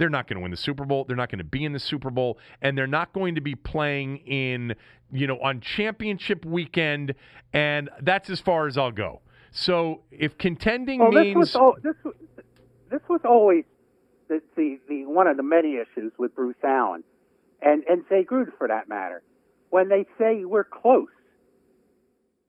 They're 0.00 0.08
not 0.08 0.26
going 0.26 0.38
to 0.38 0.40
win 0.40 0.50
the 0.50 0.56
Super 0.56 0.86
Bowl. 0.86 1.04
They're 1.04 1.14
not 1.14 1.28
going 1.28 1.40
to 1.40 1.44
be 1.44 1.62
in 1.62 1.74
the 1.74 1.78
Super 1.78 2.08
Bowl, 2.08 2.38
and 2.62 2.76
they're 2.76 2.86
not 2.86 3.12
going 3.12 3.34
to 3.34 3.42
be 3.42 3.54
playing 3.54 4.16
in, 4.26 4.74
you 5.12 5.26
know, 5.26 5.38
on 5.40 5.60
championship 5.60 6.42
weekend. 6.46 7.14
And 7.52 7.90
that's 8.00 8.30
as 8.30 8.40
far 8.40 8.66
as 8.66 8.78
I'll 8.78 8.92
go. 8.92 9.20
So 9.50 10.00
if 10.10 10.38
contending 10.38 11.00
Well, 11.00 11.10
this 11.12 11.20
means 11.22 11.36
was 11.36 11.54
al- 11.54 11.76
this 11.82 11.96
was, 12.02 12.14
this 12.90 13.02
was 13.10 13.20
always 13.26 13.64
the, 14.28 14.40
the 14.56 14.80
the 14.88 15.04
one 15.04 15.26
of 15.26 15.36
the 15.36 15.42
many 15.42 15.74
issues 15.76 16.12
with 16.18 16.34
Bruce 16.34 16.56
Allen, 16.64 17.04
and 17.60 17.84
and 17.84 18.02
Jay 18.08 18.24
Gruden 18.24 18.56
for 18.56 18.68
that 18.68 18.88
matter, 18.88 19.22
when 19.68 19.90
they 19.90 20.06
say 20.18 20.46
we're 20.46 20.64
close. 20.64 21.08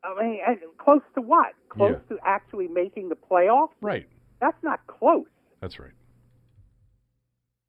I 0.06 0.24
mean, 0.24 0.40
and 0.48 0.58
close 0.78 1.02
to 1.16 1.22
what? 1.22 1.52
Close 1.68 1.98
to 2.08 2.18
actually 2.24 2.70
making 2.70 3.10
the 3.10 3.16
playoffs? 3.16 3.74
right, 3.82 4.08
That's 4.40 4.58
not 4.64 4.80
close. 4.88 5.28
that's 5.60 5.80
right. 5.80 5.92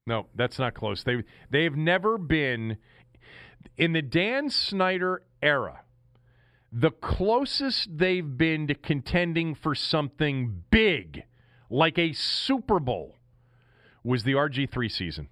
No, 0.06 0.26
that's 0.34 0.58
not 0.58 0.74
close. 0.74 1.04
They 1.04 1.22
they've 1.50 1.76
never 1.76 2.18
been 2.18 2.78
in 3.76 3.92
the 3.92 4.02
Dan 4.02 4.50
Snyder 4.50 5.22
era. 5.40 5.82
The 6.72 6.90
closest 6.90 7.98
they've 7.98 8.36
been 8.36 8.66
to 8.66 8.74
contending 8.74 9.54
for 9.54 9.74
something 9.74 10.64
big, 10.70 11.24
like 11.70 11.98
a 11.98 12.14
Super 12.14 12.80
Bowl, 12.80 13.16
was 14.02 14.24
the 14.24 14.32
RG3 14.32 14.90
season. 14.90 15.28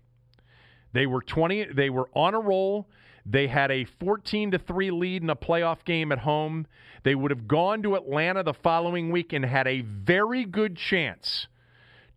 They 0.92 1.06
were 1.06 1.22
20 1.22 1.72
they 1.72 1.90
were 1.90 2.08
on 2.14 2.34
a 2.34 2.40
roll. 2.40 2.88
They 3.26 3.48
had 3.48 3.70
a 3.70 3.84
14 3.84 4.52
to 4.52 4.58
3 4.58 4.90
lead 4.92 5.22
in 5.22 5.30
a 5.30 5.36
playoff 5.36 5.84
game 5.84 6.12
at 6.12 6.20
home. 6.20 6.66
They 7.02 7.14
would 7.14 7.30
have 7.30 7.48
gone 7.48 7.82
to 7.82 7.96
Atlanta 7.96 8.42
the 8.42 8.54
following 8.54 9.10
week 9.10 9.32
and 9.32 9.44
had 9.44 9.66
a 9.66 9.80
very 9.82 10.44
good 10.44 10.76
chance 10.76 11.48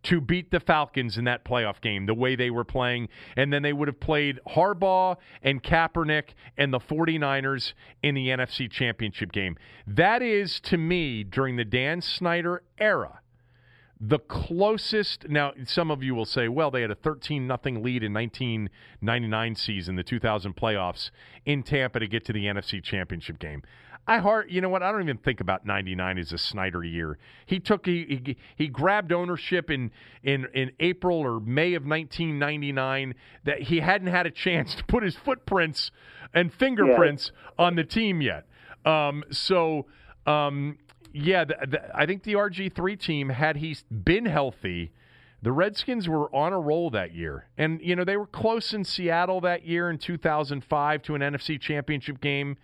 to 0.04 0.20
beat 0.20 0.50
the 0.50 0.60
Falcons 0.60 1.18
in 1.18 1.24
that 1.24 1.44
playoff 1.44 1.80
game 1.80 2.06
the 2.06 2.14
way 2.14 2.36
they 2.36 2.50
were 2.50 2.64
playing. 2.64 3.08
And 3.36 3.52
then 3.52 3.62
they 3.62 3.72
would 3.72 3.88
have 3.88 4.00
played 4.00 4.40
Harbaugh 4.48 5.16
and 5.42 5.62
Kaepernick 5.62 6.30
and 6.56 6.72
the 6.72 6.80
49ers 6.80 7.72
in 8.02 8.14
the 8.14 8.28
NFC 8.28 8.70
Championship 8.70 9.32
game. 9.32 9.56
That 9.86 10.22
is, 10.22 10.60
to 10.60 10.76
me, 10.76 11.24
during 11.24 11.56
the 11.56 11.64
Dan 11.64 12.00
Snyder 12.00 12.62
era, 12.78 13.20
the 14.00 14.18
closest. 14.18 15.28
Now, 15.28 15.52
some 15.64 15.90
of 15.90 16.02
you 16.02 16.14
will 16.14 16.26
say, 16.26 16.48
well, 16.48 16.70
they 16.70 16.82
had 16.82 16.90
a 16.90 16.96
13 16.96 17.46
nothing 17.46 17.82
lead 17.82 18.02
in 18.02 18.12
1999 18.12 19.54
season, 19.54 19.96
the 19.96 20.02
2000 20.02 20.54
playoffs 20.54 21.10
in 21.46 21.62
Tampa 21.62 22.00
to 22.00 22.06
get 22.06 22.24
to 22.26 22.32
the 22.32 22.44
NFC 22.44 22.82
Championship 22.82 23.38
game. 23.38 23.62
I 24.06 24.18
heart. 24.18 24.50
you 24.50 24.60
know 24.60 24.68
what? 24.68 24.82
I 24.82 24.92
don't 24.92 25.02
even 25.02 25.18
think 25.18 25.40
about 25.40 25.64
'99 25.64 26.18
as 26.18 26.32
a 26.32 26.38
Snyder 26.38 26.84
year. 26.84 27.18
He 27.46 27.58
took 27.58 27.86
he, 27.86 28.22
he 28.26 28.36
he 28.56 28.68
grabbed 28.68 29.12
ownership 29.12 29.70
in 29.70 29.90
in 30.22 30.46
in 30.54 30.72
April 30.80 31.18
or 31.18 31.40
May 31.40 31.74
of 31.74 31.86
1999 31.86 33.14
that 33.44 33.62
he 33.62 33.80
hadn't 33.80 34.08
had 34.08 34.26
a 34.26 34.30
chance 34.30 34.74
to 34.74 34.84
put 34.84 35.02
his 35.02 35.16
footprints 35.16 35.90
and 36.34 36.52
fingerprints 36.52 37.32
on 37.58 37.76
the 37.76 37.84
team 37.84 38.20
yet. 38.20 38.46
Um, 38.84 39.24
so 39.30 39.86
um, 40.26 40.78
yeah, 41.14 41.44
the, 41.44 41.56
the, 41.66 41.96
I 41.96 42.06
think 42.06 42.24
the 42.24 42.34
RG3 42.34 42.98
team 42.98 43.28
had 43.28 43.56
he 43.56 43.76
been 43.90 44.26
healthy. 44.26 44.92
The 45.42 45.52
Redskins 45.52 46.08
were 46.08 46.34
on 46.34 46.52
a 46.52 46.58
roll 46.58 46.90
that 46.90 47.14
year. 47.14 47.46
And, 47.56 47.80
you 47.82 47.94
know, 47.94 48.04
they 48.04 48.16
were 48.16 48.26
close 48.26 48.72
in 48.72 48.84
Seattle 48.84 49.40
that 49.42 49.64
year 49.64 49.90
in 49.90 49.98
2005 49.98 51.02
to 51.02 51.14
an 51.14 51.20
NFC 51.20 51.60
championship 51.60 52.20
game 52.20 52.56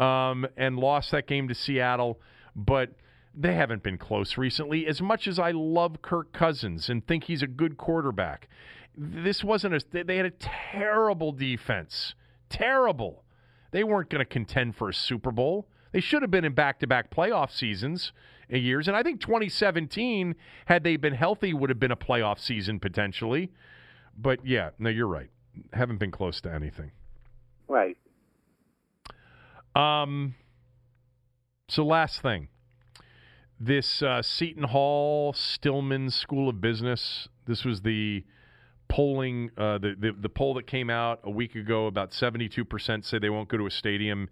um, 0.00 0.46
and 0.56 0.78
lost 0.78 1.10
that 1.12 1.26
game 1.26 1.48
to 1.48 1.54
Seattle. 1.54 2.20
But 2.56 2.94
they 3.34 3.54
haven't 3.54 3.82
been 3.82 3.98
close 3.98 4.36
recently. 4.36 4.86
As 4.86 5.00
much 5.00 5.28
as 5.28 5.38
I 5.38 5.52
love 5.52 6.02
Kirk 6.02 6.32
Cousins 6.32 6.88
and 6.88 7.06
think 7.06 7.24
he's 7.24 7.42
a 7.42 7.46
good 7.46 7.76
quarterback, 7.76 8.48
this 8.96 9.44
wasn't 9.44 9.74
a. 9.74 10.04
They 10.04 10.16
had 10.16 10.26
a 10.26 10.30
terrible 10.30 11.32
defense. 11.32 12.14
Terrible. 12.48 13.22
They 13.70 13.84
weren't 13.84 14.10
going 14.10 14.20
to 14.20 14.24
contend 14.24 14.74
for 14.74 14.88
a 14.88 14.94
Super 14.94 15.30
Bowl. 15.30 15.68
They 15.92 16.00
should 16.00 16.22
have 16.22 16.30
been 16.30 16.44
in 16.44 16.54
back 16.54 16.80
to 16.80 16.86
back 16.88 17.14
playoff 17.14 17.52
seasons 17.52 18.12
years. 18.58 18.88
And 18.88 18.96
I 18.96 19.02
think 19.02 19.20
2017, 19.20 20.34
had 20.66 20.82
they 20.82 20.96
been 20.96 21.14
healthy, 21.14 21.54
would 21.54 21.70
have 21.70 21.78
been 21.78 21.92
a 21.92 21.96
playoff 21.96 22.40
season 22.40 22.80
potentially. 22.80 23.50
But 24.16 24.44
yeah, 24.44 24.70
no, 24.78 24.90
you're 24.90 25.06
right. 25.06 25.30
Haven't 25.72 25.98
been 25.98 26.10
close 26.10 26.40
to 26.42 26.52
anything. 26.52 26.90
Right. 27.68 27.96
Um. 29.74 30.34
So 31.68 31.84
last 31.84 32.20
thing, 32.20 32.48
this 33.60 34.02
uh, 34.02 34.22
Seton 34.22 34.64
Hall 34.64 35.32
Stillman 35.32 36.10
School 36.10 36.48
of 36.48 36.60
Business. 36.60 37.28
This 37.46 37.64
was 37.64 37.82
the 37.82 38.24
polling, 38.88 39.50
uh, 39.56 39.78
the, 39.78 39.94
the 39.96 40.10
the 40.20 40.28
poll 40.28 40.54
that 40.54 40.66
came 40.66 40.90
out 40.90 41.20
a 41.22 41.30
week 41.30 41.54
ago. 41.54 41.86
About 41.86 42.12
seventy-two 42.12 42.64
percent 42.64 43.04
say 43.04 43.20
they 43.20 43.30
won't 43.30 43.48
go 43.48 43.56
to 43.56 43.66
a 43.66 43.70
stadium 43.70 44.28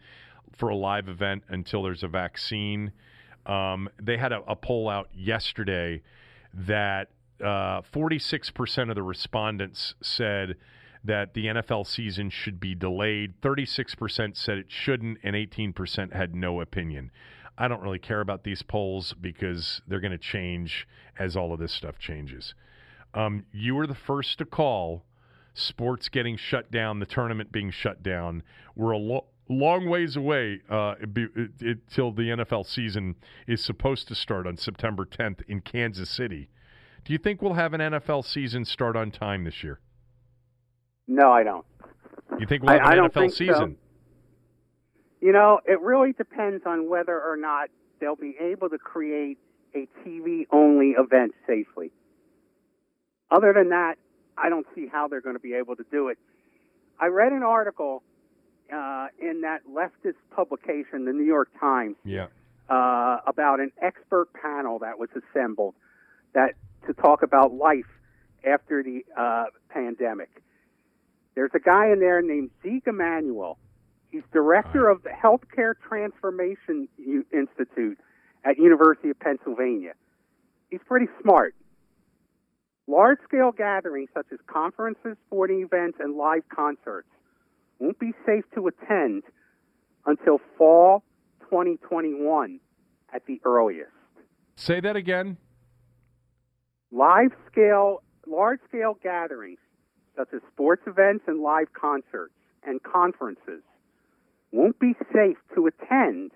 for 0.56 0.68
a 0.68 0.74
live 0.74 1.08
event 1.08 1.44
until 1.48 1.84
there's 1.84 2.02
a 2.02 2.08
vaccine. 2.08 2.90
Um, 3.46 3.88
they 4.02 4.16
had 4.16 4.32
a, 4.32 4.42
a 4.48 4.56
poll 4.56 4.88
out 4.88 5.08
yesterday 5.14 6.02
that 6.52 7.10
uh, 7.44 7.82
forty-six 7.82 8.50
percent 8.50 8.90
of 8.90 8.96
the 8.96 9.04
respondents 9.04 9.94
said 10.02 10.56
that 11.04 11.34
the 11.34 11.46
NFL 11.46 11.86
season 11.86 12.30
should 12.30 12.60
be 12.60 12.74
delayed. 12.74 13.40
36% 13.40 14.36
said 14.36 14.58
it 14.58 14.70
shouldn't, 14.70 15.18
and 15.22 15.34
18% 15.34 16.12
had 16.12 16.34
no 16.34 16.60
opinion. 16.60 17.10
I 17.56 17.66
don't 17.68 17.82
really 17.82 17.98
care 17.98 18.20
about 18.20 18.44
these 18.44 18.62
polls 18.62 19.14
because 19.20 19.82
they're 19.86 20.00
going 20.00 20.12
to 20.12 20.18
change 20.18 20.86
as 21.18 21.36
all 21.36 21.52
of 21.52 21.58
this 21.58 21.72
stuff 21.72 21.98
changes. 21.98 22.54
Um, 23.14 23.44
you 23.52 23.74
were 23.74 23.86
the 23.86 23.94
first 23.94 24.38
to 24.38 24.44
call 24.44 25.04
sports 25.54 26.08
getting 26.08 26.36
shut 26.36 26.70
down, 26.70 27.00
the 27.00 27.06
tournament 27.06 27.50
being 27.50 27.70
shut 27.70 28.02
down. 28.02 28.42
We're 28.76 28.92
a 28.92 28.98
lo- 28.98 29.26
long 29.48 29.88
ways 29.88 30.16
away 30.16 30.60
uh, 30.68 30.94
till 31.90 32.12
the 32.12 32.28
NFL 32.28 32.66
season 32.66 33.16
is 33.46 33.64
supposed 33.64 34.08
to 34.08 34.14
start 34.14 34.46
on 34.46 34.56
September 34.56 35.04
10th 35.04 35.42
in 35.48 35.60
Kansas 35.60 36.10
City. 36.10 36.48
Do 37.04 37.12
you 37.12 37.18
think 37.18 37.42
we'll 37.42 37.54
have 37.54 37.74
an 37.74 37.80
NFL 37.80 38.24
season 38.24 38.64
start 38.64 38.94
on 38.94 39.10
time 39.10 39.44
this 39.44 39.64
year? 39.64 39.80
No, 41.08 41.32
I 41.32 41.42
don't. 41.42 41.64
You 42.38 42.46
think 42.46 42.62
we'll 42.62 42.72
have 42.72 42.82
I, 42.82 42.90
I 42.90 42.92
an 42.92 42.98
don't 42.98 43.12
NFL 43.14 43.32
season? 43.32 43.76
So. 43.76 43.76
You 45.20 45.32
know, 45.32 45.60
it 45.64 45.80
really 45.80 46.12
depends 46.12 46.64
on 46.66 46.88
whether 46.88 47.20
or 47.20 47.36
not 47.36 47.70
they'll 48.00 48.14
be 48.14 48.36
able 48.40 48.68
to 48.68 48.78
create 48.78 49.38
a 49.74 49.88
TV 50.06 50.46
only 50.52 50.90
event 50.90 51.32
safely. 51.46 51.90
Other 53.30 53.52
than 53.52 53.70
that, 53.70 53.96
I 54.36 54.48
don't 54.48 54.66
see 54.74 54.86
how 54.90 55.08
they're 55.08 55.20
going 55.20 55.34
to 55.34 55.40
be 55.40 55.54
able 55.54 55.74
to 55.76 55.84
do 55.90 56.08
it. 56.08 56.18
I 57.00 57.06
read 57.06 57.32
an 57.32 57.42
article 57.42 58.02
uh, 58.72 59.08
in 59.20 59.40
that 59.42 59.62
leftist 59.68 60.14
publication, 60.34 61.04
the 61.04 61.12
New 61.12 61.24
York 61.24 61.48
Times, 61.58 61.96
Yeah. 62.04 62.26
uh, 62.68 63.18
about 63.26 63.60
an 63.60 63.72
expert 63.82 64.28
panel 64.40 64.78
that 64.80 64.98
was 64.98 65.08
assembled 65.16 65.74
that 66.34 66.54
to 66.86 66.92
talk 66.94 67.22
about 67.22 67.54
life 67.54 67.86
after 68.44 68.82
the 68.82 69.04
uh, 69.16 69.44
pandemic. 69.70 70.42
There's 71.38 71.52
a 71.54 71.60
guy 71.60 71.92
in 71.92 72.00
there 72.00 72.20
named 72.20 72.50
Zeke 72.64 72.88
Emanuel. 72.88 73.58
He's 74.10 74.24
director 74.32 74.88
of 74.88 75.04
the 75.04 75.10
Healthcare 75.10 75.74
Transformation 75.88 76.88
U- 76.96 77.24
Institute 77.32 77.96
at 78.44 78.58
University 78.58 79.10
of 79.10 79.20
Pennsylvania. 79.20 79.92
He's 80.68 80.80
pretty 80.84 81.06
smart. 81.22 81.54
Large 82.88 83.18
scale 83.22 83.52
gatherings 83.52 84.08
such 84.14 84.26
as 84.32 84.40
conferences, 84.48 85.16
sporting 85.28 85.62
events, 85.62 85.98
and 86.00 86.16
live 86.16 86.42
concerts 86.52 87.06
won't 87.78 88.00
be 88.00 88.10
safe 88.26 88.44
to 88.56 88.66
attend 88.66 89.22
until 90.06 90.40
fall 90.56 91.04
2021 91.42 92.58
at 93.14 93.24
the 93.26 93.40
earliest. 93.44 93.92
Say 94.56 94.80
that 94.80 94.96
again. 94.96 95.36
Live 96.90 97.30
scale, 97.48 98.02
large 98.26 98.58
scale 98.68 98.98
gatherings 99.00 99.60
such 100.18 100.28
as 100.34 100.40
sports 100.52 100.82
events 100.86 101.24
and 101.28 101.40
live 101.40 101.72
concerts 101.72 102.34
and 102.64 102.82
conferences 102.82 103.62
won't 104.50 104.78
be 104.80 104.94
safe 105.12 105.36
to 105.54 105.68
attend 105.68 106.32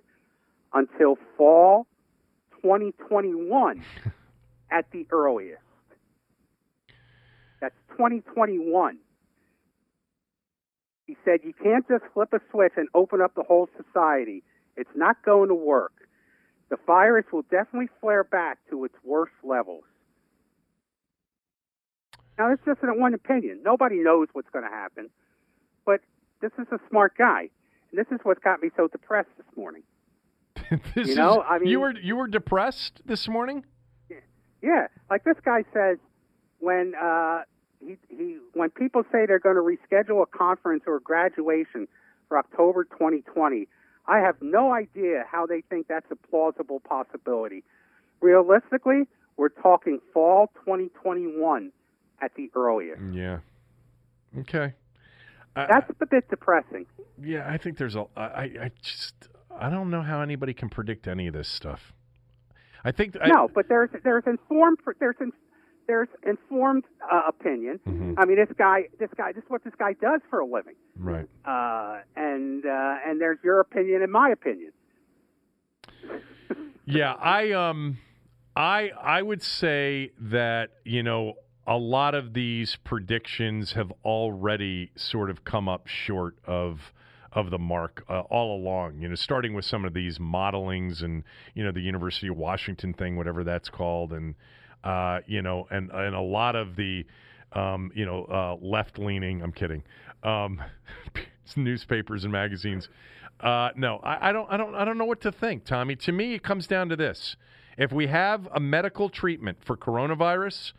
until 0.72 1.18
fall 1.36 1.86
2021 2.62 3.82
at 4.70 4.90
the 4.92 5.04
earliest. 5.10 5.60
That's 7.60 7.74
2021. 7.90 8.98
He 11.06 11.16
said 11.24 11.40
you 11.42 11.52
can't 11.52 11.86
just 11.88 12.04
flip 12.14 12.32
a 12.32 12.40
switch 12.50 12.72
and 12.76 12.88
open 12.94 13.20
up 13.20 13.34
the 13.34 13.42
whole 13.42 13.68
society. 13.76 14.44
It's 14.76 14.90
not 14.94 15.16
going 15.24 15.48
to 15.48 15.54
work. 15.54 15.92
The 16.70 16.76
virus 16.86 17.26
will 17.32 17.42
definitely 17.42 17.88
flare 18.00 18.24
back 18.24 18.59
to 18.70 18.84
its 18.84 18.94
worst 19.04 19.34
levels. 19.42 19.84
Now, 22.38 22.52
it's 22.52 22.62
just 22.64 22.82
an 22.82 22.98
one 23.00 23.14
opinion. 23.14 23.60
Nobody 23.64 23.96
knows 23.96 24.28
what's 24.32 24.48
going 24.50 24.64
to 24.64 24.70
happen. 24.70 25.10
But 25.84 26.00
this 26.40 26.52
is 26.59 26.66
a 26.72 26.78
smart 26.88 27.16
guy. 27.16 27.48
And 27.90 27.98
this 27.98 28.06
is 28.10 28.20
what 28.24 28.42
got 28.42 28.62
me 28.62 28.70
so 28.76 28.88
depressed 28.88 29.28
this 29.36 29.46
morning. 29.56 29.82
this 30.94 31.09
You 31.09 31.14
know, 31.14 31.40
is- 31.40 31.46
I 31.48 31.59
mean- 31.59 31.68
you 31.68 31.80
were 31.80 31.94
you 31.98 32.16
were 32.16 32.28
depressed 32.28 33.02
this 33.04 33.28
morning. 33.28 33.64
Yeah, 34.62 34.86
like 35.10 35.24
this 35.24 35.36
guy 35.44 35.64
says, 35.74 35.98
when 36.60 36.94
uh, 36.94 37.40
he 37.84 37.96
he 38.09 38.36
when 38.54 38.70
people 38.70 39.02
say 39.10 39.26
they're 39.26 39.40
going 39.40 39.56
to 39.56 39.60
reschedule 39.60 40.22
a 40.22 40.26
conference 40.26 40.84
or 40.86 40.96
a 40.96 41.00
graduation 41.00 41.88
for 42.28 42.38
October 42.38 42.84
2020, 42.84 43.66
I 44.06 44.18
have 44.20 44.36
no 44.40 44.72
idea 44.72 45.24
how 45.28 45.46
they 45.46 45.62
think 45.62 45.88
that's 45.88 46.06
a 46.12 46.16
plausible 46.16 46.78
possibility. 46.78 47.64
Realistically, 48.20 49.09
we're 49.36 49.48
talking 49.48 49.98
fall 50.14 50.46
2021 50.64 51.72
at 52.23 52.35
the 52.36 52.51
earliest. 52.55 53.03
Yeah. 53.12 53.39
Okay. 54.39 54.73
I- 55.57 55.66
That's 55.66 55.90
a 56.01 56.07
bit 56.07 56.28
depressing. 56.31 56.86
Yeah, 57.23 57.47
I 57.49 57.59
think 57.59 57.77
there's 57.77 57.94
a. 57.97 58.07
I, 58.16 58.43
I 58.43 58.70
just 58.82 59.28
I 59.55 59.69
don't 59.69 59.90
know 59.90 60.01
how 60.03 60.20
anybody 60.23 60.55
can 60.55 60.69
predict 60.70 61.07
any 61.07 61.27
of 61.27 61.35
this 61.35 61.49
stuff. 61.49 61.93
I 62.85 62.90
think 62.93 63.16
I, 63.20 63.28
No, 63.28 63.49
but 63.55 63.69
there's 63.69 63.90
there's 64.03 64.24
informed 64.27 64.78
there's 64.99 65.16
in, 65.20 65.31
there's 65.86 66.09
informed 66.27 66.85
uh, 67.12 67.23
opinion. 67.28 67.78
Mhm. 67.86 68.15
I 68.16 68.24
mean, 68.24 68.36
this 68.36 68.49
guy 68.57 68.85
this 68.99 69.11
guy 69.16 69.32
this 69.32 69.44
is 69.44 69.51
what 69.51 69.62
this 69.62 69.74
guy 69.78 69.93
does 70.01 70.20
for 70.31 70.39
a 70.40 70.47
living. 70.47 70.74
right. 70.97 71.28
uh, 71.44 71.99
and 72.16 72.65
uh, 72.65 72.97
and 73.07 73.20
there's 73.20 73.39
your 73.44 73.61
opinion 73.61 74.03
and 74.03 74.11
my 74.12 74.31
opinion. 74.31 74.73
Yeah, 76.85 77.12
I 77.12 77.53
um 77.53 77.99
I 78.57 78.90
I 79.01 79.23
would 79.23 79.43
say 79.43 80.11
that, 80.19 80.70
you 80.85 81.03
know, 81.05 81.35
a 81.66 81.76
lot 81.76 82.14
of 82.14 82.34
these 82.34 82.76
predictions 82.84 83.72
have 83.72 83.93
already 84.05 84.90
sort 84.97 85.30
of 85.30 85.44
come 85.44 85.68
up 85.68 85.86
short 85.86 86.36
of 86.47 86.93
of 87.34 87.51
the 87.51 87.59
mark 87.59 88.05
uh, 88.10 88.20
all 88.20 88.56
along. 88.56 89.01
You 89.01 89.09
know, 89.09 89.14
starting 89.14 89.55
with 89.55 89.64
some 89.64 89.84
of 89.84 89.94
these 89.94 90.18
modelings 90.18 91.02
and 91.02 91.22
you 91.55 91.64
know 91.64 91.72
the 91.72 91.80
University 91.80 92.28
of 92.28 92.36
Washington 92.36 92.93
thing, 92.93 93.16
whatever 93.16 93.44
that's 93.44 93.68
called, 93.68 94.12
and 94.12 94.34
uh, 94.84 95.20
you 95.26 95.43
know, 95.43 95.66
and 95.70 95.90
and 95.90 96.14
a 96.14 96.20
lot 96.20 96.56
of 96.56 96.76
the 96.76 97.06
um, 97.52 97.90
you 97.94 98.05
know 98.05 98.24
uh, 98.24 98.56
left 98.64 98.98
leaning. 98.98 99.43
I'm 99.43 99.52
kidding. 99.52 99.82
Um, 100.22 100.60
newspapers 101.56 102.24
and 102.24 102.32
magazines. 102.32 102.89
Uh, 103.40 103.70
no, 103.76 103.98
I, 103.98 104.28
I 104.28 104.32
don't. 104.32 104.51
I 104.51 104.56
don't. 104.56 104.74
I 104.74 104.84
don't 104.84 104.98
know 104.98 105.05
what 105.05 105.20
to 105.22 105.32
think, 105.32 105.64
Tommy. 105.64 105.97
To 105.97 106.12
me, 106.12 106.34
it 106.34 106.43
comes 106.43 106.66
down 106.66 106.89
to 106.90 106.97
this: 106.97 107.36
if 107.78 107.93
we 107.93 108.09
have 108.09 108.48
a 108.55 108.60
medical 108.60 109.09
treatment 109.09 109.59
for 109.64 109.76
coronavirus 109.76 110.72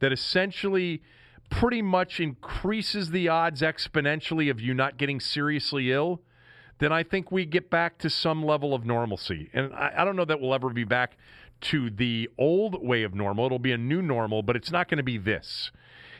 that 0.00 0.12
essentially 0.12 1.02
pretty 1.50 1.82
much 1.82 2.20
increases 2.20 3.10
the 3.10 3.28
odds 3.28 3.62
exponentially 3.62 4.50
of 4.50 4.60
you 4.60 4.74
not 4.74 4.96
getting 4.96 5.20
seriously 5.20 5.92
ill, 5.92 6.20
then 6.78 6.92
I 6.92 7.02
think 7.02 7.32
we 7.32 7.46
get 7.46 7.70
back 7.70 7.98
to 7.98 8.10
some 8.10 8.44
level 8.44 8.74
of 8.74 8.84
normalcy. 8.84 9.48
And 9.52 9.72
I, 9.72 9.92
I 9.98 10.04
don't 10.04 10.16
know 10.16 10.24
that 10.24 10.40
we'll 10.40 10.54
ever 10.54 10.70
be 10.70 10.84
back 10.84 11.16
to 11.62 11.88
the 11.90 12.28
old 12.36 12.84
way 12.86 13.02
of 13.02 13.14
normal. 13.14 13.46
It'll 13.46 13.58
be 13.58 13.72
a 13.72 13.78
new 13.78 14.02
normal, 14.02 14.42
but 14.42 14.56
it's 14.56 14.70
not 14.70 14.88
going 14.88 14.98
to 14.98 15.04
be 15.04 15.18
this. 15.18 15.70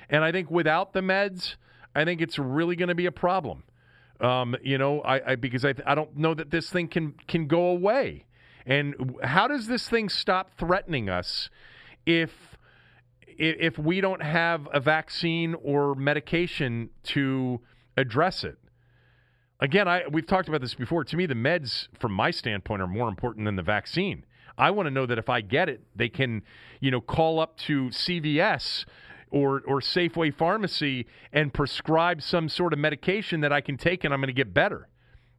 And 0.09 0.24
I 0.24 0.32
think 0.32 0.51
without 0.51 0.93
the 0.93 1.01
meds, 1.01 1.57
I 1.94 2.05
think 2.05 2.20
it's 2.20 2.39
really 2.39 2.77
going 2.77 2.89
to 2.89 2.94
be 2.94 3.07
a 3.07 3.12
problem. 3.12 3.65
Um, 4.20 4.57
you 4.62 4.78
know, 4.78 5.03
I, 5.03 5.32
I 5.32 5.36
because 5.36 5.65
I, 5.65 5.74
I 5.85 5.94
don't 5.94 6.16
know 6.16 6.32
that 6.32 6.51
this 6.51 6.70
thing 6.70 6.89
can 6.89 7.15
can 7.28 7.47
go 7.47 7.66
away. 7.66 8.24
And 8.65 9.16
how 9.23 9.47
does 9.47 9.66
this 9.66 9.89
thing 9.89 10.09
stop 10.09 10.53
threatening 10.59 11.09
us 11.09 11.51
if 12.07 12.55
if 13.38 13.78
we 13.78 14.00
don't 14.00 14.22
have 14.22 14.68
a 14.72 14.80
vaccine 14.80 15.54
or 15.62 15.94
medication 15.94 16.90
to 17.04 17.60
address 17.96 18.44
it? 18.44 18.58
Again, 19.60 19.88
I 19.88 20.02
we've 20.10 20.26
talked 20.26 20.48
about 20.48 20.60
this 20.60 20.74
before. 20.74 21.04
To 21.04 21.16
me, 21.16 21.26
the 21.26 21.34
meds, 21.34 21.88
from 21.98 22.12
my 22.12 22.30
standpoint, 22.30 22.82
are 22.82 22.86
more 22.86 23.08
important 23.08 23.46
than 23.46 23.56
the 23.56 23.62
vaccine. 23.62 24.24
I 24.58 24.70
want 24.70 24.86
to 24.86 24.90
know 24.90 25.06
that 25.06 25.18
if 25.18 25.28
I 25.28 25.40
get 25.40 25.68
it, 25.68 25.82
they 25.94 26.08
can, 26.08 26.42
you 26.80 26.90
know, 26.90 27.00
call 27.00 27.40
up 27.40 27.56
to 27.58 27.88
CVS 27.88 28.84
or 29.30 29.62
or 29.66 29.80
Safeway 29.80 30.34
Pharmacy 30.34 31.06
and 31.32 31.52
prescribe 31.52 32.22
some 32.22 32.48
sort 32.48 32.72
of 32.72 32.78
medication 32.78 33.40
that 33.40 33.52
I 33.52 33.60
can 33.60 33.76
take 33.76 34.04
and 34.04 34.12
I'm 34.12 34.20
going 34.20 34.28
to 34.28 34.34
get 34.34 34.52
better. 34.52 34.88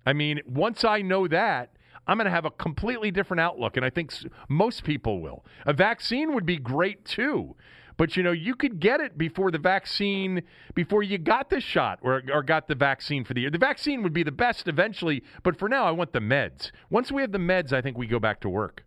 I 0.05 0.13
mean, 0.13 0.41
once 0.47 0.83
I 0.83 1.01
know 1.01 1.27
that, 1.27 1.73
I'm 2.07 2.17
going 2.17 2.25
to 2.25 2.31
have 2.31 2.45
a 2.45 2.51
completely 2.51 3.11
different 3.11 3.41
outlook, 3.41 3.75
and 3.75 3.85
I 3.85 3.89
think 3.89 4.13
most 4.47 4.83
people 4.83 5.19
will. 5.19 5.43
A 5.65 5.73
vaccine 5.73 6.33
would 6.33 6.45
be 6.45 6.57
great 6.57 7.03
too, 7.03 7.55
but 7.97 8.15
you 8.15 8.23
know, 8.23 8.31
you 8.31 8.55
could 8.55 8.79
get 8.79 9.01
it 9.01 9.17
before 9.17 9.51
the 9.51 9.57
vaccine, 9.57 10.43
before 10.75 11.01
you 11.03 11.17
got 11.17 11.49
the 11.49 11.59
shot 11.59 11.99
or, 12.01 12.21
or 12.31 12.43
got 12.43 12.67
the 12.67 12.75
vaccine 12.75 13.25
for 13.25 13.33
the 13.33 13.41
year. 13.41 13.49
The 13.49 13.57
vaccine 13.57 14.03
would 14.03 14.13
be 14.13 14.23
the 14.23 14.31
best 14.31 14.67
eventually, 14.67 15.23
but 15.43 15.57
for 15.57 15.67
now, 15.67 15.85
I 15.85 15.91
want 15.91 16.13
the 16.13 16.19
meds. 16.19 16.71
Once 16.89 17.11
we 17.11 17.21
have 17.21 17.31
the 17.31 17.39
meds, 17.39 17.73
I 17.73 17.81
think 17.81 17.97
we 17.97 18.05
go 18.05 18.19
back 18.19 18.39
to 18.41 18.49
work. 18.49 18.83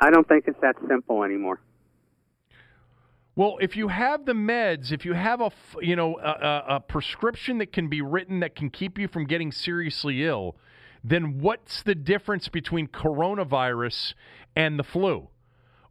I 0.00 0.10
don't 0.10 0.28
think 0.28 0.44
it's 0.46 0.60
that 0.60 0.74
simple 0.86 1.24
anymore. 1.24 1.60
Well, 3.36 3.58
if 3.60 3.76
you 3.76 3.88
have 3.88 4.26
the 4.26 4.32
meds, 4.32 4.92
if 4.92 5.04
you 5.04 5.14
have 5.14 5.40
a 5.40 5.50
you 5.80 5.96
know 5.96 6.18
a, 6.18 6.30
a, 6.30 6.64
a 6.76 6.80
prescription 6.80 7.58
that 7.58 7.72
can 7.72 7.88
be 7.88 8.00
written 8.00 8.40
that 8.40 8.54
can 8.54 8.70
keep 8.70 8.98
you 8.98 9.08
from 9.08 9.24
getting 9.24 9.50
seriously 9.50 10.24
ill, 10.24 10.56
then 11.02 11.40
what's 11.40 11.82
the 11.82 11.94
difference 11.94 12.48
between 12.48 12.86
coronavirus 12.86 14.14
and 14.54 14.78
the 14.78 14.84
flu 14.84 15.28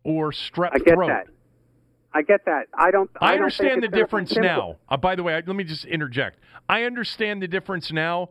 or 0.04 0.32
strep 0.32 0.72
I 0.74 0.80
get 0.80 0.96
throat? 0.96 1.08
that. 1.08 1.28
I 2.14 2.22
get 2.22 2.46
that. 2.46 2.68
I 2.78 2.92
don't. 2.92 3.10
I, 3.20 3.32
don't 3.32 3.44
understand 3.44 3.82
the 3.82 3.88
it's 3.88 3.96
difference 3.96 4.36
now. 4.36 4.78
Uh, 4.88 4.98
by 4.98 5.16
the 5.16 5.24
way, 5.24 5.34
I, 5.34 5.38
let 5.38 5.56
me 5.56 5.64
just 5.64 5.86
interject. 5.86 6.40
I 6.70 6.84
understand 6.84 7.42
the 7.42 7.48
difference 7.48 7.92
now, 7.92 8.30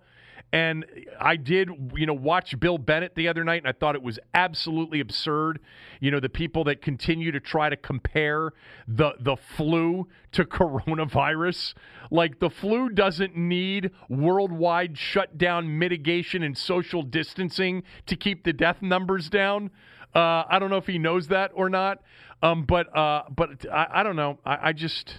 and 0.53 0.85
I 1.19 1.37
did, 1.37 1.71
you 1.97 2.07
know, 2.07 2.15
watch 2.15 2.59
Bill 2.61 2.79
Bennett 2.79 3.15
the 3.15 3.27
other 3.27 3.43
night, 3.43 3.63
and 3.63 3.69
I 3.69 3.73
thought 3.73 3.97
it 3.97 4.03
was 4.03 4.21
absolutely 4.35 5.01
absurd. 5.01 5.61
You 6.01 6.11
know, 6.11 6.21
the 6.21 6.29
people 6.29 6.65
that 6.65 6.81
continue 6.81 7.33
to 7.33 7.41
try 7.41 7.71
to 7.71 7.77
compare 7.77 8.53
the 8.87 9.15
the 9.19 9.37
flu 9.57 10.09
to 10.33 10.45
coronavirus, 10.45 11.75
like 12.11 12.39
the 12.39 12.51
flu 12.51 12.89
doesn't 12.89 13.37
need 13.37 13.91
worldwide 14.09 14.97
shutdown, 14.97 15.79
mitigation, 15.79 16.45
and 16.45 16.57
social 16.57 17.03
distancing 17.03 17.83
to 18.07 18.15
keep 18.15 18.45
the 18.45 18.53
death 18.53 18.81
numbers 18.81 19.29
down. 19.29 19.71
Uh, 20.15 20.45
I 20.49 20.59
don't 20.59 20.71
know 20.71 20.77
if 20.77 20.87
he 20.87 20.99
knows 20.99 21.29
that 21.29 21.53
or 21.55 21.71
not, 21.71 22.03
um, 22.43 22.65
but 22.65 22.95
uh, 22.97 23.23
but 23.35 23.65
I, 23.73 23.87
I 23.93 24.03
don't 24.03 24.17
know. 24.17 24.39
I, 24.45 24.69
I 24.69 24.73
just 24.73 25.15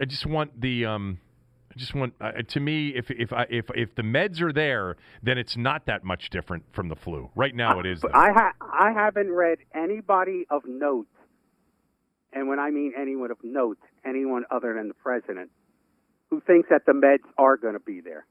I 0.00 0.06
just 0.06 0.24
want 0.24 0.60
the 0.60 0.86
um, 0.86 1.20
I 1.70 1.78
just 1.78 1.94
want 1.94 2.14
uh, 2.20 2.32
to 2.46 2.60
me 2.60 2.88
if 2.88 3.10
if 3.10 3.32
I, 3.32 3.46
if 3.50 3.66
if 3.74 3.94
the 3.94 4.02
meds 4.02 4.40
are 4.40 4.52
there, 4.52 4.96
then 5.22 5.36
it's 5.36 5.56
not 5.56 5.86
that 5.86 6.04
much 6.04 6.30
different 6.30 6.64
from 6.72 6.88
the 6.88 6.96
flu. 6.96 7.30
Right 7.34 7.54
now, 7.54 7.78
it 7.80 7.86
is. 7.86 8.00
Though. 8.00 8.08
I 8.14 8.30
ha- 8.32 8.54
I 8.60 8.92
haven't 8.92 9.30
read 9.30 9.58
anybody 9.74 10.46
of 10.50 10.62
note, 10.66 11.08
and 12.32 12.48
when 12.48 12.58
I 12.58 12.70
mean 12.70 12.94
anyone 12.98 13.30
of 13.30 13.38
note, 13.42 13.78
anyone 14.06 14.44
other 14.50 14.74
than 14.74 14.88
the 14.88 14.94
president, 14.94 15.50
who 16.30 16.40
thinks 16.40 16.70
that 16.70 16.86
the 16.86 16.92
meds 16.92 17.28
are 17.36 17.58
going 17.58 17.74
to 17.74 17.80
be 17.80 18.00
there. 18.00 18.26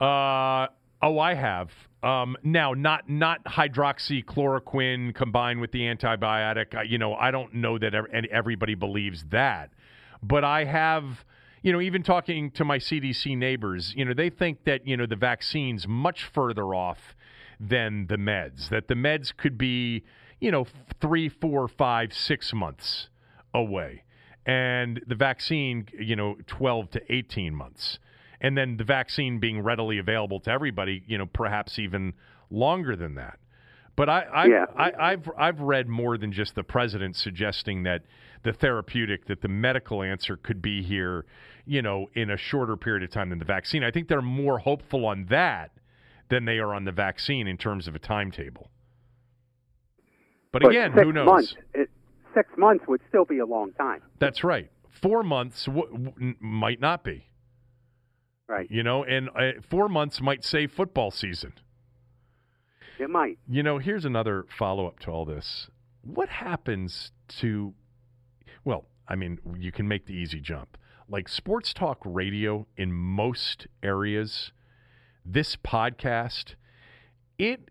Uh, 0.00 0.68
Oh, 1.00 1.18
I 1.18 1.34
have. 1.34 1.70
Um, 2.02 2.36
now, 2.42 2.74
not 2.74 3.08
not 3.08 3.44
hydroxychloroquine 3.44 5.14
combined 5.14 5.60
with 5.60 5.72
the 5.72 5.80
antibiotic. 5.80 6.74
I, 6.74 6.82
you 6.82 6.98
know, 6.98 7.14
I 7.14 7.30
don't 7.30 7.54
know 7.54 7.78
that 7.78 7.94
everybody 8.30 8.74
believes 8.74 9.24
that, 9.30 9.70
but 10.22 10.44
I 10.44 10.64
have. 10.64 11.24
You 11.60 11.72
know, 11.72 11.80
even 11.80 12.04
talking 12.04 12.52
to 12.52 12.64
my 12.64 12.78
CDC 12.78 13.36
neighbors, 13.36 13.92
you 13.96 14.04
know, 14.04 14.14
they 14.14 14.30
think 14.30 14.62
that 14.64 14.86
you 14.86 14.96
know 14.96 15.06
the 15.06 15.16
vaccine's 15.16 15.88
much 15.88 16.24
further 16.24 16.72
off 16.72 17.16
than 17.58 18.06
the 18.06 18.16
meds. 18.16 18.68
That 18.68 18.86
the 18.86 18.94
meds 18.94 19.36
could 19.36 19.58
be, 19.58 20.04
you 20.40 20.52
know, 20.52 20.66
three, 21.00 21.28
four, 21.28 21.66
five, 21.66 22.14
six 22.14 22.52
months 22.52 23.08
away, 23.52 24.04
and 24.46 25.00
the 25.06 25.16
vaccine, 25.16 25.88
you 25.98 26.14
know, 26.14 26.36
twelve 26.46 26.90
to 26.90 27.12
eighteen 27.12 27.56
months 27.56 27.98
and 28.40 28.56
then 28.56 28.76
the 28.76 28.84
vaccine 28.84 29.38
being 29.38 29.60
readily 29.60 29.98
available 29.98 30.40
to 30.40 30.50
everybody, 30.50 31.02
you 31.06 31.18
know, 31.18 31.26
perhaps 31.26 31.78
even 31.78 32.14
longer 32.50 32.96
than 32.96 33.14
that. 33.16 33.38
But 33.96 34.08
I, 34.08 34.20
I, 34.20 34.46
yeah. 34.46 34.64
I, 34.76 35.10
have 35.10 35.28
I've 35.36 35.60
read 35.60 35.88
more 35.88 36.16
than 36.16 36.30
just 36.30 36.54
the 36.54 36.62
president 36.62 37.16
suggesting 37.16 37.82
that 37.82 38.02
the 38.44 38.52
therapeutic, 38.52 39.26
that 39.26 39.40
the 39.40 39.48
medical 39.48 40.04
answer 40.04 40.36
could 40.36 40.62
be 40.62 40.84
here, 40.84 41.26
you 41.66 41.82
know, 41.82 42.06
in 42.14 42.30
a 42.30 42.36
shorter 42.36 42.76
period 42.76 43.02
of 43.02 43.10
time 43.10 43.30
than 43.30 43.40
the 43.40 43.44
vaccine. 43.44 43.82
I 43.82 43.90
think 43.90 44.06
they're 44.06 44.22
more 44.22 44.58
hopeful 44.58 45.04
on 45.04 45.26
that 45.30 45.72
than 46.28 46.44
they 46.44 46.58
are 46.58 46.74
on 46.74 46.84
the 46.84 46.92
vaccine 46.92 47.48
in 47.48 47.56
terms 47.56 47.88
of 47.88 47.96
a 47.96 47.98
timetable. 47.98 48.70
But, 50.52 50.62
but 50.62 50.70
again, 50.70 50.92
who 50.92 51.12
knows? 51.12 51.26
Months, 51.26 51.54
it, 51.74 51.90
six 52.34 52.48
months 52.56 52.84
would 52.86 53.00
still 53.08 53.24
be 53.24 53.38
a 53.38 53.46
long 53.46 53.72
time. 53.72 54.00
That's 54.20 54.44
right. 54.44 54.70
Four 55.02 55.24
months 55.24 55.64
w- 55.64 55.90
w- 55.90 56.34
might 56.40 56.80
not 56.80 57.02
be. 57.02 57.27
Right. 58.48 58.70
You 58.70 58.82
know, 58.82 59.04
and 59.04 59.28
uh, 59.36 59.60
four 59.68 59.88
months 59.88 60.20
might 60.20 60.42
save 60.42 60.72
football 60.72 61.10
season. 61.10 61.52
It 62.98 63.10
might. 63.10 63.38
You 63.48 63.62
know, 63.62 63.78
here's 63.78 64.04
another 64.04 64.46
follow 64.48 64.86
up 64.86 64.98
to 65.00 65.10
all 65.10 65.24
this. 65.24 65.68
What 66.02 66.30
happens 66.30 67.12
to, 67.40 67.74
well, 68.64 68.86
I 69.06 69.14
mean, 69.14 69.38
you 69.58 69.70
can 69.70 69.86
make 69.86 70.06
the 70.06 70.14
easy 70.14 70.40
jump. 70.40 70.78
Like 71.08 71.28
sports 71.28 71.72
talk 71.72 71.98
radio 72.04 72.66
in 72.76 72.92
most 72.92 73.66
areas, 73.82 74.52
this 75.24 75.54
podcast, 75.56 76.54
it 77.38 77.70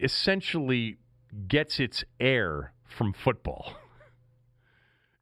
essentially 0.00 0.98
gets 1.48 1.78
its 1.78 2.04
air 2.18 2.72
from 2.84 3.12
football. 3.12 3.74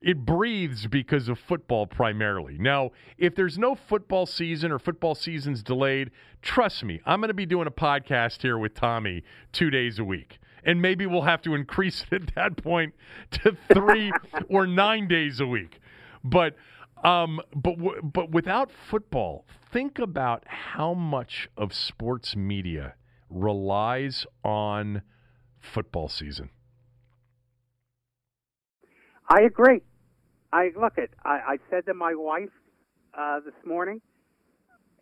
It 0.00 0.24
breathes 0.24 0.86
because 0.86 1.28
of 1.28 1.40
football 1.40 1.86
primarily. 1.86 2.56
Now, 2.58 2.90
if 3.16 3.34
there's 3.34 3.58
no 3.58 3.74
football 3.74 4.26
season 4.26 4.70
or 4.70 4.78
football 4.78 5.16
season's 5.16 5.62
delayed, 5.62 6.12
trust 6.40 6.84
me, 6.84 7.00
I'm 7.04 7.20
going 7.20 7.28
to 7.28 7.34
be 7.34 7.46
doing 7.46 7.66
a 7.66 7.72
podcast 7.72 8.42
here 8.42 8.56
with 8.56 8.74
Tommy 8.74 9.24
two 9.52 9.70
days 9.70 9.98
a 9.98 10.04
week. 10.04 10.38
And 10.62 10.80
maybe 10.80 11.06
we'll 11.06 11.22
have 11.22 11.42
to 11.42 11.54
increase 11.54 12.04
it 12.12 12.22
at 12.22 12.34
that 12.36 12.62
point 12.62 12.94
to 13.32 13.56
three 13.72 14.12
or 14.48 14.66
nine 14.66 15.08
days 15.08 15.40
a 15.40 15.46
week. 15.46 15.80
But 16.22 16.54
um, 17.02 17.40
but 17.54 17.76
w- 17.78 18.02
but 18.02 18.30
without 18.30 18.70
football, 18.72 19.46
think 19.70 19.98
about 19.98 20.44
how 20.46 20.94
much 20.94 21.48
of 21.56 21.72
sports 21.72 22.34
media 22.34 22.94
relies 23.30 24.26
on 24.44 25.02
football 25.60 26.08
season. 26.08 26.50
I 29.28 29.42
agree. 29.42 29.82
I 30.52 30.70
look 30.80 30.96
at. 30.96 31.10
I, 31.24 31.40
I 31.46 31.56
said 31.70 31.86
to 31.86 31.94
my 31.94 32.14
wife 32.14 32.48
uh, 33.16 33.40
this 33.40 33.54
morning. 33.66 34.00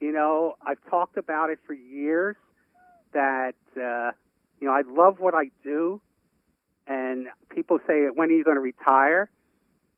You 0.01 0.12
know, 0.12 0.55
I've 0.66 0.82
talked 0.90 1.16
about 1.16 1.51
it 1.51 1.59
for 1.66 1.73
years. 1.74 2.36
That 3.12 3.55
uh, 3.77 4.11
you 4.61 4.66
know, 4.66 4.73
I 4.73 4.82
love 4.89 5.20
what 5.20 5.35
I 5.35 5.51
do, 5.62 6.01
and 6.89 7.28
people 7.55 7.78
say, 7.86 8.07
"When 8.12 8.28
are 8.31 8.32
you 8.32 8.44
going 8.44 8.57
to 8.57 8.61
retire?" 8.61 9.31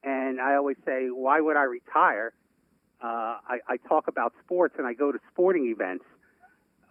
And 0.05 0.41
I 0.41 0.57
always 0.57 0.77
say, 0.85 1.07
"Why 1.09 1.41
would 1.41 1.57
I 1.57 1.65
retire?" 1.65 2.33
Uh, 3.03 3.39
I, 3.49 3.59
I 3.69 3.77
talk 3.89 4.09
about 4.09 4.35
sports 4.45 4.75
and 4.77 4.87
I 4.87 4.93
go 4.93 5.13
to 5.13 5.19
sporting 5.33 5.69
events. 5.69 6.05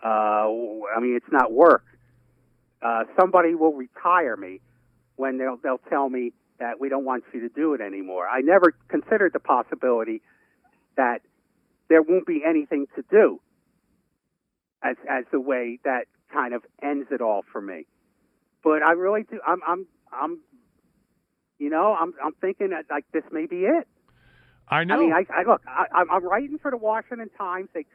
Uh, 0.04 0.08
I 0.48 1.00
mean, 1.02 1.16
it's 1.16 1.32
not 1.32 1.52
work. 1.52 1.84
Uh, 2.82 3.04
somebody 3.20 3.56
will 3.56 3.74
retire 3.74 4.38
me 4.38 4.62
when 5.18 5.38
they'll 5.38 5.58
they'll 5.62 5.82
tell 5.90 6.10
me 6.10 6.34
that 6.60 6.80
we 6.80 6.90
don't 6.90 7.06
want 7.06 7.24
you 7.34 7.42
to 7.42 7.50
do 7.50 7.74
it 7.74 7.82
anymore. 7.82 8.28
I 8.28 8.42
never 8.42 8.76
considered 8.88 9.34
the 9.34 9.40
possibility 9.40 10.22
that 10.96 11.22
there 11.90 12.02
won't 12.02 12.26
be 12.26 12.44
anything 12.48 12.88
to 12.96 13.04
do 13.10 13.40
as 14.84 14.96
as 15.10 15.26
the 15.32 15.40
way 15.40 15.80
that 15.84 16.06
kind 16.32 16.54
of 16.54 16.64
ends 16.82 17.08
it 17.12 17.22
all 17.22 17.44
for 17.52 17.62
me. 17.62 17.86
But 18.64 18.84
I 18.84 18.92
really 18.92 19.24
do. 19.24 19.40
I'm 19.46 19.60
I'm 19.66 19.88
I'm 20.12 20.40
you 21.60 21.70
know 21.70 21.96
I'm 22.00 22.14
I'm 22.24 22.34
thinking 22.42 22.70
that 22.70 22.86
like 22.90 23.06
this 23.14 23.24
may 23.32 23.46
be 23.46 23.62
it. 23.62 23.88
I 24.70 24.84
know. 24.84 24.96
I 24.96 25.00
mean, 25.00 25.14
I, 25.14 25.26
I 25.34 25.44
look. 25.44 25.62
I, 25.66 26.04
I'm 26.12 26.26
writing 26.26 26.60
for 26.62 26.72
the 26.72 26.78
Washington 26.78 27.30
Times. 27.38 27.70
They, 27.74 27.86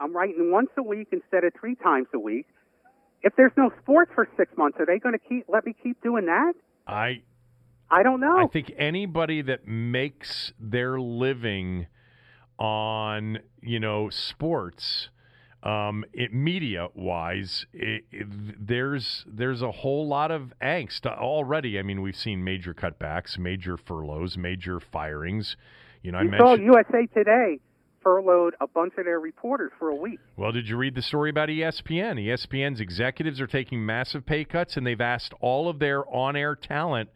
I'm 0.00 0.14
writing 0.14 0.50
once 0.50 0.70
a 0.76 0.82
week 0.82 1.08
instead 1.12 1.44
of 1.44 1.52
three 1.58 1.76
times 1.76 2.08
a 2.14 2.18
week. 2.18 2.46
If 3.22 3.36
there's 3.36 3.52
no 3.56 3.70
sports 3.82 4.10
for 4.14 4.26
six 4.36 4.50
months, 4.56 4.78
are 4.80 4.86
they 4.86 4.98
going 4.98 5.12
to 5.12 5.20
keep 5.20 5.44
let 5.48 5.64
me 5.64 5.74
keep 5.80 6.02
doing 6.02 6.26
that? 6.26 6.54
I 6.86 7.22
I 7.90 8.02
don't 8.02 8.20
know. 8.20 8.38
I 8.38 8.46
think 8.46 8.72
anybody 8.78 9.42
that 9.42 9.66
makes 9.66 10.52
their 10.58 11.00
living 11.00 11.86
on, 12.58 13.38
you 13.62 13.80
know, 13.80 14.10
sports, 14.10 15.08
um, 15.62 16.04
it, 16.12 16.32
media 16.32 16.88
wise, 16.94 17.66
it, 17.72 18.04
it, 18.12 18.26
there's 18.66 19.24
there's 19.26 19.60
a 19.60 19.70
whole 19.70 20.06
lot 20.06 20.30
of 20.30 20.52
angst 20.62 21.04
already. 21.06 21.78
I 21.78 21.82
mean, 21.82 22.00
we've 22.00 22.16
seen 22.16 22.44
major 22.44 22.74
cutbacks, 22.74 23.38
major 23.38 23.76
furloughs, 23.76 24.38
major 24.38 24.80
firings. 24.80 25.56
You 26.02 26.12
know, 26.12 26.20
you 26.20 26.32
I 26.34 26.38
saw 26.38 26.56
mentioned 26.56 26.66
USA 26.66 27.06
Today 27.06 27.60
furloughed 28.02 28.54
a 28.60 28.66
bunch 28.66 28.94
of 28.96 29.04
their 29.04 29.20
reporters 29.20 29.72
for 29.78 29.90
a 29.90 29.94
week. 29.94 30.18
Well, 30.36 30.52
did 30.52 30.68
you 30.68 30.76
read 30.78 30.94
the 30.94 31.02
story 31.02 31.28
about 31.28 31.50
ESPN? 31.50 32.18
ESPN's 32.24 32.80
executives 32.80 33.40
are 33.40 33.46
taking 33.46 33.84
massive 33.84 34.24
pay 34.24 34.44
cuts, 34.44 34.78
and 34.78 34.86
they've 34.86 35.00
asked 35.00 35.34
all 35.40 35.68
of 35.68 35.78
their 35.78 36.08
on-air 36.08 36.56
talent 36.56 37.10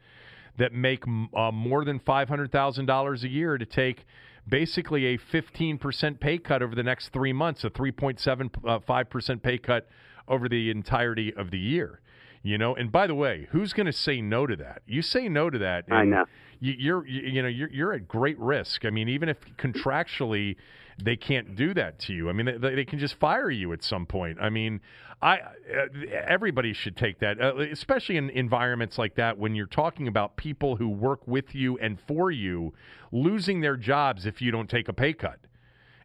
that 0.58 0.72
make 0.72 1.04
uh, 1.06 1.50
more 1.50 1.84
than 1.84 2.00
$500,000 2.00 3.22
a 3.22 3.28
year 3.28 3.58
to 3.58 3.66
take 3.66 4.04
basically 4.48 5.06
a 5.06 5.18
15% 5.18 6.20
pay 6.20 6.38
cut 6.38 6.62
over 6.62 6.74
the 6.74 6.82
next 6.82 7.08
three 7.08 7.32
months, 7.32 7.64
a 7.64 7.70
3.75% 7.70 9.30
uh, 9.30 9.36
pay 9.42 9.58
cut 9.58 9.88
over 10.28 10.48
the 10.48 10.70
entirety 10.70 11.32
of 11.34 11.50
the 11.50 11.58
year. 11.58 12.00
You 12.42 12.58
know, 12.58 12.74
and 12.74 12.92
by 12.92 13.06
the 13.06 13.14
way, 13.14 13.48
who's 13.52 13.72
going 13.72 13.86
to 13.86 13.92
say 13.92 14.20
no 14.20 14.46
to 14.46 14.54
that? 14.56 14.82
You 14.86 15.00
say 15.00 15.28
no 15.30 15.48
to 15.48 15.58
that, 15.58 15.86
I 15.90 16.04
know. 16.04 16.24
You, 16.60 16.96
are 16.96 17.06
you, 17.06 17.20
you 17.22 17.42
know 17.42 17.48
you're 17.48 17.70
you're 17.70 17.92
at 17.92 18.08
great 18.08 18.38
risk. 18.38 18.84
I 18.84 18.90
mean, 18.90 19.08
even 19.08 19.28
if 19.28 19.38
contractually 19.56 20.56
they 21.02 21.16
can't 21.16 21.56
do 21.56 21.74
that 21.74 21.98
to 21.98 22.12
you. 22.12 22.28
I 22.28 22.32
mean, 22.32 22.60
they, 22.60 22.74
they 22.74 22.84
can 22.84 22.98
just 22.98 23.14
fire 23.16 23.50
you 23.50 23.72
at 23.72 23.82
some 23.82 24.06
point. 24.06 24.38
I 24.40 24.48
mean, 24.50 24.80
I 25.20 25.38
uh, 25.38 25.86
everybody 26.26 26.72
should 26.72 26.96
take 26.96 27.18
that, 27.20 27.40
uh, 27.40 27.56
especially 27.58 28.16
in 28.16 28.30
environments 28.30 28.98
like 28.98 29.14
that 29.16 29.38
when 29.38 29.54
you're 29.54 29.66
talking 29.66 30.08
about 30.08 30.36
people 30.36 30.76
who 30.76 30.88
work 30.88 31.26
with 31.26 31.54
you 31.54 31.78
and 31.78 31.98
for 32.00 32.30
you 32.30 32.74
losing 33.10 33.60
their 33.60 33.76
jobs 33.76 34.26
if 34.26 34.40
you 34.40 34.50
don't 34.50 34.68
take 34.68 34.88
a 34.88 34.92
pay 34.92 35.12
cut, 35.12 35.38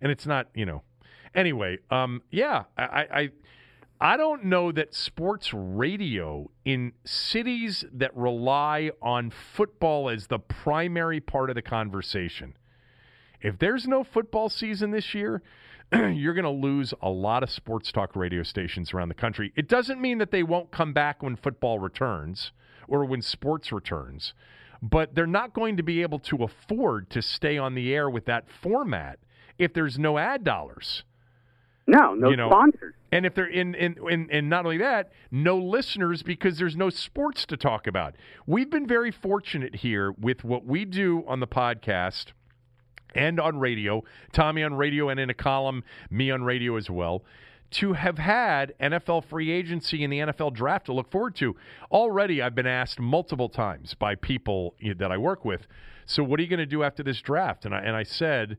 and 0.02 0.12
it's 0.12 0.26
not 0.26 0.48
you 0.54 0.66
know. 0.66 0.84
Anyway, 1.36 1.78
um, 1.92 2.24
yeah, 2.32 2.64
I, 2.76 3.08
I 3.12 3.30
I 4.02 4.16
don't 4.16 4.46
know 4.46 4.72
that 4.72 4.94
sports 4.96 5.54
radio 5.54 6.50
in 6.64 6.94
cities 7.04 7.84
that 7.92 8.16
rely 8.16 8.92
on 9.02 9.32
football 9.32 10.10
as 10.10 10.28
the 10.28 10.40
primary 10.40 11.20
part 11.20 11.50
of 11.50 11.56
the 11.56 11.62
conversation 11.62 12.54
if 13.42 13.58
there's 13.58 13.88
no 13.88 14.04
football 14.04 14.50
season 14.50 14.92
this 14.92 15.14
year, 15.14 15.42
you're 15.94 16.34
going 16.34 16.44
to 16.44 16.50
lose 16.50 16.94
a 17.02 17.10
lot 17.10 17.44
of 17.44 17.50
sports 17.50 17.92
talk 17.92 18.16
radio 18.16 18.44
stations 18.44 18.94
around 18.94 19.10
the 19.10 19.16
country. 19.16 19.52
It 19.56 19.68
doesn't 19.68 20.02
mean 20.02 20.18
that 20.20 20.32
they 20.32 20.44
won't 20.44 20.72
come 20.72 20.94
back 20.94 21.24
when 21.24 21.36
football 21.36 21.80
returns 21.80 22.52
or 22.88 23.06
when 23.06 23.22
sports 23.22 23.72
returns, 23.72 24.34
but 24.82 25.16
they're 25.16 25.28
not 25.28 25.54
going 25.54 25.78
to 25.78 25.84
be 25.84 26.02
able 26.02 26.20
to 26.20 26.44
afford 26.44 27.10
to 27.12 27.22
stay 27.22 27.58
on 27.58 27.76
the 27.76 27.94
air 27.94 28.10
with 28.10 28.26
that 28.26 28.50
format 28.50 29.20
if 29.58 29.74
there's 29.74 29.98
no 29.98 30.18
ad 30.18 30.44
dollars. 30.44 31.04
No, 31.90 32.14
no 32.14 32.30
you 32.30 32.38
know, 32.38 32.50
sponsors. 32.50 32.94
And 33.12 33.26
if 33.26 33.34
they're 33.34 33.48
in, 33.48 33.74
in, 33.74 33.98
in, 34.10 34.30
and 34.32 34.50
not 34.50 34.66
only 34.66 34.78
that, 34.78 35.12
no 35.32 35.58
listeners 35.58 36.22
because 36.22 36.58
there's 36.58 36.76
no 36.76 36.90
sports 36.90 37.46
to 37.48 37.58
talk 37.58 37.88
about. 37.88 38.16
We've 38.46 38.70
been 38.70 38.88
very 38.88 39.12
fortunate 39.12 39.78
here 39.78 40.12
with 40.12 40.44
what 40.44 40.66
we 40.66 40.86
do 40.86 41.24
on 41.28 41.40
the 41.40 41.48
podcast 41.48 42.28
and 43.16 43.40
on 43.40 43.60
radio, 43.60 44.04
Tommy 44.32 44.62
on 44.62 44.76
radio 44.76 45.10
and 45.10 45.20
in 45.20 45.32
a 45.32 45.34
column, 45.34 45.84
me 46.12 46.30
on 46.30 46.44
radio 46.44 46.76
as 46.76 46.92
well, 46.92 47.24
to 47.72 47.94
have 47.94 48.20
had 48.20 48.74
NFL 48.80 49.24
free 49.24 49.52
agency 49.52 50.04
and 50.04 50.14
the 50.14 50.20
NFL 50.20 50.54
draft 50.54 50.86
to 50.86 50.94
look 50.94 51.10
forward 51.10 51.36
to. 51.38 51.56
Already, 51.92 52.42
I've 52.42 52.56
been 52.56 52.68
asked 52.68 53.00
multiple 53.00 53.50
times 53.50 53.96
by 53.96 54.14
people 54.14 54.76
that 54.98 55.12
I 55.12 55.18
work 55.18 55.44
with, 55.44 55.68
so 56.06 56.24
what 56.24 56.40
are 56.40 56.44
you 56.44 56.50
going 56.50 56.60
to 56.60 56.66
do 56.68 56.84
after 56.84 57.02
this 57.02 57.22
draft? 57.22 57.66
And 57.66 57.74
I, 57.74 57.80
and 57.80 57.96
I 57.96 58.04
said, 58.04 58.58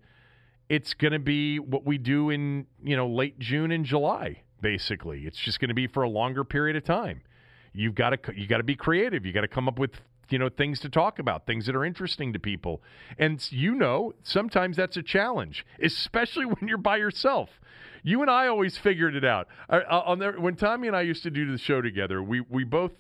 it's 0.71 0.95
going 0.95 1.13
to 1.13 1.19
be 1.19 1.59
what 1.59 1.85
we 1.85 1.99
do 1.99 2.31
in 2.31 2.67
you 2.83 2.97
know 2.97 3.07
late 3.07 3.39
June 3.39 3.71
and 3.71 3.85
July 3.85 4.43
Basically, 4.61 5.23
it's 5.27 5.39
just 5.39 5.59
going 5.59 5.69
to 5.69 5.75
be 5.75 5.87
for 5.87 6.03
a 6.03 6.09
longer 6.09 6.45
period 6.45 6.77
of 6.77 6.85
time. 6.85 7.23
You've 7.73 7.95
got 7.95 8.11
to 8.11 8.19
you 8.35 8.47
got 8.47 8.59
to 8.59 8.63
be 8.63 8.77
creative. 8.77 9.25
You 9.25 9.33
got 9.33 9.41
to 9.41 9.49
come 9.49 9.69
up 9.69 9.79
with 9.79 9.93
you 10.29 10.39
know 10.39 10.49
things 10.49 10.81
to 10.81 10.89
talk 10.89 11.19
about, 11.19 11.47
things 11.47 11.67
that 11.67 11.75
are 11.75 11.85
interesting 11.85 12.33
to 12.35 12.39
people. 12.39 12.83
And 13.19 13.45
you 13.51 13.75
know, 13.75 14.13
sometimes 14.23 14.77
that's 14.77 14.97
a 14.97 15.03
challenge, 15.03 15.65
especially 15.83 16.45
when 16.47 16.69
you're 16.69 16.79
by 16.79 16.99
yourself. 16.99 17.49
You 18.03 18.23
and 18.23 18.31
I 18.31 18.49
always 18.49 18.77
figured 18.77 19.15
it 19.15 19.25
out. 19.25 19.47
I, 19.69 19.81
I'll 19.81 20.17
never, 20.17 20.41
when 20.41 20.57
Tommy 20.57 20.89
and 20.89 20.97
I 20.97 21.03
used 21.03 21.23
to 21.23 21.31
do 21.31 21.51
the 21.51 21.59
show 21.59 21.81
together, 21.81 22.23
we 22.23 22.41
we 22.41 22.65
both 22.65 22.93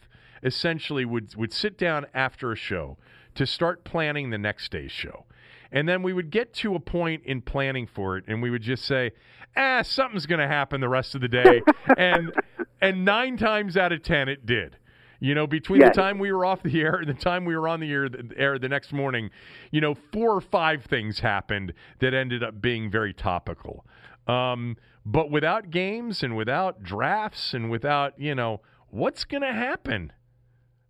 essentially 0.43 1.05
would 1.05 1.35
would 1.37 1.53
sit 1.53 1.77
down 1.77 2.07
after 2.15 2.53
a 2.53 2.57
show 2.57 2.97
to 3.35 3.47
start 3.47 3.85
planning 3.85 4.31
the 4.31 4.39
next 4.39 4.73
day's 4.73 4.93
show. 4.93 5.27
And 5.73 5.89
then 5.89 6.03
we 6.03 6.13
would 6.13 6.31
get 6.31 6.53
to 6.55 6.75
a 6.75 6.81
point 6.81 7.23
in 7.25 7.43
planning 7.43 7.87
for 7.87 8.17
it, 8.17 8.25
and 8.27 8.43
we 8.43 8.51
would 8.51 8.63
just 8.63 8.85
say, 8.85 9.13
"Ah, 9.57 9.83
something's 9.83 10.27
going 10.27 10.41
to 10.41 10.49
happen 10.49 10.81
the 10.81 10.89
rest 10.89 11.15
of 11.15 11.21
the 11.21 11.29
day," 11.29 11.63
and 11.97 12.33
and 12.81 13.05
nine 13.05 13.37
times 13.37 13.77
out 13.77 13.93
of 13.93 14.03
ten, 14.03 14.29
it 14.29 14.47
did. 14.47 14.77
You 15.23 15.35
know, 15.35 15.47
between 15.47 15.81
the 15.81 15.91
time 15.91 16.19
we 16.19 16.33
were 16.33 16.45
off 16.47 16.63
the 16.63 16.81
air 16.81 16.95
and 16.95 17.09
the 17.09 17.15
time 17.15 17.45
we 17.45 17.55
were 17.55 17.69
on 17.69 17.79
the 17.81 17.93
air, 17.93 18.09
the 18.09 18.31
air 18.37 18.59
the 18.59 18.69
next 18.69 18.93
morning, 18.93 19.31
you 19.71 19.81
know, 19.81 19.95
four 20.13 20.35
or 20.35 20.41
five 20.41 20.85
things 20.85 21.21
happened 21.21 21.75
that 22.01 22.15
ended 22.15 22.43
up 22.43 22.61
being 22.61 22.91
very 22.91 23.13
topical. 23.13 23.85
Um, 24.27 24.77
but 25.05 25.31
without 25.31 25.71
games 25.71 26.23
and 26.23 26.37
without 26.37 26.83
drafts 26.83 27.53
and 27.53 27.71
without, 27.71 28.19
you 28.19 28.35
know, 28.35 28.61
what's 28.89 29.25
going 29.25 29.43
to 29.43 29.53
happen 29.53 30.13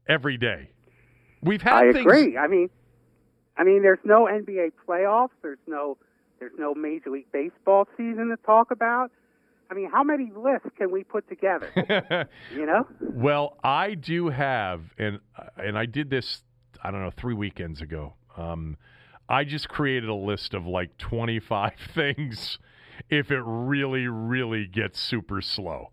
every 0.09 0.37
day? 0.37 0.71
We've 1.43 1.63
had 1.63 1.73
I 1.85 1.93
things. 1.93 2.07
agree. 2.07 2.37
I 2.39 2.47
mean, 2.47 2.71
I 3.61 3.65
mean, 3.65 3.83
there's 3.83 3.99
no 4.05 4.25
NBA 4.25 4.73
playoffs. 4.89 5.29
There's 5.43 5.59
no, 5.67 5.99
there's 6.39 6.53
no 6.59 6.75
Major 6.75 7.11
League 7.11 7.31
Baseball 7.31 7.87
season 7.95 8.31
to 8.31 8.37
talk 8.47 8.71
about. 8.71 9.11
I 9.71 9.75
mean, 9.75 9.91
how 9.91 10.03
many 10.03 10.33
lists 10.35 10.71
can 10.79 10.91
we 10.91 11.05
put 11.05 11.29
together? 11.29 11.69
you 12.57 12.65
know. 12.65 12.87
Well, 13.01 13.59
I 13.63 13.95
do 13.95 14.31
have, 14.31 14.81
and 14.99 15.21
and 15.59 15.79
I 15.79 15.85
did 15.85 16.09
this. 16.09 16.43
I 16.83 16.91
don't 16.91 17.03
know, 17.03 17.11
three 17.11 17.35
weekends 17.35 17.83
ago. 17.83 18.15
Um, 18.39 18.79
I 19.29 19.45
just 19.45 19.69
created 19.69 20.09
a 20.09 20.15
list 20.15 20.55
of 20.55 20.67
like 20.67 20.97
25 20.97 21.73
things 21.95 22.59
if 23.11 23.31
it 23.31 23.43
really, 23.45 24.09
really 24.09 24.67
gets 24.67 24.99
super 24.99 25.43
slow. 25.43 25.91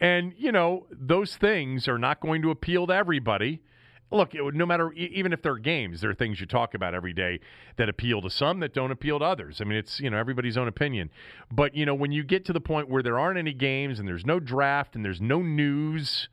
And, 0.00 0.34
you 0.36 0.50
know, 0.50 0.86
those 0.90 1.36
things 1.36 1.86
are 1.86 1.98
not 1.98 2.20
going 2.20 2.42
to 2.42 2.50
appeal 2.50 2.88
to 2.88 2.92
everybody. 2.92 3.62
Look, 4.10 4.34
it 4.34 4.42
would, 4.42 4.54
no 4.54 4.64
matter, 4.66 4.92
even 4.92 5.32
if 5.32 5.42
they're 5.42 5.56
games, 5.56 6.00
there 6.00 6.10
are 6.10 6.14
things 6.14 6.40
you 6.40 6.46
talk 6.46 6.74
about 6.74 6.94
every 6.94 7.12
day 7.12 7.40
that 7.76 7.88
appeal 7.88 8.22
to 8.22 8.30
some 8.30 8.60
that 8.60 8.72
don't 8.72 8.92
appeal 8.92 9.18
to 9.18 9.24
others. 9.24 9.60
I 9.60 9.64
mean, 9.64 9.76
it's, 9.76 9.98
you 9.98 10.08
know, 10.08 10.18
everybody's 10.18 10.56
own 10.56 10.68
opinion. 10.68 11.10
But, 11.50 11.74
you 11.74 11.84
know, 11.84 11.94
when 11.94 12.12
you 12.12 12.22
get 12.22 12.44
to 12.44 12.52
the 12.52 12.60
point 12.60 12.88
where 12.88 13.02
there 13.02 13.18
aren't 13.18 13.38
any 13.38 13.52
games 13.52 13.98
and 13.98 14.06
there's 14.06 14.24
no 14.24 14.38
draft 14.38 14.94
and 14.94 15.04
there's 15.04 15.20
no 15.20 15.42
news, 15.42 16.28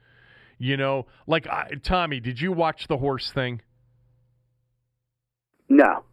you 0.60 0.78
know, 0.78 1.08
like, 1.26 1.48
I, 1.48 1.72
Tommy, 1.82 2.20
did 2.20 2.40
you 2.40 2.52
watch 2.52 2.88
the 2.88 2.98
horse 2.98 3.32
thing? 3.32 3.62
No. 5.70 6.04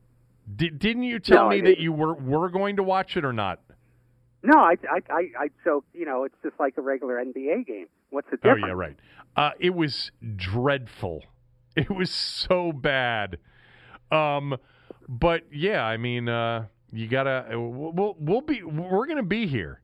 Did, 0.56 0.78
didn't 0.78 1.02
you 1.02 1.18
tell 1.18 1.44
No, 1.44 1.50
me 1.50 1.60
that 1.62 1.78
you 1.78 1.92
were, 1.92 2.14
were 2.14 2.48
going 2.48 2.76
to 2.76 2.82
watch 2.82 3.16
it 3.16 3.24
or 3.24 3.32
not? 3.32 3.60
No, 4.42 4.58
I, 4.58 4.76
I, 4.90 5.12
I, 5.12 5.20
I, 5.38 5.48
so 5.64 5.84
you 5.92 6.06
know, 6.06 6.24
it's 6.24 6.36
just 6.42 6.54
like 6.60 6.74
a 6.78 6.80
regular 6.80 7.16
NBA 7.16 7.66
game. 7.66 7.86
What's 8.10 8.30
the 8.30 8.36
difference? 8.36 8.62
Oh 8.64 8.66
yeah, 8.68 8.72
right. 8.72 8.96
Uh, 9.36 9.50
it 9.58 9.74
was 9.74 10.12
dreadful. 10.36 11.24
It 11.78 11.90
was 11.90 12.10
so 12.10 12.72
bad. 12.72 13.38
Um, 14.10 14.56
but 15.08 15.44
yeah, 15.52 15.84
I 15.84 15.96
mean, 15.96 16.28
uh, 16.28 16.66
you 16.90 17.06
gotta. 17.06 17.46
We'll, 17.52 18.16
we'll 18.18 18.40
be. 18.40 18.62
We're 18.64 19.06
gonna 19.06 19.22
be 19.22 19.46
here. 19.46 19.80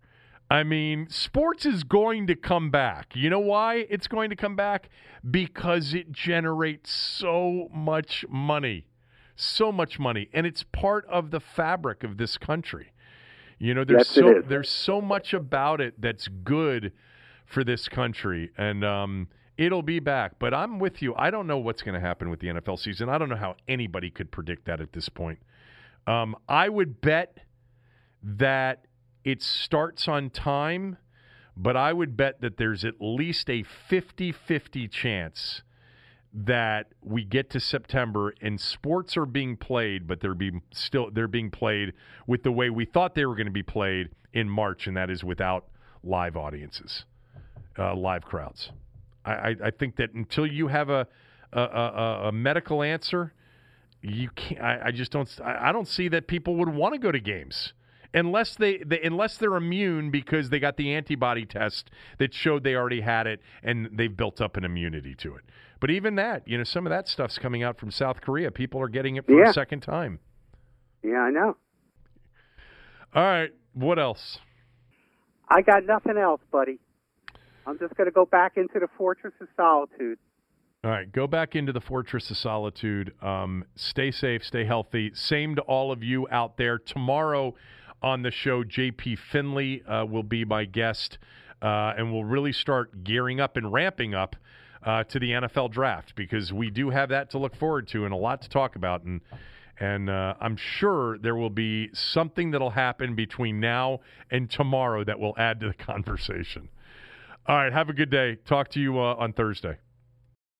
I 0.50 0.62
mean, 0.62 1.06
sports 1.08 1.64
is 1.64 1.84
going 1.84 2.26
to 2.26 2.34
come 2.34 2.70
back. 2.70 3.14
You 3.14 3.30
know 3.30 3.40
why 3.40 3.86
it's 3.88 4.08
going 4.08 4.30
to 4.30 4.36
come 4.36 4.56
back? 4.56 4.90
Because 5.28 5.94
it 5.94 6.12
generates 6.12 6.90
so 6.90 7.68
much 7.72 8.24
money, 8.28 8.86
so 9.36 9.72
much 9.72 9.98
money, 9.98 10.28
and 10.32 10.46
it's 10.46 10.64
part 10.64 11.06
of 11.06 11.30
the 11.30 11.40
fabric 11.40 12.04
of 12.04 12.18
this 12.18 12.36
country. 12.36 12.92
You 13.58 13.72
know, 13.72 13.84
there's 13.84 14.00
Yes, 14.00 14.08
so 14.08 14.42
there's 14.46 14.68
so 14.68 15.00
much 15.00 15.32
about 15.32 15.80
it 15.80 16.00
that's 16.00 16.28
good 16.28 16.92
for 17.46 17.64
this 17.64 17.88
country, 17.88 18.50
and 18.58 18.84
um, 18.84 19.28
it'll 19.56 19.82
be 19.82 20.00
back. 20.00 20.38
But 20.38 20.54
I'm 20.54 20.78
with 20.78 21.02
you. 21.02 21.14
I 21.16 21.30
don't 21.30 21.46
know 21.46 21.58
what's 21.58 21.82
going 21.82 21.94
to 21.94 22.00
happen 22.00 22.30
with 22.30 22.40
the 22.40 22.48
NFL 22.48 22.78
season. 22.78 23.08
I 23.08 23.18
don't 23.18 23.28
know 23.28 23.36
how 23.36 23.56
anybody 23.68 24.10
could 24.10 24.30
predict 24.30 24.66
that 24.66 24.80
at 24.80 24.92
this 24.92 25.08
point. 25.08 25.38
Um, 26.06 26.36
I 26.48 26.68
would 26.68 27.00
bet 27.00 27.38
that 28.22 28.86
it 29.24 29.42
starts 29.42 30.08
on 30.08 30.30
time, 30.30 30.98
but 31.56 31.76
I 31.76 31.92
would 31.92 32.16
bet 32.16 32.40
that 32.40 32.56
there's 32.56 32.84
at 32.84 32.94
least 33.00 33.48
a 33.48 33.62
50 33.62 34.32
50 34.32 34.88
chance 34.88 35.62
that 36.34 36.88
we 37.00 37.24
get 37.24 37.48
to 37.50 37.60
September 37.60 38.34
and 38.40 38.60
sports 38.60 39.16
are 39.16 39.24
being 39.24 39.56
played, 39.56 40.06
but 40.06 40.20
they're 40.20 40.34
being 40.34 40.62
still 40.72 41.10
they're 41.12 41.28
being 41.28 41.50
played 41.50 41.92
with 42.26 42.42
the 42.42 42.50
way 42.50 42.70
we 42.70 42.84
thought 42.84 43.14
they 43.14 43.24
were 43.24 43.36
going 43.36 43.46
to 43.46 43.52
be 43.52 43.62
played 43.62 44.08
in 44.32 44.48
March, 44.48 44.88
and 44.88 44.96
that 44.96 45.10
is 45.10 45.22
without 45.22 45.68
live 46.02 46.36
audiences, 46.36 47.04
uh, 47.78 47.94
live 47.94 48.24
crowds. 48.24 48.70
I, 49.24 49.32
I, 49.32 49.56
I 49.66 49.70
think 49.70 49.96
that 49.96 50.12
until 50.12 50.46
you 50.46 50.68
have 50.68 50.90
a 50.90 51.06
a, 51.52 51.60
a, 51.60 52.20
a 52.28 52.32
medical 52.32 52.82
answer, 52.82 53.32
you 54.02 54.28
can't. 54.30 54.60
I, 54.60 54.80
I 54.86 54.90
just 54.90 55.12
don't. 55.12 55.28
I, 55.42 55.68
I 55.68 55.72
don't 55.72 55.88
see 55.88 56.08
that 56.08 56.26
people 56.26 56.56
would 56.56 56.68
want 56.68 56.94
to 56.94 56.98
go 56.98 57.12
to 57.12 57.20
games 57.20 57.72
unless 58.12 58.54
they, 58.56 58.78
they 58.78 59.00
unless 59.02 59.36
they're 59.36 59.56
immune 59.56 60.10
because 60.10 60.50
they 60.50 60.58
got 60.58 60.76
the 60.76 60.92
antibody 60.94 61.44
test 61.44 61.90
that 62.18 62.34
showed 62.34 62.64
they 62.64 62.74
already 62.74 63.00
had 63.00 63.26
it 63.26 63.40
and 63.62 63.88
they've 63.92 64.16
built 64.16 64.40
up 64.40 64.56
an 64.56 64.64
immunity 64.64 65.14
to 65.16 65.34
it. 65.34 65.42
But 65.80 65.90
even 65.90 66.14
that, 66.16 66.46
you 66.46 66.56
know, 66.56 66.64
some 66.64 66.86
of 66.86 66.90
that 66.90 67.08
stuff's 67.08 67.38
coming 67.38 67.62
out 67.62 67.78
from 67.78 67.90
South 67.90 68.20
Korea. 68.20 68.50
People 68.50 68.80
are 68.80 68.88
getting 68.88 69.16
it 69.16 69.26
for 69.26 69.32
Yeah. 69.38 69.50
a 69.50 69.52
second 69.52 69.80
time. 69.80 70.18
Yeah, 71.02 71.18
I 71.20 71.30
know. 71.30 71.56
All 73.14 73.22
right, 73.22 73.50
what 73.74 73.98
else? 73.98 74.38
I 75.48 75.60
got 75.62 75.84
nothing 75.84 76.16
else, 76.16 76.40
buddy. 76.50 76.78
I'm 77.66 77.78
just 77.78 77.94
going 77.96 78.06
to 78.06 78.12
go 78.12 78.26
back 78.26 78.56
into 78.56 78.78
the 78.78 78.88
fortress 78.96 79.34
of 79.40 79.48
solitude. 79.56 80.18
All 80.84 80.90
right, 80.90 81.10
go 81.10 81.26
back 81.26 81.56
into 81.56 81.72
the 81.72 81.80
fortress 81.80 82.30
of 82.30 82.36
solitude. 82.36 83.14
Um, 83.22 83.64
stay 83.74 84.10
safe, 84.10 84.44
stay 84.44 84.64
healthy. 84.66 85.12
Same 85.14 85.54
to 85.56 85.62
all 85.62 85.90
of 85.90 86.02
you 86.02 86.28
out 86.30 86.58
there. 86.58 86.78
Tomorrow 86.78 87.54
on 88.02 88.20
the 88.20 88.30
show, 88.30 88.62
JP 88.64 89.18
Finley 89.18 89.82
uh, 89.84 90.04
will 90.04 90.22
be 90.22 90.44
my 90.44 90.66
guest, 90.66 91.16
uh, 91.62 91.94
and 91.96 92.12
we'll 92.12 92.24
really 92.24 92.52
start 92.52 93.02
gearing 93.02 93.40
up 93.40 93.56
and 93.56 93.72
ramping 93.72 94.14
up 94.14 94.36
uh, 94.82 95.04
to 95.04 95.18
the 95.18 95.30
NFL 95.30 95.70
draft 95.70 96.14
because 96.14 96.52
we 96.52 96.68
do 96.68 96.90
have 96.90 97.08
that 97.08 97.30
to 97.30 97.38
look 97.38 97.56
forward 97.56 97.88
to 97.88 98.04
and 98.04 98.12
a 98.12 98.16
lot 98.18 98.42
to 98.42 98.50
talk 98.50 98.76
about. 98.76 99.04
And 99.04 99.22
and 99.80 100.08
uh, 100.08 100.34
I'm 100.40 100.56
sure 100.56 101.18
there 101.18 101.34
will 101.34 101.50
be 101.50 101.90
something 101.92 102.52
that'll 102.52 102.70
happen 102.70 103.14
between 103.14 103.58
now 103.58 104.00
and 104.30 104.48
tomorrow 104.48 105.02
that 105.02 105.18
will 105.18 105.34
add 105.36 105.60
to 105.60 105.68
the 105.68 105.74
conversation. 105.84 106.68
All 107.46 107.56
right, 107.56 107.72
have 107.72 107.88
a 107.88 107.92
good 107.92 108.10
day. 108.10 108.36
Talk 108.36 108.70
to 108.70 108.80
you 108.80 108.98
uh, 108.98 109.16
on 109.16 109.32
Thursday. 109.32 109.76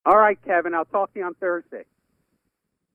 All 0.05 0.19
right, 0.19 0.39
Kevin. 0.44 0.74
I'll 0.74 0.85
talk 0.85 1.12
to 1.15 1.20
you 1.20 1.24
on 1.24 1.35
Thursday. 1.35 1.85